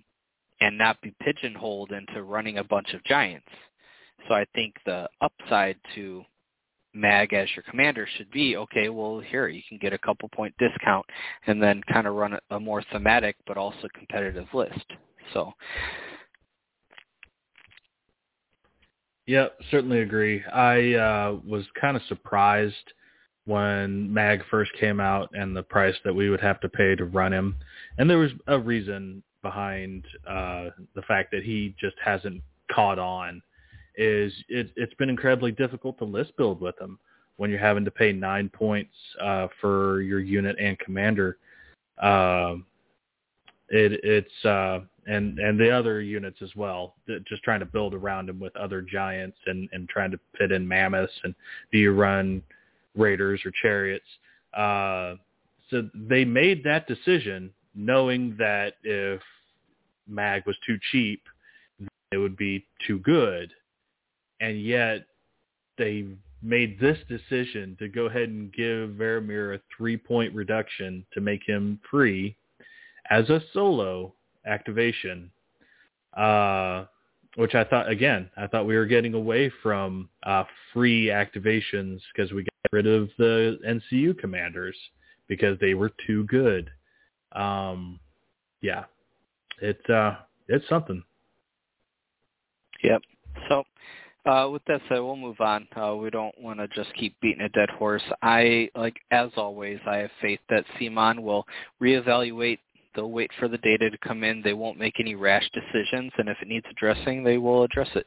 and 0.62 0.78
not 0.78 0.98
be 1.02 1.14
pigeonholed 1.20 1.92
into 1.92 2.22
running 2.22 2.58
a 2.58 2.64
bunch 2.64 2.94
of 2.94 3.04
giants. 3.04 3.46
So 4.26 4.34
I 4.34 4.46
think 4.54 4.74
the 4.86 5.06
upside 5.20 5.76
to 5.96 6.24
mag 6.94 7.34
as 7.34 7.48
your 7.54 7.64
commander 7.68 8.08
should 8.16 8.30
be 8.30 8.56
okay 8.56 8.88
well 8.88 9.18
here 9.18 9.48
you 9.48 9.60
can 9.68 9.78
get 9.78 9.92
a 9.92 9.98
couple 9.98 10.28
point 10.28 10.54
discount 10.60 11.04
and 11.48 11.60
then 11.60 11.82
kind 11.92 12.06
of 12.06 12.14
run 12.14 12.38
a 12.50 12.60
more 12.60 12.84
thematic 12.92 13.34
but 13.48 13.56
also 13.56 13.88
competitive 13.98 14.46
list 14.54 14.92
so 15.32 15.52
Yep, 19.26 19.59
certainly 19.70 20.01
agree. 20.01 20.44
I 20.52 20.94
uh, 20.94 21.38
was 21.46 21.64
kind 21.80 21.96
of 21.96 22.02
surprised 22.09 22.92
when 23.46 24.12
Mag 24.12 24.42
first 24.51 24.70
came 24.78 25.01
out 25.01 25.30
and 25.32 25.56
the 25.56 25.62
price 25.62 25.94
that 26.05 26.14
we 26.14 26.30
would 26.30 26.40
have 26.40 26.60
to 26.60 26.68
pay 26.68 26.94
to 26.94 27.05
run 27.05 27.32
him. 27.32 27.56
And 27.98 28.09
there 28.09 28.18
was 28.18 28.32
a 28.46 28.59
reason 28.59 29.22
behind 29.42 30.05
uh, 30.26 30.70
the 30.94 31.02
fact 31.06 31.30
that 31.32 31.42
he 31.42 31.74
just 31.78 31.96
hasn't 32.02 32.42
caught 32.72 32.98
on. 32.98 33.42
Is 33.96 34.32
it, 34.48 34.72
it's 34.76 34.94
been 34.94 35.10
incredibly 35.10 35.52
difficult 35.52 35.98
to 35.98 36.05
list 36.05 36.36
build 36.36 36.60
with 36.60 36.78
him 36.80 36.98
when 37.36 37.51
you're 37.51 37.59
having 37.59 37.84
to 37.84 37.90
pay 37.90 38.12
nine 38.12 38.48
points 38.48 38.94
uh, 39.20 39.48
for 39.60 40.01
your 40.02 40.20
unit 40.20 40.56
and 40.59 40.78
commander. 40.78 41.38
Um, 42.02 42.66
it 43.68 44.01
it's 44.02 44.44
uh, 44.44 44.80
and 45.06 45.39
and 45.39 45.59
the 45.59 45.70
other 45.70 46.01
units 46.01 46.39
as 46.43 46.55
well. 46.56 46.94
Just 47.28 47.43
trying 47.43 47.60
to 47.60 47.66
build 47.66 47.94
around 47.94 48.28
him 48.28 48.40
with 48.40 48.55
other 48.56 48.81
giants 48.81 49.39
and 49.47 49.68
and 49.72 49.89
trying 49.89 50.10
to 50.10 50.18
fit 50.39 50.52
in 50.52 50.66
mammoths 50.66 51.12
and 51.24 51.35
do 51.72 51.78
you 51.78 51.93
run 51.93 52.43
raiders 52.97 53.40
or 53.44 53.52
chariots? 53.62 54.05
Uh, 54.56 55.16
so 55.70 55.89
they 55.94 56.24
made 56.24 56.62
that 56.64 56.86
decision 56.86 57.51
knowing 57.74 58.36
that 58.39 58.74
if 58.85 59.20
Mag 60.06 60.47
was 60.47 60.56
too 60.66 60.78
cheap, 60.93 61.22
it 62.12 62.18
would 62.18 62.36
be 62.36 62.64
too 62.86 62.98
good, 63.01 63.51
and 64.40 64.62
yet 64.62 65.06
they 65.78 66.06
made 66.43 66.78
this 66.78 66.98
decision 67.09 67.74
to 67.78 67.89
go 67.89 68.06
ahead 68.06 68.28
and 68.28 68.52
give 68.52 68.90
Varamir 68.90 69.56
a 69.56 69.60
three-point 69.76 70.35
reduction 70.35 71.05
to 71.12 71.20
make 71.20 71.40
him 71.47 71.81
free 71.90 72.36
as 73.10 73.28
a 73.31 73.43
solo 73.52 74.14
activation, 74.46 75.30
uh, 76.16 76.84
which 77.36 77.54
I 77.54 77.64
thought, 77.64 77.88
again, 77.88 78.30
I 78.36 78.46
thought 78.46 78.66
we 78.66 78.76
were 78.76 78.86
getting 78.86 79.14
away 79.14 79.50
from 79.62 80.08
uh, 80.24 80.44
free 80.72 81.06
activations 81.06 82.00
because 82.14 82.32
we 82.32 82.44
got 82.44 82.72
rid 82.72 82.86
of 82.86 83.08
the 83.18 83.58
NCU 83.66 84.18
commanders 84.18 84.76
because 85.28 85.58
they 85.60 85.74
were 85.74 85.90
too 86.06 86.24
good. 86.24 86.70
Um, 87.32 87.98
yeah, 88.60 88.84
it's 89.60 89.88
uh, 89.90 90.16
it's 90.48 90.68
something. 90.68 91.02
Yep. 92.82 93.02
So 93.48 93.64
uh, 94.26 94.48
with 94.50 94.62
that 94.66 94.80
said, 94.88 95.00
we'll 95.00 95.16
move 95.16 95.40
on. 95.40 95.68
Uh, 95.76 95.94
we 95.96 96.10
don't 96.10 96.38
want 96.40 96.58
to 96.58 96.68
just 96.68 96.94
keep 96.94 97.18
beating 97.20 97.42
a 97.42 97.48
dead 97.50 97.70
horse. 97.70 98.02
I 98.22 98.70
like 98.74 98.96
as 99.10 99.30
always. 99.36 99.78
I 99.86 99.96
have 99.98 100.10
faith 100.20 100.40
that 100.48 100.64
CMON 100.78 101.20
will 101.20 101.46
reevaluate. 101.82 102.58
They'll 102.94 103.10
wait 103.10 103.30
for 103.38 103.48
the 103.48 103.58
data 103.58 103.90
to 103.90 103.98
come 103.98 104.24
in. 104.24 104.42
They 104.42 104.54
won't 104.54 104.78
make 104.78 105.00
any 105.00 105.14
rash 105.14 105.48
decisions, 105.52 106.12
and 106.18 106.28
if 106.28 106.36
it 106.40 106.48
needs 106.48 106.66
addressing, 106.70 107.24
they 107.24 107.38
will 107.38 107.64
address 107.64 107.88
it. 107.94 108.06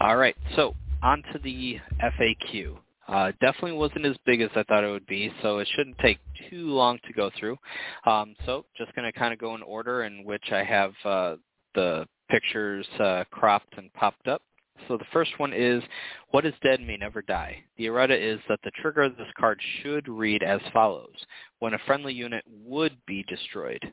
All 0.00 0.16
right. 0.16 0.36
So 0.54 0.74
on 1.02 1.22
to 1.32 1.38
the 1.38 1.78
FAQ. 2.02 2.76
Uh, 3.08 3.30
definitely 3.40 3.72
wasn't 3.72 4.04
as 4.04 4.16
big 4.26 4.40
as 4.40 4.50
I 4.56 4.64
thought 4.64 4.82
it 4.82 4.90
would 4.90 5.06
be, 5.06 5.32
so 5.40 5.58
it 5.58 5.68
shouldn't 5.76 5.98
take 5.98 6.18
too 6.50 6.70
long 6.70 6.98
to 7.06 7.12
go 7.12 7.30
through. 7.38 7.56
Um, 8.04 8.34
so 8.44 8.64
just 8.76 8.92
going 8.96 9.10
to 9.10 9.16
kind 9.16 9.32
of 9.32 9.38
go 9.38 9.54
in 9.54 9.62
order 9.62 10.04
in 10.04 10.24
which 10.24 10.50
I 10.50 10.64
have 10.64 10.92
uh, 11.04 11.36
the 11.76 12.06
pictures 12.28 12.86
uh, 12.98 13.22
cropped 13.30 13.78
and 13.78 13.92
popped 13.92 14.26
up. 14.26 14.42
So 14.88 14.96
the 14.96 15.04
first 15.12 15.38
one 15.38 15.52
is, 15.52 15.82
what 16.30 16.46
is 16.46 16.54
dead 16.62 16.80
may 16.80 16.96
never 16.96 17.22
die. 17.22 17.62
The 17.76 17.86
errata 17.86 18.16
is 18.16 18.40
that 18.48 18.60
the 18.64 18.70
trigger 18.82 19.02
of 19.02 19.16
this 19.16 19.26
card 19.38 19.60
should 19.82 20.08
read 20.08 20.42
as 20.42 20.60
follows. 20.72 21.14
When 21.58 21.74
a 21.74 21.78
friendly 21.86 22.12
unit 22.12 22.44
would 22.64 22.96
be 23.06 23.24
destroyed. 23.24 23.92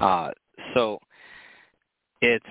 Uh, 0.00 0.30
so 0.74 0.98
it's 2.20 2.44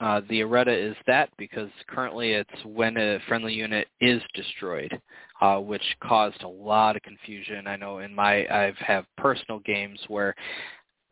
uh, 0.00 0.22
the 0.30 0.40
errata 0.40 0.72
is 0.72 0.96
that 1.06 1.28
because 1.36 1.68
currently 1.86 2.32
it's 2.32 2.64
when 2.64 2.96
a 2.96 3.18
friendly 3.28 3.52
unit 3.52 3.86
is 4.00 4.22
destroyed, 4.34 4.98
uh, 5.42 5.58
which 5.58 5.82
caused 6.02 6.42
a 6.42 6.48
lot 6.48 6.96
of 6.96 7.02
confusion. 7.02 7.66
I 7.66 7.76
know 7.76 7.98
in 7.98 8.14
my 8.14 8.46
I've 8.48 8.76
have 8.76 9.04
personal 9.18 9.58
games 9.58 10.00
where 10.08 10.34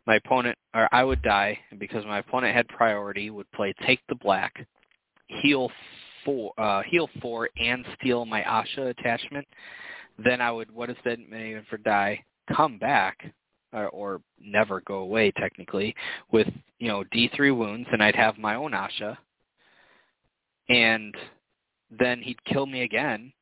my 0.07 0.17
opponent 0.17 0.57
or 0.75 0.89
I 0.91 1.05
would 1.05 1.21
die 1.21 1.59
because 1.79 2.07
my 2.07 2.21
opponent 2.21 2.57
had 2.57 2.67
priority 2.69 3.29
would 3.29 3.51
play 3.53 3.75
take 3.87 4.01
the 4.09 4.15
black, 4.15 4.67
heal 5.29 5.71
four, 6.25 6.53
uh, 6.59 6.83
heal 6.83 7.09
four, 7.21 7.49
and 7.59 7.85
steal 7.99 8.25
my 8.25 8.43
Asha 8.43 8.91
attachment. 8.91 9.47
Then 10.23 10.41
I 10.41 10.51
would 10.51 10.71
what 10.71 10.91
is 10.91 10.97
dead 11.05 11.21
may 11.29 11.61
for 11.71 11.79
die 11.79 12.25
come 12.55 12.79
back 12.79 13.33
or, 13.73 13.89
or 13.89 14.21
never 14.41 14.81
go 14.83 14.97
away 14.97 15.31
technically 15.33 15.95
with 16.33 16.49
you 16.79 16.89
know 16.89 17.05
D3 17.15 17.57
wounds, 17.57 17.89
and 17.93 18.03
I'd 18.03 18.17
have 18.17 18.39
my 18.39 18.55
own 18.57 18.73
Asha, 18.73 19.17
and 20.69 21.15
then 21.99 22.21
he'd 22.21 22.43
kill 22.45 22.67
me 22.67 22.83
again, 22.83 23.33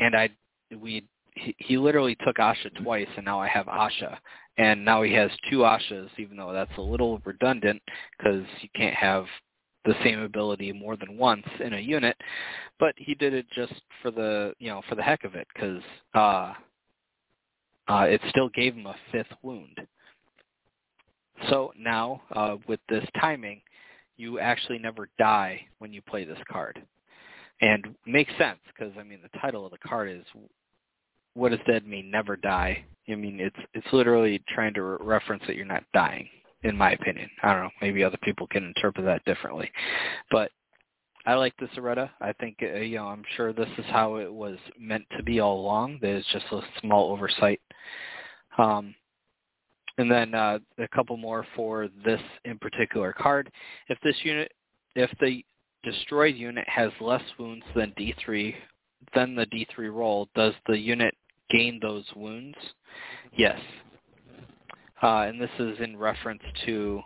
and 0.00 0.16
I'd 0.16 0.32
we 0.80 1.04
he, 1.34 1.54
he 1.58 1.76
literally 1.76 2.16
took 2.24 2.36
Asha 2.36 2.74
twice, 2.82 3.08
and 3.16 3.24
now 3.24 3.40
I 3.40 3.48
have 3.48 3.66
Asha, 3.66 4.16
and 4.58 4.84
now 4.84 5.02
he 5.02 5.12
has 5.12 5.30
two 5.50 5.58
Ashas, 5.58 6.08
even 6.18 6.36
though 6.36 6.52
that's 6.52 6.76
a 6.78 6.82
little 6.82 7.20
redundant 7.24 7.82
because 8.16 8.44
you 8.62 8.68
can't 8.74 8.94
have 8.94 9.26
the 9.86 9.94
same 10.04 10.20
ability 10.20 10.72
more 10.72 10.96
than 10.96 11.16
once 11.16 11.46
in 11.60 11.72
a 11.74 11.78
unit, 11.78 12.16
but 12.78 12.94
he 12.96 13.14
did 13.14 13.32
it 13.32 13.46
just 13.54 13.72
for 14.02 14.10
the 14.10 14.52
you 14.58 14.68
know 14.68 14.82
for 14.88 14.94
the 14.96 15.02
heck 15.02 15.24
of 15.24 15.34
it 15.34 15.46
because 15.54 15.82
uh, 16.14 16.52
uh, 17.88 18.06
it 18.08 18.20
still 18.28 18.48
gave 18.50 18.74
him 18.74 18.86
a 18.86 18.96
fifth 19.12 19.32
wound. 19.42 19.80
So 21.48 21.72
now, 21.78 22.22
uh, 22.34 22.56
with 22.66 22.80
this 22.88 23.04
timing, 23.20 23.60
you 24.16 24.38
actually 24.38 24.78
never 24.78 25.08
die 25.18 25.60
when 25.78 25.92
you 25.92 26.02
play 26.02 26.24
this 26.24 26.38
card. 26.50 26.82
And 27.60 27.94
makes 28.06 28.32
sense 28.38 28.58
because 28.66 28.92
I 28.98 29.02
mean 29.02 29.20
the 29.22 29.38
title 29.38 29.64
of 29.64 29.72
the 29.72 29.78
card 29.78 30.10
is 30.10 30.24
"What 31.34 31.50
does 31.50 31.60
dead 31.66 31.86
mean? 31.86 32.10
Never 32.10 32.36
die." 32.36 32.84
I 33.08 33.14
mean 33.14 33.40
it's 33.40 33.56
it's 33.72 33.86
literally 33.92 34.42
trying 34.48 34.74
to 34.74 34.82
re- 34.82 34.98
reference 35.00 35.42
that 35.46 35.56
you're 35.56 35.64
not 35.64 35.84
dying, 35.94 36.28
in 36.66 36.76
my 36.76 36.92
opinion. 36.92 37.30
I 37.42 37.52
don't 37.52 37.62
know. 37.64 37.70
Maybe 37.80 38.02
other 38.02 38.18
people 38.22 38.46
can 38.46 38.64
interpret 38.64 39.06
that 39.06 39.24
differently, 39.24 39.70
but 40.30 40.50
I 41.24 41.34
like 41.34 41.56
this 41.56 41.70
errata. 41.76 42.10
I 42.20 42.32
think 42.34 42.56
uh, 42.62 42.78
you 42.78 42.96
know 42.96 43.06
I'm 43.06 43.24
sure 43.36 43.52
this 43.52 43.68
is 43.78 43.84
how 43.88 44.16
it 44.16 44.32
was 44.32 44.58
meant 44.78 45.04
to 45.16 45.22
be 45.22 45.40
all 45.40 45.60
along. 45.60 45.98
There's 46.00 46.26
just 46.32 46.46
a 46.52 46.60
small 46.80 47.10
oversight. 47.12 47.60
Um, 48.58 48.94
and 49.98 50.10
then 50.10 50.34
uh, 50.34 50.58
a 50.78 50.88
couple 50.88 51.16
more 51.16 51.46
for 51.54 51.88
this 52.04 52.20
in 52.44 52.58
particular 52.58 53.12
card. 53.12 53.50
If 53.88 53.98
this 54.02 54.16
unit, 54.22 54.52
if 54.94 55.10
the 55.20 55.44
destroyed 55.82 56.34
unit 56.34 56.68
has 56.68 56.90
less 57.00 57.22
wounds 57.38 57.64
than 57.74 57.92
D3, 57.98 58.54
than 59.14 59.34
the 59.34 59.46
D3 59.46 59.92
roll, 59.92 60.28
does 60.34 60.52
the 60.66 60.78
unit 60.78 61.14
gain 61.50 61.78
those 61.80 62.04
wounds? 62.14 62.56
Yes. 63.36 63.58
Uh, 65.02 65.26
and 65.28 65.40
this 65.40 65.50
is 65.58 65.78
in 65.80 65.96
reference 65.96 66.42
to 66.64 67.02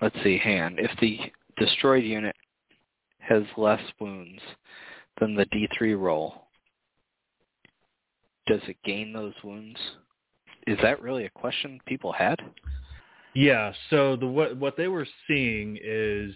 let's 0.00 0.16
see, 0.22 0.38
hand. 0.38 0.78
If 0.78 0.90
the 1.00 1.18
destroyed 1.56 2.04
unit 2.04 2.36
has 3.18 3.42
less 3.56 3.80
wounds 4.00 4.40
than 5.20 5.34
the 5.34 5.46
D3 5.46 5.98
roll, 5.98 6.48
does 8.46 8.60
it 8.68 8.76
gain 8.84 9.12
those 9.12 9.34
wounds? 9.44 9.78
Is 10.66 10.78
that 10.82 11.02
really 11.02 11.24
a 11.24 11.30
question 11.30 11.80
people 11.86 12.12
had? 12.12 12.38
Yeah. 13.34 13.72
So 13.90 14.16
the 14.16 14.26
what 14.26 14.56
what 14.56 14.76
they 14.76 14.88
were 14.88 15.06
seeing 15.26 15.78
is 15.82 16.34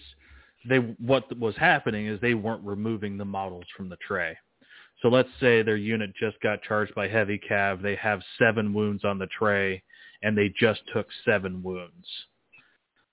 they 0.69 0.79
what 0.79 1.37
was 1.39 1.57
happening 1.57 2.07
is 2.07 2.21
they 2.21 2.35
weren't 2.35 2.65
removing 2.65 3.17
the 3.17 3.25
models 3.25 3.65
from 3.77 3.89
the 3.89 3.97
tray. 4.07 4.37
So 5.03 5.09
let's 5.09 5.29
say 5.41 5.62
their 5.62 5.77
unit 5.77 6.12
just 6.19 6.41
got 6.41 6.62
charged 6.62 6.95
by 6.95 7.09
heavy 7.09 7.39
cav. 7.51 7.83
They 7.83 7.97
have 7.97 8.23
seven 8.39 8.73
wounds 8.73 9.05
on 9.05 9.19
the 9.19 9.27
tray, 9.27 9.83
and 10.23 10.39
they 10.39 10.53
just 10.59 10.81
took 10.95 11.09
seven 11.24 11.62
wounds 11.62 12.07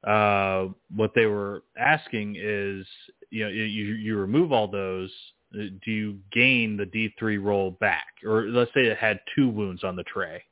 uh, 0.06 0.68
what 0.96 1.12
they 1.14 1.26
were 1.26 1.64
asking 1.78 2.36
is, 2.38 2.86
you 3.32 3.44
know, 3.44 3.50
you, 3.50 3.64
you 3.64 4.18
remove 4.18 4.52
all 4.52 4.68
those, 4.68 5.12
do 5.52 5.92
you 5.92 6.18
gain 6.32 6.78
the 6.78 6.86
D3 6.86 7.44
roll 7.44 7.72
back? 7.72 8.08
Or 8.26 8.44
let's 8.44 8.72
say 8.74 8.82
it 8.86 8.98
had 8.98 9.20
two 9.36 9.50
wounds 9.50 9.84
on 9.84 9.96
the 9.96 10.04
tray 10.04 10.44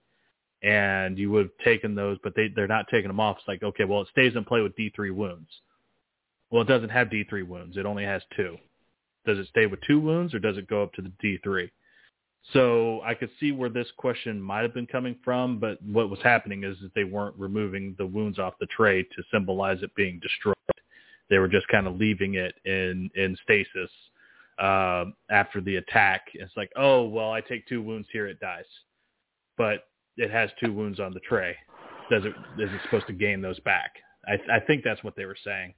and 0.63 1.17
you 1.17 1.29
would 1.31 1.43
have 1.45 1.65
taken 1.65 1.95
those, 1.95 2.17
but 2.23 2.33
they, 2.35 2.49
they're 2.55 2.67
not 2.67 2.87
taking 2.91 3.07
them 3.07 3.19
off. 3.19 3.37
It's 3.39 3.47
like, 3.47 3.63
okay, 3.63 3.85
well, 3.85 4.01
it 4.01 4.07
stays 4.11 4.35
in 4.35 4.43
play 4.43 4.61
with 4.61 4.75
D3 4.75 5.13
wounds. 5.13 5.49
Well, 6.49 6.63
it 6.63 6.67
doesn't 6.67 6.89
have 6.89 7.09
D3 7.09 7.47
wounds. 7.47 7.77
It 7.77 7.85
only 7.85 8.03
has 8.03 8.21
two. 8.35 8.57
Does 9.27 9.37
it 9.37 9.47
stay 9.49 9.67
with 9.67 9.81
two 9.85 9.99
wounds 9.99 10.33
or 10.33 10.39
does 10.39 10.57
it 10.57 10.67
go 10.67 10.81
up 10.81 10.93
to 10.93 11.03
the 11.03 11.11
D3? 11.23 11.69
So 12.53 13.01
I 13.01 13.13
could 13.13 13.29
see 13.39 13.51
where 13.51 13.69
this 13.69 13.87
question 13.97 14.41
might 14.41 14.61
have 14.61 14.73
been 14.73 14.87
coming 14.87 15.17
from, 15.23 15.59
but 15.59 15.81
what 15.83 16.09
was 16.09 16.19
happening 16.23 16.63
is 16.63 16.77
that 16.81 16.93
they 16.95 17.03
weren't 17.03 17.35
removing 17.37 17.93
the 17.97 18.05
wounds 18.05 18.39
off 18.39 18.53
the 18.59 18.67
tray 18.67 19.03
to 19.03 19.23
symbolize 19.31 19.83
it 19.83 19.93
being 19.95 20.19
destroyed. 20.21 20.55
They 21.29 21.39
were 21.39 21.49
just 21.49 21.67
kind 21.67 21.87
of 21.87 21.97
leaving 21.97 22.35
it 22.35 22.55
in 22.63 23.09
in 23.15 23.35
stasis 23.43 23.91
uh, 24.59 25.05
after 25.29 25.59
the 25.59 25.75
attack. 25.75 26.27
It's 26.33 26.55
like, 26.55 26.71
oh 26.77 27.05
well, 27.05 27.31
I 27.33 27.41
take 27.41 27.67
two 27.67 27.81
wounds 27.81 28.07
here, 28.13 28.27
it 28.27 28.39
dies, 28.39 28.63
but 29.57 29.89
it 30.15 30.31
has 30.31 30.49
two 30.63 30.71
wounds 30.71 31.01
on 31.01 31.13
the 31.13 31.19
tray. 31.19 31.57
Does 32.09 32.23
it 32.23 32.33
is 32.61 32.71
it 32.71 32.81
supposed 32.83 33.07
to 33.07 33.13
gain 33.13 33.41
those 33.41 33.59
back? 33.61 33.91
I, 34.25 34.35
I 34.55 34.59
think 34.61 34.85
that's 34.85 35.03
what 35.03 35.17
they 35.17 35.25
were 35.25 35.37
saying. 35.43 35.73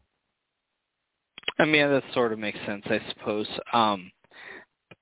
I 1.60 1.66
mean, 1.66 1.90
that 1.90 2.04
sort 2.14 2.32
of 2.34 2.40
makes 2.40 2.60
sense, 2.66 2.84
I 2.86 3.00
suppose. 3.10 3.48
Um, 3.74 4.12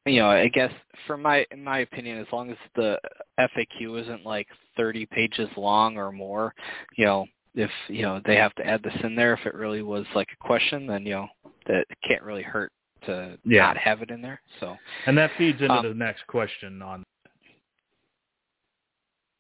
you 0.06 0.20
know, 0.20 0.30
I 0.30 0.48
guess 0.48 0.72
for 1.06 1.18
my 1.18 1.46
in 1.52 1.64
my 1.64 1.80
opinion, 1.80 2.18
as 2.20 2.28
long 2.32 2.50
as 2.50 2.58
the 2.76 3.00
FAQ 3.40 4.02
isn't 4.02 4.26
like 4.26 4.48
30 4.76 5.06
pages 5.08 5.50
long 5.58 5.98
or 5.98 6.12
more, 6.12 6.54
you 6.96 7.06
know, 7.06 7.26
if 7.56 7.72
you 7.88 8.04
know 8.04 8.22
they 8.26 8.36
have 8.36 8.54
to 8.56 8.66
add 8.66 8.84
this 8.84 8.96
in 9.04 9.16
there, 9.16 9.34
if 9.34 9.46
it 9.46 9.54
really 9.54 9.82
was 9.82 10.06
like 10.16 10.30
a 10.32 10.46
question, 10.46 10.88
then 10.88 11.06
you 11.06 11.14
know 11.14 11.28
that 11.68 11.86
can't 12.08 12.24
really 12.24 12.44
hurt 12.44 12.72
to 13.06 13.38
yeah. 13.44 13.64
not 13.64 13.78
have 13.78 14.02
it 14.02 14.10
in 14.10 14.22
there. 14.22 14.42
So 14.60 14.76
and 15.06 15.18
that 15.18 15.32
feeds 15.38 15.62
into 15.62 15.74
um, 15.74 15.88
the 15.88 15.94
next 15.94 16.26
question 16.28 16.82
on. 16.82 17.04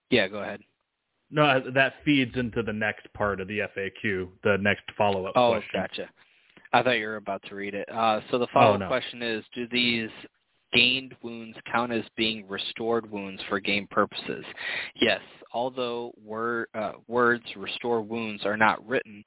Yeah, 0.09 0.27
go 0.27 0.39
ahead. 0.39 0.61
No, 1.29 1.61
that 1.73 1.95
feeds 2.05 2.35
into 2.37 2.63
the 2.63 2.71
next 2.71 3.11
part 3.13 3.41
of 3.41 3.49
the 3.49 3.59
FAQ, 3.59 4.29
the 4.43 4.57
next 4.61 4.83
follow-up 4.97 5.33
oh, 5.35 5.51
question. 5.51 5.81
gotcha. 5.81 6.09
I 6.73 6.83
thought 6.83 6.97
you 6.97 7.07
were 7.07 7.15
about 7.15 7.43
to 7.49 7.55
read 7.55 7.73
it. 7.73 7.87
Uh, 7.89 8.21
so 8.29 8.37
the 8.37 8.47
follow-up 8.53 8.75
Oh, 8.75 8.77
no. 8.77 8.87
question 8.87 9.21
is: 9.21 9.43
Do 9.53 9.67
these 9.71 10.09
gained 10.73 11.15
wounds 11.21 11.57
count 11.71 11.91
as 11.91 12.03
being 12.17 12.47
restored 12.47 13.09
wounds 13.09 13.41
for 13.47 13.59
game 13.59 13.87
purposes? 13.89 14.45
Yes. 14.95 15.21
Although 15.53 16.11
word, 16.23 16.67
uh, 16.73 16.93
words 17.07 17.45
"restore 17.55 18.01
wounds" 18.01 18.45
are 18.45 18.57
not 18.57 18.85
written, 18.87 19.23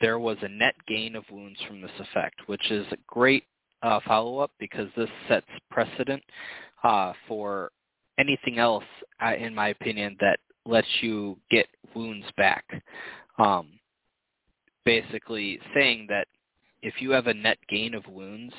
there 0.00 0.18
was 0.20 0.38
a 0.42 0.48
net 0.48 0.74
gain 0.86 1.16
of 1.16 1.24
wounds 1.30 1.60
from 1.66 1.80
this 1.80 1.90
effect, 1.98 2.46
which 2.46 2.70
is 2.70 2.86
a 2.92 2.96
great 3.08 3.44
uh, 3.82 3.98
follow-up 4.06 4.52
because 4.58 4.88
this 4.96 5.10
sets 5.28 5.46
precedent 5.70 6.22
uh, 6.84 7.12
for 7.26 7.72
anything 8.18 8.58
else, 8.58 8.84
uh, 9.20 9.34
in 9.34 9.52
my 9.54 9.68
opinion, 9.68 10.16
that 10.20 10.38
lets 10.64 10.86
you 11.00 11.36
get 11.50 11.66
wounds 11.94 12.26
back. 12.36 12.64
Um, 13.38 13.68
basically 14.84 15.58
saying 15.74 16.06
that 16.08 16.28
if 16.84 17.00
you 17.00 17.10
have 17.12 17.26
a 17.26 17.34
net 17.34 17.58
gain 17.68 17.94
of 17.94 18.06
wounds, 18.06 18.52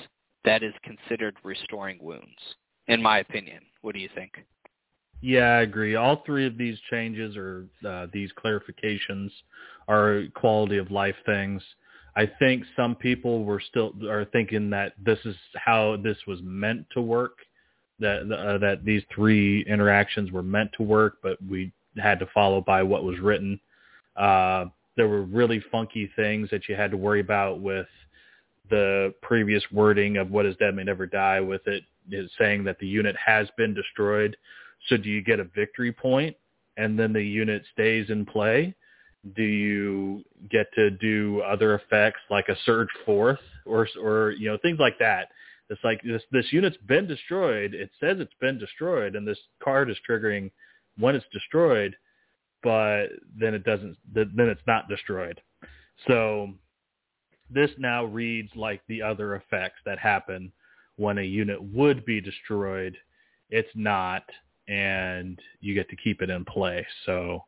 that 0.45 0.63
is 0.63 0.73
considered 0.83 1.35
restoring 1.43 1.99
wounds, 2.01 2.39
in 2.87 3.01
my 3.01 3.19
opinion. 3.19 3.61
What 3.81 3.93
do 3.93 3.99
you 3.99 4.09
think? 4.15 4.31
Yeah, 5.21 5.57
I 5.57 5.61
agree. 5.61 5.95
All 5.95 6.23
three 6.25 6.45
of 6.45 6.57
these 6.57 6.77
changes 6.89 7.37
or 7.37 7.65
uh, 7.87 8.07
these 8.11 8.31
clarifications 8.43 9.29
are 9.87 10.23
quality 10.33 10.77
of 10.77 10.91
life 10.91 11.15
things. 11.25 11.61
I 12.15 12.29
think 12.39 12.63
some 12.75 12.95
people 12.95 13.43
were 13.43 13.61
still 13.69 13.93
are 14.09 14.25
thinking 14.25 14.69
that 14.71 14.93
this 15.03 15.19
is 15.25 15.35
how 15.55 15.97
this 16.03 16.17
was 16.25 16.39
meant 16.41 16.85
to 16.93 17.01
work, 17.01 17.37
that 17.99 18.21
uh, 18.21 18.57
that 18.57 18.83
these 18.83 19.03
three 19.13 19.63
interactions 19.67 20.31
were 20.31 20.43
meant 20.43 20.71
to 20.77 20.83
work, 20.83 21.17
but 21.21 21.37
we 21.47 21.71
had 21.97 22.19
to 22.19 22.27
follow 22.33 22.61
by 22.61 22.81
what 22.81 23.03
was 23.03 23.19
written. 23.19 23.59
Uh, 24.15 24.65
there 24.97 25.07
were 25.07 25.23
really 25.23 25.63
funky 25.71 26.09
things 26.15 26.49
that 26.49 26.67
you 26.67 26.75
had 26.75 26.91
to 26.91 26.97
worry 26.97 27.19
about 27.19 27.59
with 27.59 27.87
the 28.69 29.13
previous 29.21 29.63
wording 29.71 30.17
of 30.17 30.31
what 30.31 30.45
is 30.45 30.55
dead 30.57 30.75
may 30.75 30.83
never 30.83 31.05
die 31.05 31.39
with 31.39 31.67
it 31.67 31.83
is 32.11 32.29
saying 32.37 32.63
that 32.65 32.79
the 32.79 32.87
unit 32.87 33.15
has 33.23 33.47
been 33.57 33.73
destroyed. 33.73 34.35
So 34.87 34.97
do 34.97 35.09
you 35.09 35.21
get 35.21 35.39
a 35.39 35.43
victory 35.43 35.91
point 35.91 36.35
and 36.77 36.97
then 36.97 37.13
the 37.13 37.23
unit 37.23 37.63
stays 37.73 38.09
in 38.09 38.25
play? 38.25 38.75
Do 39.35 39.43
you 39.43 40.23
get 40.51 40.67
to 40.75 40.91
do 40.91 41.41
other 41.41 41.75
effects 41.75 42.19
like 42.29 42.47
a 42.49 42.55
surge 42.65 42.89
fourth 43.05 43.39
or 43.65 43.87
or 43.99 44.31
you 44.31 44.47
know 44.47 44.57
things 44.61 44.77
like 44.79 44.99
that? 44.99 45.29
It's 45.69 45.83
like 45.83 46.01
this 46.03 46.21
this 46.31 46.45
unit's 46.51 46.77
been 46.87 47.07
destroyed. 47.07 47.73
It 47.73 47.89
says 47.99 48.17
it's 48.19 48.35
been 48.39 48.59
destroyed, 48.59 49.15
and 49.15 49.27
this 49.27 49.39
card 49.63 49.89
is 49.89 49.97
triggering 50.07 50.51
when 50.99 51.15
it's 51.15 51.25
destroyed, 51.33 51.95
but 52.61 53.07
then 53.35 53.55
it 53.55 53.63
doesn't. 53.63 53.97
Then 54.13 54.31
it's 54.37 54.61
not 54.67 54.87
destroyed. 54.87 55.41
So 56.07 56.53
this 57.49 57.71
now 57.77 58.05
reads 58.05 58.49
like 58.55 58.81
the 58.87 59.01
other 59.01 59.35
effects 59.35 59.79
that 59.85 59.99
happen 59.99 60.51
when 60.97 61.17
a 61.17 61.23
unit 61.23 61.61
would 61.61 62.05
be 62.05 62.21
destroyed. 62.21 62.97
It's 63.49 63.69
not, 63.75 64.23
and 64.67 65.39
you 65.61 65.73
get 65.73 65.89
to 65.89 65.95
keep 65.95 66.21
it 66.21 66.29
in 66.29 66.45
play. 66.45 66.85
So 67.05 67.43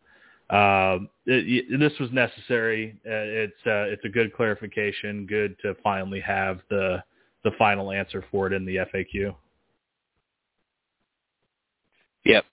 um, 0.49 1.09
it, 1.25 1.67
it, 1.71 1.79
this 1.79 1.93
was 1.99 2.11
necessary. 2.11 2.99
Uh, 3.05 3.09
it's 3.09 3.65
uh, 3.65 3.91
it's 3.91 4.05
a 4.05 4.09
good 4.09 4.33
clarification. 4.33 5.25
Good 5.25 5.57
to 5.61 5.75
finally 5.83 6.21
have 6.21 6.59
the 6.69 7.03
the 7.43 7.51
final 7.57 7.91
answer 7.91 8.23
for 8.31 8.47
it 8.47 8.53
in 8.53 8.65
the 8.65 8.77
FAQ. 8.77 9.35
Yep. 12.25 12.45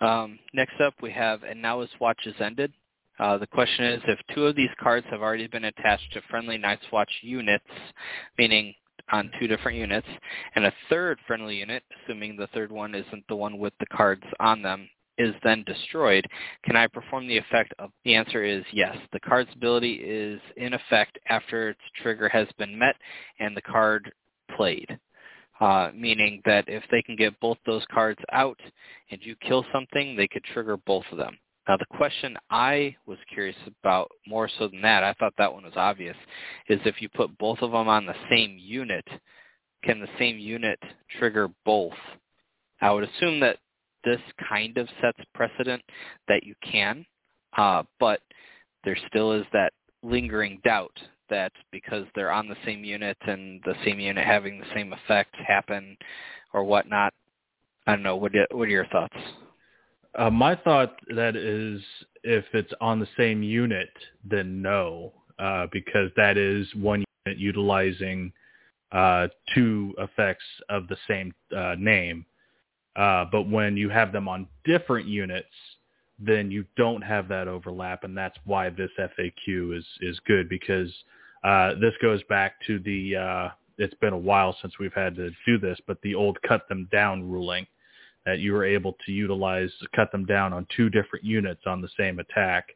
Um, 0.00 0.38
next 0.52 0.80
up, 0.80 0.94
we 1.02 1.10
have, 1.12 1.42
and 1.42 1.60
now 1.60 1.80
his 1.80 1.90
watch 2.00 2.26
is 2.26 2.34
ended. 2.40 2.72
Uh, 3.18 3.38
the 3.38 3.46
question 3.46 3.84
is, 3.86 4.02
if 4.08 4.18
two 4.34 4.46
of 4.46 4.56
these 4.56 4.70
cards 4.80 5.06
have 5.10 5.22
already 5.22 5.46
been 5.46 5.64
attached 5.64 6.12
to 6.12 6.20
friendly 6.30 6.58
Night's 6.58 6.84
Watch 6.92 7.10
units, 7.22 7.64
meaning 8.38 8.74
on 9.10 9.30
two 9.40 9.46
different 9.46 9.78
units, 9.78 10.06
and 10.54 10.66
a 10.66 10.72
third 10.90 11.18
friendly 11.26 11.56
unit, 11.56 11.82
assuming 12.04 12.36
the 12.36 12.48
third 12.48 12.70
one 12.70 12.94
isn't 12.94 13.24
the 13.28 13.36
one 13.36 13.58
with 13.58 13.72
the 13.80 13.86
cards 13.86 14.24
on 14.40 14.62
them, 14.62 14.88
is 15.18 15.34
then 15.42 15.64
destroyed, 15.66 16.26
can 16.64 16.76
I 16.76 16.86
perform 16.86 17.26
the 17.26 17.38
effect 17.38 17.72
of? 17.78 17.90
The 18.04 18.14
answer 18.14 18.44
is 18.44 18.64
yes. 18.72 18.96
The 19.12 19.20
card's 19.20 19.50
ability 19.54 19.94
is 19.94 20.40
in 20.56 20.74
effect 20.74 21.18
after 21.28 21.70
its 21.70 21.80
trigger 22.02 22.28
has 22.28 22.48
been 22.58 22.78
met 22.78 22.96
and 23.38 23.56
the 23.56 23.62
card 23.62 24.12
played. 24.56 24.98
Uh, 25.58 25.90
meaning 25.94 26.42
that 26.44 26.64
if 26.68 26.84
they 26.90 27.00
can 27.00 27.16
get 27.16 27.40
both 27.40 27.56
those 27.64 27.82
cards 27.90 28.20
out 28.30 28.60
and 29.10 29.18
you 29.22 29.34
kill 29.36 29.64
something, 29.72 30.14
they 30.14 30.28
could 30.28 30.44
trigger 30.44 30.76
both 30.76 31.04
of 31.10 31.16
them. 31.16 31.38
Now 31.68 31.76
the 31.76 31.96
question 31.96 32.36
I 32.50 32.94
was 33.06 33.18
curious 33.32 33.56
about 33.66 34.10
more 34.26 34.48
so 34.58 34.68
than 34.68 34.82
that, 34.82 35.02
I 35.02 35.14
thought 35.14 35.34
that 35.38 35.52
one 35.52 35.64
was 35.64 35.76
obvious, 35.76 36.16
is 36.68 36.80
if 36.84 37.02
you 37.02 37.08
put 37.08 37.36
both 37.38 37.58
of 37.60 37.72
them 37.72 37.88
on 37.88 38.06
the 38.06 38.14
same 38.30 38.56
unit, 38.58 39.04
can 39.82 40.00
the 40.00 40.08
same 40.18 40.38
unit 40.38 40.78
trigger 41.18 41.48
both? 41.64 41.92
I 42.80 42.92
would 42.92 43.04
assume 43.04 43.40
that 43.40 43.58
this 44.04 44.20
kind 44.48 44.76
of 44.78 44.88
sets 45.00 45.18
precedent 45.34 45.82
that 46.28 46.44
you 46.44 46.54
can, 46.62 47.04
uh, 47.56 47.82
but 47.98 48.20
there 48.84 48.96
still 49.08 49.32
is 49.32 49.44
that 49.52 49.72
lingering 50.02 50.60
doubt 50.64 50.96
that 51.28 51.52
because 51.72 52.04
they're 52.14 52.30
on 52.30 52.48
the 52.48 52.56
same 52.64 52.84
unit 52.84 53.16
and 53.26 53.60
the 53.64 53.74
same 53.84 53.98
unit 53.98 54.24
having 54.24 54.60
the 54.60 54.66
same 54.74 54.92
effects 54.92 55.36
happen 55.44 55.96
or 56.52 56.62
whatnot. 56.62 57.12
I 57.88 57.92
don't 57.92 58.04
know. 58.04 58.16
What 58.16 58.32
what 58.52 58.68
are 58.68 58.70
your 58.70 58.86
thoughts? 58.86 59.16
Uh, 60.16 60.30
my 60.30 60.54
thought 60.54 60.98
that 61.14 61.36
is 61.36 61.82
if 62.24 62.44
it's 62.54 62.72
on 62.80 62.98
the 62.98 63.08
same 63.18 63.42
unit, 63.42 63.90
then 64.24 64.62
no, 64.62 65.12
uh, 65.38 65.66
because 65.72 66.10
that 66.16 66.38
is 66.38 66.66
one 66.74 67.04
unit 67.26 67.38
utilizing 67.38 68.32
uh, 68.92 69.28
two 69.54 69.94
effects 69.98 70.44
of 70.70 70.88
the 70.88 70.96
same 71.06 71.34
uh, 71.54 71.74
name. 71.78 72.24
Uh, 72.96 73.26
but 73.30 73.42
when 73.42 73.76
you 73.76 73.90
have 73.90 74.10
them 74.10 74.26
on 74.26 74.48
different 74.64 75.06
units, 75.06 75.46
then 76.18 76.50
you 76.50 76.64
don't 76.78 77.02
have 77.02 77.28
that 77.28 77.46
overlap, 77.46 78.02
and 78.04 78.16
that's 78.16 78.38
why 78.46 78.70
this 78.70 78.90
FAQ 78.98 79.76
is 79.76 79.84
is 80.00 80.18
good 80.26 80.48
because 80.48 80.90
uh, 81.44 81.74
this 81.74 81.92
goes 82.00 82.22
back 82.24 82.54
to 82.66 82.78
the. 82.78 83.50
It's 83.78 83.92
been 84.00 84.14
a 84.14 84.18
while 84.18 84.56
since 84.62 84.78
we've 84.78 84.94
had 84.94 85.14
to 85.16 85.30
do 85.44 85.58
this, 85.58 85.78
but 85.86 86.00
the 86.00 86.14
old 86.14 86.40
cut 86.40 86.66
them 86.66 86.88
down 86.90 87.30
ruling 87.30 87.66
that 88.26 88.40
you 88.40 88.52
were 88.52 88.64
able 88.64 88.96
to 89.06 89.12
utilize 89.12 89.70
cut 89.94 90.12
them 90.12 90.26
down 90.26 90.52
on 90.52 90.66
two 90.76 90.90
different 90.90 91.24
units 91.24 91.62
on 91.64 91.80
the 91.80 91.88
same 91.96 92.18
attack 92.18 92.68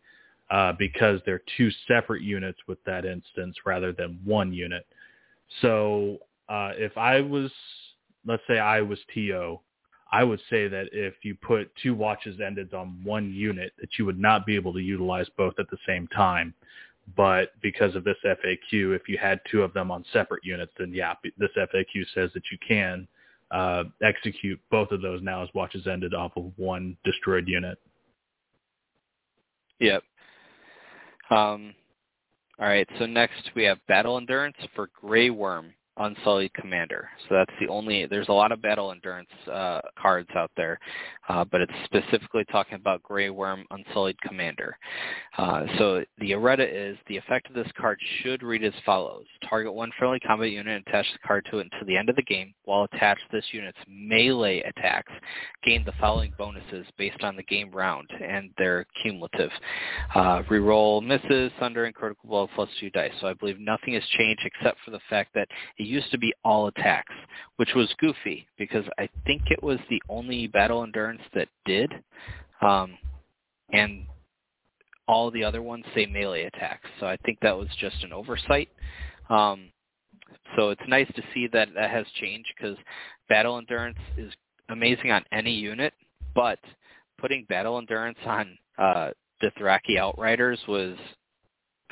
uh, 0.51 0.73
because 0.79 1.21
they're 1.27 1.43
two 1.57 1.71
separate 1.87 2.23
units 2.23 2.59
with 2.67 2.83
that 2.85 3.05
instance 3.05 3.57
rather 3.67 3.93
than 3.93 4.19
one 4.25 4.53
unit. 4.53 4.87
So 5.61 6.19
uh, 6.49 6.73
if 6.77 6.97
I 6.97 7.21
was, 7.21 7.51
let's 8.25 8.43
say 8.49 8.59
I 8.59 8.81
was 8.81 8.99
TO, 9.13 9.59
I 10.13 10.25
would 10.25 10.41
say 10.51 10.67
that 10.69 10.89
if 10.93 11.15
you 11.23 11.35
put 11.35 11.71
two 11.83 11.95
watches 11.95 12.41
ended 12.45 12.73
on 12.75 13.01
one 13.05 13.33
unit, 13.33 13.73
that 13.81 13.91
you 13.99 14.05
would 14.07 14.19
not 14.19 14.47
be 14.47 14.57
able 14.57 14.73
to 14.73 14.81
utilize 14.81 15.27
both 15.37 15.55
at 15.59 15.71
the 15.71 15.79
same 15.87 16.09
time. 16.09 16.55
But 17.17 17.53
because 17.61 17.97
of 17.97 18.05
this 18.05 18.17
FAQ, 18.25 18.95
if 18.95 19.09
you 19.09 19.19
had 19.19 19.41
two 19.51 19.63
of 19.63 19.73
them 19.73 19.91
on 19.91 20.05
separate 20.13 20.45
units, 20.45 20.73
then 20.79 20.93
yeah, 20.93 21.15
this 21.39 21.51
FAQ 21.57 22.05
says 22.15 22.31
that 22.35 22.43
you 22.53 22.59
can 22.67 23.09
uh, 23.51 23.85
execute 24.03 24.61
both 24.71 24.91
of 24.93 25.03
those 25.03 25.23
now 25.23 25.43
as 25.43 25.49
watches 25.55 25.87
ended 25.87 26.15
off 26.15 26.33
of 26.37 26.53
one 26.57 26.97
destroyed 27.05 27.49
unit. 27.49 27.79
Yep. 29.81 30.03
Um, 31.31 31.75
all 32.59 32.67
right. 32.67 32.89
So 32.99 33.07
next 33.07 33.51
we 33.57 33.65
have 33.65 33.79
battle 33.89 34.19
endurance 34.19 34.57
for 34.75 34.91
Grey 35.01 35.31
Worm. 35.31 35.73
Unsullied 36.01 36.53
Commander. 36.55 37.09
So 37.29 37.35
that's 37.35 37.53
the 37.61 37.69
only. 37.69 38.07
There's 38.07 38.29
a 38.29 38.33
lot 38.33 38.53
of 38.53 38.63
battle 38.63 38.91
endurance 38.91 39.29
uh, 39.53 39.81
cards 40.01 40.31
out 40.35 40.51
there, 40.57 40.79
uh, 41.29 41.45
but 41.45 41.61
it's 41.61 41.73
specifically 41.85 42.45
talking 42.51 42.75
about 42.75 43.03
Grey 43.03 43.29
Worm 43.29 43.65
Unsullied 43.71 44.21
Commander. 44.23 44.77
Uh, 45.37 45.67
so 45.79 46.03
the 46.19 46.33
errata 46.33 46.67
is 46.67 46.97
the 47.07 47.17
effect 47.17 47.49
of 47.49 47.55
this 47.55 47.71
card 47.79 47.99
should 48.23 48.43
read 48.43 48.65
as 48.65 48.73
follows: 48.87 49.27
Target 49.49 49.75
one 49.75 49.91
friendly 49.99 50.19
combat 50.21 50.51
unit 50.51 50.75
and 50.75 50.87
attach 50.87 51.07
the 51.13 51.27
card 51.27 51.47
to 51.51 51.59
it 51.59 51.69
until 51.71 51.87
the 51.87 51.97
end 51.97 52.09
of 52.09 52.17
the 52.17 52.23
game. 52.23 52.55
While 52.65 52.85
attached, 52.85 53.25
this 53.31 53.45
unit's 53.53 53.79
melee 53.87 54.61
attacks 54.61 55.13
gain 55.63 55.85
the 55.85 55.93
following 56.01 56.33
bonuses 56.39 56.87
based 56.97 57.23
on 57.23 57.37
the 57.37 57.43
game 57.43 57.71
round, 57.71 58.09
and 58.23 58.51
they're 58.57 58.87
cumulative. 59.03 59.51
Uh, 60.15 60.43
reroll 60.45 61.03
misses, 61.03 61.53
thunder, 61.61 61.85
and 61.85 61.95
critical 61.95 62.29
blow 62.29 62.49
plus 62.55 62.71
two 62.81 62.89
dice. 62.91 63.13
So 63.21 63.27
I 63.27 63.35
believe 63.35 63.61
nothing 63.61 63.95
has 63.95 64.03
changed 64.17 64.43
except 64.45 64.79
for 64.85 64.93
the 64.93 65.01
fact 65.11 65.31
that 65.35 65.49
it 65.77 65.90
used 65.91 66.11
to 66.12 66.19
be 66.19 66.33
all 66.45 66.69
attacks, 66.69 67.12
which 67.57 67.75
was 67.75 67.93
goofy 67.99 68.47
because 68.59 68.85
I 68.99 69.09
think 69.27 69.43
it 69.51 69.62
was 69.62 69.79
the 69.89 70.03
only 70.09 70.47
battle 70.47 70.83
endurance 70.83 71.23
that 71.35 71.49
did. 71.65 71.93
Um, 72.62 72.97
and 73.73 74.07
all 75.07 75.31
the 75.31 75.43
other 75.45 75.62
ones 75.62 75.85
say 75.95 76.07
melee 76.07 76.45
attacks. 76.45 76.89
So 77.01 77.07
I 77.07 77.17
think 77.25 77.39
that 77.43 77.57
was 77.57 77.69
just 77.81 78.03
an 78.05 78.12
oversight. 78.12 78.69
Um, 79.29 79.71
so 80.57 80.71
it's 80.71 80.83
nice 80.89 81.09
to 81.17 81.23
see 81.35 81.49
that 81.53 81.69
that 81.75 81.91
has 81.91 82.07
changed 82.21 82.49
because 82.57 82.77
battle 83.29 83.59
endurance 83.59 83.99
is 84.17 84.33
amazing 84.69 85.11
on 85.11 85.25
any 85.33 85.53
unit, 85.53 85.93
but 86.35 86.59
putting 87.19 87.45
battle 87.49 87.79
endurance 87.79 88.19
on 88.25 88.57
uh, 88.79 89.11
Dothraki 89.43 89.99
Outriders 89.99 90.61
was 90.69 90.97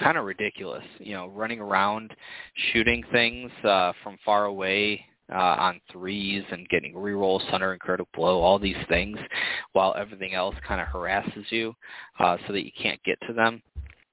kind 0.01 0.19
of 0.19 0.25
ridiculous. 0.25 0.85
You 0.99 1.15
know, 1.15 1.29
running 1.29 1.61
around, 1.61 2.15
shooting 2.73 3.05
things 3.12 3.51
uh, 3.65 3.93
from 4.03 4.19
far 4.25 4.47
away 4.47 5.05
uh, 5.33 5.57
on 5.59 5.81
threes 5.93 6.45
and 6.51 6.69
getting 6.69 6.95
rerolls, 6.95 7.49
center 7.51 7.73
and 7.73 7.81
critical 7.81 8.09
blow, 8.15 8.41
all 8.41 8.59
these 8.59 8.77
things, 8.89 9.19
while 9.73 9.95
everything 9.99 10.35
else 10.35 10.55
kind 10.66 10.81
of 10.81 10.89
harasses 10.89 11.45
you 11.51 11.75
uh, 12.19 12.37
so 12.47 12.53
that 12.53 12.65
you 12.65 12.73
can't 12.81 13.03
get 13.05 13.19
to 13.27 13.33
them, 13.33 13.62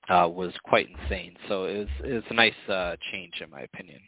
uh, 0.10 0.28
was 0.28 0.54
quite 0.64 0.88
insane. 0.90 1.36
So 1.48 1.66
it 1.66 1.78
was, 1.80 1.88
it 2.04 2.14
was 2.14 2.24
a 2.30 2.34
nice 2.34 2.70
uh, 2.70 2.96
change 3.12 3.34
in 3.42 3.50
my 3.50 3.62
opinion. 3.62 4.00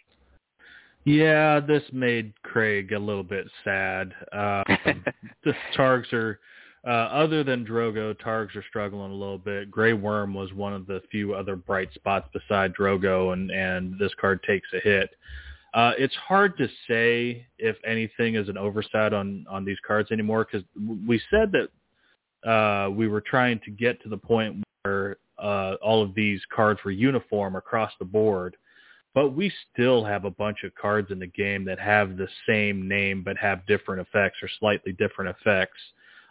Yeah, 1.06 1.62
this 1.62 1.84
made 1.94 2.34
Craig 2.44 2.91
a 2.91 2.99
little 2.99 3.24
bit 3.24 3.48
sad. 3.64 4.14
Uh, 4.34 4.64
the 5.45 5.54
Targs 5.78 6.12
are, 6.12 6.40
uh, 6.88 7.10
other 7.12 7.44
than 7.44 7.66
Drogo, 7.66 8.16
Targs 8.16 8.56
are 8.56 8.64
struggling 8.70 9.12
a 9.12 9.16
little 9.16 9.38
bit. 9.38 9.70
Grey 9.70 9.92
Worm 9.92 10.34
was 10.34 10.54
one 10.54 10.74
of 10.74 10.88
the 10.88 11.02
few 11.12 11.34
other 11.34 11.58
bright 11.58 11.94
spots 11.94 12.30
beside 12.32 12.74
Drogo, 12.74 13.34
and 13.34 13.52
and 13.52 14.00
this 14.00 14.14
card 14.20 14.42
takes 14.44 14.68
a 14.74 14.80
hit. 14.80 15.10
Uh, 15.74 15.92
it's 15.98 16.16
hard 16.16 16.58
to 16.58 16.68
say 16.88 17.46
if 17.60 17.76
anything 17.86 18.36
is 18.36 18.48
an 18.48 18.58
oversight 18.58 19.12
on 19.12 19.46
on 19.50 19.66
these 19.66 19.78
cards 19.86 20.12
anymore 20.12 20.48
because 20.50 20.66
we 21.06 21.22
said 21.30 21.52
that 21.52 22.50
uh, 22.50 22.90
we 22.90 23.10
were 23.10 23.22
trying 23.22 23.60
to 23.66 23.72
get 23.72 24.02
to 24.02 24.08
the 24.08 24.18
point 24.18 24.64
where 24.84 25.18
uh, 25.38 25.74
all 25.84 26.02
of 26.02 26.16
these 26.16 26.40
cards 26.56 26.80
were 26.86 26.92
uniform 26.92 27.58
across 27.58 27.92
the 28.00 28.06
board, 28.06 28.56
but 29.14 29.36
we 29.36 29.52
still 29.74 30.06
have 30.06 30.24
a 30.24 30.32
bunch 30.32 30.60
of 30.64 30.74
cards 30.76 31.12
in 31.12 31.20
the 31.20 31.28
game 31.28 31.66
that 31.66 31.80
have 31.80 32.16
the 32.16 32.30
same 32.48 32.88
name 32.88 33.24
but 33.24 33.38
have 33.38 33.66
different 33.68 34.00
effects 34.00 34.38
or 34.42 34.48
slightly 34.58 34.94
different 34.94 35.36
effects. 35.38 35.80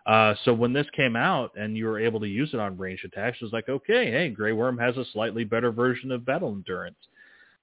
Uh, 0.06 0.34
so 0.44 0.54
when 0.54 0.72
this 0.72 0.86
came 0.94 1.16
out 1.16 1.52
and 1.56 1.76
you 1.76 1.84
were 1.84 1.98
able 1.98 2.20
to 2.20 2.28
use 2.28 2.50
it 2.54 2.60
on 2.60 2.78
range 2.78 3.02
attacks, 3.04 3.38
it 3.40 3.44
was 3.44 3.52
like, 3.52 3.68
okay, 3.68 4.10
hey, 4.10 4.28
Grey 4.28 4.52
Worm 4.52 4.78
has 4.78 4.96
a 4.96 5.04
slightly 5.12 5.42
better 5.42 5.72
version 5.72 6.12
of 6.12 6.24
Battle 6.24 6.52
Endurance. 6.52 6.96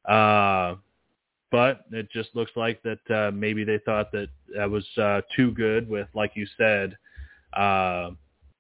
Uh, 0.06 0.76
but 1.52 1.86
it 1.92 2.12
just 2.12 2.30
looks 2.36 2.52
like 2.56 2.82
that 2.84 3.16
uh, 3.16 3.32
maybe 3.32 3.64
they 3.64 3.80
thought 3.86 4.12
that 4.12 4.28
that 4.56 4.70
was 4.70 4.86
uh, 4.98 5.22
too 5.36 5.52
good 5.52 5.88
with, 5.88 6.08
like 6.14 6.32
you 6.36 6.46
said, 6.58 6.98
uh, 7.54 8.10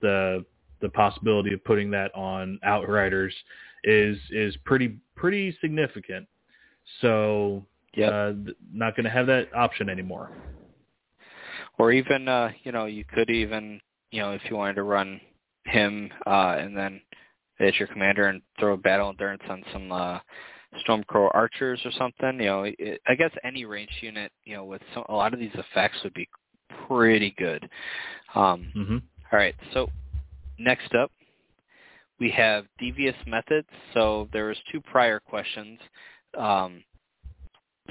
the 0.02 0.46
the 0.80 0.90
possibility 0.90 1.54
of 1.54 1.64
putting 1.64 1.90
that 1.90 2.14
on 2.14 2.60
Outriders 2.64 3.34
is 3.84 4.18
is 4.30 4.56
pretty 4.64 5.00
pretty 5.16 5.58
significant. 5.60 6.28
So 7.02 7.66
yep. 7.96 8.12
uh, 8.14 8.34
not 8.72 8.96
going 8.96 9.06
to 9.06 9.10
have 9.10 9.26
that 9.28 9.48
option 9.56 9.90
anymore. 9.90 10.32
Or 11.78 11.92
even 11.92 12.28
uh, 12.28 12.52
you 12.64 12.72
know 12.72 12.86
you 12.86 13.04
could 13.04 13.30
even 13.30 13.80
you 14.12 14.22
know 14.22 14.32
if 14.32 14.42
you 14.50 14.56
wanted 14.56 14.76
to 14.76 14.84
run 14.84 15.20
him 15.66 16.10
uh, 16.26 16.58
and 16.60 16.76
then 16.76 17.02
as 17.60 17.78
your 17.80 17.88
commander 17.88 18.28
and 18.28 18.42
throw 18.60 18.76
battle 18.76 19.10
endurance 19.10 19.44
on 19.50 19.64
some 19.72 19.92
uh, 19.92 20.20
Stormcrow 20.86 21.30
archers 21.34 21.80
or 21.86 21.92
something. 21.98 22.40
You 22.40 22.46
know, 22.46 22.64
it, 22.64 23.02
I 23.08 23.16
guess 23.16 23.32
any 23.44 23.66
range 23.66 23.92
unit, 24.02 24.32
you 24.44 24.56
know, 24.56 24.66
with 24.66 24.82
some, 24.94 25.04
a 25.08 25.14
lot 25.14 25.34
of 25.34 25.40
these 25.40 25.54
effects 25.54 25.98
would 26.04 26.14
be 26.14 26.28
pretty 26.88 27.34
good. 27.38 27.70
Um, 28.36 28.72
mm-hmm. 28.76 28.98
all 29.32 29.40
right, 29.40 29.56
so 29.74 29.90
next 30.58 30.94
up 30.96 31.12
we 32.20 32.30
have 32.32 32.66
devious 32.80 33.16
methods. 33.28 33.68
So 33.94 34.30
there 34.32 34.46
was 34.46 34.58
two 34.72 34.82
prior 34.82 35.20
questions. 35.20 35.80
Um, 36.38 36.84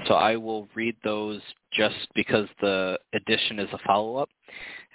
so 0.07 0.15
I 0.15 0.35
will 0.35 0.67
read 0.75 0.95
those 1.03 1.41
just 1.71 2.07
because 2.15 2.47
the 2.61 2.99
addition 3.13 3.59
is 3.59 3.69
a 3.73 3.79
follow-up. 3.85 4.29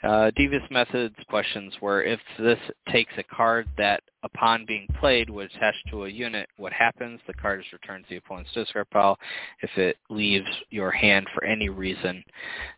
Uh, 0.02 0.30
devious 0.36 0.62
methods 0.70 1.16
questions 1.28 1.72
were 1.82 2.04
if 2.04 2.20
this 2.38 2.58
takes 2.88 3.12
a 3.18 3.22
card 3.24 3.66
that 3.76 4.00
upon 4.22 4.64
being 4.64 4.86
played 5.00 5.28
was 5.28 5.50
attach 5.56 5.74
to 5.90 6.04
a 6.04 6.08
unit, 6.08 6.48
what 6.56 6.72
happens? 6.72 7.20
The 7.26 7.34
card 7.34 7.60
is 7.60 7.66
returned 7.72 8.04
to 8.04 8.10
the 8.10 8.16
opponent's 8.18 8.52
discard 8.52 8.88
pile. 8.90 9.18
If 9.60 9.76
it 9.76 9.96
leaves 10.08 10.46
your 10.70 10.92
hand 10.92 11.26
for 11.34 11.42
any 11.42 11.68
reason, 11.68 12.22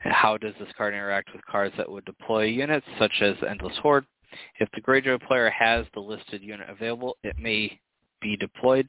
how 0.01 0.39
does 0.39 0.55
this 0.59 0.73
card 0.79 0.95
interact 0.95 1.31
with 1.35 1.45
cards 1.45 1.75
that 1.77 1.91
would 1.91 2.07
deploy 2.07 2.45
units, 2.45 2.87
such 2.99 3.13
as 3.21 3.37
Endless 3.47 3.77
Horde? 3.83 4.07
If 4.59 4.71
the 4.73 4.81
Greyjoy 4.81 5.21
player 5.23 5.51
has 5.51 5.85
the 5.93 6.01
listed 6.01 6.43
unit 6.43 6.71
available, 6.71 7.17
it 7.23 7.37
may 7.39 7.79
be 8.23 8.37
deployed. 8.37 8.89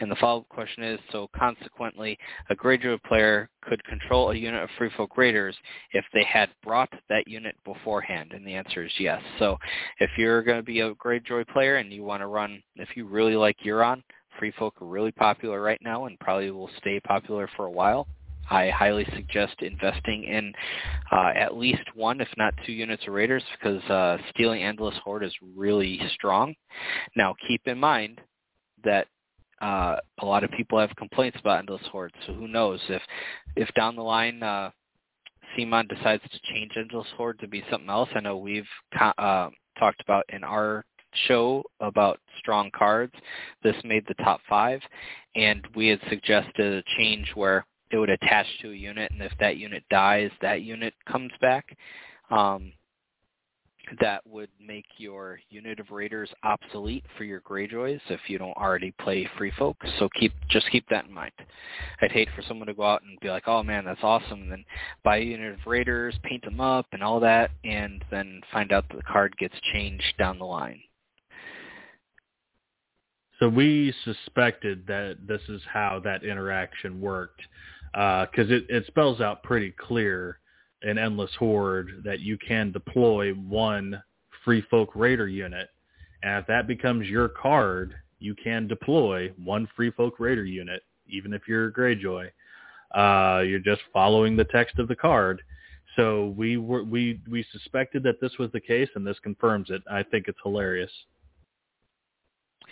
And 0.00 0.10
the 0.10 0.16
follow-up 0.16 0.48
question 0.48 0.84
is, 0.84 1.00
so 1.10 1.28
consequently, 1.36 2.18
a 2.50 2.54
Greyjoy 2.54 3.02
player 3.02 3.48
could 3.62 3.82
control 3.84 4.30
a 4.30 4.34
unit 4.34 4.62
of 4.62 4.70
Free 4.78 4.90
Folk 4.96 5.16
Raiders 5.16 5.56
if 5.92 6.04
they 6.12 6.24
had 6.24 6.50
brought 6.62 6.92
that 7.08 7.26
unit 7.26 7.56
beforehand? 7.64 8.32
And 8.32 8.46
the 8.46 8.54
answer 8.54 8.84
is 8.84 8.92
yes. 8.98 9.20
So 9.38 9.58
if 9.98 10.10
you're 10.16 10.42
going 10.42 10.58
to 10.58 10.62
be 10.62 10.80
a 10.80 10.94
Greyjoy 10.94 11.48
player 11.48 11.76
and 11.76 11.92
you 11.92 12.04
want 12.04 12.22
to 12.22 12.26
run, 12.26 12.62
if 12.76 12.90
you 12.96 13.06
really 13.06 13.36
like 13.36 13.56
Euron, 13.64 14.02
Free 14.38 14.52
Folk 14.58 14.80
are 14.80 14.86
really 14.86 15.12
popular 15.12 15.60
right 15.60 15.80
now 15.82 16.06
and 16.06 16.18
probably 16.20 16.50
will 16.50 16.70
stay 16.78 17.00
popular 17.00 17.48
for 17.56 17.66
a 17.66 17.70
while. 17.70 18.06
I 18.50 18.70
highly 18.70 19.06
suggest 19.14 19.60
investing 19.60 20.24
in 20.24 20.54
uh, 21.12 21.32
at 21.36 21.56
least 21.56 21.82
one, 21.94 22.20
if 22.20 22.28
not 22.36 22.54
two 22.64 22.72
units 22.72 23.02
of 23.06 23.12
Raiders 23.12 23.42
because 23.52 23.82
uh, 23.90 24.16
stealing 24.30 24.62
Endless 24.62 24.94
Horde 25.04 25.24
is 25.24 25.34
really 25.54 26.00
strong. 26.14 26.54
Now, 27.14 27.34
keep 27.46 27.62
in 27.66 27.78
mind 27.78 28.20
that 28.84 29.06
uh, 29.60 29.96
a 30.20 30.26
lot 30.26 30.44
of 30.44 30.50
people 30.50 30.78
have 30.78 30.94
complaints 30.96 31.38
about 31.40 31.60
Endless 31.60 31.86
Horde. 31.90 32.12
So 32.26 32.32
who 32.32 32.48
knows 32.48 32.80
if 32.88 33.02
if 33.56 33.68
down 33.74 33.96
the 33.96 34.02
line 34.02 34.42
uh, 34.42 34.70
decides 35.56 36.22
to 36.22 36.52
change 36.52 36.72
Endless 36.76 37.06
Horde 37.16 37.38
to 37.40 37.48
be 37.48 37.64
something 37.70 37.90
else. 37.90 38.08
I 38.14 38.20
know 38.20 38.36
we've 38.36 38.68
uh, 39.00 39.48
talked 39.78 40.00
about 40.00 40.24
in 40.28 40.44
our 40.44 40.84
show 41.26 41.64
about 41.80 42.20
strong 42.38 42.70
cards. 42.76 43.14
This 43.62 43.76
made 43.84 44.04
the 44.06 44.22
top 44.22 44.40
five, 44.48 44.80
and 45.34 45.66
we 45.74 45.88
had 45.88 46.00
suggested 46.08 46.84
a 46.84 46.96
change 46.96 47.32
where 47.34 47.66
it 47.90 47.98
would 47.98 48.10
attach 48.10 48.46
to 48.60 48.70
a 48.70 48.74
unit, 48.76 49.10
and 49.12 49.22
if 49.22 49.32
that 49.40 49.56
unit 49.56 49.82
dies, 49.90 50.30
that 50.42 50.62
unit 50.62 50.94
comes 51.10 51.32
back. 51.40 51.76
Um, 52.30 52.72
that 54.00 54.26
would 54.26 54.50
make 54.60 54.86
your 54.96 55.40
unit 55.50 55.80
of 55.80 55.90
raiders 55.90 56.30
obsolete 56.42 57.04
for 57.16 57.24
your 57.24 57.40
Greyjoys 57.40 58.00
if 58.08 58.20
you 58.28 58.38
don't 58.38 58.56
already 58.56 58.92
play 59.00 59.28
Free 59.36 59.52
Folk. 59.58 59.76
So 59.98 60.08
keep 60.18 60.32
just 60.48 60.70
keep 60.70 60.88
that 60.90 61.06
in 61.06 61.12
mind. 61.12 61.32
I'd 62.00 62.12
hate 62.12 62.28
for 62.34 62.42
someone 62.42 62.66
to 62.68 62.74
go 62.74 62.84
out 62.84 63.02
and 63.02 63.18
be 63.20 63.28
like, 63.28 63.44
"Oh 63.46 63.62
man, 63.62 63.84
that's 63.84 64.02
awesome," 64.02 64.42
and 64.42 64.52
then 64.52 64.64
buy 65.04 65.18
a 65.18 65.20
unit 65.20 65.54
of 65.54 65.66
raiders, 65.66 66.14
paint 66.22 66.44
them 66.44 66.60
up, 66.60 66.86
and 66.92 67.02
all 67.02 67.20
that, 67.20 67.50
and 67.64 68.04
then 68.10 68.40
find 68.52 68.72
out 68.72 68.88
that 68.88 68.96
the 68.96 69.02
card 69.02 69.36
gets 69.38 69.54
changed 69.72 70.14
down 70.18 70.38
the 70.38 70.44
line. 70.44 70.80
So 73.38 73.48
we 73.48 73.94
suspected 74.04 74.86
that 74.88 75.18
this 75.26 75.42
is 75.48 75.62
how 75.72 76.00
that 76.04 76.24
interaction 76.24 77.00
worked 77.00 77.40
because 77.92 78.50
uh, 78.50 78.54
it, 78.54 78.66
it 78.68 78.86
spells 78.86 79.20
out 79.20 79.42
pretty 79.42 79.70
clear 79.78 80.38
an 80.82 80.98
endless 80.98 81.30
horde 81.38 82.02
that 82.04 82.20
you 82.20 82.38
can 82.38 82.72
deploy 82.72 83.32
one 83.32 84.00
free 84.44 84.62
folk 84.70 84.90
raider 84.94 85.28
unit. 85.28 85.68
And 86.22 86.38
if 86.38 86.46
that 86.46 86.66
becomes 86.66 87.08
your 87.08 87.28
card, 87.28 87.94
you 88.18 88.34
can 88.34 88.66
deploy 88.66 89.32
one 89.42 89.68
free 89.76 89.90
folk 89.92 90.18
raider 90.18 90.44
unit, 90.44 90.82
even 91.08 91.32
if 91.32 91.42
you're 91.46 91.68
a 91.68 91.72
Greyjoy. 91.72 92.30
Uh, 92.94 93.42
you're 93.42 93.58
just 93.58 93.82
following 93.92 94.36
the 94.36 94.44
text 94.44 94.78
of 94.78 94.88
the 94.88 94.96
card. 94.96 95.42
So 95.96 96.34
we 96.36 96.56
were 96.56 96.84
we 96.84 97.20
we 97.28 97.44
suspected 97.52 98.02
that 98.04 98.20
this 98.20 98.32
was 98.38 98.50
the 98.52 98.60
case, 98.60 98.88
and 98.94 99.06
this 99.06 99.18
confirms 99.22 99.70
it. 99.70 99.82
I 99.90 100.02
think 100.02 100.26
it's 100.28 100.38
hilarious. 100.42 100.90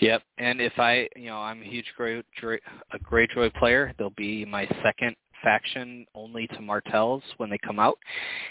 Yep, 0.00 0.22
and 0.38 0.60
if 0.60 0.74
I, 0.78 1.08
you 1.16 1.26
know, 1.26 1.38
I'm 1.38 1.62
a 1.62 1.64
huge 1.64 1.86
Grey, 1.96 2.22
a 2.42 2.98
Greyjoy 2.98 3.54
player. 3.54 3.94
They'll 3.98 4.10
be 4.10 4.44
my 4.44 4.68
second 4.82 5.16
faction 5.42 6.06
only 6.14 6.46
to 6.48 6.60
Martells 6.60 7.22
when 7.36 7.50
they 7.50 7.58
come 7.58 7.78
out. 7.78 7.98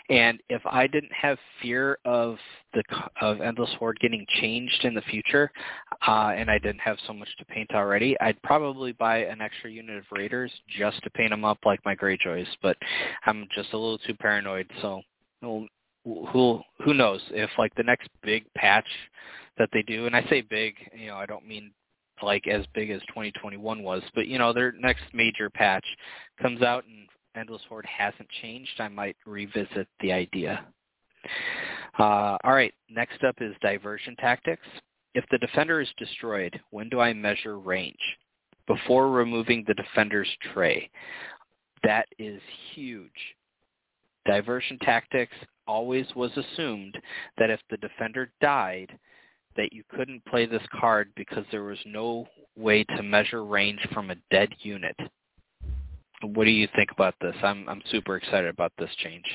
And 0.10 0.42
if 0.50 0.62
I 0.66 0.88
didn't 0.88 1.12
have 1.12 1.38
fear 1.62 1.98
of 2.06 2.38
the 2.74 2.84
of 3.22 3.42
Endless 3.42 3.74
Horde 3.80 4.00
getting 4.00 4.26
changed 4.42 4.84
in 4.84 4.94
the 4.94 5.02
future, 5.04 5.52
uh, 6.08 6.34
and 6.36 6.50
I 6.50 6.58
didn't 6.58 6.82
have 6.82 6.98
so 7.08 7.14
much 7.14 7.30
to 7.38 7.46
paint 7.46 7.72
already, 7.74 8.20
I'd 8.20 8.42
probably 8.42 8.92
buy 8.94 9.20
an 9.20 9.42
extra 9.42 9.70
unit 9.70 9.98
of 9.98 10.04
Raiders 10.12 10.52
just 10.78 11.02
to 11.04 11.10
paint 11.12 11.32
them 11.32 11.46
up 11.46 11.60
like 11.66 11.80
my 11.86 11.96
Greyjoys. 11.96 12.48
But 12.62 12.78
I'm 13.26 13.48
just 13.54 13.74
a 13.74 13.78
little 13.78 14.00
too 14.00 14.16
paranoid, 14.16 14.70
so 14.82 15.02
who 15.42 15.68
who 16.84 16.94
knows 16.94 17.22
if 17.32 17.50
like 17.58 17.74
the 17.76 17.84
next 17.84 18.10
big 18.24 18.46
patch 18.56 18.88
that 19.58 19.70
they 19.74 19.82
do, 19.84 20.06
and 20.06 20.16
I 20.16 20.24
say 20.30 20.42
big, 20.42 20.76
you 20.98 21.08
know, 21.08 21.16
I 21.16 21.26
don't 21.26 21.48
mean 21.48 21.72
like 22.24 22.48
as 22.48 22.66
big 22.74 22.90
as 22.90 23.02
2021 23.08 23.84
was. 23.84 24.02
But 24.14 24.28
you 24.28 24.38
know, 24.38 24.54
their 24.54 24.72
next 24.74 25.04
major 25.14 25.50
patch 25.50 25.86
comes 26.42 26.62
out 26.62 26.86
and 26.86 27.08
Endless 27.36 27.62
Horde 27.68 27.86
hasn't 27.86 28.30
changed, 28.42 28.80
I 28.80 28.88
might 28.88 29.18
revisit 29.26 29.88
the 30.00 30.12
idea. 30.12 30.66
Uh, 32.00 32.38
all 32.44 32.54
right, 32.54 32.74
next 32.90 33.24
up 33.24 33.36
is 33.42 33.56
diversion 33.62 34.16
tactics. 34.18 34.66
If 35.14 35.26
the 35.32 35.38
defender 35.38 35.82
is 35.82 35.88
destroyed, 35.98 36.60
when 36.72 36.90
do 36.90 37.00
I 37.00 37.14
measure 37.14 37.60
range? 37.60 37.96
Before 38.68 39.10
removing 39.10 39.64
the 39.68 39.74
defender's 39.74 40.30
tray. 40.54 40.90
That 41.84 42.08
is 42.18 42.42
huge. 42.74 43.12
diversion 44.26 44.80
tactics 44.80 45.36
always 45.68 46.06
was 46.16 46.32
assumed 46.36 46.98
that 47.38 47.50
if 47.50 47.60
the 47.70 47.78
defender 47.78 48.32
died, 48.42 48.98
that 49.56 49.74
you 49.74 49.84
couldn't 49.96 50.26
play 50.26 50.46
this 50.46 50.64
card 50.80 51.12
because 51.16 51.46
there 51.52 51.64
was 51.64 51.80
no 51.86 52.28
way 52.56 52.84
to 52.84 53.04
measure 53.04 53.46
range 53.46 53.80
from 53.94 54.12
a 54.12 54.16
dead 54.32 54.50
unit. 54.60 54.96
What 56.22 56.46
do 56.46 56.52
you 56.52 56.68
think 56.76 56.92
about 56.92 57.16
this? 57.22 57.36
I'm 57.44 57.68
I'm 57.68 57.82
super 57.92 58.16
excited 58.18 58.50
about 58.50 58.72
this 58.78 58.90
change. 59.04 59.26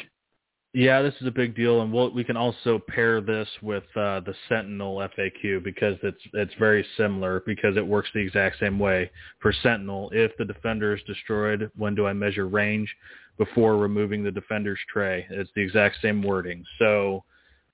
Yeah, 0.72 1.02
this 1.02 1.14
is 1.20 1.26
a 1.26 1.32
big 1.32 1.56
deal, 1.56 1.82
and 1.82 1.92
we'll, 1.92 2.10
we 2.10 2.22
can 2.22 2.36
also 2.36 2.78
pair 2.78 3.20
this 3.20 3.48
with 3.60 3.82
uh, 3.97 4.20
the 4.20 4.34
Sentinel 4.48 4.97
FAQ 5.18 5.64
because 5.64 5.97
it's 6.05 6.22
it's 6.32 6.55
very 6.60 6.86
similar 6.97 7.42
because 7.44 7.76
it 7.76 7.84
works 7.84 8.09
the 8.14 8.20
exact 8.20 8.60
same 8.60 8.78
way. 8.78 9.10
For 9.40 9.52
Sentinel, 9.52 10.10
if 10.12 10.30
the 10.36 10.44
defender 10.44 10.94
is 10.94 11.02
destroyed, 11.09 11.70
when 11.76 11.97
do 11.97 12.06
I 12.06 12.12
measure 12.12 12.47
range? 12.47 12.94
Before 13.36 13.78
removing 13.78 14.22
the 14.22 14.30
defender's 14.30 14.78
tray. 14.92 15.26
It's 15.30 15.51
the 15.56 15.62
exact 15.62 15.97
same 16.02 16.22
wording. 16.22 16.62
So 16.78 17.24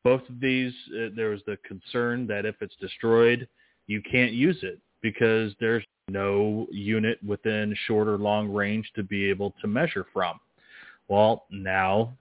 both 0.07 0.23
of 0.29 0.39
these, 0.39 0.73
uh, 0.97 1.09
there 1.17 1.31
was 1.31 1.41
the 1.47 1.59
concern 1.67 2.29
that 2.29 2.47
if 2.47 2.55
it's 2.61 2.77
destroyed, 2.77 3.49
you 3.89 4.01
can't 4.01 4.31
use 4.31 4.57
it 4.63 4.79
because 5.03 5.53
there's 5.59 5.83
no 6.07 6.69
unit 6.71 7.19
within 7.27 7.75
short 7.89 8.07
or 8.07 8.17
long 8.17 8.49
range 8.49 8.89
to 8.95 9.03
be 9.03 9.29
able 9.29 9.53
to 9.61 9.67
measure 9.67 10.07
from. 10.13 10.39
Well, 11.09 11.47
now 11.51 12.17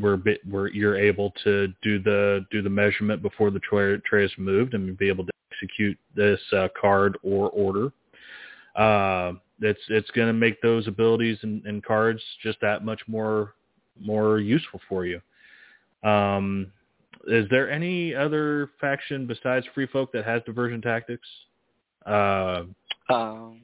we're, 0.00 0.22
we're 0.48 0.68
you're 0.68 0.96
able 0.96 1.32
to 1.42 1.66
do 1.82 2.00
the 2.00 2.46
do 2.52 2.62
the 2.62 2.70
measurement 2.70 3.22
before 3.22 3.50
the 3.50 3.58
tray, 3.58 3.98
tray 4.08 4.24
is 4.24 4.30
moved 4.38 4.74
and 4.74 4.96
be 4.96 5.08
able 5.08 5.26
to 5.26 5.32
execute 5.50 5.98
this 6.14 6.38
uh, 6.52 6.68
card 6.80 7.18
or 7.24 7.50
order. 7.50 7.92
Uh, 8.76 9.32
it's 9.62 9.82
it's 9.88 10.12
going 10.12 10.28
to 10.28 10.32
make 10.32 10.62
those 10.62 10.86
abilities 10.86 11.38
and, 11.42 11.66
and, 11.66 11.82
cards 11.82 12.22
just 12.40 12.60
that 12.60 12.84
much 12.84 13.00
more 13.08 13.54
more 14.00 14.38
useful 14.38 14.80
for 14.88 15.04
you. 15.04 15.20
Um, 16.08 16.70
is 17.26 17.46
there 17.50 17.70
any 17.70 18.14
other 18.14 18.70
faction 18.80 19.26
besides 19.26 19.66
Free 19.74 19.86
Folk 19.86 20.12
that 20.12 20.24
has 20.24 20.42
diversion 20.46 20.80
tactics? 20.80 21.26
Uh, 22.04 22.62
um, 23.10 23.62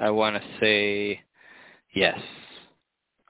I 0.00 0.10
want 0.10 0.36
to 0.36 0.42
say 0.60 1.20
yes, 1.94 2.18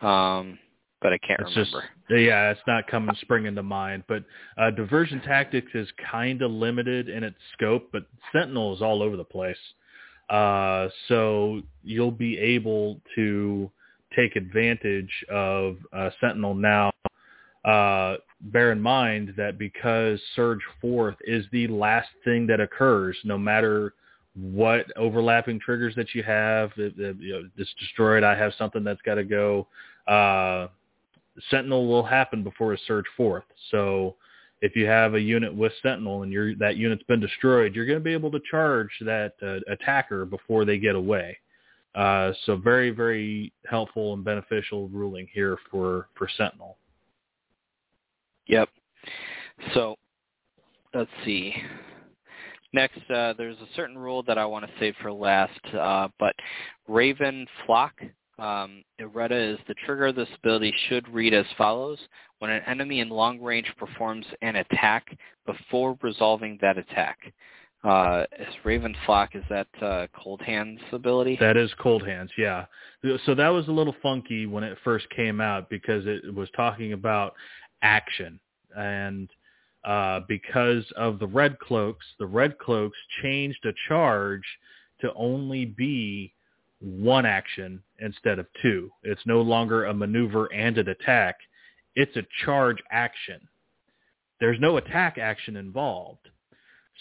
um, 0.00 0.58
but 1.02 1.12
I 1.12 1.18
can't 1.18 1.40
it's 1.40 1.50
remember. 1.50 1.82
Just, 2.08 2.20
yeah, 2.20 2.50
it's 2.50 2.60
not 2.66 2.86
coming 2.86 3.14
springing 3.20 3.54
to 3.54 3.62
mind. 3.62 4.04
But 4.08 4.24
uh, 4.56 4.70
diversion 4.70 5.20
tactics 5.20 5.70
is 5.74 5.88
kind 6.10 6.40
of 6.42 6.50
limited 6.50 7.08
in 7.08 7.22
its 7.22 7.36
scope, 7.52 7.90
but 7.92 8.04
Sentinel 8.32 8.74
is 8.74 8.80
all 8.82 9.02
over 9.02 9.16
the 9.16 9.24
place. 9.24 9.56
Uh, 10.30 10.88
so 11.08 11.60
you'll 11.82 12.10
be 12.10 12.38
able 12.38 13.00
to 13.14 13.70
take 14.16 14.36
advantage 14.36 15.10
of 15.30 15.76
uh, 15.92 16.10
Sentinel 16.20 16.54
now. 16.54 16.93
Uh, 17.64 18.16
bear 18.40 18.72
in 18.72 18.80
mind 18.80 19.32
that 19.36 19.58
because 19.58 20.20
Surge 20.36 20.60
Forth 20.80 21.16
is 21.22 21.46
the 21.50 21.66
last 21.68 22.08
thing 22.24 22.46
that 22.48 22.60
occurs, 22.60 23.16
no 23.24 23.38
matter 23.38 23.94
what 24.34 24.86
overlapping 24.96 25.60
triggers 25.60 25.94
that 25.94 26.14
you 26.14 26.22
have, 26.22 26.72
you 26.76 26.92
know, 26.96 27.48
it's 27.56 27.74
destroyed, 27.80 28.22
I 28.22 28.34
have 28.34 28.52
something 28.58 28.84
that's 28.84 29.00
got 29.02 29.14
to 29.14 29.24
go. 29.24 29.66
Uh, 30.06 30.68
Sentinel 31.50 31.86
will 31.86 32.02
happen 32.02 32.42
before 32.42 32.74
a 32.74 32.78
Surge 32.86 33.06
Forth. 33.16 33.44
So 33.70 34.16
if 34.60 34.76
you 34.76 34.86
have 34.86 35.14
a 35.14 35.20
unit 35.20 35.54
with 35.54 35.72
Sentinel 35.82 36.22
and 36.22 36.32
you 36.32 36.56
that 36.56 36.76
unit's 36.76 37.02
been 37.04 37.20
destroyed, 37.20 37.74
you're 37.74 37.86
going 37.86 37.98
to 37.98 38.04
be 38.04 38.12
able 38.12 38.30
to 38.32 38.40
charge 38.50 38.90
that 39.00 39.34
uh, 39.42 39.72
attacker 39.72 40.24
before 40.24 40.64
they 40.64 40.78
get 40.78 40.94
away. 40.94 41.38
Uh, 41.94 42.32
so 42.44 42.56
very, 42.56 42.90
very 42.90 43.52
helpful 43.68 44.14
and 44.14 44.24
beneficial 44.24 44.88
ruling 44.88 45.28
here 45.32 45.56
for, 45.70 46.08
for 46.16 46.28
Sentinel. 46.36 46.76
Yep. 48.46 48.68
So 49.74 49.96
let's 50.92 51.10
see. 51.24 51.54
Next, 52.72 52.98
uh, 53.08 53.34
there's 53.38 53.56
a 53.58 53.68
certain 53.76 53.96
rule 53.96 54.22
that 54.24 54.36
I 54.36 54.44
want 54.44 54.64
to 54.66 54.70
save 54.80 54.94
for 55.00 55.12
last, 55.12 55.60
uh, 55.74 56.08
but 56.18 56.34
Raven 56.88 57.46
Flock 57.64 57.92
um, 58.38 58.82
Errata 58.98 59.36
is 59.36 59.58
the 59.68 59.74
trigger 59.86 60.06
of 60.06 60.16
this 60.16 60.28
ability 60.42 60.74
should 60.88 61.08
read 61.08 61.34
as 61.34 61.46
follows. 61.56 61.98
When 62.40 62.50
an 62.50 62.62
enemy 62.66 63.00
in 63.00 63.08
long 63.08 63.40
range 63.40 63.72
performs 63.78 64.26
an 64.42 64.56
attack 64.56 65.16
before 65.46 65.96
resolving 66.02 66.58
that 66.60 66.76
attack. 66.78 67.32
Uh, 67.84 68.24
is 68.38 68.48
Raven 68.64 68.96
Flock, 69.04 69.34
is 69.34 69.44
that 69.50 69.66
uh, 69.82 70.06
Coldhands 70.18 70.80
ability? 70.92 71.36
That 71.38 71.58
is 71.58 71.70
Coldhands, 71.78 72.30
yeah. 72.38 72.64
So 73.26 73.34
that 73.34 73.48
was 73.48 73.68
a 73.68 73.72
little 73.72 73.94
funky 74.02 74.46
when 74.46 74.64
it 74.64 74.78
first 74.82 75.08
came 75.10 75.38
out 75.40 75.68
because 75.68 76.04
it 76.06 76.34
was 76.34 76.48
talking 76.56 76.94
about 76.94 77.34
action. 77.84 78.40
And 78.76 79.30
uh, 79.84 80.20
because 80.26 80.84
of 80.96 81.20
the 81.20 81.26
Red 81.26 81.58
Cloaks, 81.60 82.06
the 82.18 82.26
Red 82.26 82.58
Cloaks 82.58 82.98
changed 83.22 83.64
a 83.66 83.72
charge 83.88 84.42
to 85.00 85.12
only 85.14 85.66
be 85.66 86.32
one 86.80 87.26
action 87.26 87.82
instead 88.00 88.38
of 88.38 88.46
two. 88.60 88.90
It's 89.02 89.24
no 89.26 89.40
longer 89.42 89.84
a 89.84 89.94
maneuver 89.94 90.52
and 90.52 90.76
an 90.78 90.88
attack. 90.88 91.36
It's 91.94 92.16
a 92.16 92.26
charge 92.44 92.78
action. 92.90 93.40
There's 94.40 94.58
no 94.58 94.78
attack 94.78 95.18
action 95.18 95.56
involved. 95.56 96.28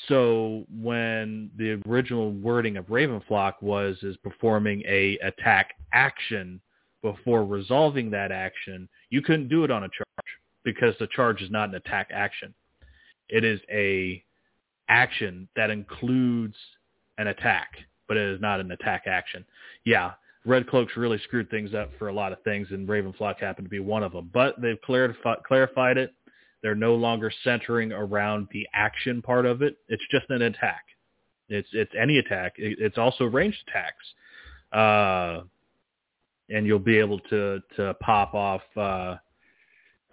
So 0.08 0.66
when 0.82 1.52
the 1.58 1.82
original 1.88 2.32
wording 2.32 2.78
of 2.78 2.86
Ravenflock 2.86 3.54
was 3.62 3.98
is 4.02 4.18
performing 4.18 4.84
a 4.88 5.18
attack 5.20 5.72
action 5.94 6.60
before 7.02 7.46
resolving 7.46 8.10
that 8.12 8.32
action, 8.32 8.90
you 9.10 9.22
couldn't 9.22 9.50
do 9.50 9.64
it 9.64 9.72
on 9.72 9.84
a 9.84 9.88
charge 9.88 10.03
because 10.64 10.96
the 11.00 11.08
charge 11.08 11.42
is 11.42 11.52
not 11.52 11.70
an 11.70 11.76
attack 11.76 12.10
action. 12.14 12.54
It 13.30 13.44
is 13.44 13.60
a 13.72 14.24
action 14.90 15.48
that 15.56 15.70
includes 15.70 16.56
an 17.18 17.28
attack, 17.28 17.70
but 18.08 18.18
it 18.18 18.30
is 18.34 18.42
not 18.42 18.60
an 18.60 18.72
attack 18.72 19.04
action. 19.08 19.46
Yeah, 19.86 20.12
Red 20.46 20.68
Cloaks 20.68 20.98
really 20.98 21.20
screwed 21.20 21.50
things 21.50 21.74
up 21.74 21.92
for 21.98 22.10
a 22.10 22.14
lot 22.14 22.34
of 22.34 22.42
things, 22.44 22.68
and 22.72 22.88
Ravenflock 22.88 23.40
happened 23.40 23.66
to 23.66 23.70
be 23.70 23.80
one 23.80 24.04
of 24.04 24.12
them. 24.12 24.30
But 24.34 24.62
they've 24.62 24.82
clarified, 24.82 25.38
clarified 25.48 25.98
it. 25.98 26.14
They're 26.62 26.76
no 26.76 26.96
longer 26.96 27.32
centering 27.44 27.92
around 27.92 28.48
the 28.52 28.68
action 28.74 29.22
part 29.22 29.46
of 29.46 29.62
it. 29.62 29.78
It's 29.90 30.04
just 30.12 30.26
an 30.30 30.42
attack. 30.42 30.84
It's 31.50 31.68
it's 31.74 31.92
any 32.00 32.18
attack. 32.18 32.54
It's 32.58 32.98
also 32.98 33.26
ranged 33.26 33.58
attacks, 33.68 34.06
uh, 34.72 35.42
and 36.50 36.66
you'll 36.66 36.80
be 36.80 36.98
able 36.98 37.20
to 37.20 37.60
to 37.76 37.94
pop 37.96 38.34
off 38.34 38.62
uh, 38.78 39.18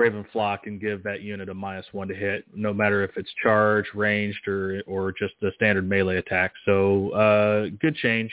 Raven 0.01 0.24
Flock 0.32 0.66
and 0.66 0.81
give 0.81 1.02
that 1.02 1.20
unit 1.20 1.51
a 1.51 1.55
minus 1.55 1.85
one 1.93 2.09
to 2.09 2.14
hit, 2.14 2.44
no 2.55 2.72
matter 2.72 3.05
if 3.05 3.10
it's 3.16 3.31
charged, 3.43 3.94
ranged, 3.94 4.48
or 4.48 4.82
or 4.86 5.12
just 5.12 5.35
the 5.43 5.52
standard 5.56 5.86
melee 5.86 6.16
attack. 6.16 6.52
So 6.64 7.10
uh, 7.10 7.68
good 7.81 7.94
change. 7.97 8.32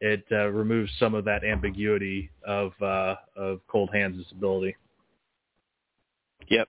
It 0.00 0.24
uh, 0.30 0.48
removes 0.48 0.92
some 1.00 1.14
of 1.14 1.24
that 1.24 1.44
ambiguity 1.44 2.30
of 2.46 2.72
uh, 2.82 3.16
of 3.36 3.60
Coldhands' 3.68 4.30
ability. 4.32 4.76
Yep. 6.48 6.68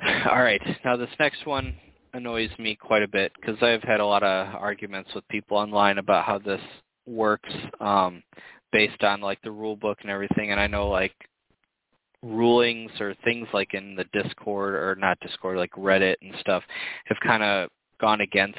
All 0.28 0.42
right. 0.42 0.60
Now 0.84 0.96
this 0.96 1.08
next 1.20 1.46
one 1.46 1.76
annoys 2.12 2.50
me 2.58 2.74
quite 2.74 3.02
a 3.02 3.08
bit 3.08 3.30
because 3.40 3.56
I've 3.62 3.82
had 3.82 4.00
a 4.00 4.06
lot 4.06 4.24
of 4.24 4.52
arguments 4.54 5.10
with 5.14 5.26
people 5.28 5.56
online 5.56 5.98
about 5.98 6.24
how 6.24 6.38
this 6.38 6.60
works 7.06 7.52
um, 7.78 8.22
based 8.72 9.04
on 9.04 9.20
like 9.20 9.40
the 9.42 9.50
rule 9.50 9.76
book 9.76 9.98
and 10.02 10.10
everything. 10.10 10.50
And 10.50 10.60
I 10.60 10.66
know 10.66 10.88
like 10.88 11.14
rulings 12.26 12.90
or 13.00 13.14
things 13.24 13.46
like 13.52 13.74
in 13.74 13.94
the 13.96 14.04
Discord 14.12 14.74
or 14.74 14.96
not 14.98 15.18
Discord, 15.20 15.56
like 15.56 15.70
Reddit 15.72 16.16
and 16.22 16.34
stuff, 16.40 16.62
have 17.06 17.18
kind 17.22 17.42
of 17.42 17.70
gone 18.00 18.20
against 18.20 18.58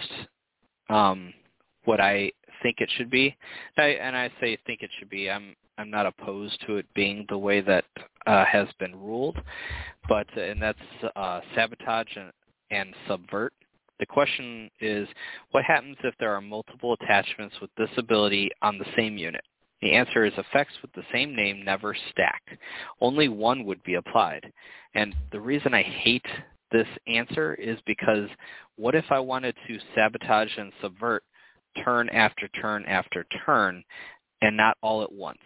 um, 0.89 1.33
what 1.85 1.99
I 1.99 2.31
think 2.63 2.77
it 2.79 2.89
should 2.97 3.09
be. 3.09 3.35
I, 3.77 3.83
and 3.83 4.15
I 4.15 4.29
say 4.41 4.57
think 4.65 4.81
it 4.81 4.89
should 4.97 5.09
be. 5.09 5.29
I'm 5.29 5.55
I'm 5.77 5.91
not 5.91 6.07
opposed 6.07 6.59
to 6.65 6.77
it 6.77 6.87
being 6.95 7.25
the 7.29 7.37
way 7.37 7.61
that 7.61 7.85
uh, 8.25 8.45
has 8.45 8.67
been 8.79 8.95
ruled, 8.95 9.37
but 10.09 10.27
and 10.37 10.61
that's 10.61 10.79
uh, 11.15 11.41
sabotage 11.55 12.07
and, 12.15 12.31
and 12.71 12.95
subvert. 13.07 13.53
The 13.99 14.05
question 14.05 14.69
is, 14.79 15.07
what 15.51 15.63
happens 15.63 15.97
if 16.03 16.13
there 16.19 16.33
are 16.33 16.41
multiple 16.41 16.93
attachments 16.93 17.55
with 17.61 17.71
this 17.77 17.89
ability 17.97 18.49
on 18.61 18.77
the 18.77 18.85
same 18.95 19.17
unit? 19.17 19.43
The 19.81 19.93
answer 19.93 20.25
is 20.25 20.33
effects 20.37 20.73
with 20.81 20.91
the 20.93 21.03
same 21.11 21.35
name 21.35 21.63
never 21.63 21.95
stack. 22.11 22.41
Only 22.99 23.27
one 23.27 23.63
would 23.65 23.83
be 23.83 23.95
applied. 23.95 24.51
And 24.95 25.13
the 25.31 25.39
reason 25.39 25.73
I 25.73 25.83
hate 25.83 26.25
this 26.71 26.87
answer 27.07 27.53
is 27.55 27.77
because 27.85 28.29
what 28.75 28.95
if 28.95 29.05
I 29.11 29.19
wanted 29.19 29.55
to 29.67 29.79
sabotage 29.95 30.57
and 30.57 30.71
subvert 30.81 31.23
turn 31.83 32.09
after 32.09 32.47
turn 32.49 32.85
after 32.85 33.25
turn 33.45 33.83
and 34.41 34.57
not 34.57 34.77
all 34.81 35.03
at 35.03 35.11
once? 35.11 35.37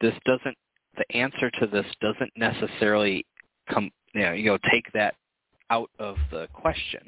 This 0.00 0.14
doesn't, 0.24 0.56
the 0.96 1.16
answer 1.16 1.50
to 1.58 1.66
this 1.66 1.86
doesn't 2.00 2.32
necessarily 2.36 3.26
come, 3.68 3.90
you 4.14 4.22
know, 4.22 4.32
you 4.32 4.46
know, 4.46 4.58
take 4.70 4.90
that 4.94 5.14
out 5.70 5.90
of 5.98 6.16
the 6.30 6.46
question. 6.52 7.00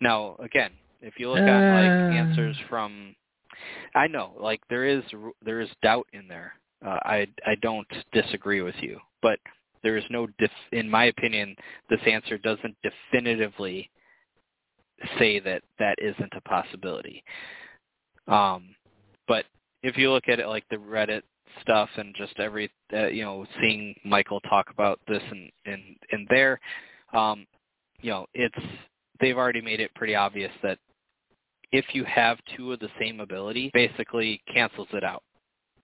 Now, 0.00 0.36
again, 0.40 0.72
if 1.00 1.14
you 1.18 1.30
look 1.30 1.38
at 1.38 1.44
like 1.46 2.16
answers 2.16 2.56
uh. 2.64 2.68
from 2.68 3.14
I 3.94 4.06
know, 4.06 4.32
like 4.38 4.60
there 4.68 4.84
is 4.84 5.02
there 5.44 5.60
is 5.60 5.68
doubt 5.82 6.06
in 6.12 6.28
there. 6.28 6.54
Uh, 6.84 6.98
I 7.02 7.26
I 7.46 7.54
don't 7.62 7.86
disagree 8.12 8.62
with 8.62 8.74
you, 8.80 8.98
but 9.22 9.38
there 9.84 9.96
is 9.98 10.04
no, 10.10 10.26
def- 10.38 10.50
in 10.72 10.90
my 10.90 11.04
opinion, 11.04 11.54
this 11.90 12.00
answer 12.06 12.38
doesn't 12.38 12.76
definitively 12.82 13.88
say 15.18 15.38
that 15.40 15.62
that 15.78 15.96
isn't 16.00 16.32
a 16.34 16.40
possibility. 16.40 17.22
Um, 18.26 18.74
but 19.28 19.44
if 19.82 19.98
you 19.98 20.10
look 20.10 20.28
at 20.28 20.40
it 20.40 20.48
like 20.48 20.64
the 20.70 20.76
Reddit 20.76 21.22
stuff 21.60 21.90
and 21.96 22.14
just 22.16 22.40
every, 22.40 22.70
uh, 22.94 23.08
you 23.08 23.22
know, 23.22 23.46
seeing 23.60 23.94
Michael 24.04 24.40
talk 24.40 24.70
about 24.70 24.98
this 25.06 25.22
and 25.30 25.50
and 25.66 25.82
and 26.10 26.26
there, 26.30 26.58
um, 27.12 27.46
you 28.00 28.10
know, 28.10 28.26
it's 28.32 28.56
they've 29.20 29.36
already 29.36 29.60
made 29.60 29.80
it 29.80 29.94
pretty 29.94 30.14
obvious 30.14 30.52
that 30.62 30.78
if 31.74 31.86
you 31.92 32.04
have 32.04 32.38
two 32.56 32.72
of 32.72 32.78
the 32.78 32.88
same 33.00 33.18
ability, 33.18 33.68
basically 33.74 34.40
cancels 34.52 34.86
it 34.92 35.02
out. 35.02 35.24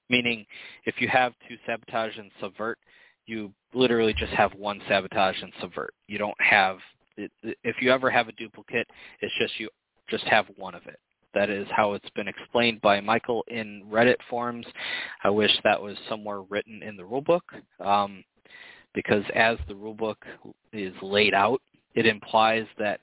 Meaning, 0.08 0.46
if 0.86 0.94
you 1.00 1.08
have 1.08 1.32
two 1.48 1.56
sabotage 1.66 2.16
and 2.16 2.30
subvert, 2.40 2.78
you 3.26 3.52
literally 3.74 4.14
just 4.16 4.32
have 4.32 4.52
one 4.54 4.80
sabotage 4.88 5.42
and 5.42 5.52
subvert. 5.60 5.92
You 6.06 6.18
don't 6.18 6.40
have 6.40 6.78
if 7.42 7.76
you 7.82 7.90
ever 7.90 8.08
have 8.08 8.28
a 8.28 8.32
duplicate, 8.32 8.86
it's 9.20 9.34
just 9.38 9.58
you 9.58 9.68
just 10.08 10.24
have 10.24 10.46
one 10.56 10.74
of 10.76 10.86
it. 10.86 10.98
That 11.34 11.50
is 11.50 11.66
how 11.70 11.92
it's 11.94 12.08
been 12.10 12.28
explained 12.28 12.80
by 12.80 13.00
Michael 13.00 13.44
in 13.48 13.82
Reddit 13.90 14.16
forums. 14.30 14.66
I 15.24 15.30
wish 15.30 15.50
that 15.64 15.80
was 15.80 15.96
somewhere 16.08 16.42
written 16.42 16.82
in 16.82 16.96
the 16.96 17.02
rulebook, 17.02 17.40
um, 17.84 18.24
because 18.94 19.24
as 19.34 19.58
the 19.68 19.74
rulebook 19.74 20.16
is 20.72 20.94
laid 21.02 21.34
out, 21.34 21.60
it 21.94 22.06
implies 22.06 22.66
that 22.78 23.00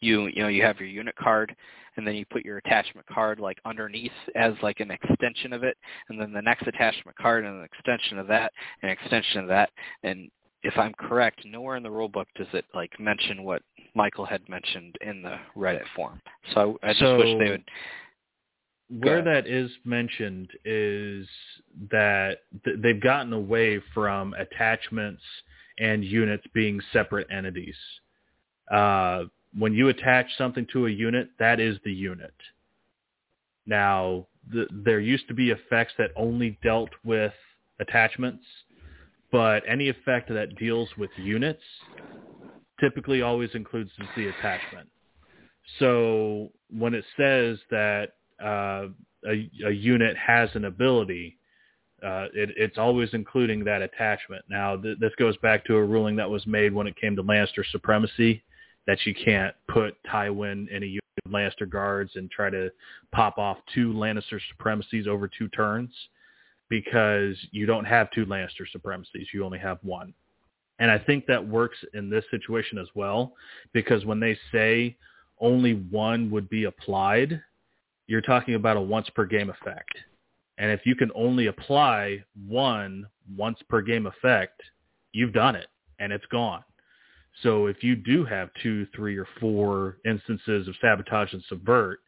you 0.00 0.26
you 0.26 0.42
know 0.42 0.48
you 0.48 0.62
have 0.62 0.78
your 0.78 0.88
unit 0.88 1.14
card 1.16 1.54
and 1.96 2.06
then 2.06 2.14
you 2.14 2.24
put 2.26 2.44
your 2.44 2.58
attachment 2.58 3.06
card 3.06 3.40
like 3.40 3.58
underneath 3.64 4.12
as 4.34 4.54
like 4.62 4.80
an 4.80 4.90
extension 4.90 5.52
of 5.52 5.62
it 5.62 5.76
and 6.08 6.20
then 6.20 6.32
the 6.32 6.42
next 6.42 6.66
attachment 6.66 7.16
card 7.16 7.44
and 7.44 7.58
an 7.58 7.64
extension 7.64 8.18
of 8.18 8.26
that 8.26 8.52
an 8.82 8.88
extension 8.88 9.40
of 9.40 9.48
that 9.48 9.70
and 10.02 10.30
if 10.62 10.76
I'm 10.76 10.92
correct, 10.94 11.44
nowhere 11.44 11.76
in 11.76 11.82
the 11.82 11.88
rulebook 11.88 12.26
does 12.36 12.46
it 12.52 12.64
like 12.74 12.98
mention 13.00 13.44
what 13.44 13.62
Michael 13.94 14.26
had 14.26 14.46
mentioned 14.48 14.96
in 15.00 15.22
the 15.22 15.36
Reddit 15.56 15.84
forum. 15.96 16.20
So 16.54 16.78
I, 16.82 16.90
I 16.90 16.92
just 16.92 17.00
so, 17.00 17.16
wish 17.16 17.38
they 17.38 17.50
would. 17.50 17.64
Where 18.90 19.22
that 19.22 19.46
is 19.46 19.70
mentioned 19.84 20.50
is 20.64 21.26
that 21.90 22.38
th- 22.64 22.76
they've 22.80 23.00
gotten 23.00 23.32
away 23.32 23.80
from 23.94 24.34
attachments 24.34 25.22
and 25.78 26.04
units 26.04 26.44
being 26.52 26.80
separate 26.92 27.28
entities. 27.30 27.76
Uh, 28.70 29.24
when 29.56 29.72
you 29.74 29.88
attach 29.88 30.26
something 30.38 30.66
to 30.72 30.86
a 30.86 30.90
unit, 30.90 31.28
that 31.38 31.60
is 31.60 31.76
the 31.84 31.92
unit. 31.92 32.34
Now, 33.66 34.26
the, 34.52 34.66
there 34.70 35.00
used 35.00 35.28
to 35.28 35.34
be 35.34 35.50
effects 35.50 35.92
that 35.98 36.10
only 36.16 36.58
dealt 36.62 36.90
with 37.04 37.32
attachments, 37.80 38.44
but 39.32 39.62
any 39.68 39.88
effect 39.88 40.28
that 40.28 40.56
deals 40.56 40.88
with 40.96 41.10
units 41.18 41.62
typically 42.80 43.22
always 43.22 43.50
includes 43.54 43.90
the 44.16 44.28
attachment. 44.28 44.88
So 45.78 46.50
when 46.70 46.94
it 46.94 47.04
says 47.16 47.58
that 47.70 48.14
uh, 48.42 48.88
a, 49.26 49.50
a, 49.66 49.70
unit 49.70 50.16
has 50.16 50.48
an 50.54 50.64
ability, 50.64 51.36
uh, 52.02 52.26
it, 52.34 52.50
it's 52.56 52.78
always 52.78 53.10
including 53.12 53.62
that 53.64 53.82
attachment. 53.82 54.44
Now, 54.48 54.76
th- 54.76 54.98
this 54.98 55.12
goes 55.18 55.36
back 55.38 55.64
to 55.66 55.76
a 55.76 55.84
ruling 55.84 56.16
that 56.16 56.28
was 56.28 56.46
made 56.46 56.72
when 56.72 56.86
it 56.86 56.96
came 56.96 57.14
to 57.16 57.22
Lannister 57.22 57.64
supremacy 57.70 58.42
that 58.90 59.06
you 59.06 59.14
can't 59.14 59.54
put 59.68 59.94
Tywin 60.02 60.68
in 60.68 60.82
a 60.82 60.86
unit 60.86 61.04
of 61.24 61.30
Lannister 61.30 61.70
guards 61.70 62.10
and 62.16 62.28
try 62.28 62.50
to 62.50 62.72
pop 63.12 63.38
off 63.38 63.58
two 63.72 63.92
Lannister 63.92 64.40
supremacies 64.50 65.06
over 65.06 65.28
two 65.28 65.46
turns 65.50 65.90
because 66.68 67.36
you 67.52 67.66
don't 67.66 67.84
have 67.84 68.10
two 68.10 68.26
Lannister 68.26 68.68
supremacies. 68.72 69.28
You 69.32 69.44
only 69.44 69.60
have 69.60 69.78
one. 69.82 70.12
And 70.80 70.90
I 70.90 70.98
think 70.98 71.26
that 71.26 71.46
works 71.46 71.78
in 71.94 72.10
this 72.10 72.24
situation 72.32 72.78
as 72.78 72.88
well 72.96 73.34
because 73.72 74.04
when 74.04 74.18
they 74.18 74.36
say 74.50 74.96
only 75.38 75.74
one 75.74 76.28
would 76.32 76.50
be 76.50 76.64
applied, 76.64 77.40
you're 78.08 78.20
talking 78.20 78.56
about 78.56 78.76
a 78.76 78.80
once 78.80 79.08
per 79.10 79.24
game 79.24 79.50
effect. 79.50 79.94
And 80.58 80.68
if 80.72 80.80
you 80.84 80.96
can 80.96 81.12
only 81.14 81.46
apply 81.46 82.24
one 82.44 83.06
once 83.36 83.60
per 83.68 83.82
game 83.82 84.06
effect, 84.06 84.60
you've 85.12 85.32
done 85.32 85.54
it 85.54 85.68
and 86.00 86.12
it's 86.12 86.26
gone. 86.26 86.64
So 87.42 87.66
if 87.66 87.82
you 87.82 87.96
do 87.96 88.24
have 88.24 88.50
two, 88.62 88.86
three, 88.94 89.16
or 89.16 89.26
four 89.38 89.98
instances 90.04 90.68
of 90.68 90.74
sabotage 90.80 91.32
and 91.32 91.42
subvert, 91.48 92.00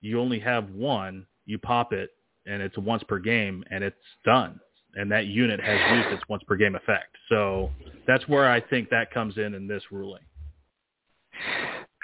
you 0.00 0.20
only 0.20 0.38
have 0.40 0.70
one, 0.70 1.26
you 1.46 1.58
pop 1.58 1.92
it, 1.92 2.10
and 2.46 2.62
it's 2.62 2.76
once 2.78 3.02
per 3.04 3.18
game, 3.18 3.64
and 3.70 3.84
it's 3.84 3.96
done. 4.24 4.58
And 4.94 5.10
that 5.12 5.26
unit 5.26 5.60
has 5.60 5.78
used 5.96 6.08
its 6.08 6.22
once 6.28 6.42
per 6.44 6.56
game 6.56 6.74
effect. 6.74 7.14
So 7.28 7.70
that's 8.06 8.26
where 8.26 8.50
I 8.50 8.60
think 8.60 8.88
that 8.90 9.12
comes 9.12 9.36
in 9.36 9.54
in 9.54 9.68
this 9.68 9.82
ruling. 9.90 10.22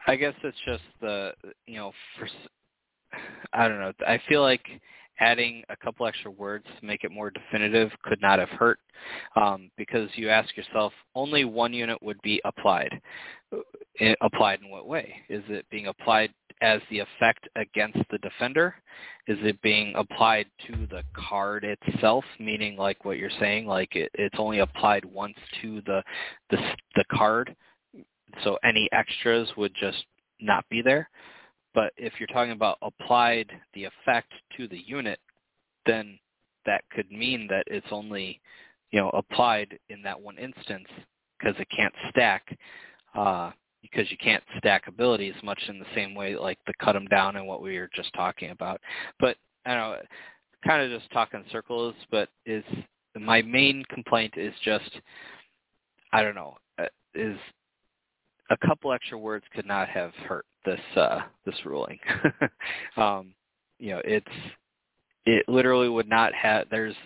I 0.07 0.17
guess 0.17 0.35
it's 0.43 0.57
just 0.67 0.83
the 1.01 1.33
you 1.67 1.77
know 1.77 1.93
for 2.19 2.29
I 3.53 3.69
don't 3.69 3.81
know. 3.81 3.93
I 4.07 4.21
feel 4.29 4.43
like 4.43 4.65
adding 5.21 5.63
a 5.69 5.77
couple 5.77 6.07
extra 6.07 6.31
words 6.31 6.65
to 6.81 6.87
make 6.87 7.05
it 7.05 7.11
more 7.11 7.31
definitive 7.31 7.91
could 8.03 8.21
not 8.21 8.39
have 8.39 8.49
hurt 8.51 8.79
um, 9.37 9.71
because 9.77 10.09
you 10.15 10.29
ask 10.29 10.57
yourself 10.57 10.93
only 11.15 11.45
one 11.45 11.73
unit 11.73 12.03
would 12.03 12.21
be 12.23 12.41
applied. 12.45 13.01
It, 13.97 14.19
applied 14.21 14.61
in 14.63 14.71
what 14.71 14.89
way? 14.89 15.15
Is 15.29 15.45
it 15.49 15.67
being 15.71 15.87
applied 15.87 16.33
as 16.61 16.81
the 16.91 16.99
effect 16.99 17.49
against 17.57 17.99
the 18.11 18.19
defender? 18.19 18.75
Is 19.29 19.39
it 19.43 19.61
being 19.63 19.93
applied 19.97 20.47
to 20.67 20.87
the 20.91 21.03
card 21.15 21.65
itself, 21.65 22.25
meaning 22.41 22.77
like 22.77 23.05
what 23.05 23.19
you're 23.19 23.31
saying, 23.39 23.67
like 23.67 23.95
it, 23.95 24.11
it's 24.15 24.37
only 24.39 24.59
applied 24.59 25.05
once 25.05 25.37
to 25.63 25.81
the, 25.87 26.03
the 26.51 26.59
the 26.97 27.05
card, 27.13 27.55
so 28.43 28.59
any 28.65 28.89
extras 28.93 29.49
would 29.57 29.75
just 29.79 30.05
not 30.41 30.65
be 30.69 30.83
there? 30.83 31.09
But 31.75 31.93
if 31.97 32.15
you're 32.19 32.29
talking 32.29 32.53
about 32.53 32.79
applied 32.83 33.51
the 33.75 33.85
effect 33.85 34.33
to 34.57 34.69
the 34.69 34.79
unit, 34.87 35.19
then 35.87 36.19
that 36.67 36.85
could 36.91 37.11
mean 37.11 37.47
that 37.49 37.65
it's 37.67 37.87
only, 37.91 38.41
you 38.91 39.01
know, 39.01 39.11
applied 39.11 39.79
in 39.89 40.03
that 40.03 40.21
one 40.21 40.39
instance 40.39 40.87
because 41.39 41.55
it 41.61 41.69
can't 41.75 41.95
stack, 42.11 42.57
uh, 43.15 43.51
because 43.83 44.11
you 44.11 44.17
can't 44.17 44.43
stack 44.59 44.87
abilities 44.87 45.35
much 45.43 45.61
in 45.69 45.79
the 45.79 45.87
same 45.95 46.15
way 46.15 46.37
like 46.37 46.59
the 46.67 46.73
cut 46.81 46.93
them 46.95 47.07
down 47.07 47.37
and 47.37 47.47
what 47.47 47.61
we 47.61 47.79
were 47.79 47.91
just 47.95 48.13
talking 48.15 48.51
about. 48.51 48.81
But 49.21 49.37
I 49.67 49.75
don't 49.75 49.91
know, 49.91 49.99
kind 50.67 50.83
of 50.83 50.99
just 50.99 51.13
talking 51.13 51.45
circles, 51.51 51.95
but 52.11 52.29
is 52.47 52.65
my 53.19 53.43
main 53.43 53.85
complaint 53.91 54.35
is 54.37 54.55
just, 54.65 54.91
I 56.13 56.23
don't 56.23 56.35
know, 56.35 56.57
uh, 56.79 56.87
is 57.15 57.37
a 58.51 58.57
couple 58.67 58.93
extra 58.93 59.19
words 59.19 59.45
could 59.55 59.67
not 59.67 59.89
have 59.89 60.13
hurt 60.29 60.45
this 60.65 60.81
uh, 60.97 61.21
this 61.45 61.55
ruling. 61.65 61.99
um, 62.97 63.35
you 63.79 63.91
know, 63.91 64.03
it's 64.05 64.27
it 65.27 65.49
literally 65.49 65.89
would 65.89 66.09
not 66.09 66.35
have. 66.35 66.67
There's 66.71 66.97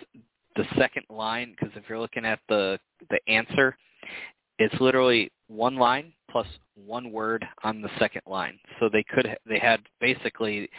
the 0.55 0.65
second 0.77 1.05
line 1.09 1.51
because 1.51 1.75
if 1.75 1.83
you're 1.87 1.99
looking 1.99 2.25
at 2.25 2.39
the 2.49 2.79
the 3.09 3.19
answer, 3.27 3.77
it's 4.57 4.75
literally 4.81 5.31
one 5.47 5.75
line 5.75 6.13
plus 6.29 6.47
one 6.75 7.11
word 7.11 7.45
on 7.63 7.81
the 7.81 7.89
second 7.99 8.21
line. 8.27 8.59
So 8.79 8.89
they 8.91 9.03
could 9.03 9.35
they 9.47 9.59
had 9.59 9.81
basically 9.99 10.69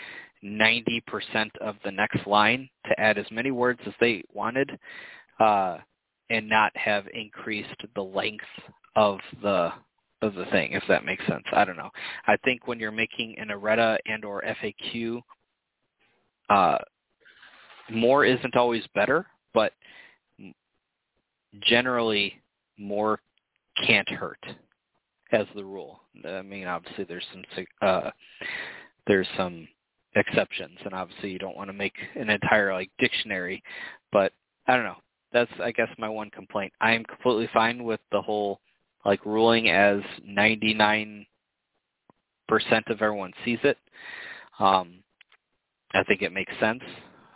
90% 0.45 1.03
of 1.61 1.77
the 1.85 1.91
next 1.91 2.27
line 2.27 2.69
to 2.87 2.99
add 2.99 3.19
as 3.19 3.27
many 3.31 3.51
words 3.51 3.81
as 3.87 3.93
they 4.01 4.23
wanted 4.33 4.79
uh, 5.39 5.79
and 6.31 6.49
not 6.49 6.75
have 6.77 7.05
increased 7.13 7.69
the 7.95 8.03
length 8.03 8.45
of 8.97 9.19
the 9.43 9.71
of 10.23 10.35
the 10.35 10.45
thing, 10.47 10.73
if 10.73 10.83
that 10.89 11.05
makes 11.05 11.27
sense. 11.27 11.45
I 11.53 11.65
don't 11.65 11.77
know. 11.77 11.91
I 12.27 12.37
think 12.45 12.67
when 12.67 12.79
you're 12.79 12.91
making 12.91 13.39
an 13.39 13.51
errata 13.51 13.99
and 14.07 14.25
or 14.25 14.43
FAQ, 14.43 15.23
uh, 16.51 16.79
more 17.91 18.25
isn't 18.25 18.57
always 18.57 18.85
better, 18.95 19.27
but 19.55 19.73
generally 21.63 22.41
more 22.79 23.21
can't 23.87 24.09
hurt 24.09 24.45
as 25.33 25.47
the 25.55 25.65
rule. 25.65 26.01
I 26.27 26.43
mean, 26.43 26.67
obviously 26.67 27.05
there's 27.05 27.27
some 27.33 27.45
uh, 27.83 28.11
there's 29.07 29.29
some 29.37 29.67
exceptions, 30.17 30.79
and 30.85 30.95
obviously 30.95 31.31
you 31.31 31.39
don't 31.39 31.57
want 31.57 31.69
to 31.69 31.75
make 31.75 31.95
an 32.17 32.31
entire 32.31 32.73
like 32.73 32.91
dictionary, 32.99 33.63
but 34.13 34.33
I 34.67 34.77
don't 34.77 34.85
know. 34.85 34.97
That's 35.33 35.51
I 35.63 35.73
guess 35.73 35.89
my 35.99 36.09
one 36.09 36.31
complaint. 36.31 36.73
I 36.81 36.93
am 36.93 37.05
completely 37.05 37.49
fine 37.53 37.85
with 37.85 38.01
the 38.11 38.21
whole 38.21 38.61
like 39.05 39.25
ruling 39.25 39.71
as 39.71 40.01
99% 40.29 41.25
of 42.89 43.03
everyone 43.03 43.33
sees 43.45 43.59
it. 43.63 43.79
Um, 44.59 45.03
I 45.95 46.03
think 46.05 46.23
it 46.23 46.33
makes 46.33 46.53
sense 46.61 46.83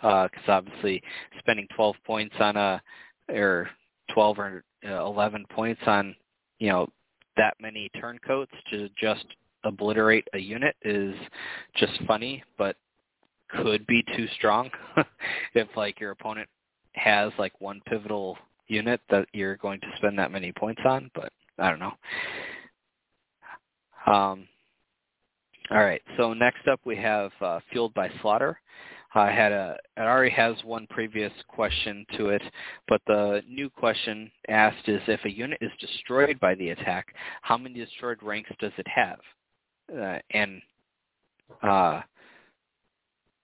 because 0.01 0.49
uh, 0.49 0.53
obviously 0.53 1.03
spending 1.39 1.67
12 1.75 1.97
points 2.07 2.35
on 2.39 2.57
a 2.57 2.83
or 3.31 3.69
12 4.13 4.39
or 4.39 4.65
uh, 4.87 5.05
11 5.07 5.47
points 5.51 5.81
on 5.87 6.15
you 6.59 6.69
know 6.69 6.87
that 7.37 7.55
many 7.61 7.91
turncoats 7.99 8.53
to 8.71 8.89
just 9.01 9.25
obliterate 9.65 10.29
a 10.35 10.39
unit 10.39 10.77
is 10.83 11.15
just 11.75 11.93
funny, 12.07 12.45
but 12.59 12.77
could 13.49 13.87
be 13.87 14.05
too 14.17 14.27
strong 14.37 14.71
if 15.55 15.69
like 15.77 15.99
your 16.01 16.11
opponent 16.11 16.49
has 16.93 17.33
like 17.39 17.59
one 17.61 17.81
pivotal 17.87 18.37
unit 18.69 19.01
that 19.11 19.27
you're 19.33 19.57
going 19.57 19.81
to 19.81 19.87
spend 19.97 20.19
that 20.19 20.31
many 20.31 20.53
points 20.53 20.83
on, 20.85 21.11
but 21.15 21.33
I 21.59 21.71
don't 21.71 21.79
know. 21.79 21.93
Um, 24.07 24.49
all 25.71 25.83
right. 25.83 26.03
So 26.17 26.35
next 26.35 26.69
up 26.69 26.81
we 26.85 26.97
have 26.97 27.31
uh, 27.41 27.61
fueled 27.71 27.95
by 27.95 28.11
slaughter. 28.21 28.61
I 29.15 29.31
had 29.31 29.53
a 29.53 29.77
it 29.97 30.01
already 30.01 30.33
has 30.33 30.57
one 30.65 30.89
previous 30.91 31.33
question 31.47 32.05
to 32.17 32.31
it, 32.31 32.43
but 32.89 33.01
the 33.07 33.43
new 33.49 33.71
question 33.71 34.31
asked 34.49 34.89
is 34.89 35.01
if 35.07 35.25
a 35.25 35.31
unit 35.31 35.59
is 35.61 35.71
destroyed 35.81 36.41
by 36.41 36.57
the 36.57 36.71
attack, 36.71 37.15
how 37.43 37.57
many 37.57 37.77
destroyed 37.77 38.19
ranks 38.23 38.51
does 38.59 38.73
it 38.77 38.87
have? 38.89 39.19
Uh, 39.97 40.19
and 40.31 40.61
uh, 41.63 41.67
I 41.67 42.03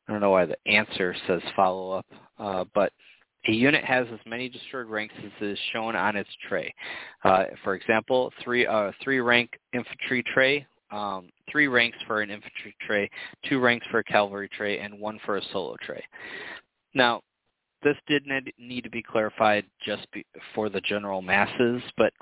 don't 0.09 0.21
know 0.21 0.31
why 0.31 0.47
the 0.47 0.57
answer 0.67 1.15
says 1.29 1.41
follow 1.55 1.93
up, 1.93 2.07
uh, 2.39 2.65
but 2.75 2.93
a 3.47 3.53
unit 3.53 3.85
has 3.85 4.07
as 4.13 4.21
many 4.27 4.49
destroyed 4.49 4.87
ranks 4.87 5.15
as 5.25 5.33
is 5.41 5.59
shown 5.73 5.97
on 5.97 6.17
its 6.17 6.31
tray. 6.49 6.75
Uh, 7.25 7.45
for 7.65 7.75
example, 7.75 8.33
three 8.43 8.67
uh, 8.67 8.93
three 9.03 9.21
rank 9.21 9.59
infantry 9.73 10.23
tray, 10.35 10.67
um, 10.91 11.31
three 11.51 11.69
ranks 11.69 11.99
for 12.07 12.21
an 12.21 12.31
infantry 12.31 12.75
tray, 12.87 13.09
two 13.49 13.59
ranks 13.59 13.87
for 13.91 14.01
a 14.01 14.05
cavalry 14.05 14.49
tray, 14.49 14.79
and 14.79 14.99
one 14.99 15.19
for 15.25 15.37
a 15.37 15.43
solo 15.53 15.77
tray. 15.83 16.03
Now, 16.95 17.23
this 17.83 17.97
did 18.07 18.25
need 18.59 18.85
to 18.85 18.91
be 18.91 19.03
clarified 19.03 19.65
just 19.85 20.07
be, 20.13 20.27
for 20.55 20.69
the 20.69 20.81
general 20.83 21.23
masses, 21.23 21.83
but 21.97 22.13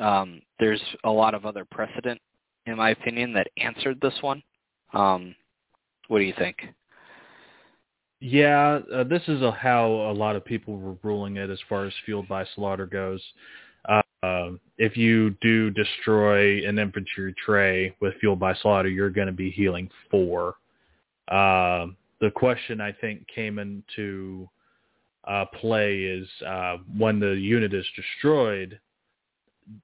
um, 0.00 0.40
there's 0.58 0.82
a 1.04 1.10
lot 1.10 1.34
of 1.34 1.44
other 1.44 1.66
precedent, 1.70 2.20
in 2.66 2.76
my 2.76 2.90
opinion, 2.90 3.32
that 3.34 3.48
answered 3.58 4.00
this 4.00 4.14
one. 4.22 4.42
Um, 4.94 5.34
what 6.08 6.18
do 6.18 6.24
you 6.24 6.34
think? 6.38 6.56
Yeah, 8.24 8.78
uh, 8.94 9.02
this 9.02 9.22
is 9.26 9.42
a, 9.42 9.50
how 9.50 9.88
a 9.88 10.14
lot 10.14 10.36
of 10.36 10.44
people 10.44 10.78
were 10.78 10.94
ruling 11.02 11.38
it 11.38 11.50
as 11.50 11.58
far 11.68 11.86
as 11.86 11.92
fueled 12.04 12.28
by 12.28 12.46
slaughter 12.54 12.86
goes. 12.86 13.20
Uh, 13.88 14.50
if 14.78 14.96
you 14.96 15.30
do 15.40 15.70
destroy 15.70 16.64
an 16.64 16.78
infantry 16.78 17.34
tray 17.44 17.96
with 18.00 18.14
fueled 18.20 18.38
by 18.38 18.54
slaughter, 18.54 18.88
you're 18.88 19.10
going 19.10 19.26
to 19.26 19.32
be 19.32 19.50
healing 19.50 19.90
four. 20.08 20.54
Uh, 21.26 21.86
the 22.20 22.30
question 22.30 22.80
I 22.80 22.92
think 22.92 23.26
came 23.26 23.58
into 23.58 24.48
uh, 25.26 25.46
play 25.60 26.02
is 26.02 26.28
uh, 26.46 26.76
when 26.96 27.18
the 27.18 27.32
unit 27.32 27.74
is 27.74 27.86
destroyed, 27.96 28.78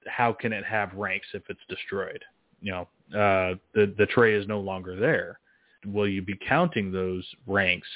how 0.07 0.31
can 0.31 0.53
it 0.53 0.63
have 0.63 0.93
ranks 0.93 1.27
if 1.33 1.43
it's 1.49 1.59
destroyed? 1.67 2.23
You 2.61 2.71
know, 2.71 3.19
uh, 3.19 3.55
the 3.73 3.93
the 3.97 4.05
tray 4.05 4.33
is 4.33 4.47
no 4.47 4.61
longer 4.61 4.95
there. 4.95 5.39
Will 5.85 6.07
you 6.07 6.21
be 6.21 6.37
counting 6.47 6.89
those 6.89 7.25
ranks 7.45 7.87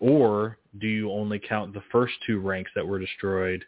or 0.00 0.58
do 0.80 0.88
you 0.88 1.12
only 1.12 1.38
count 1.38 1.74
the 1.74 1.82
first 1.92 2.14
two 2.26 2.40
ranks 2.40 2.70
that 2.74 2.86
were 2.86 2.98
destroyed 2.98 3.64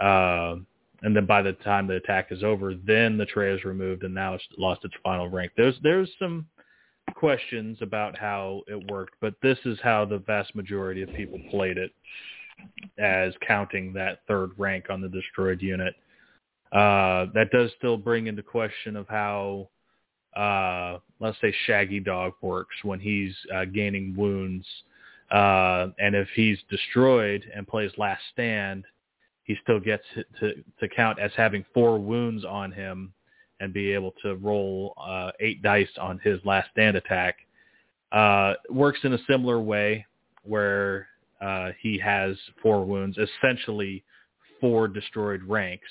uh, 0.00 0.56
and 1.02 1.14
then 1.14 1.26
by 1.26 1.42
the 1.42 1.52
time 1.52 1.86
the 1.86 1.96
attack 1.96 2.28
is 2.30 2.42
over 2.42 2.74
then 2.74 3.16
the 3.16 3.26
tray 3.26 3.52
is 3.52 3.64
removed 3.64 4.02
and 4.02 4.14
now 4.14 4.34
it's 4.34 4.44
lost 4.58 4.84
its 4.84 4.94
final 5.02 5.28
rank? 5.28 5.52
There's 5.56 5.76
there's 5.82 6.10
some 6.18 6.46
questions 7.14 7.78
about 7.82 8.18
how 8.18 8.62
it 8.66 8.90
worked 8.90 9.14
but 9.20 9.34
this 9.42 9.58
is 9.64 9.78
how 9.82 10.04
the 10.04 10.18
vast 10.18 10.54
majority 10.56 11.02
of 11.02 11.12
people 11.14 11.38
played 11.50 11.76
it 11.78 11.92
as 12.98 13.34
counting 13.46 13.92
that 13.92 14.20
third 14.26 14.50
rank 14.56 14.86
on 14.90 15.00
the 15.00 15.08
destroyed 15.08 15.60
unit. 15.60 15.94
Uh, 16.72 17.26
that 17.34 17.48
does 17.52 17.70
still 17.78 17.96
bring 17.96 18.26
into 18.26 18.42
question 18.42 18.96
of 18.96 19.06
how 19.08 19.68
uh, 20.36 20.98
let's 21.20 21.38
say 21.40 21.54
Shaggy 21.66 22.00
Dog 22.00 22.32
works 22.42 22.76
when 22.82 23.00
he's 23.00 23.34
uh, 23.54 23.64
gaining 23.64 24.14
wounds 24.16 24.66
uh, 25.30 25.88
and 25.98 26.14
if 26.14 26.28
he's 26.34 26.58
destroyed 26.70 27.44
and 27.54 27.66
plays 27.66 27.90
last 27.96 28.22
stand, 28.32 28.84
he 29.44 29.56
still 29.62 29.80
gets 29.80 30.04
to, 30.40 30.54
to 30.80 30.88
count 30.88 31.18
as 31.18 31.30
having 31.36 31.64
four 31.72 31.98
wounds 31.98 32.44
on 32.44 32.72
him 32.72 33.12
and 33.60 33.72
be 33.72 33.92
able 33.92 34.12
to 34.22 34.36
roll 34.36 34.94
uh, 34.98 35.30
eight 35.40 35.62
dice 35.62 35.88
on 36.00 36.18
his 36.22 36.38
last 36.44 36.68
stand 36.72 36.96
attack. 36.96 37.36
Uh, 38.12 38.54
works 38.70 39.00
in 39.02 39.12
a 39.14 39.18
similar 39.28 39.60
way 39.60 40.04
where 40.44 41.08
uh, 41.40 41.70
he 41.80 41.98
has 41.98 42.36
four 42.62 42.84
wounds, 42.84 43.18
essentially 43.18 44.04
four 44.60 44.88
destroyed 44.88 45.42
ranks. 45.42 45.88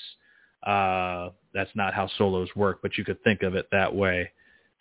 Uh, 0.62 1.30
that's 1.54 1.70
not 1.74 1.94
how 1.94 2.08
solos 2.18 2.48
work, 2.56 2.78
but 2.82 2.96
you 2.96 3.04
could 3.04 3.22
think 3.22 3.42
of 3.42 3.54
it 3.54 3.66
that 3.70 3.94
way 3.94 4.30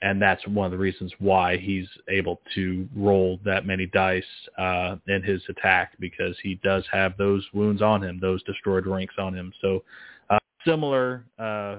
and 0.01 0.21
that's 0.21 0.45
one 0.47 0.65
of 0.65 0.71
the 0.71 0.77
reasons 0.77 1.11
why 1.19 1.57
he's 1.57 1.87
able 2.09 2.41
to 2.53 2.87
roll 2.95 3.39
that 3.45 3.65
many 3.65 3.85
dice 3.87 4.23
uh, 4.57 4.97
in 5.07 5.23
his 5.23 5.41
attack 5.49 5.93
because 5.99 6.35
he 6.43 6.59
does 6.63 6.83
have 6.91 7.17
those 7.17 7.45
wounds 7.53 7.81
on 7.81 8.03
him, 8.03 8.19
those 8.21 8.43
destroyed 8.43 8.85
ranks 8.85 9.15
on 9.17 9.33
him. 9.33 9.53
So 9.61 9.83
uh, 10.29 10.37
similar, 10.65 11.25
uh, 11.39 11.77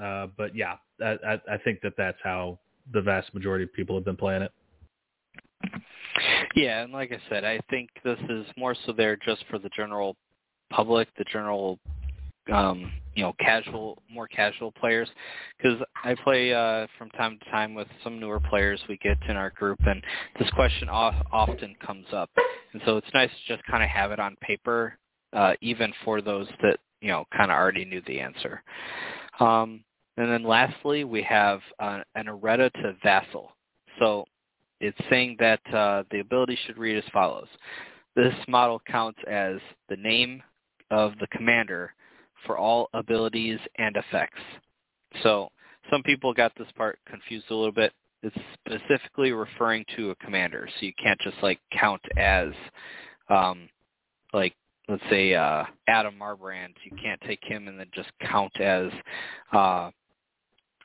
uh, 0.00 0.28
but 0.36 0.54
yeah, 0.54 0.76
I, 1.02 1.40
I 1.50 1.56
think 1.64 1.80
that 1.82 1.94
that's 1.96 2.18
how 2.22 2.58
the 2.92 3.00
vast 3.00 3.32
majority 3.34 3.64
of 3.64 3.72
people 3.72 3.96
have 3.96 4.04
been 4.04 4.16
playing 4.16 4.42
it. 4.42 4.52
Yeah, 6.54 6.82
and 6.82 6.92
like 6.92 7.12
I 7.12 7.20
said, 7.28 7.44
I 7.44 7.60
think 7.70 7.90
this 8.04 8.18
is 8.28 8.46
more 8.56 8.74
so 8.86 8.92
there 8.92 9.16
just 9.16 9.44
for 9.50 9.58
the 9.58 9.70
general 9.70 10.16
public, 10.70 11.08
the 11.16 11.24
general 11.24 11.78
um, 12.52 12.92
you 13.14 13.22
know, 13.22 13.32
casual, 13.38 14.02
more 14.12 14.28
casual 14.28 14.72
players, 14.72 15.08
because 15.56 15.80
I 16.04 16.14
play 16.14 16.52
uh, 16.52 16.86
from 16.98 17.10
time 17.10 17.38
to 17.42 17.50
time 17.50 17.74
with 17.74 17.88
some 18.02 18.18
newer 18.18 18.40
players 18.40 18.80
we 18.88 18.96
get 18.98 19.18
in 19.28 19.36
our 19.36 19.50
group, 19.50 19.78
and 19.86 20.02
this 20.38 20.48
question 20.50 20.88
often 20.88 21.74
comes 21.84 22.06
up, 22.12 22.30
and 22.72 22.80
so 22.84 22.96
it's 22.96 23.12
nice 23.12 23.30
to 23.30 23.54
just 23.54 23.66
kind 23.66 23.82
of 23.82 23.88
have 23.88 24.10
it 24.12 24.20
on 24.20 24.36
paper, 24.40 24.96
uh, 25.32 25.54
even 25.60 25.92
for 26.04 26.20
those 26.20 26.46
that 26.62 26.78
you 27.00 27.08
know 27.08 27.24
kind 27.36 27.50
of 27.50 27.56
already 27.56 27.84
knew 27.84 28.02
the 28.06 28.20
answer. 28.20 28.62
Um, 29.38 29.84
and 30.16 30.30
then 30.30 30.44
lastly, 30.44 31.04
we 31.04 31.22
have 31.22 31.60
uh, 31.78 32.00
an 32.14 32.28
errata 32.28 32.70
to 32.70 32.94
vassal. 33.02 33.52
So 33.98 34.24
it's 34.80 34.98
saying 35.08 35.36
that 35.40 35.60
uh, 35.74 36.04
the 36.10 36.20
ability 36.20 36.58
should 36.66 36.78
read 36.78 36.96
as 36.96 37.04
follows. 37.12 37.48
This 38.16 38.34
model 38.48 38.80
counts 38.86 39.18
as 39.28 39.56
the 39.88 39.96
name 39.96 40.42
of 40.90 41.12
the 41.20 41.26
commander 41.28 41.94
for 42.46 42.58
all 42.58 42.88
abilities 42.94 43.58
and 43.76 43.96
effects. 43.96 44.40
So 45.22 45.50
some 45.90 46.02
people 46.02 46.32
got 46.32 46.52
this 46.56 46.68
part 46.76 46.98
confused 47.08 47.46
a 47.50 47.54
little 47.54 47.72
bit. 47.72 47.92
It's 48.22 48.36
specifically 48.54 49.32
referring 49.32 49.84
to 49.96 50.10
a 50.10 50.14
commander, 50.16 50.68
so 50.68 50.86
you 50.86 50.92
can't 51.02 51.20
just 51.20 51.36
like 51.42 51.58
count 51.72 52.02
as, 52.18 52.50
um, 53.28 53.68
like 54.34 54.54
let's 54.88 55.02
say 55.08 55.34
uh, 55.34 55.64
Adam 55.88 56.14
Marbrand. 56.20 56.74
You 56.84 56.96
can't 57.02 57.20
take 57.22 57.42
him 57.42 57.66
and 57.68 57.80
then 57.80 57.86
just 57.94 58.10
count 58.20 58.52
as 58.60 58.90
uh, 59.54 59.90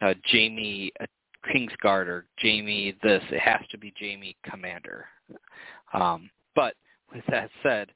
uh, 0.01 0.13
Jaime 0.31 0.93
uh, 1.01 1.05
Kingsguard 1.53 2.07
or 2.07 2.25
Jaime 2.41 2.95
this. 3.03 3.21
It 3.31 3.39
has 3.39 3.61
to 3.71 3.77
be 3.77 3.93
Jaime 3.99 4.35
Commander. 4.49 5.05
Um, 5.93 6.29
but 6.55 6.75
with 7.13 7.23
that 7.29 7.49
said, 7.63 7.89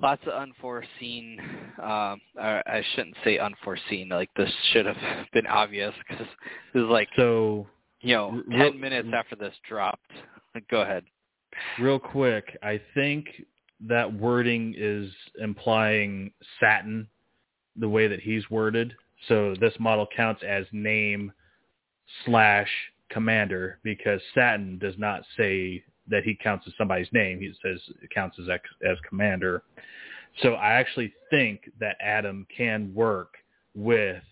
lots 0.00 0.22
of 0.26 0.32
unforeseen 0.34 1.38
um 1.82 2.20
I, 2.40 2.62
I 2.66 2.82
shouldn't 2.94 3.16
say 3.24 3.38
unforeseen 3.38 4.08
like 4.08 4.30
this 4.36 4.50
should 4.72 4.86
have 4.86 4.96
been 5.32 5.46
obvious 5.46 5.94
because 6.06 6.26
it 6.74 6.78
was 6.78 6.88
like 6.90 7.08
so 7.16 7.66
you 8.00 8.14
know 8.14 8.42
real, 8.46 8.70
10 8.72 8.80
minutes 8.80 9.08
after 9.14 9.36
this 9.36 9.54
dropped. 9.68 10.10
Go 10.70 10.82
ahead. 10.82 11.04
real 11.78 11.98
quick 11.98 12.56
i 12.62 12.80
think 12.94 13.26
that 13.80 14.12
wording 14.12 14.74
is 14.76 15.10
implying 15.38 16.32
Satin 16.60 17.06
the 17.76 17.88
way 17.88 18.06
that 18.06 18.20
he's 18.20 18.48
worded. 18.50 18.94
So 19.28 19.54
this 19.60 19.74
model 19.78 20.06
counts 20.16 20.42
as 20.46 20.64
name 20.72 21.32
slash 22.24 22.68
commander 23.10 23.78
because 23.82 24.20
Satin 24.34 24.78
does 24.78 24.94
not 24.98 25.22
say 25.36 25.82
that 26.08 26.24
he 26.24 26.34
counts 26.34 26.66
as 26.66 26.74
somebody's 26.78 27.08
name. 27.12 27.40
He 27.40 27.52
says 27.62 27.80
it 28.02 28.10
counts 28.10 28.38
as 28.38 28.48
as 28.88 28.98
commander. 29.08 29.62
So 30.42 30.54
I 30.54 30.72
actually 30.72 31.12
think 31.30 31.70
that 31.80 31.96
Adam 32.00 32.46
can 32.54 32.92
work 32.94 33.34
with 33.74 34.22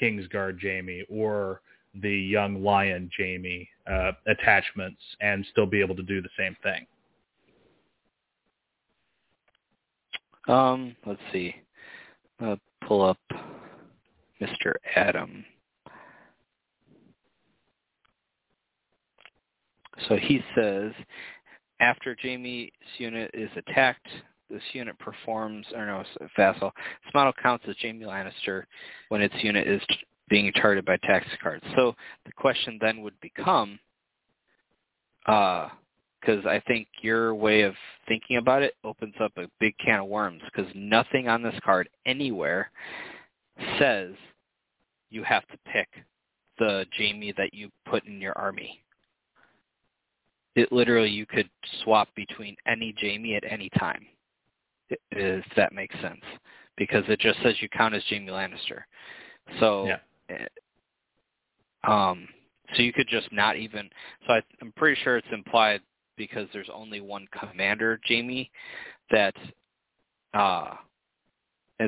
Kingsguard 0.00 0.60
Jaime 0.60 1.04
or 1.08 1.60
the 1.94 2.14
Young 2.14 2.62
Lion 2.62 3.10
Jaime 3.16 3.68
uh, 3.90 4.12
attachments 4.26 5.00
and 5.20 5.44
still 5.52 5.66
be 5.66 5.80
able 5.80 5.96
to 5.96 6.02
do 6.02 6.22
the 6.22 6.28
same 6.38 6.56
thing. 6.62 6.86
Um, 10.48 10.96
let's 11.06 11.20
see. 11.32 11.54
Uh, 12.40 12.56
pull 12.86 13.04
up 13.04 13.18
Mr. 14.40 14.74
Adam. 14.96 15.44
So 20.08 20.16
he 20.16 20.42
says, 20.54 20.92
after 21.80 22.16
Jaime's 22.20 22.70
unit 22.98 23.30
is 23.34 23.50
attacked, 23.56 24.06
this 24.50 24.62
unit 24.72 24.98
performs, 24.98 25.66
or 25.74 25.86
no, 25.86 26.04
vassal. 26.36 26.72
This 27.04 27.14
model 27.14 27.32
counts 27.42 27.64
as 27.68 27.74
Jaime 27.80 28.04
Lannister 28.04 28.64
when 29.08 29.22
its 29.22 29.34
unit 29.42 29.66
is 29.66 29.82
being 30.28 30.52
targeted 30.52 30.84
by 30.84 30.96
tactics 30.98 31.34
cards. 31.42 31.64
So 31.74 31.94
the 32.26 32.32
question 32.32 32.78
then 32.80 33.02
would 33.02 33.18
become, 33.20 33.78
uh, 35.26 35.68
because 36.20 36.46
I 36.46 36.60
think 36.66 36.86
your 37.00 37.34
way 37.34 37.62
of 37.62 37.74
thinking 38.06 38.36
about 38.36 38.62
it 38.62 38.74
opens 38.84 39.14
up 39.20 39.32
a 39.36 39.48
big 39.58 39.74
can 39.84 40.00
of 40.00 40.06
worms 40.06 40.42
because 40.44 40.70
nothing 40.74 41.28
on 41.28 41.42
this 41.42 41.58
card 41.64 41.88
anywhere 42.06 42.70
says 43.78 44.12
you 45.10 45.24
have 45.24 45.46
to 45.48 45.58
pick 45.72 45.88
the 46.58 46.86
Jaime 46.96 47.32
that 47.36 47.52
you 47.52 47.70
put 47.86 48.04
in 48.04 48.20
your 48.20 48.38
army. 48.38 48.80
It 50.54 50.72
literally 50.72 51.10
you 51.10 51.26
could 51.26 51.48
swap 51.82 52.08
between 52.14 52.56
any 52.66 52.94
Jaime 53.00 53.36
at 53.36 53.44
any 53.50 53.70
time, 53.78 54.06
if 55.10 55.44
that 55.56 55.72
makes 55.72 55.94
sense, 56.00 56.22
because 56.76 57.04
it 57.08 57.20
just 57.20 57.40
says 57.42 57.54
you 57.60 57.68
count 57.70 57.94
as 57.94 58.02
Jaime 58.08 58.28
Lannister. 58.30 58.82
So, 59.60 59.86
Yeah. 59.86 59.98
eh, 60.28 60.46
um, 61.84 62.28
so 62.74 62.82
you 62.82 62.92
could 62.92 63.08
just 63.08 63.32
not 63.32 63.56
even. 63.56 63.90
So 64.26 64.34
I, 64.34 64.42
I'm 64.60 64.72
pretty 64.72 65.00
sure 65.02 65.16
it's 65.16 65.26
implied 65.32 65.82
because 66.16 66.48
there's 66.52 66.70
only 66.72 67.00
one 67.00 67.26
commander 67.32 67.98
Jaime 68.06 68.50
that 69.10 69.34
uh 70.34 70.76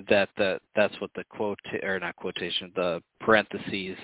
that 0.08 0.28
the 0.36 0.58
that's 0.74 0.98
what 1.00 1.10
the 1.14 1.24
quote 1.30 1.58
or 1.82 2.00
not 2.00 2.16
quotation 2.16 2.72
the 2.74 3.02
parentheses 3.20 3.96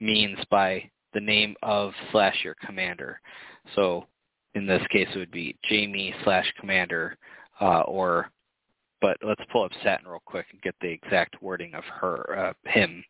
means 0.00 0.38
by 0.50 0.88
the 1.14 1.20
name 1.20 1.54
of 1.62 1.92
slash 2.12 2.36
your 2.44 2.56
commander. 2.64 3.20
So 3.74 4.06
in 4.54 4.66
this 4.66 4.82
case 4.90 5.08
it 5.14 5.18
would 5.18 5.30
be 5.30 5.56
Jaime 5.68 6.14
slash 6.24 6.52
commander 6.58 7.16
uh, 7.60 7.80
or 7.82 8.30
but 9.00 9.16
let's 9.22 9.40
pull 9.50 9.64
up 9.64 9.72
Satin 9.82 10.06
real 10.06 10.22
quick 10.26 10.46
and 10.52 10.60
get 10.60 10.74
the 10.80 10.88
exact 10.88 11.42
wording 11.42 11.74
of 11.74 11.84
her 11.84 12.38
uh, 12.38 12.70
him. 12.70 13.02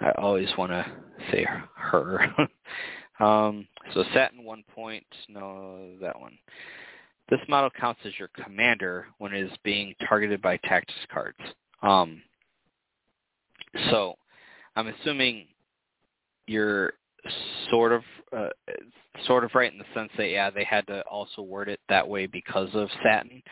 I 0.00 0.12
always 0.12 0.48
want 0.56 0.70
to 0.70 0.86
say 1.32 1.44
her. 1.74 2.24
um, 3.20 3.66
so 3.94 4.04
Satin 4.14 4.44
one 4.44 4.62
point, 4.74 5.06
no, 5.28 5.96
that 6.00 6.18
one. 6.18 6.38
This 7.30 7.40
model 7.48 7.70
counts 7.78 8.00
as 8.04 8.12
your 8.18 8.30
commander 8.42 9.06
when 9.18 9.34
it 9.34 9.42
is 9.42 9.50
being 9.64 9.94
targeted 10.08 10.40
by 10.40 10.56
tactics 10.58 10.98
cards. 11.12 11.38
Um, 11.82 12.22
so 13.90 14.14
I'm 14.76 14.86
assuming 14.86 15.46
you're 16.46 16.94
sort 17.70 17.92
of 17.92 18.02
uh, 18.36 18.48
sort 19.26 19.44
of 19.44 19.54
right 19.54 19.72
in 19.72 19.78
the 19.78 19.84
sense 19.94 20.10
that 20.16 20.28
yeah 20.28 20.50
they 20.50 20.64
had 20.64 20.86
to 20.86 21.02
also 21.02 21.42
word 21.42 21.68
it 21.68 21.80
that 21.88 22.06
way 22.06 22.26
because 22.26 22.68
of 22.74 22.88
Satin, 23.02 23.42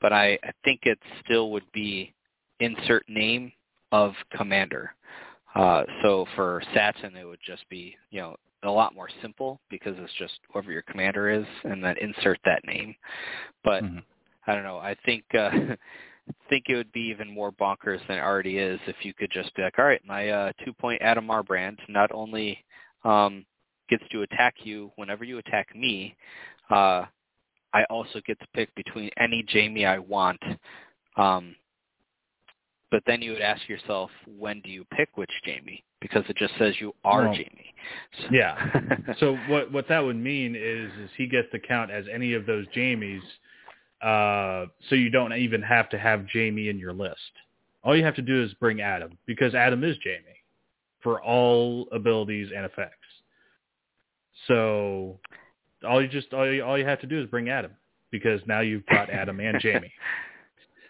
but 0.00 0.12
I, 0.12 0.38
I 0.44 0.52
think 0.64 0.80
it 0.84 0.98
still 1.24 1.50
would 1.50 1.70
be 1.72 2.12
insert 2.60 3.04
name 3.08 3.52
of 3.92 4.14
commander. 4.36 4.94
Uh, 5.54 5.84
so 6.02 6.26
for 6.34 6.62
Satin, 6.74 7.16
it 7.16 7.24
would 7.24 7.38
just 7.44 7.68
be, 7.70 7.96
you 8.10 8.20
know, 8.20 8.36
a 8.62 8.70
lot 8.70 8.94
more 8.94 9.08
simple 9.22 9.60
because 9.70 9.94
it's 9.98 10.12
just 10.18 10.34
whoever 10.52 10.72
your 10.72 10.82
commander 10.82 11.30
is 11.30 11.46
and 11.64 11.82
then 11.82 11.96
insert 12.00 12.38
that 12.44 12.64
name. 12.66 12.94
But 13.64 13.84
Mhm. 13.84 14.02
I 14.46 14.54
don't 14.54 14.64
know. 14.64 14.78
I 14.78 14.94
think 15.04 15.24
uh, 15.34 15.50
think 16.48 16.68
it 16.68 16.76
would 16.76 16.92
be 16.92 17.02
even 17.02 17.30
more 17.30 17.52
bonkers 17.52 18.06
than 18.06 18.18
it 18.18 18.22
already 18.22 18.58
is 18.58 18.80
if 18.86 19.04
you 19.04 19.14
could 19.14 19.30
just 19.30 19.54
be 19.54 19.62
like, 19.62 19.78
all 19.78 19.84
right, 19.84 20.04
my 20.04 20.28
uh, 20.28 20.52
two 20.64 20.72
point 20.72 21.02
Adam 21.02 21.26
Marbrand 21.26 21.78
not 21.88 22.10
only 22.12 22.64
um, 23.06 23.46
gets 23.88 24.02
to 24.10 24.22
attack 24.22 24.54
you 24.64 24.90
whenever 24.96 25.24
you 25.24 25.38
attack 25.38 25.74
me, 25.74 26.16
uh, 26.70 27.04
I 27.72 27.84
also 27.88 28.20
get 28.26 28.38
to 28.40 28.46
pick 28.54 28.74
between 28.74 29.10
any 29.18 29.44
Jaime 29.50 29.86
I 29.86 29.98
want. 29.98 30.42
Um, 31.16 31.54
but 32.90 33.02
then 33.06 33.22
you 33.22 33.32
would 33.32 33.42
ask 33.42 33.68
yourself, 33.68 34.10
when 34.26 34.60
do 34.60 34.70
you 34.70 34.84
pick 34.96 35.16
which 35.16 35.30
Jaime? 35.44 35.84
Because 36.00 36.24
it 36.28 36.36
just 36.36 36.54
says 36.58 36.74
you 36.80 36.94
are 37.04 37.26
Jaime. 37.26 37.74
So, 38.18 38.26
Yeah. 38.30 38.80
so 39.18 39.36
what 39.48 39.72
what 39.72 39.88
that 39.88 40.00
would 40.00 40.16
mean 40.16 40.54
is 40.54 40.90
is 41.02 41.10
he 41.16 41.26
gets 41.26 41.50
to 41.52 41.58
count 41.58 41.90
as 41.90 42.04
any 42.12 42.34
of 42.34 42.46
those 42.46 42.66
Jaimes, 42.74 43.22
uh, 44.02 44.66
so 44.88 44.94
you 44.94 45.10
don't 45.10 45.32
even 45.32 45.62
have 45.62 45.88
to 45.90 45.98
have 45.98 46.26
Jaime 46.32 46.68
in 46.68 46.78
your 46.78 46.92
list. 46.92 47.16
All 47.82 47.96
you 47.96 48.04
have 48.04 48.16
to 48.16 48.22
do 48.22 48.42
is 48.42 48.52
bring 48.54 48.80
Adam 48.80 49.16
because 49.26 49.54
Adam 49.54 49.82
is 49.84 49.96
Jaime 50.04 50.36
for 51.06 51.22
all 51.22 51.86
abilities 51.92 52.48
and 52.52 52.64
effects. 52.64 53.06
So 54.48 55.20
all 55.88 56.02
you 56.02 56.08
just 56.08 56.34
all 56.34 56.52
you, 56.52 56.64
all 56.64 56.76
you 56.76 56.84
have 56.84 57.00
to 57.02 57.06
do 57.06 57.22
is 57.22 57.30
bring 57.30 57.48
Adam 57.48 57.70
because 58.10 58.40
now 58.48 58.58
you've 58.58 58.84
got 58.86 59.08
Adam 59.08 59.38
and 59.38 59.62
Jaime. 59.62 59.92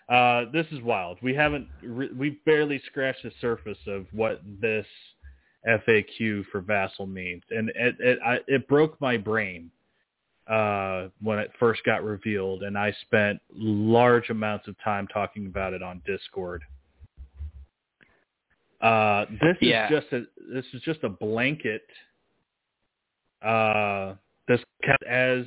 Uh, 0.09 0.45
this 0.53 0.67
is 0.71 0.81
wild. 0.83 1.19
We 1.21 1.35
haven't 1.35 1.67
re- 1.83 2.13
we 2.17 2.39
barely 2.47 2.81
scratched 2.87 3.25
the 3.25 3.33
surface 3.41 3.79
of 3.89 4.07
what 4.13 4.41
this 4.61 4.87
FAQ 5.69 6.45
for 6.53 6.61
Vassal 6.61 7.07
means, 7.07 7.43
and 7.51 7.71
it 7.71 7.97
it, 7.99 8.19
I, 8.25 8.39
it 8.47 8.69
broke 8.69 9.01
my 9.01 9.17
brain 9.17 9.69
uh, 10.47 11.09
when 11.21 11.41
it 11.41 11.51
first 11.59 11.83
got 11.83 12.05
revealed, 12.05 12.63
and 12.63 12.79
I 12.79 12.95
spent 13.03 13.41
large 13.53 14.31
amounts 14.31 14.69
of 14.69 14.77
time 14.85 15.09
talking 15.09 15.47
about 15.47 15.73
it 15.73 15.83
on 15.83 16.01
Discord. 16.07 16.63
Uh, 18.81 19.27
this 19.41 19.57
Yeah. 19.61 19.87
is 19.87 19.91
just 20.01 20.13
a 20.13 20.27
this 20.53 20.67
is 20.75 20.83
just 20.83 21.03
a 21.03 21.09
blanket. 21.09 21.87
Uh, 23.43 24.15
this 24.49 24.63
count 24.85 25.03
as 25.05 25.47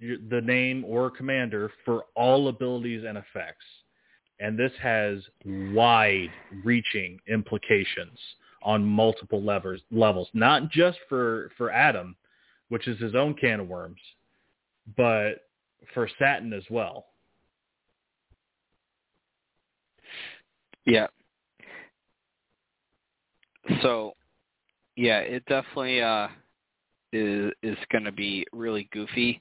the 0.00 0.40
name 0.42 0.84
or 0.84 1.10
commander 1.10 1.70
for 1.84 2.04
all 2.14 2.48
abilities 2.48 3.04
and 3.04 3.16
effects, 3.16 3.64
and 4.40 4.58
this 4.58 4.72
has 4.80 5.22
wide-reaching 5.44 7.18
implications 7.28 8.18
on 8.62 8.84
multiple 8.84 9.42
levers 9.42 9.82
levels, 9.90 10.28
not 10.34 10.70
just 10.70 10.98
for 11.08 11.50
for 11.56 11.70
Adam, 11.70 12.16
which 12.68 12.86
is 12.88 12.98
his 13.00 13.14
own 13.14 13.34
can 13.34 13.60
of 13.60 13.68
worms, 13.68 14.00
but 14.96 15.48
for 15.94 16.08
Satin 16.18 16.52
as 16.52 16.64
well. 16.70 17.06
Yeah. 20.84 21.08
So, 23.82 24.12
yeah, 24.96 25.18
it 25.18 25.44
definitely 25.46 26.00
uh, 26.00 26.28
is 27.12 27.52
is 27.62 27.76
going 27.90 28.04
to 28.04 28.12
be 28.12 28.46
really 28.52 28.88
goofy. 28.92 29.40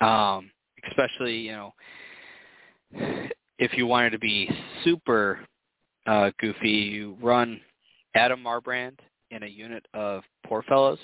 Um, 0.00 0.50
especially 0.88 1.36
you 1.38 1.52
know, 1.52 1.74
if 3.58 3.72
you 3.74 3.86
wanted 3.86 4.10
to 4.10 4.18
be 4.18 4.48
super 4.84 5.40
uh, 6.06 6.30
goofy, 6.40 6.68
you 6.68 7.16
run 7.22 7.60
Adam 8.14 8.42
Marbrand 8.42 8.98
in 9.30 9.44
a 9.44 9.46
unit 9.46 9.86
of 9.94 10.22
poor 10.46 10.62
fellows, 10.62 10.98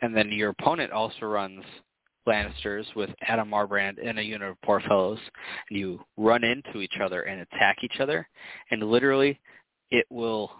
and 0.00 0.16
then 0.16 0.30
your 0.32 0.50
opponent 0.50 0.92
also 0.92 1.26
runs 1.26 1.64
Lannisters 2.26 2.84
with 2.94 3.10
Adam 3.26 3.50
Marbrand 3.50 3.98
in 3.98 4.18
a 4.18 4.22
unit 4.22 4.50
of 4.50 4.56
poor 4.62 4.80
fellows, 4.80 5.18
and 5.68 5.78
you 5.78 6.00
run 6.16 6.44
into 6.44 6.80
each 6.80 6.98
other 7.02 7.22
and 7.22 7.40
attack 7.40 7.78
each 7.82 8.00
other, 8.00 8.28
and 8.70 8.82
literally 8.82 9.38
it 9.90 10.06
will 10.10 10.52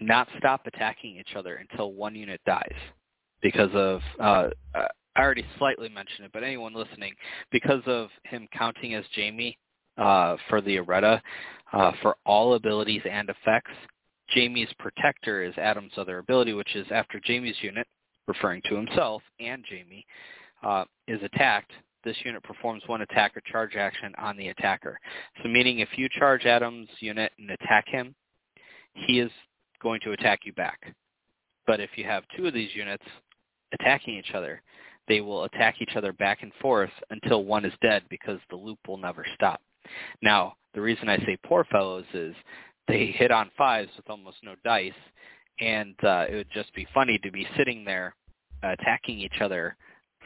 not 0.00 0.28
stop 0.38 0.62
attacking 0.66 1.16
each 1.16 1.34
other 1.36 1.56
until 1.56 1.92
one 1.92 2.14
unit 2.14 2.40
dies 2.46 2.74
because 3.42 3.70
of 3.74 4.00
uh, 4.18 4.48
uh, 4.74 4.88
I 5.16 5.22
already 5.22 5.44
slightly 5.58 5.88
mentioned 5.88 6.26
it, 6.26 6.32
but 6.32 6.44
anyone 6.44 6.74
listening, 6.74 7.14
because 7.50 7.82
of 7.86 8.08
him 8.24 8.48
counting 8.56 8.94
as 8.94 9.04
Jaime 9.14 9.58
uh, 9.98 10.36
for 10.48 10.60
the 10.60 10.76
errata, 10.76 11.20
uh, 11.72 11.92
for 12.00 12.16
all 12.24 12.54
abilities 12.54 13.02
and 13.10 13.28
effects, 13.28 13.72
Jaime's 14.28 14.72
protector 14.78 15.42
is 15.42 15.52
Adam's 15.58 15.92
other 15.96 16.18
ability, 16.18 16.52
which 16.52 16.74
is 16.76 16.86
after 16.90 17.20
Jaime's 17.24 17.56
unit, 17.60 17.86
referring 18.28 18.62
to 18.68 18.76
himself 18.76 19.22
and 19.40 19.64
Jaime, 19.68 20.06
uh, 20.62 20.84
is 21.08 21.20
attacked, 21.22 21.72
this 22.04 22.16
unit 22.24 22.42
performs 22.42 22.82
one 22.86 23.02
attack 23.02 23.36
or 23.36 23.42
charge 23.50 23.74
action 23.76 24.14
on 24.16 24.36
the 24.36 24.48
attacker. 24.48 24.98
So 25.42 25.48
meaning 25.48 25.80
if 25.80 25.88
you 25.96 26.08
charge 26.08 26.46
Adam's 26.46 26.88
unit 27.00 27.32
and 27.38 27.50
attack 27.50 27.86
him, 27.88 28.14
he 28.94 29.20
is 29.20 29.30
going 29.80 30.00
to 30.00 30.12
attack 30.12 30.40
you 30.44 30.52
back. 30.52 30.94
But 31.66 31.80
if 31.80 31.90
you 31.96 32.04
have 32.04 32.24
two 32.36 32.46
of 32.46 32.54
these 32.54 32.74
units 32.74 33.04
attacking 33.72 34.14
each 34.14 34.32
other, 34.34 34.62
they 35.08 35.20
will 35.20 35.44
attack 35.44 35.76
each 35.80 35.96
other 35.96 36.12
back 36.12 36.42
and 36.42 36.52
forth 36.60 36.90
until 37.10 37.44
one 37.44 37.64
is 37.64 37.72
dead 37.82 38.02
because 38.10 38.38
the 38.48 38.56
loop 38.56 38.78
will 38.86 38.96
never 38.96 39.24
stop. 39.34 39.60
Now, 40.22 40.54
the 40.74 40.80
reason 40.80 41.08
I 41.08 41.18
say 41.18 41.36
poor 41.44 41.64
fellows 41.64 42.04
is 42.14 42.34
they 42.86 43.06
hit 43.06 43.30
on 43.30 43.50
fives 43.56 43.90
with 43.96 44.08
almost 44.08 44.36
no 44.42 44.54
dice, 44.64 44.92
and 45.60 45.94
uh, 46.04 46.26
it 46.30 46.36
would 46.36 46.50
just 46.52 46.72
be 46.74 46.86
funny 46.94 47.18
to 47.18 47.30
be 47.30 47.46
sitting 47.56 47.84
there 47.84 48.14
attacking 48.62 49.18
each 49.18 49.40
other 49.40 49.76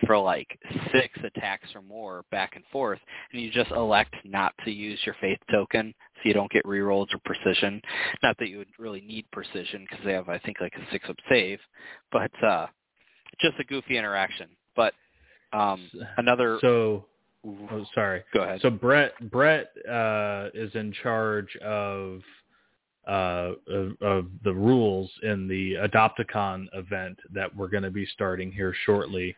for 0.06 0.18
like 0.18 0.58
six 0.92 1.18
attacks 1.24 1.68
or 1.74 1.82
more 1.82 2.24
back 2.30 2.56
and 2.56 2.64
forth, 2.72 2.98
and 3.32 3.42
you 3.42 3.50
just 3.50 3.70
elect 3.70 4.14
not 4.24 4.54
to 4.64 4.70
use 4.70 4.98
your 5.04 5.16
faith 5.20 5.38
token 5.50 5.94
so 6.16 6.20
you 6.24 6.34
don't 6.34 6.50
get 6.50 6.64
rerolls 6.64 7.12
or 7.12 7.18
precision. 7.24 7.80
Not 8.22 8.36
that 8.38 8.48
you 8.48 8.58
would 8.58 8.68
really 8.78 9.00
need 9.00 9.26
precision 9.32 9.86
because 9.88 10.04
they 10.04 10.12
have, 10.12 10.28
I 10.28 10.38
think, 10.38 10.60
like 10.60 10.74
a 10.74 10.92
six-up 10.92 11.16
save, 11.28 11.58
but 12.12 12.30
uh, 12.42 12.66
just 13.40 13.58
a 13.58 13.64
goofy 13.64 13.96
interaction. 13.96 14.48
But 14.76 14.94
um, 15.52 15.88
another. 16.16 16.58
So, 16.60 17.04
oh, 17.46 17.84
sorry. 17.94 18.22
Go 18.32 18.42
ahead. 18.42 18.60
So 18.60 18.70
Brett 18.70 19.12
Brett 19.30 19.70
uh, 19.88 20.48
is 20.54 20.74
in 20.74 20.92
charge 21.02 21.56
of 21.56 22.20
uh, 23.06 23.52
of, 23.68 23.92
of 24.00 24.26
the 24.44 24.52
rules 24.52 25.10
in 25.22 25.46
the 25.46 25.74
Adopticon 25.74 26.66
event 26.72 27.18
that 27.32 27.54
we're 27.54 27.68
going 27.68 27.82
to 27.82 27.90
be 27.90 28.06
starting 28.06 28.50
here 28.50 28.74
shortly. 28.86 29.36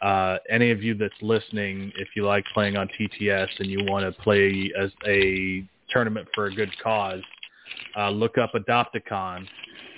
Uh, 0.00 0.38
any 0.48 0.70
of 0.70 0.82
you 0.82 0.94
that's 0.94 1.14
listening, 1.20 1.92
if 1.96 2.08
you 2.14 2.24
like 2.24 2.44
playing 2.54 2.76
on 2.76 2.88
TTS 2.98 3.48
and 3.58 3.68
you 3.68 3.84
want 3.84 4.04
to 4.04 4.22
play 4.22 4.72
as 4.80 4.90
a 5.06 5.66
tournament 5.90 6.28
for 6.34 6.46
a 6.46 6.54
good 6.54 6.70
cause, 6.82 7.22
uh, 7.96 8.10
look 8.10 8.38
up 8.38 8.52
Adopticon 8.52 9.46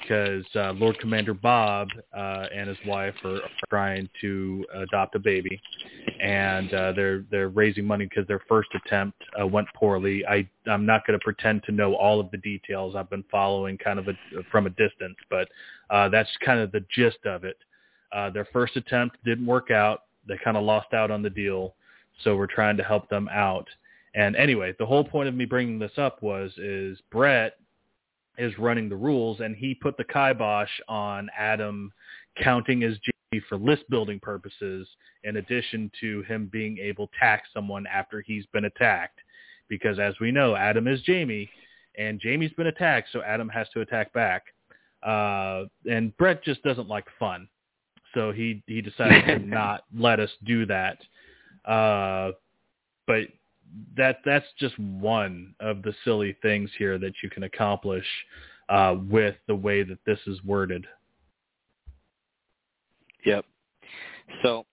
because 0.01 0.44
uh, 0.56 0.72
Lord 0.72 0.98
Commander 0.98 1.35
Bob 1.35 1.89
uh, 2.16 2.47
and 2.55 2.68
his 2.68 2.78
wife 2.86 3.14
are, 3.24 3.36
are 3.36 3.51
trying 3.68 4.09
to 4.20 4.64
adopt 4.74 5.14
a 5.14 5.18
baby, 5.18 5.60
and 6.20 6.72
uh, 6.74 6.93
they're 6.93 7.24
they're 7.31 7.48
raising 7.48 7.85
money 7.85 8.06
because 8.06 8.27
their 8.27 8.43
first 8.48 8.70
attempt 8.74 9.22
uh, 9.40 9.47
went 9.47 9.68
poorly. 9.74 10.24
I 10.27 10.48
I'm 10.66 10.85
not 10.85 11.06
going 11.06 11.18
to 11.18 11.22
pretend 11.22 11.62
to 11.64 11.72
know 11.72 11.94
all 11.94 12.18
of 12.18 12.31
the 12.31 12.39
details. 12.39 12.97
I've 12.97 13.10
been 13.10 13.24
following 13.31 13.78
kind 13.78 13.98
of 13.98 14.09
a, 14.09 14.14
from 14.51 14.66
a 14.66 14.70
distance, 14.70 15.16
but 15.28 15.48
uh, 15.90 16.09
that's 16.09 16.31
kind 16.44 16.60
of 16.60 16.72
the 16.72 16.85
gist 16.94 17.24
of 17.24 17.44
it. 17.44 17.56
Uh, 18.12 18.31
their 18.31 18.47
first 18.53 18.77
attempt 18.77 19.16
didn't 19.24 19.47
work 19.47 19.70
out. 19.70 20.05
They 20.27 20.39
kind 20.43 20.57
of 20.57 20.65
lost 20.65 20.93
out 20.93 21.11
on 21.11 21.23
the 21.23 21.31
deal, 21.31 21.74
so 22.23 22.37
we're 22.37 22.47
trying 22.47 22.77
to 22.77 22.82
help 22.82 23.09
them 23.09 23.28
out. 23.32 23.69
And 24.15 24.35
anyway, 24.37 24.74
the 24.78 24.87
whole 24.87 25.05
point 25.05 25.28
of 25.28 25.35
me 25.35 25.45
bringing 25.45 25.78
this 25.78 25.97
up 25.97 26.23
was 26.23 26.53
is 26.59 26.99
Brett 27.11 27.57
is 28.39 28.57
running 28.59 28.89
the 28.89 28.97
rules, 28.97 29.41
and 29.41 29.55
he 29.55 29.74
put 29.74 29.97
the 29.97 30.05
kibosh 30.05 30.70
on 30.89 31.28
Adam 31.39 31.93
counting 32.43 32.82
as 32.82 32.99
Jaime 33.32 33.45
for 33.49 33.57
list 33.57 33.89
building 33.91 34.19
purposes, 34.19 34.89
in 35.24 35.37
addition 35.37 35.91
to 36.01 36.23
him 36.23 36.49
being 36.51 36.78
able 36.78 37.07
to 37.07 37.12
attack 37.16 37.45
someone 37.53 37.87
after 37.87 38.20
he's 38.20 38.47
been 38.47 38.65
attacked. 38.65 39.20
Because 39.69 39.99
as 39.99 40.15
we 40.20 40.32
know, 40.32 40.57
Adam 40.57 40.89
is 40.89 41.01
Jaime, 41.07 41.49
and 41.97 42.20
Jaime's 42.23 42.53
been 42.55 42.66
attacked, 42.66 43.09
so 43.12 43.23
Adam 43.23 43.49
has 43.49 43.69
to 43.74 43.82
attack 43.82 44.12
back. 44.12 44.47
Uh, 45.03 45.65
and 45.89 46.16
Brett 46.16 46.43
just 46.43 46.62
doesn't 46.62 46.89
like 46.89 47.07
fun 47.19 47.49
so 48.15 48.32
he 48.32 48.62
he 48.66 48.81
decided 48.81 49.24
to 49.27 49.39
not 49.47 49.85
let 49.97 50.20
us 50.20 50.31
do 50.45 50.66
that. 50.66 50.99
Uh, 51.65 52.32
but 53.07 53.23
that 53.97 54.19
that's 54.24 54.47
just 54.59 54.78
one 54.78 55.55
of 55.61 55.82
the 55.82 55.95
silly 56.05 56.37
things 56.43 56.70
here 56.78 56.99
that 56.99 57.12
you 57.23 57.31
can 57.31 57.45
accomplish 57.45 58.07
uh, 58.69 58.97
with 59.09 59.37
the 59.47 59.55
way 59.55 59.82
that 59.82 59.99
this 60.07 60.19
is 60.27 60.43
worded. 60.45 60.87
Yep. 63.24 63.45
So, 64.43 64.65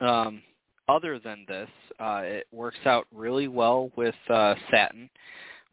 um, 0.00 0.42
other 0.88 1.18
than 1.18 1.44
this, 1.46 1.68
uh, 1.98 2.22
it 2.24 2.46
works 2.52 2.78
out 2.86 3.06
really 3.12 3.48
well 3.48 3.90
with 3.96 4.14
uh, 4.28 4.54
Satin. 4.70 5.10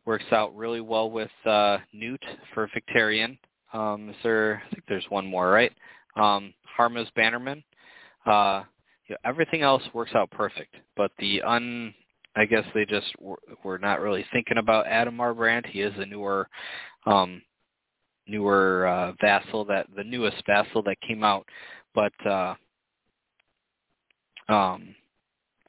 Works 0.05 0.25
out 0.31 0.55
really 0.55 0.81
well 0.81 1.09
with 1.09 1.31
uh, 1.45 1.77
Newt 1.93 2.23
for 2.53 2.69
Victarion. 2.69 3.37
Um, 3.73 4.09
is 4.09 4.15
there? 4.23 4.61
I 4.65 4.69
think 4.69 4.83
there's 4.87 5.05
one 5.09 5.25
more, 5.25 5.49
right? 5.49 5.71
Um, 6.17 6.53
Harma's 6.63 7.09
Bannerman. 7.15 7.63
Uh, 8.25 8.63
you 9.07 9.15
know, 9.15 9.29
everything 9.29 9.61
else 9.61 9.83
works 9.93 10.11
out 10.15 10.29
perfect, 10.31 10.75
but 10.95 11.11
the 11.19 11.41
un 11.41 11.93
I 12.35 12.45
guess 12.45 12.65
they 12.73 12.85
just 12.85 13.07
were, 13.19 13.39
were 13.63 13.79
not 13.79 13.99
really 13.99 14.25
thinking 14.31 14.57
about 14.57 14.85
Adam 14.85 15.17
Marbrand. 15.17 15.65
He 15.65 15.81
is 15.81 15.93
a 15.97 16.05
newer 16.05 16.47
um 17.05 17.41
newer 18.27 18.85
uh 18.87 19.13
vassal 19.21 19.65
that 19.65 19.87
the 19.95 20.03
newest 20.03 20.43
vassal 20.45 20.83
that 20.83 20.99
came 21.01 21.23
out, 21.23 21.47
but 21.95 22.13
uh 22.25 22.55
um 24.49 24.93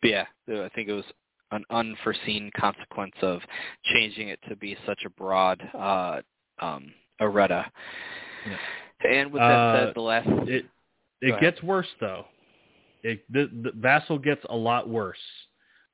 but 0.02 0.10
yeah, 0.10 0.24
I 0.48 0.68
think 0.74 0.88
it 0.88 0.92
was 0.92 1.04
an 1.50 1.64
unforeseen 1.70 2.50
consequence 2.58 3.14
of 3.22 3.40
changing 3.84 4.28
it 4.28 4.38
to 4.48 4.56
be 4.56 4.76
such 4.86 5.00
a 5.06 5.10
broad 5.10 5.62
uh 5.74 6.20
um 6.60 6.92
errata. 7.20 7.70
Yeah. 8.46 8.56
And 9.04 9.32
with 9.32 9.40
that 9.40 9.52
uh, 9.52 9.86
said, 9.86 9.94
the 9.94 10.00
last 10.00 10.28
it 10.48 10.66
it 11.20 11.40
gets 11.40 11.62
worse 11.62 11.86
though. 12.00 12.24
It 13.02 13.24
the, 13.32 13.48
the 13.62 13.72
Vassal 13.74 14.18
gets 14.18 14.44
a 14.48 14.56
lot 14.56 14.88
worse 14.88 15.18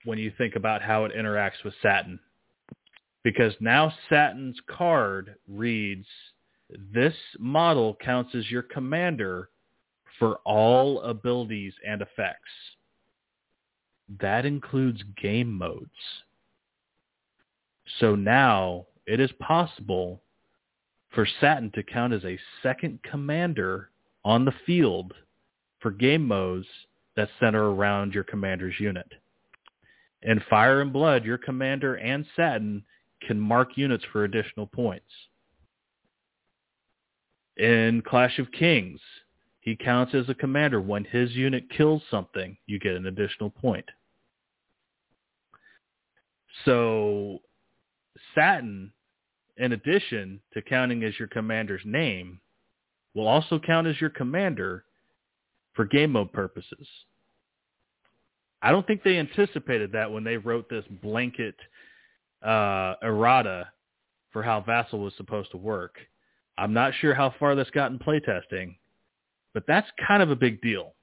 when 0.05 0.19
you 0.19 0.33
think 0.37 0.57
about 0.57 0.83
how 0.83 1.05
it 1.05 1.13
interacts 1.17 1.63
with 1.65 1.75
Satin. 1.83 2.19
Because 3.23 3.55
now 3.61 3.93
Satin's 4.11 4.59
card 4.69 5.37
reads, 5.49 6.07
this 6.93 7.15
model 7.39 7.97
counts 8.03 8.35
as 8.35 8.51
your 8.51 8.63
commander 8.63 9.49
for 10.19 10.37
all 10.45 11.01
abilities 11.01 11.73
and 11.87 12.03
effects. 12.03 12.51
That 14.21 14.45
includes 14.45 15.03
game 15.21 15.51
modes. 15.51 15.91
So 18.01 18.15
now 18.15 18.87
it 19.07 19.21
is 19.21 19.31
possible 19.41 20.23
for 21.15 21.27
Satin 21.41 21.71
to 21.75 21.83
count 21.83 22.13
as 22.13 22.25
a 22.25 22.39
second 22.63 23.01
commander 23.03 23.91
on 24.25 24.45
the 24.45 24.55
field 24.67 25.15
for 25.81 25.91
game 25.91 26.27
modes 26.27 26.67
that 27.17 27.29
center 27.39 27.71
around 27.71 28.15
your 28.15 28.25
commander's 28.25 28.75
unit. 28.81 29.07
In 30.23 30.43
Fire 30.49 30.81
and 30.81 30.93
Blood, 30.93 31.25
your 31.25 31.39
commander 31.39 31.97
and 31.97 32.25
Satin 32.35 32.83
can 33.27 33.39
mark 33.39 33.77
units 33.77 34.05
for 34.13 34.25
additional 34.25 34.67
points. 34.67 35.07
In 37.57 38.03
Clash 38.03 38.39
of 38.39 38.51
Kings, 38.51 39.01
he 39.61 39.77
counts 39.77 40.15
as 40.15 40.29
a 40.29 40.35
commander. 40.35 40.81
When 40.81 41.05
his 41.05 41.33
unit 41.33 41.71
kills 41.71 42.03
something, 42.11 42.57
you 42.67 42.79
get 42.81 42.97
an 42.97 43.07
additional 43.07 43.51
point. 43.51 43.89
So 46.65 47.39
Satin, 48.35 48.93
in 49.57 49.73
addition 49.73 50.41
to 50.53 50.63
counting 50.63 51.05
as 51.05 51.19
your 51.19 51.29
commander's 51.29 51.83
name, 51.85 52.41
will 53.15 53.29
also 53.29 53.59
count 53.59 53.87
as 53.87 54.01
your 54.01 54.11
commander 54.11 54.85
for 55.75 55.85
game 55.85 56.13
mode 56.13 56.33
purposes. 56.33 56.87
I 58.63 58.71
don't 58.71 58.87
think 58.87 59.03
they 59.03 59.19
anticipated 59.19 59.93
that 59.93 60.11
when 60.11 60.25
they 60.25 60.37
wrote 60.37 60.69
this 60.71 60.85
blanket 61.03 61.55
uh, 62.43 62.95
errata 63.03 63.69
for 64.33 64.43
how 64.43 64.61
Vassal 64.61 65.01
was 65.01 65.13
supposed 65.17 65.51
to 65.53 65.57
work. 65.57 65.97
I'm 66.57 66.73
not 66.73 66.93
sure 67.01 67.15
how 67.15 67.35
far 67.39 67.55
this 67.55 67.69
got 67.71 67.91
in 67.91 67.99
playtesting, 67.99 68.77
but 69.53 69.65
that's 69.67 69.87
kind 70.07 70.23
of 70.23 70.31
a 70.31 70.37
big 70.37 70.61
deal. 70.63 70.95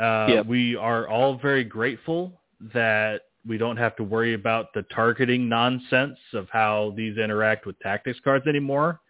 Uh, 0.00 0.26
yep. 0.28 0.46
We 0.46 0.76
are 0.76 1.08
all 1.08 1.38
very 1.38 1.64
grateful 1.64 2.40
that 2.74 3.22
we 3.46 3.58
don't 3.58 3.76
have 3.76 3.96
to 3.96 4.04
worry 4.04 4.34
about 4.34 4.72
the 4.74 4.82
targeting 4.94 5.48
nonsense 5.48 6.18
of 6.34 6.48
how 6.50 6.92
these 6.96 7.18
interact 7.18 7.66
with 7.66 7.78
tactics 7.80 8.18
cards 8.22 8.46
anymore. 8.46 9.00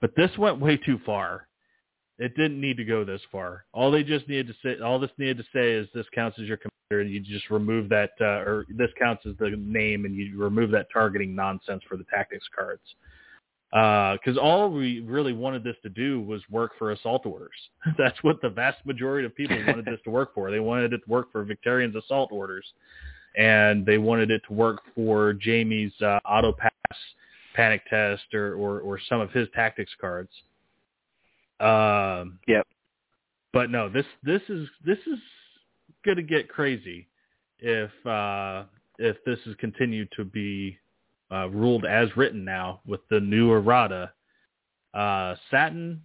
But 0.00 0.14
this 0.16 0.30
went 0.36 0.60
way 0.60 0.76
too 0.76 1.00
far. 1.06 1.48
It 2.18 2.36
didn't 2.36 2.60
need 2.60 2.76
to 2.76 2.84
go 2.84 3.04
this 3.04 3.20
far. 3.30 3.64
All 3.72 3.90
they 3.90 4.02
just 4.02 4.28
needed 4.28 4.48
to 4.48 4.54
say, 4.62 4.82
all 4.82 4.98
this 4.98 5.10
needed 5.18 5.38
to 5.38 5.44
say 5.52 5.72
is 5.72 5.88
this 5.94 6.06
counts 6.14 6.38
as 6.38 6.46
your 6.46 6.58
commander, 6.58 7.02
and 7.02 7.10
you 7.10 7.20
just 7.20 7.50
remove 7.50 7.88
that, 7.88 8.10
uh, 8.20 8.44
or 8.48 8.66
this 8.68 8.90
counts 8.98 9.24
as 9.26 9.34
the 9.38 9.50
name, 9.50 10.04
and 10.04 10.14
you 10.14 10.38
remove 10.38 10.70
that 10.72 10.88
targeting 10.92 11.34
nonsense 11.34 11.82
for 11.88 11.96
the 11.96 12.04
tactics 12.12 12.46
cards. 12.56 12.82
Because 13.70 14.36
uh, 14.36 14.40
all 14.40 14.70
we 14.70 15.00
really 15.00 15.32
wanted 15.32 15.64
this 15.64 15.76
to 15.82 15.88
do 15.88 16.20
was 16.20 16.42
work 16.50 16.72
for 16.78 16.92
assault 16.92 17.24
orders. 17.24 17.50
That's 17.98 18.22
what 18.22 18.42
the 18.42 18.50
vast 18.50 18.84
majority 18.84 19.24
of 19.24 19.34
people 19.34 19.56
wanted 19.66 19.86
this 19.86 20.00
to 20.04 20.10
work 20.10 20.34
for. 20.34 20.50
They 20.50 20.60
wanted 20.60 20.92
it 20.92 20.98
to 20.98 21.10
work 21.10 21.32
for 21.32 21.42
Victarion's 21.42 21.96
assault 21.96 22.30
orders, 22.32 22.66
and 23.36 23.84
they 23.86 23.98
wanted 23.98 24.30
it 24.30 24.42
to 24.48 24.52
work 24.52 24.80
for 24.94 25.34
Jaime's 25.44 25.92
uh, 26.02 26.18
auto 26.24 26.52
pass 26.52 26.70
panic 27.54 27.82
test 27.88 28.22
or, 28.34 28.54
or, 28.54 28.80
or 28.80 29.00
some 29.08 29.20
of 29.20 29.30
his 29.30 29.48
tactics 29.54 29.92
cards. 30.00 30.30
Um, 31.60 32.38
yep. 32.48 32.66
But 33.52 33.70
no, 33.70 33.88
this 33.88 34.06
this 34.22 34.40
is 34.48 34.66
this 34.84 34.98
is 35.06 35.18
going 36.04 36.16
to 36.16 36.22
get 36.22 36.48
crazy 36.48 37.06
if 37.58 37.90
uh, 38.06 38.64
if 38.98 39.16
this 39.24 39.38
is 39.46 39.54
continued 39.58 40.08
to 40.16 40.24
be 40.24 40.78
uh, 41.30 41.48
ruled 41.50 41.84
as 41.84 42.08
written 42.16 42.44
now 42.44 42.80
with 42.86 43.00
the 43.10 43.20
new 43.20 43.52
errata. 43.52 44.12
Uh, 44.94 45.34
Satin 45.50 46.02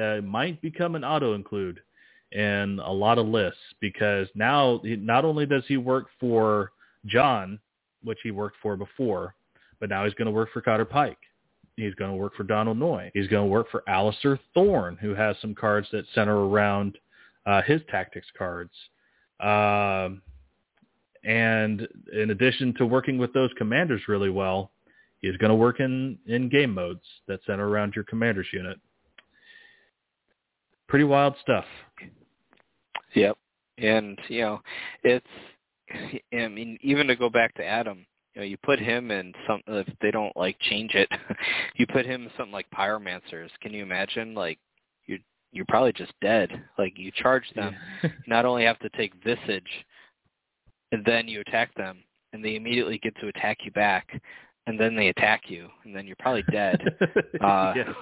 uh, 0.00 0.20
might 0.22 0.60
become 0.60 0.94
an 0.94 1.04
auto 1.04 1.34
include 1.34 1.80
in 2.36 2.78
a 2.84 2.92
lot 2.92 3.16
of 3.16 3.26
lists 3.26 3.58
because 3.80 4.28
now 4.34 4.78
not 4.84 5.24
only 5.24 5.46
does 5.46 5.62
he 5.66 5.78
work 5.78 6.08
for 6.20 6.70
Jon, 7.06 7.58
which 8.04 8.18
he 8.22 8.30
worked 8.30 8.58
for 8.62 8.76
before, 8.76 9.34
but 9.80 9.88
now 9.88 10.04
he's 10.04 10.12
going 10.14 10.26
to 10.26 10.32
work 10.32 10.50
for 10.52 10.60
Cotter 10.60 10.84
Pike. 10.84 11.16
He's 11.76 11.94
going 11.94 12.10
to 12.10 12.16
work 12.16 12.34
for 12.34 12.44
Donal 12.44 12.74
Noye. 12.74 13.10
He's 13.14 13.26
going 13.28 13.46
to 13.46 13.50
work 13.50 13.70
for 13.70 13.82
Alliser 13.88 14.38
Thorne, 14.52 14.98
who 15.00 15.14
has 15.14 15.36
some 15.40 15.54
cards 15.54 15.88
that 15.92 16.04
center 16.14 16.46
around 16.46 16.98
uh, 17.46 17.62
his 17.62 17.80
tactics 17.90 18.26
cards. 18.36 18.72
Um, 19.40 20.20
and 21.24 21.88
in 22.12 22.30
addition 22.30 22.74
to 22.74 22.86
working 22.86 23.16
with 23.16 23.32
those 23.32 23.50
commanders 23.56 24.02
really 24.08 24.30
well, 24.30 24.72
he's 25.20 25.36
going 25.38 25.50
to 25.50 25.56
work 25.56 25.80
in, 25.80 26.18
in 26.26 26.50
game 26.50 26.74
modes 26.74 27.04
that 27.28 27.40
center 27.46 27.66
around 27.66 27.94
your 27.94 28.04
commander's 28.04 28.46
unit. 28.52 28.78
Pretty 30.86 31.04
wild 31.04 31.34
stuff. 31.42 31.64
Yep. 33.16 33.36
And, 33.78 34.18
you 34.28 34.42
know, 34.42 34.60
it's, 35.02 35.26
I 36.32 36.48
mean, 36.48 36.78
even 36.82 37.06
to 37.08 37.16
go 37.16 37.28
back 37.28 37.54
to 37.54 37.64
Adam, 37.64 38.06
you 38.34 38.40
know, 38.40 38.46
you 38.46 38.56
put 38.62 38.78
him 38.78 39.10
in 39.10 39.32
some 39.46 39.62
if 39.66 39.86
they 40.00 40.10
don't 40.10 40.36
like 40.36 40.58
change 40.60 40.94
it, 40.94 41.08
you 41.76 41.86
put 41.86 42.04
him 42.06 42.24
in 42.24 42.30
something 42.36 42.52
like 42.52 42.66
pyromancers. 42.70 43.48
Can 43.60 43.72
you 43.72 43.82
imagine 43.82 44.34
like 44.34 44.58
you're 45.06 45.18
you're 45.52 45.64
probably 45.66 45.92
just 45.92 46.12
dead. 46.20 46.50
Like 46.78 46.98
you 46.98 47.10
charge 47.10 47.44
them, 47.54 47.74
Yeah. 48.02 48.10
not 48.26 48.44
only 48.44 48.64
have 48.64 48.78
to 48.80 48.90
take 48.90 49.14
visage, 49.24 49.86
and 50.92 51.04
then 51.04 51.28
you 51.28 51.40
attack 51.40 51.74
them, 51.74 51.98
and 52.32 52.44
they 52.44 52.56
immediately 52.56 52.98
get 52.98 53.16
to 53.20 53.28
attack 53.28 53.58
you 53.64 53.70
back, 53.70 54.20
and 54.66 54.78
then 54.78 54.94
they 54.96 55.08
attack 55.08 55.44
you, 55.48 55.68
and 55.84 55.96
then 55.96 56.06
you're 56.06 56.16
probably 56.16 56.44
dead. 56.50 56.80
Uh, 57.40 57.74
Yeah. 57.76 57.92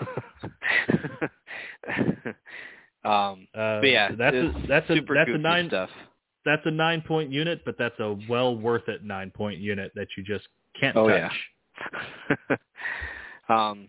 Um, 3.04 3.46
Uh, 3.54 3.80
but 3.80 3.88
yeah, 3.88 4.10
that's 4.16 4.36
a, 4.36 4.54
that's 4.68 4.90
a 4.90 5.00
that's 5.14 5.30
a 5.30 5.38
nine 5.38 5.68
stuff. 5.68 5.90
that's 6.44 6.62
a 6.66 6.70
nine 6.70 7.02
point 7.02 7.30
unit, 7.30 7.62
but 7.64 7.76
that's 7.78 7.98
a 8.00 8.16
well 8.28 8.56
worth 8.56 8.88
it 8.88 9.04
nine 9.04 9.30
point 9.30 9.58
unit 9.58 9.92
that 9.94 10.08
you 10.16 10.22
just 10.22 10.46
can't 10.78 10.96
Oh, 10.96 11.08
touch. 11.08 11.32
yeah. 12.48 12.56
um, 13.48 13.88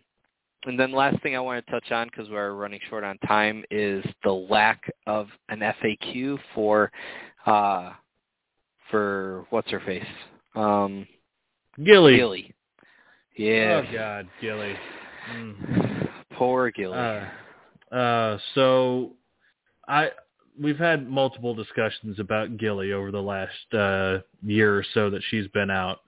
and 0.65 0.79
then 0.79 0.91
last 0.91 1.21
thing 1.21 1.35
I 1.35 1.39
want 1.39 1.63
to 1.65 1.71
touch 1.71 1.91
on 1.91 2.07
because 2.07 2.29
we're 2.29 2.53
running 2.53 2.79
short 2.89 3.03
on 3.03 3.17
time 3.19 3.63
is 3.69 4.03
the 4.23 4.31
lack 4.31 4.81
of 5.05 5.27
an 5.49 5.59
FAQ 5.59 6.39
for 6.55 6.91
uh, 7.45 7.91
for 8.89 9.45
what's 9.51 9.69
her 9.71 9.79
face 9.81 10.03
um, 10.55 11.07
Gilly. 11.83 12.15
Gilly. 12.17 12.53
Yeah. 13.37 13.83
Oh 13.87 13.93
God, 13.93 14.27
Gilly. 14.41 14.75
Mm. 15.35 16.09
Poor 16.33 16.71
Gilly. 16.71 16.97
Uh, 16.97 17.25
uh, 17.91 18.37
so 18.53 19.13
I 19.87 20.09
we've 20.59 20.77
had 20.77 21.09
multiple 21.09 21.53
discussions 21.53 22.19
about 22.19 22.57
Gilly 22.57 22.93
over 22.93 23.11
the 23.11 23.21
last 23.21 23.73
uh, 23.73 24.19
year 24.43 24.77
or 24.77 24.85
so 24.93 25.09
that 25.09 25.21
she's 25.29 25.47
been 25.49 25.69
out. 25.69 25.99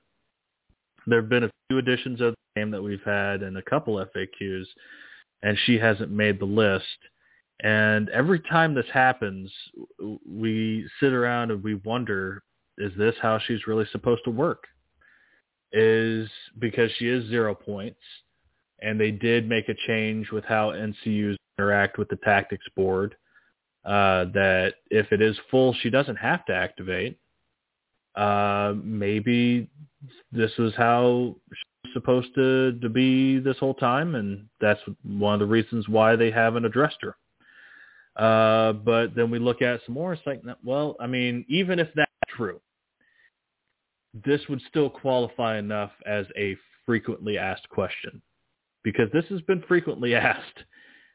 There 1.06 1.22
have 1.22 1.30
been 1.30 1.46
a 1.46 1.52
few 1.70 1.78
editions 1.78 2.22
of 2.22 2.34
the 2.34 2.62
game 2.62 2.72
that 2.72 2.82
we've 2.82 3.04
had 3.04 3.44
and 3.44 3.58
a 3.58 3.62
couple 3.62 3.96
FAQs, 3.96 4.66
and 5.44 5.58
she 5.66 5.78
hasn't 5.78 6.12
made 6.12 6.40
the 6.40 6.46
list. 6.46 6.86
And 7.62 8.10
every 8.10 8.40
time 8.40 8.74
this 8.76 8.86
happens, 8.94 9.52
we 10.26 10.88
sit 11.00 11.14
around 11.14 11.52
and 11.52 11.64
we 11.64 11.76
wonder, 11.76 12.44
is 12.78 12.92
this 12.98 13.16
how 13.22 13.40
she's 13.40 13.68
really 13.68 13.86
supposed 13.92 14.24
to 14.26 14.32
work? 14.32 14.66
Is 15.74 16.30
because 16.60 16.92
she 16.98 17.08
is 17.08 17.28
zero 17.30 17.54
points, 17.56 18.00
and 18.82 19.00
they 19.00 19.12
did 19.12 19.50
make 19.50 19.70
a 19.70 19.76
change 19.88 20.32
with 20.32 20.46
how 20.46 20.72
NCUs 20.72 21.37
interact 21.58 21.98
with 21.98 22.10
the 22.10 22.18
tactics 22.18 22.66
board. 22.76 23.16
Uh, 23.86 24.26
that 24.34 24.74
if 24.90 25.12
it 25.12 25.22
is 25.22 25.38
full, 25.50 25.74
she 25.82 25.90
doesn't 25.90 26.18
have 26.18 26.46
to 26.46 26.54
activate. 26.54 27.18
Uh, 28.16 28.74
maybe 28.84 29.70
this 30.32 30.52
is 30.58 30.74
how 30.76 31.36
she's 31.54 31.94
supposed 31.94 32.28
to, 32.36 32.78
to 32.82 32.90
be 32.90 33.40
this 33.40 33.58
whole 33.60 33.76
time, 33.76 34.16
and 34.16 34.46
that's 34.60 34.82
one 35.04 35.36
of 35.36 35.40
the 35.40 35.46
reasons 35.46 35.88
why 35.88 36.16
they 36.16 36.32
haven't 36.32 36.66
addressed 36.66 36.98
her. 37.02 37.16
Uh, 38.18 38.74
but 38.74 39.16
then 39.16 39.30
we 39.30 39.40
look 39.40 39.62
at 39.62 39.80
some 39.86 39.94
more. 39.94 40.12
It's 40.12 40.22
like, 40.26 40.42
well, 40.64 40.96
I 41.00 41.08
mean, 41.08 41.46
even 41.48 41.80
if 41.80 41.88
that's 41.96 42.12
true, 42.36 42.60
this 44.26 44.42
would 44.50 44.62
still 44.68 44.90
qualify 44.90 45.60
enough 45.60 45.92
as 46.06 46.26
a 46.36 46.58
frequently 46.86 47.38
asked 47.38 47.70
question 47.70 48.22
because 48.84 49.10
this 49.14 49.26
has 49.30 49.42
been 49.42 49.62
frequently 49.68 50.16
asked. 50.16 50.64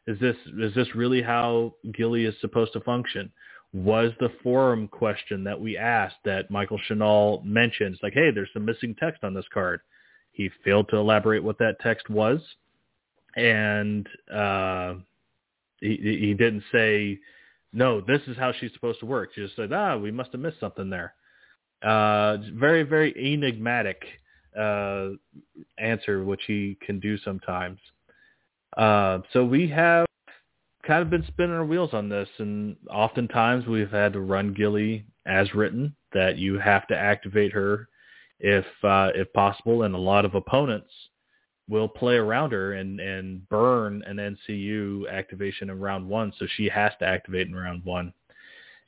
Is 0.07 0.19
this 0.19 0.37
is 0.59 0.75
this 0.75 0.95
really 0.95 1.23
how 1.23 1.75
Gilly 1.93 2.25
is 2.25 2.35
supposed 2.41 2.73
to 2.73 2.81
function? 2.81 3.31
Was 3.73 4.13
the 4.21 4.33
forum 4.43 4.89
question 4.89 5.45
that 5.45 5.61
we 5.61 5.79
asked 5.79 6.17
that 6.25 6.51
Michael 6.51 6.81
Shinall 6.89 7.43
mentions 7.45 7.99
like, 8.03 8.13
hey, 8.13 8.31
there's 8.31 8.51
some 8.53 8.65
missing 8.65 8.95
text 8.99 9.25
on 9.25 9.33
this 9.33 9.47
card. 9.55 9.81
He 10.33 10.51
failed 10.65 10.89
to 10.91 10.97
elaborate 10.97 11.43
what 11.43 11.59
that 11.59 11.81
text 11.81 12.11
was, 12.11 12.41
and 13.37 14.09
uh, 14.33 14.95
he 15.81 15.97
he 15.97 16.35
didn't 16.35 16.65
say, 16.73 17.19
no, 17.73 18.01
this 18.01 18.21
is 18.27 18.37
how 18.37 18.53
she's 18.53 18.73
supposed 18.75 19.01
to 19.01 19.07
work. 19.07 19.31
He 19.35 19.43
just 19.43 19.57
said, 19.57 19.73
ah, 19.73 19.97
we 19.97 20.11
must 20.11 20.33
have 20.33 20.41
missed 20.41 20.61
something 20.61 20.91
there. 20.91 21.15
Uh, 21.83 22.39
very 22.55 22.83
very 22.83 23.15
enigmatic 23.17 24.03
uh, 24.59 25.11
answer, 25.79 26.25
which 26.25 26.43
he 26.47 26.77
can 26.85 27.01
do 27.01 27.17
sometimes. 27.19 27.79
Uh, 28.77 29.19
so 29.33 29.45
we 29.45 29.69
have 29.69 30.07
kind 30.87 31.03
of 31.03 31.11
been 31.11 31.25
spinning 31.29 31.55
our 31.55 31.65
wheels 31.65 31.91
on 31.93 32.09
this, 32.09 32.29
and 32.39 32.77
oftentimes 32.91 33.67
we've 33.67 33.91
had 33.91 34.13
to 34.15 34.21
run 34.21 34.55
Gilly 34.55 35.07
as 35.27 35.55
written, 35.55 35.95
that 36.13 36.39
you 36.39 36.59
have 36.59 36.87
to 36.89 36.97
activate 36.97 37.53
her 37.53 37.89
if 38.41 38.67
uh, 38.83 39.11
if 39.15 39.33
possible, 39.33 39.83
and 39.83 39.95
a 39.95 39.99
lot 39.99 40.25
of 40.25 40.35
opponents 40.35 40.91
will 41.69 41.89
play 41.89 42.17
around 42.17 42.53
her 42.53 42.75
and, 42.75 43.01
and 43.01 43.49
burn 43.49 44.03
an 44.07 44.17
NCU 44.17 45.11
activation 45.11 45.71
in 45.71 45.81
round 45.81 46.09
one, 46.09 46.33
so 46.39 46.47
she 46.57 46.69
has 46.69 46.93
to 46.99 47.07
activate 47.07 47.47
in 47.47 47.55
round 47.55 47.85
one. 47.85 48.13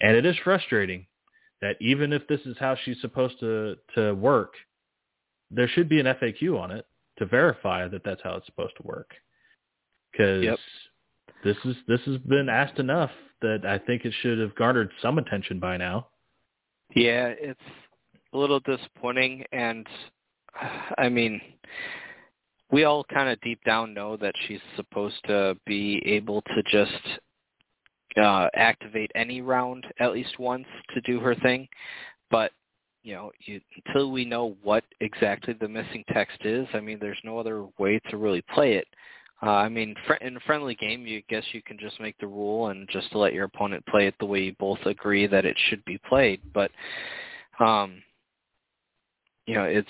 And 0.01 0.17
it 0.17 0.27
is 0.27 0.37
frustrating 0.43 1.07
that 1.63 1.77
even 1.81 2.13
if 2.13 2.27
this 2.27 2.41
is 2.45 2.57
how 2.59 2.77
she's 2.85 3.01
supposed 3.01 3.39
to, 3.41 3.77
to 3.95 4.15
work, 4.15 4.55
there 5.51 5.69
should 5.69 5.89
be 5.89 6.01
an 6.01 6.07
FAQ 6.07 6.61
on 6.61 6.73
it 6.73 6.85
to 7.19 7.27
verify 7.27 7.87
that 7.89 8.03
that's 8.05 8.21
how 8.23 8.35
it's 8.35 8.47
supposed 8.47 8.77
to 8.77 8.87
work. 8.87 9.15
Because 10.17 10.45
Yep. 10.45 10.59
this 11.43 11.57
is 11.65 11.77
this 11.87 12.01
has 12.03 12.19
been 12.19 12.49
asked 12.49 12.79
enough 12.79 13.11
that 13.43 13.67
I 13.67 13.79
think 13.79 14.05
it 14.05 14.13
should 14.21 14.39
have 14.39 14.55
garnered 14.55 14.91
some 15.03 15.19
attention 15.19 15.59
by 15.59 15.77
now. 15.77 16.09
Yeah, 16.95 17.29
it's 17.29 17.61
a 18.33 18.39
little 18.39 18.61
disappointing, 18.61 19.45
and 19.53 19.87
I 20.99 21.09
mean, 21.09 21.41
we 22.71 22.85
all 22.85 23.05
kind 23.05 23.29
of 23.29 23.41
deep 23.41 23.63
down 23.65 23.93
know 23.93 24.17
that 24.17 24.35
she's 24.47 24.61
supposed 24.77 25.17
to 25.27 25.57
be 25.67 26.01
able 26.07 26.43
to 26.43 26.63
just 26.71 27.21
uh, 28.17 28.49
activate 28.55 29.11
any 29.15 29.41
round 29.41 29.85
at 29.99 30.13
least 30.13 30.39
once 30.39 30.67
to 30.95 31.01
do 31.01 31.19
her 31.19 31.35
thing, 31.35 31.69
but 32.31 32.53
you 33.03 33.15
know, 33.15 33.31
you, 33.41 33.61
until 33.85 34.11
we 34.11 34.25
know 34.25 34.57
what 34.63 34.83
exactly 35.01 35.53
the 35.53 35.69
missing 35.69 36.03
text 36.13 36.39
is, 36.43 36.67
I 36.73 36.81
mean, 36.81 36.99
there's 36.99 37.19
no 37.23 37.39
other 37.39 37.67
way 37.79 38.01
to 38.09 38.17
really 38.17 38.43
play 38.55 38.75
it. 38.77 38.87
Uh, 39.45 39.51
I 39.51 39.69
mean, 39.69 39.95
fr- 40.07 40.15
in 40.15 40.37
a 40.37 40.41
friendly 40.41 40.75
game, 40.75 41.07
you 41.07 41.21
guess 41.29 41.45
you 41.53 41.61
can 41.61 41.79
just 41.79 42.01
make 42.01 42.17
the 42.19 42.27
rule 42.27 42.69
and 42.69 42.89
just 42.89 43.11
to 43.13 43.19
let 43.19 43.35
your 43.35 43.45
opponent 43.45 43.85
play 43.87 44.07
it 44.07 44.15
the 44.19 44.25
way 44.25 44.41
you 44.41 44.57
both 44.59 44.79
agree 44.87 45.27
that 45.27 45.45
it 45.45 45.57
should 45.69 45.85
be 45.85 45.99
played. 46.09 46.41
But, 46.55 46.71
um, 47.59 48.03
you 49.47 49.55
know, 49.55 49.65
it's 49.65 49.89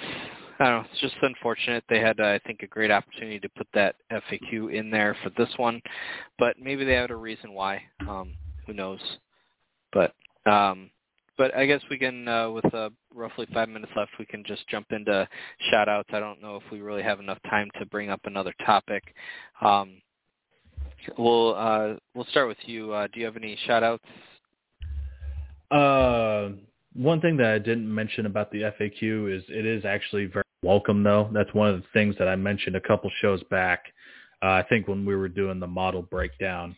I 0.59 0.65
don't 0.65 0.83
know, 0.83 0.89
it's 0.91 1.01
just 1.01 1.17
unfortunate. 1.23 1.85
They 1.89 2.01
had, 2.01 2.21
uh, 2.21 2.27
I 2.27 2.41
think, 2.47 2.63
a 2.63 2.67
great 2.67 2.91
opportunity 2.91 3.41
to 3.41 3.49
put 3.51 3.67
that 3.75 3.97
FAQ 4.11 4.73
in 4.73 4.91
there 4.91 5.17
for 5.23 5.31
this 5.31 5.53
one, 5.57 5.83
but 6.39 6.59
maybe 6.61 6.85
they 6.85 6.95
had 6.95 7.11
a 7.11 7.17
reason 7.17 7.53
why. 7.53 7.83
Um, 8.09 8.35
who 8.67 8.73
knows? 8.73 9.01
But 9.93 10.15
um, 10.47 10.91
but 11.37 11.55
I 11.57 11.67
guess 11.67 11.81
we 11.91 11.99
can, 11.99 12.29
uh, 12.29 12.51
with 12.51 12.73
uh, 12.75 12.91
roughly 13.15 13.47
five 13.53 13.69
minutes 13.69 13.93
left, 13.97 14.13
we 14.19 14.27
can 14.27 14.45
just 14.45 14.67
jump 14.69 14.87
into 14.91 15.27
shout 15.71 15.89
outs. 15.89 16.09
I 16.13 16.21
don't 16.21 16.41
know 16.41 16.57
if 16.57 16.63
we 16.71 16.81
really 16.81 17.03
have 17.03 17.21
enough 17.21 17.39
time 17.49 17.71
to 17.79 17.87
bring 17.87 18.11
up 18.11 18.21
another 18.25 18.55
topic. 18.65 19.15
Um, 19.61 20.01
we'll 21.19 21.55
uh, 21.55 21.95
we'll 22.15 22.27
start 22.27 22.49
with 22.49 22.59
you. 22.67 22.93
Uh, 22.93 23.09
do 23.13 23.21
you 23.21 23.27
have 23.27 23.37
any 23.37 23.59
shout 23.67 23.83
outs? 23.83 24.05
Uh, 25.71 26.51
one 26.95 27.21
thing 27.21 27.37
that 27.39 27.53
I 27.53 27.59
didn't 27.59 27.93
mention 27.93 28.27
about 28.27 28.53
the 28.53 28.63
FAQ 28.81 29.37
is 29.37 29.43
it 29.49 29.67
is 29.67 29.85
actually 29.85 30.27
very 30.27 30.45
welcome, 30.63 31.03
though. 31.03 31.29
That's 31.33 31.53
one 31.53 31.69
of 31.69 31.81
the 31.81 31.87
things 31.93 32.15
that 32.19 32.29
I 32.29 32.37
mentioned 32.37 32.77
a 32.77 32.81
couple 32.81 33.11
shows 33.21 33.43
back. 33.51 33.85
Uh, 34.43 34.49
I 34.49 34.65
think 34.69 34.87
when 34.87 35.05
we 35.05 35.17
were 35.17 35.29
doing 35.29 35.59
the 35.59 35.67
model 35.67 36.03
breakdown 36.03 36.77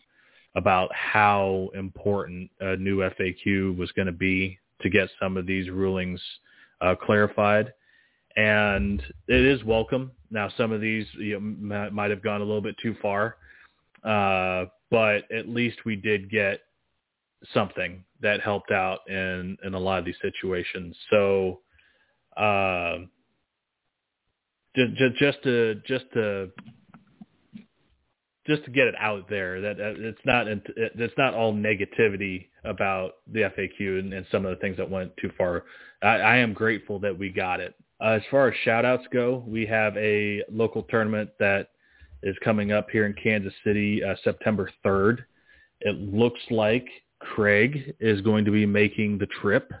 about 0.57 0.89
how 0.93 1.69
important 1.75 2.49
a 2.59 2.75
new 2.77 2.97
FAQ 2.97 3.77
was 3.77 3.91
going 3.91 4.07
to 4.07 4.11
be 4.11 4.57
to 4.81 4.89
get 4.89 5.07
some 5.21 5.37
of 5.37 5.45
these 5.45 5.69
rulings 5.69 6.19
uh, 6.81 6.95
clarified. 6.95 7.71
And 8.35 9.01
it 9.27 9.45
is 9.45 9.63
welcome. 9.63 10.11
Now, 10.31 10.49
some 10.57 10.71
of 10.71 10.81
these 10.81 11.05
you 11.13 11.39
know, 11.39 11.89
might 11.91 12.09
have 12.09 12.23
gone 12.23 12.41
a 12.41 12.43
little 12.43 12.61
bit 12.61 12.75
too 12.81 12.95
far, 13.01 13.37
uh, 14.03 14.65
but 14.89 15.31
at 15.31 15.47
least 15.47 15.77
we 15.85 15.95
did 15.95 16.29
get 16.29 16.61
something 17.53 18.03
that 18.21 18.41
helped 18.41 18.71
out 18.71 18.99
in 19.07 19.57
in 19.63 19.75
a 19.75 19.79
lot 19.79 19.99
of 19.99 20.05
these 20.05 20.15
situations. 20.21 20.95
So, 21.11 21.61
uh, 22.35 22.97
just 24.75 25.15
just 25.19 25.43
to 25.43 25.75
just 25.85 26.05
to 26.13 26.49
just 28.47 28.63
to 28.65 28.71
get 28.71 28.87
it 28.87 28.95
out 28.99 29.29
there 29.29 29.61
that 29.61 29.77
that 29.77 29.95
it's 29.97 30.19
not 30.25 30.47
it's 30.47 31.17
not 31.17 31.33
all 31.33 31.53
negativity 31.53 32.47
about 32.63 33.15
the 33.31 33.41
FAQ 33.41 33.99
and, 33.99 34.13
and 34.13 34.25
some 34.31 34.45
of 34.45 34.51
the 34.51 34.61
things 34.61 34.77
that 34.77 34.89
went 34.89 35.15
too 35.17 35.31
far. 35.37 35.63
I, 36.01 36.07
I 36.07 36.37
am 36.37 36.53
grateful 36.53 36.99
that 36.99 37.17
we 37.17 37.29
got 37.29 37.59
it. 37.59 37.75
Uh, 37.99 38.11
as 38.11 38.21
far 38.29 38.47
as 38.47 38.55
shout 38.63 38.85
outs 38.85 39.05
go, 39.11 39.43
we 39.47 39.65
have 39.65 39.95
a 39.97 40.43
local 40.51 40.83
tournament 40.83 41.29
that 41.39 41.69
is 42.23 42.35
coming 42.43 42.71
up 42.71 42.89
here 42.91 43.05
in 43.05 43.13
Kansas 43.13 43.53
City 43.63 44.03
uh, 44.03 44.15
September 44.23 44.69
3rd. 44.85 45.19
It 45.81 45.95
looks 45.95 46.39
like 46.49 46.87
Craig 47.19 47.95
is 47.99 48.21
going 48.21 48.45
to 48.45 48.51
be 48.51 48.65
making 48.65 49.17
the 49.17 49.27
trip 49.41 49.71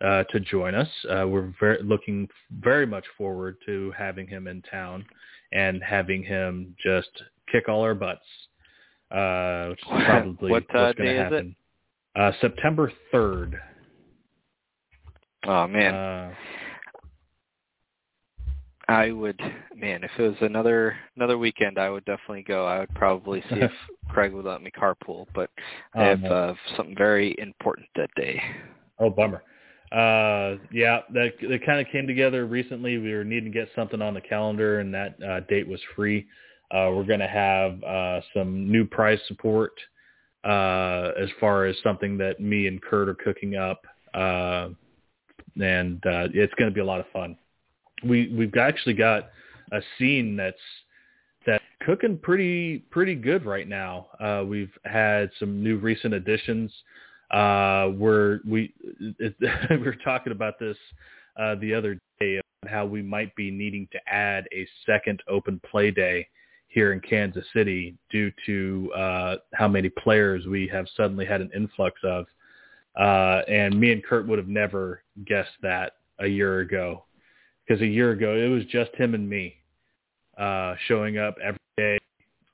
uh, 0.00 0.24
to 0.24 0.40
join 0.40 0.74
us. 0.74 0.88
Uh, 1.08 1.26
we're 1.26 1.52
very, 1.58 1.82
looking 1.82 2.28
very 2.60 2.86
much 2.86 3.04
forward 3.16 3.56
to 3.66 3.92
having 3.96 4.26
him 4.26 4.46
in 4.46 4.62
town 4.62 5.04
and 5.52 5.82
having 5.82 6.22
him 6.22 6.74
just 6.84 7.10
kick 7.50 7.68
all 7.68 7.82
our 7.82 7.94
butts. 7.94 8.20
uh, 9.10 9.68
which 9.70 9.78
is 9.80 10.04
probably 10.06 10.50
what 10.50 10.62
uh, 10.64 10.66
what's 10.84 10.98
going 10.98 11.08
day 11.08 11.14
to 11.14 11.20
is 11.26 11.32
it? 11.32 11.34
happen. 11.34 11.56
Uh, 12.16 12.32
September 12.40 12.92
third. 13.12 13.60
Oh 15.44 15.66
man, 15.68 15.94
Uh, 15.94 16.34
I 18.88 19.10
would 19.10 19.40
man 19.76 20.02
if 20.04 20.10
it 20.18 20.22
was 20.22 20.36
another 20.40 20.96
another 21.16 21.38
weekend, 21.38 21.78
I 21.78 21.90
would 21.90 22.04
definitely 22.04 22.42
go. 22.42 22.66
I 22.66 22.80
would 22.80 22.94
probably 22.94 23.42
see 23.50 23.60
if 23.60 23.70
Craig 24.08 24.32
would 24.32 24.44
let 24.44 24.62
me 24.62 24.70
carpool, 24.70 25.26
but 25.34 25.50
I 25.94 26.04
have 26.04 26.24
um, 26.24 26.32
uh, 26.32 26.54
something 26.76 26.96
very 26.96 27.34
important 27.38 27.86
that 27.96 28.10
day. 28.16 28.40
Oh, 28.98 29.10
bummer. 29.10 29.42
Uh, 29.92 30.56
yeah, 30.72 31.00
that 31.12 31.32
that 31.48 31.66
kind 31.66 31.80
of 31.80 31.86
came 31.92 32.06
together 32.06 32.46
recently. 32.46 32.98
We 32.98 33.12
were 33.12 33.24
needing 33.24 33.52
to 33.52 33.58
get 33.58 33.68
something 33.76 34.02
on 34.02 34.14
the 34.14 34.20
calendar, 34.20 34.80
and 34.80 34.92
that 34.94 35.16
uh, 35.22 35.40
date 35.40 35.68
was 35.68 35.80
free. 35.94 36.26
Uh, 36.70 36.90
we're 36.92 37.04
going 37.04 37.20
to 37.20 37.28
have 37.28 37.82
uh, 37.84 38.20
some 38.34 38.70
new 38.70 38.84
prize 38.84 39.20
support 39.28 39.72
uh, 40.44 41.12
as 41.20 41.28
far 41.40 41.66
as 41.66 41.76
something 41.82 42.18
that 42.18 42.40
me 42.40 42.66
and 42.66 42.82
Kurt 42.82 43.08
are 43.08 43.14
cooking 43.14 43.54
up, 43.54 43.82
uh, 44.14 44.68
and 45.60 45.96
uh, 46.06 46.28
it's 46.34 46.54
going 46.54 46.70
to 46.70 46.74
be 46.74 46.80
a 46.80 46.84
lot 46.84 47.00
of 47.00 47.06
fun. 47.12 47.36
We 48.04 48.32
we've 48.36 48.54
actually 48.56 48.94
got 48.94 49.30
a 49.72 49.80
scene 49.98 50.36
that's 50.36 50.56
that's 51.46 51.64
cooking 51.82 52.18
pretty 52.18 52.78
pretty 52.90 53.14
good 53.14 53.44
right 53.46 53.68
now. 53.68 54.08
Uh, 54.20 54.44
we've 54.44 54.72
had 54.84 55.30
some 55.38 55.62
new 55.62 55.78
recent 55.78 56.14
additions 56.14 56.72
where 57.30 58.40
we 58.46 58.74
it, 58.98 59.34
we 59.70 59.76
were 59.78 59.96
talking 60.04 60.32
about 60.32 60.58
this 60.58 60.76
the 61.60 61.72
other 61.72 61.96
day 62.18 62.40
about 62.62 62.72
how 62.72 62.84
we 62.84 63.02
might 63.02 63.34
be 63.36 63.52
needing 63.52 63.88
to 63.92 63.98
add 64.12 64.48
a 64.52 64.66
second 64.84 65.22
open 65.28 65.60
play 65.70 65.92
day 65.92 66.26
here 66.76 66.92
in 66.92 67.00
Kansas 67.00 67.46
City 67.54 67.96
due 68.10 68.30
to 68.44 68.92
uh, 68.94 69.36
how 69.54 69.66
many 69.66 69.88
players 69.88 70.44
we 70.44 70.68
have 70.68 70.86
suddenly 70.94 71.24
had 71.24 71.40
an 71.40 71.48
influx 71.56 71.98
of. 72.04 72.26
Uh, 73.00 73.40
and 73.48 73.80
me 73.80 73.92
and 73.92 74.04
Kurt 74.04 74.28
would 74.28 74.38
have 74.38 74.46
never 74.46 75.02
guessed 75.24 75.56
that 75.62 75.94
a 76.18 76.26
year 76.26 76.60
ago 76.60 77.04
because 77.66 77.80
a 77.80 77.86
year 77.86 78.10
ago 78.10 78.36
it 78.36 78.48
was 78.48 78.64
just 78.66 78.94
him 78.94 79.14
and 79.14 79.26
me 79.26 79.54
uh, 80.36 80.74
showing 80.86 81.16
up 81.16 81.36
every 81.42 81.58
day. 81.78 81.98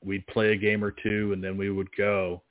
We'd 0.05 0.25
play 0.29 0.53
a 0.53 0.57
game 0.57 0.85
or 0.85 0.93
two 0.93 1.33
and 1.33 1.43
then 1.43 1.57
we 1.57 1.71
would 1.71 1.91
go 1.97 2.43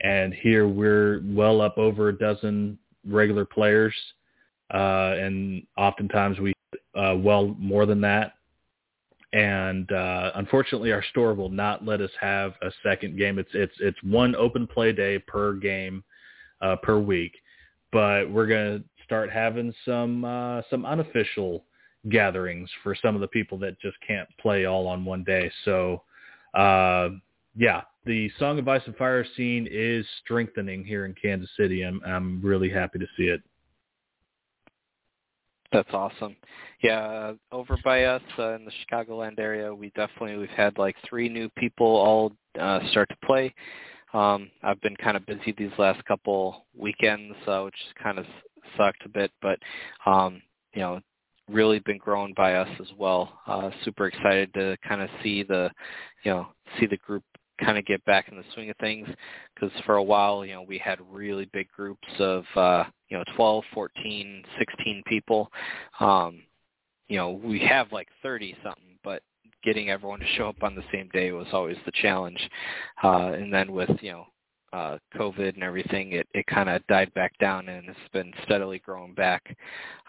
and 0.00 0.32
here 0.32 0.66
we're 0.66 1.22
well 1.26 1.60
up 1.60 1.76
over 1.76 2.08
a 2.08 2.18
dozen 2.18 2.78
regular 3.06 3.44
players, 3.44 3.94
uh, 4.72 5.14
and 5.18 5.66
oftentimes 5.76 6.38
we 6.38 6.54
uh, 6.94 7.14
well 7.16 7.54
more 7.58 7.86
than 7.86 8.00
that. 8.00 8.34
And 9.32 9.90
uh, 9.92 10.32
unfortunately, 10.36 10.92
our 10.92 11.04
store 11.10 11.34
will 11.34 11.50
not 11.50 11.84
let 11.84 12.00
us 12.00 12.10
have 12.20 12.54
a 12.62 12.70
second 12.82 13.18
game. 13.18 13.38
It's 13.38 13.50
it's 13.52 13.74
it's 13.80 13.98
one 14.02 14.34
open 14.34 14.66
play 14.66 14.92
day 14.92 15.18
per 15.18 15.52
game 15.54 16.02
uh, 16.62 16.76
per 16.76 16.98
week, 16.98 17.32
but 17.92 18.30
we're 18.30 18.46
gonna 18.46 18.82
start 19.04 19.30
having 19.30 19.74
some 19.84 20.24
uh, 20.24 20.62
some 20.70 20.86
unofficial 20.86 21.64
gatherings 22.08 22.70
for 22.82 22.94
some 22.94 23.14
of 23.14 23.20
the 23.20 23.28
people 23.28 23.58
that 23.58 23.78
just 23.80 23.96
can't 24.06 24.28
play 24.40 24.64
all 24.64 24.86
on 24.86 25.04
one 25.04 25.24
day. 25.24 25.50
So 25.66 26.02
uh, 26.54 27.10
yeah, 27.54 27.82
the 28.06 28.30
Song 28.38 28.58
of 28.58 28.66
Ice 28.66 28.82
and 28.86 28.96
Fire 28.96 29.26
scene 29.36 29.68
is 29.70 30.06
strengthening 30.24 30.84
here 30.84 31.04
in 31.04 31.14
Kansas 31.20 31.50
City. 31.54 31.82
I'm 31.82 32.00
I'm 32.06 32.40
really 32.40 32.70
happy 32.70 32.98
to 32.98 33.06
see 33.16 33.24
it. 33.24 33.42
That's 35.72 35.92
awesome. 35.92 36.34
Yeah, 36.82 37.32
over 37.52 37.76
by 37.84 38.04
us 38.04 38.22
uh, 38.38 38.54
in 38.54 38.64
the 38.64 38.72
Chicagoland 38.90 39.38
area, 39.38 39.74
we 39.74 39.90
definitely 39.90 40.36
we've 40.36 40.48
had 40.50 40.78
like 40.78 40.96
three 41.08 41.28
new 41.28 41.50
people 41.50 41.86
all 41.86 42.32
uh, 42.58 42.80
start 42.90 43.08
to 43.10 43.26
play. 43.26 43.54
Um, 44.14 44.50
I've 44.62 44.80
been 44.80 44.96
kind 44.96 45.16
of 45.16 45.26
busy 45.26 45.54
these 45.56 45.76
last 45.76 46.02
couple 46.06 46.64
weekends, 46.74 47.36
uh, 47.46 47.62
which 47.62 47.74
kind 48.02 48.18
of 48.18 48.24
sucked 48.76 49.04
a 49.04 49.08
bit, 49.10 49.30
but 49.42 49.58
um, 50.06 50.40
you 50.72 50.80
know, 50.80 51.00
really 51.50 51.80
been 51.80 51.98
grown 51.98 52.32
by 52.34 52.54
us 52.54 52.68
as 52.80 52.88
well. 52.96 53.40
Uh, 53.46 53.70
super 53.84 54.06
excited 54.06 54.52
to 54.54 54.76
kind 54.86 55.02
of 55.02 55.10
see 55.22 55.42
the, 55.42 55.70
you 56.24 56.30
know, 56.30 56.46
see 56.78 56.86
the 56.86 56.96
group 56.98 57.24
kind 57.58 57.78
of 57.78 57.84
get 57.86 58.04
back 58.04 58.28
in 58.28 58.36
the 58.36 58.44
swing 58.54 58.70
of 58.70 58.76
things 58.76 59.08
because 59.54 59.70
for 59.84 59.96
a 59.96 60.02
while, 60.02 60.44
you 60.44 60.54
know, 60.54 60.62
we 60.62 60.78
had 60.78 60.98
really 61.10 61.48
big 61.52 61.68
groups 61.68 62.08
of, 62.18 62.44
uh, 62.56 62.84
you 63.08 63.16
know, 63.16 63.24
12, 63.36 63.64
14, 63.74 64.44
16 64.58 65.02
people. 65.06 65.50
Um, 66.00 66.42
you 67.08 67.16
know, 67.16 67.30
we 67.30 67.58
have 67.60 67.90
like 67.92 68.08
30 68.22 68.54
something, 68.62 68.98
but 69.02 69.22
getting 69.64 69.90
everyone 69.90 70.20
to 70.20 70.26
show 70.36 70.48
up 70.48 70.62
on 70.62 70.74
the 70.74 70.84
same 70.92 71.08
day 71.12 71.32
was 71.32 71.46
always 71.52 71.76
the 71.84 71.92
challenge. 72.00 72.38
Uh, 73.02 73.32
and 73.32 73.52
then 73.52 73.72
with, 73.72 73.90
you 74.00 74.12
know, 74.12 74.26
uh, 74.72 74.98
COVID 75.16 75.54
and 75.54 75.62
everything, 75.62 76.12
it, 76.12 76.26
it 76.34 76.46
kind 76.46 76.68
of 76.68 76.86
died 76.86 77.12
back 77.14 77.36
down 77.38 77.68
and 77.68 77.88
it's 77.88 77.98
been 78.12 78.32
steadily 78.44 78.78
growing 78.78 79.14
back. 79.14 79.56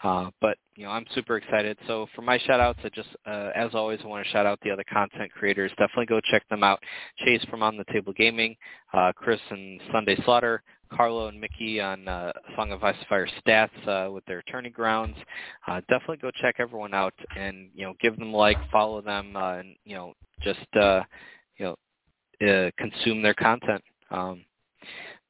Uh, 0.02 0.30
but, 0.40 0.58
you 0.76 0.84
know, 0.84 0.90
I'm 0.90 1.06
super 1.14 1.36
excited. 1.36 1.78
So 1.86 2.06
for 2.14 2.22
my 2.22 2.38
shout 2.38 2.60
outs, 2.60 2.80
I 2.84 2.88
just, 2.90 3.08
uh, 3.26 3.50
as 3.54 3.74
always, 3.74 4.00
I 4.02 4.06
want 4.06 4.24
to 4.24 4.30
shout 4.30 4.46
out 4.46 4.58
the 4.62 4.70
other 4.70 4.84
content 4.90 5.30
creators. 5.32 5.70
Definitely 5.72 6.06
go 6.06 6.20
check 6.30 6.48
them 6.48 6.62
out. 6.62 6.82
Chase 7.18 7.44
from 7.50 7.62
On 7.62 7.76
the 7.76 7.84
Table 7.92 8.12
Gaming, 8.12 8.56
uh, 8.92 9.12
Chris 9.14 9.40
and 9.50 9.80
Sunday 9.92 10.16
Slaughter, 10.24 10.62
Carlo 10.92 11.28
and 11.28 11.40
Mickey 11.40 11.80
on 11.80 12.08
uh, 12.08 12.32
Song 12.56 12.72
of 12.72 12.82
Ice 12.82 12.96
Fire 13.08 13.28
stats 13.46 13.86
uh, 13.86 14.10
with 14.10 14.24
their 14.24 14.42
tourney 14.42 14.70
grounds. 14.70 15.16
Uh, 15.66 15.80
definitely 15.88 16.16
go 16.16 16.30
check 16.40 16.56
everyone 16.58 16.94
out 16.94 17.14
and, 17.36 17.68
you 17.74 17.84
know, 17.84 17.94
give 18.00 18.18
them 18.18 18.34
a 18.34 18.36
like, 18.36 18.58
follow 18.70 19.00
them, 19.00 19.36
uh, 19.36 19.58
and, 19.58 19.76
you 19.84 19.94
know, 19.94 20.14
just, 20.42 20.66
uh, 20.74 21.02
you 21.58 21.66
know, 21.66 21.76
uh, 22.48 22.70
consume 22.78 23.22
their 23.22 23.34
content. 23.34 23.82
Um, 24.10 24.44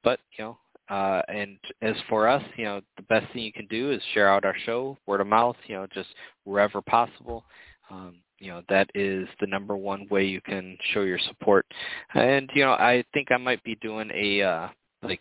but 0.03 0.21
you 0.39 0.45
know, 0.45 0.59
uh, 0.89 1.23
and 1.29 1.57
as 1.83 1.95
for 2.09 2.29
us, 2.29 2.43
you 2.57 2.65
know, 2.65 2.81
the 2.97 3.03
best 3.05 3.33
thing 3.33 3.43
you 3.43 3.53
can 3.53 3.67
do 3.67 3.93
is 3.93 4.03
share 4.13 4.29
out 4.29 4.45
our 4.45 4.57
show, 4.67 4.99
word 5.07 5.21
of 5.21 5.27
mouth, 5.27 5.57
you 5.67 5.77
know, 5.77 5.87
just 5.95 6.09
wherever 6.45 6.83
possible. 6.83 7.45
Um, 7.91 8.17
you 8.39 8.49
know, 8.49 8.63
that 8.69 8.91
is 8.95 9.29
the 9.41 9.47
number 9.47 9.77
one 9.77 10.09
way 10.11 10.25
you 10.25 10.41
can 10.41 10.77
show 10.93 11.03
your 11.03 11.19
support. 11.29 11.67
And 12.15 12.51
you 12.55 12.65
know, 12.65 12.73
I 12.73 13.05
think 13.15 13.31
I 13.31 13.37
might 13.37 13.63
be 13.63 13.77
doing 13.77 14.11
a 14.13 14.43
uh, 14.43 14.69
like 15.03 15.21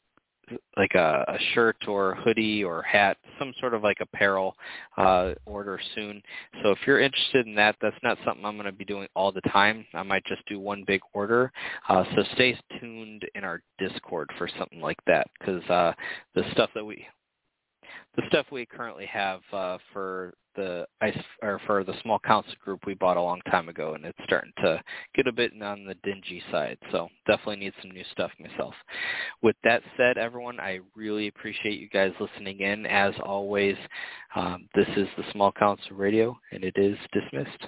like 0.77 0.93
a, 0.95 1.26
a 1.27 1.38
shirt 1.53 1.77
or 1.88 2.15
hoodie 2.15 2.63
or 2.63 2.81
hat, 2.81 3.17
some 3.38 3.53
sort 3.59 3.73
of 3.73 3.84
like 3.84 3.97
apparel 4.01 4.55
uh, 4.97 5.34
order 5.45 5.80
soon. 5.95 6.21
So 6.61 6.71
if 6.71 6.80
you're 6.85 6.99
interested 6.99 7.45
in 7.45 7.55
that, 7.55 7.76
that's 7.81 7.95
not 8.03 8.17
something 8.26 8.45
I'm 8.45 8.55
going 8.55 8.65
to 8.65 8.71
be 8.71 8.85
doing 8.85 9.07
all 9.15 9.31
the 9.31 9.41
time. 9.41 9.85
I 9.93 10.03
might 10.03 10.26
just 10.26 10.45
do 10.47 10.59
one 10.59 10.84
big 10.85 11.01
order. 11.13 11.51
Uh, 11.88 12.03
so 12.15 12.23
stay 12.34 12.57
tuned 12.80 13.23
in 13.35 13.43
our 13.43 13.61
Discord 13.77 14.30
for 14.38 14.49
something 14.57 14.81
like 14.81 14.99
that 15.07 15.27
because 15.39 15.63
uh, 15.69 15.93
the 16.35 16.43
stuff 16.51 16.69
that 16.76 16.85
we 16.85 17.05
the 18.15 18.23
stuff 18.27 18.47
we 18.51 18.65
currently 18.65 19.05
have 19.05 19.41
uh, 19.53 19.77
for 19.93 20.34
the 20.55 20.85
ice 21.01 21.17
or 21.41 21.59
for 21.65 21.84
the 21.84 21.93
small 22.01 22.19
council 22.19 22.53
group 22.63 22.85
we 22.85 22.93
bought 22.93 23.17
a 23.17 23.21
long 23.21 23.41
time 23.49 23.69
ago, 23.69 23.93
and 23.93 24.05
it's 24.05 24.17
starting 24.23 24.53
to 24.59 24.81
get 25.15 25.27
a 25.27 25.31
bit 25.31 25.51
on 25.61 25.85
the 25.85 25.95
dingy 26.03 26.41
side. 26.51 26.77
So 26.91 27.09
definitely 27.27 27.57
need 27.57 27.73
some 27.81 27.91
new 27.91 28.03
stuff 28.11 28.31
myself. 28.39 28.73
With 29.41 29.55
that 29.63 29.81
said, 29.97 30.17
everyone, 30.17 30.59
I 30.59 30.80
really 30.95 31.27
appreciate 31.27 31.80
you 31.80 31.89
guys 31.89 32.11
listening 32.19 32.59
in. 32.59 32.85
As 32.85 33.13
always, 33.23 33.76
um, 34.35 34.67
this 34.76 34.88
is 34.95 35.07
the 35.17 35.23
Small 35.31 35.51
Council 35.51 35.95
Radio, 35.95 36.38
and 36.51 36.63
it 36.63 36.76
is 36.77 36.97
dismissed. 37.11 37.67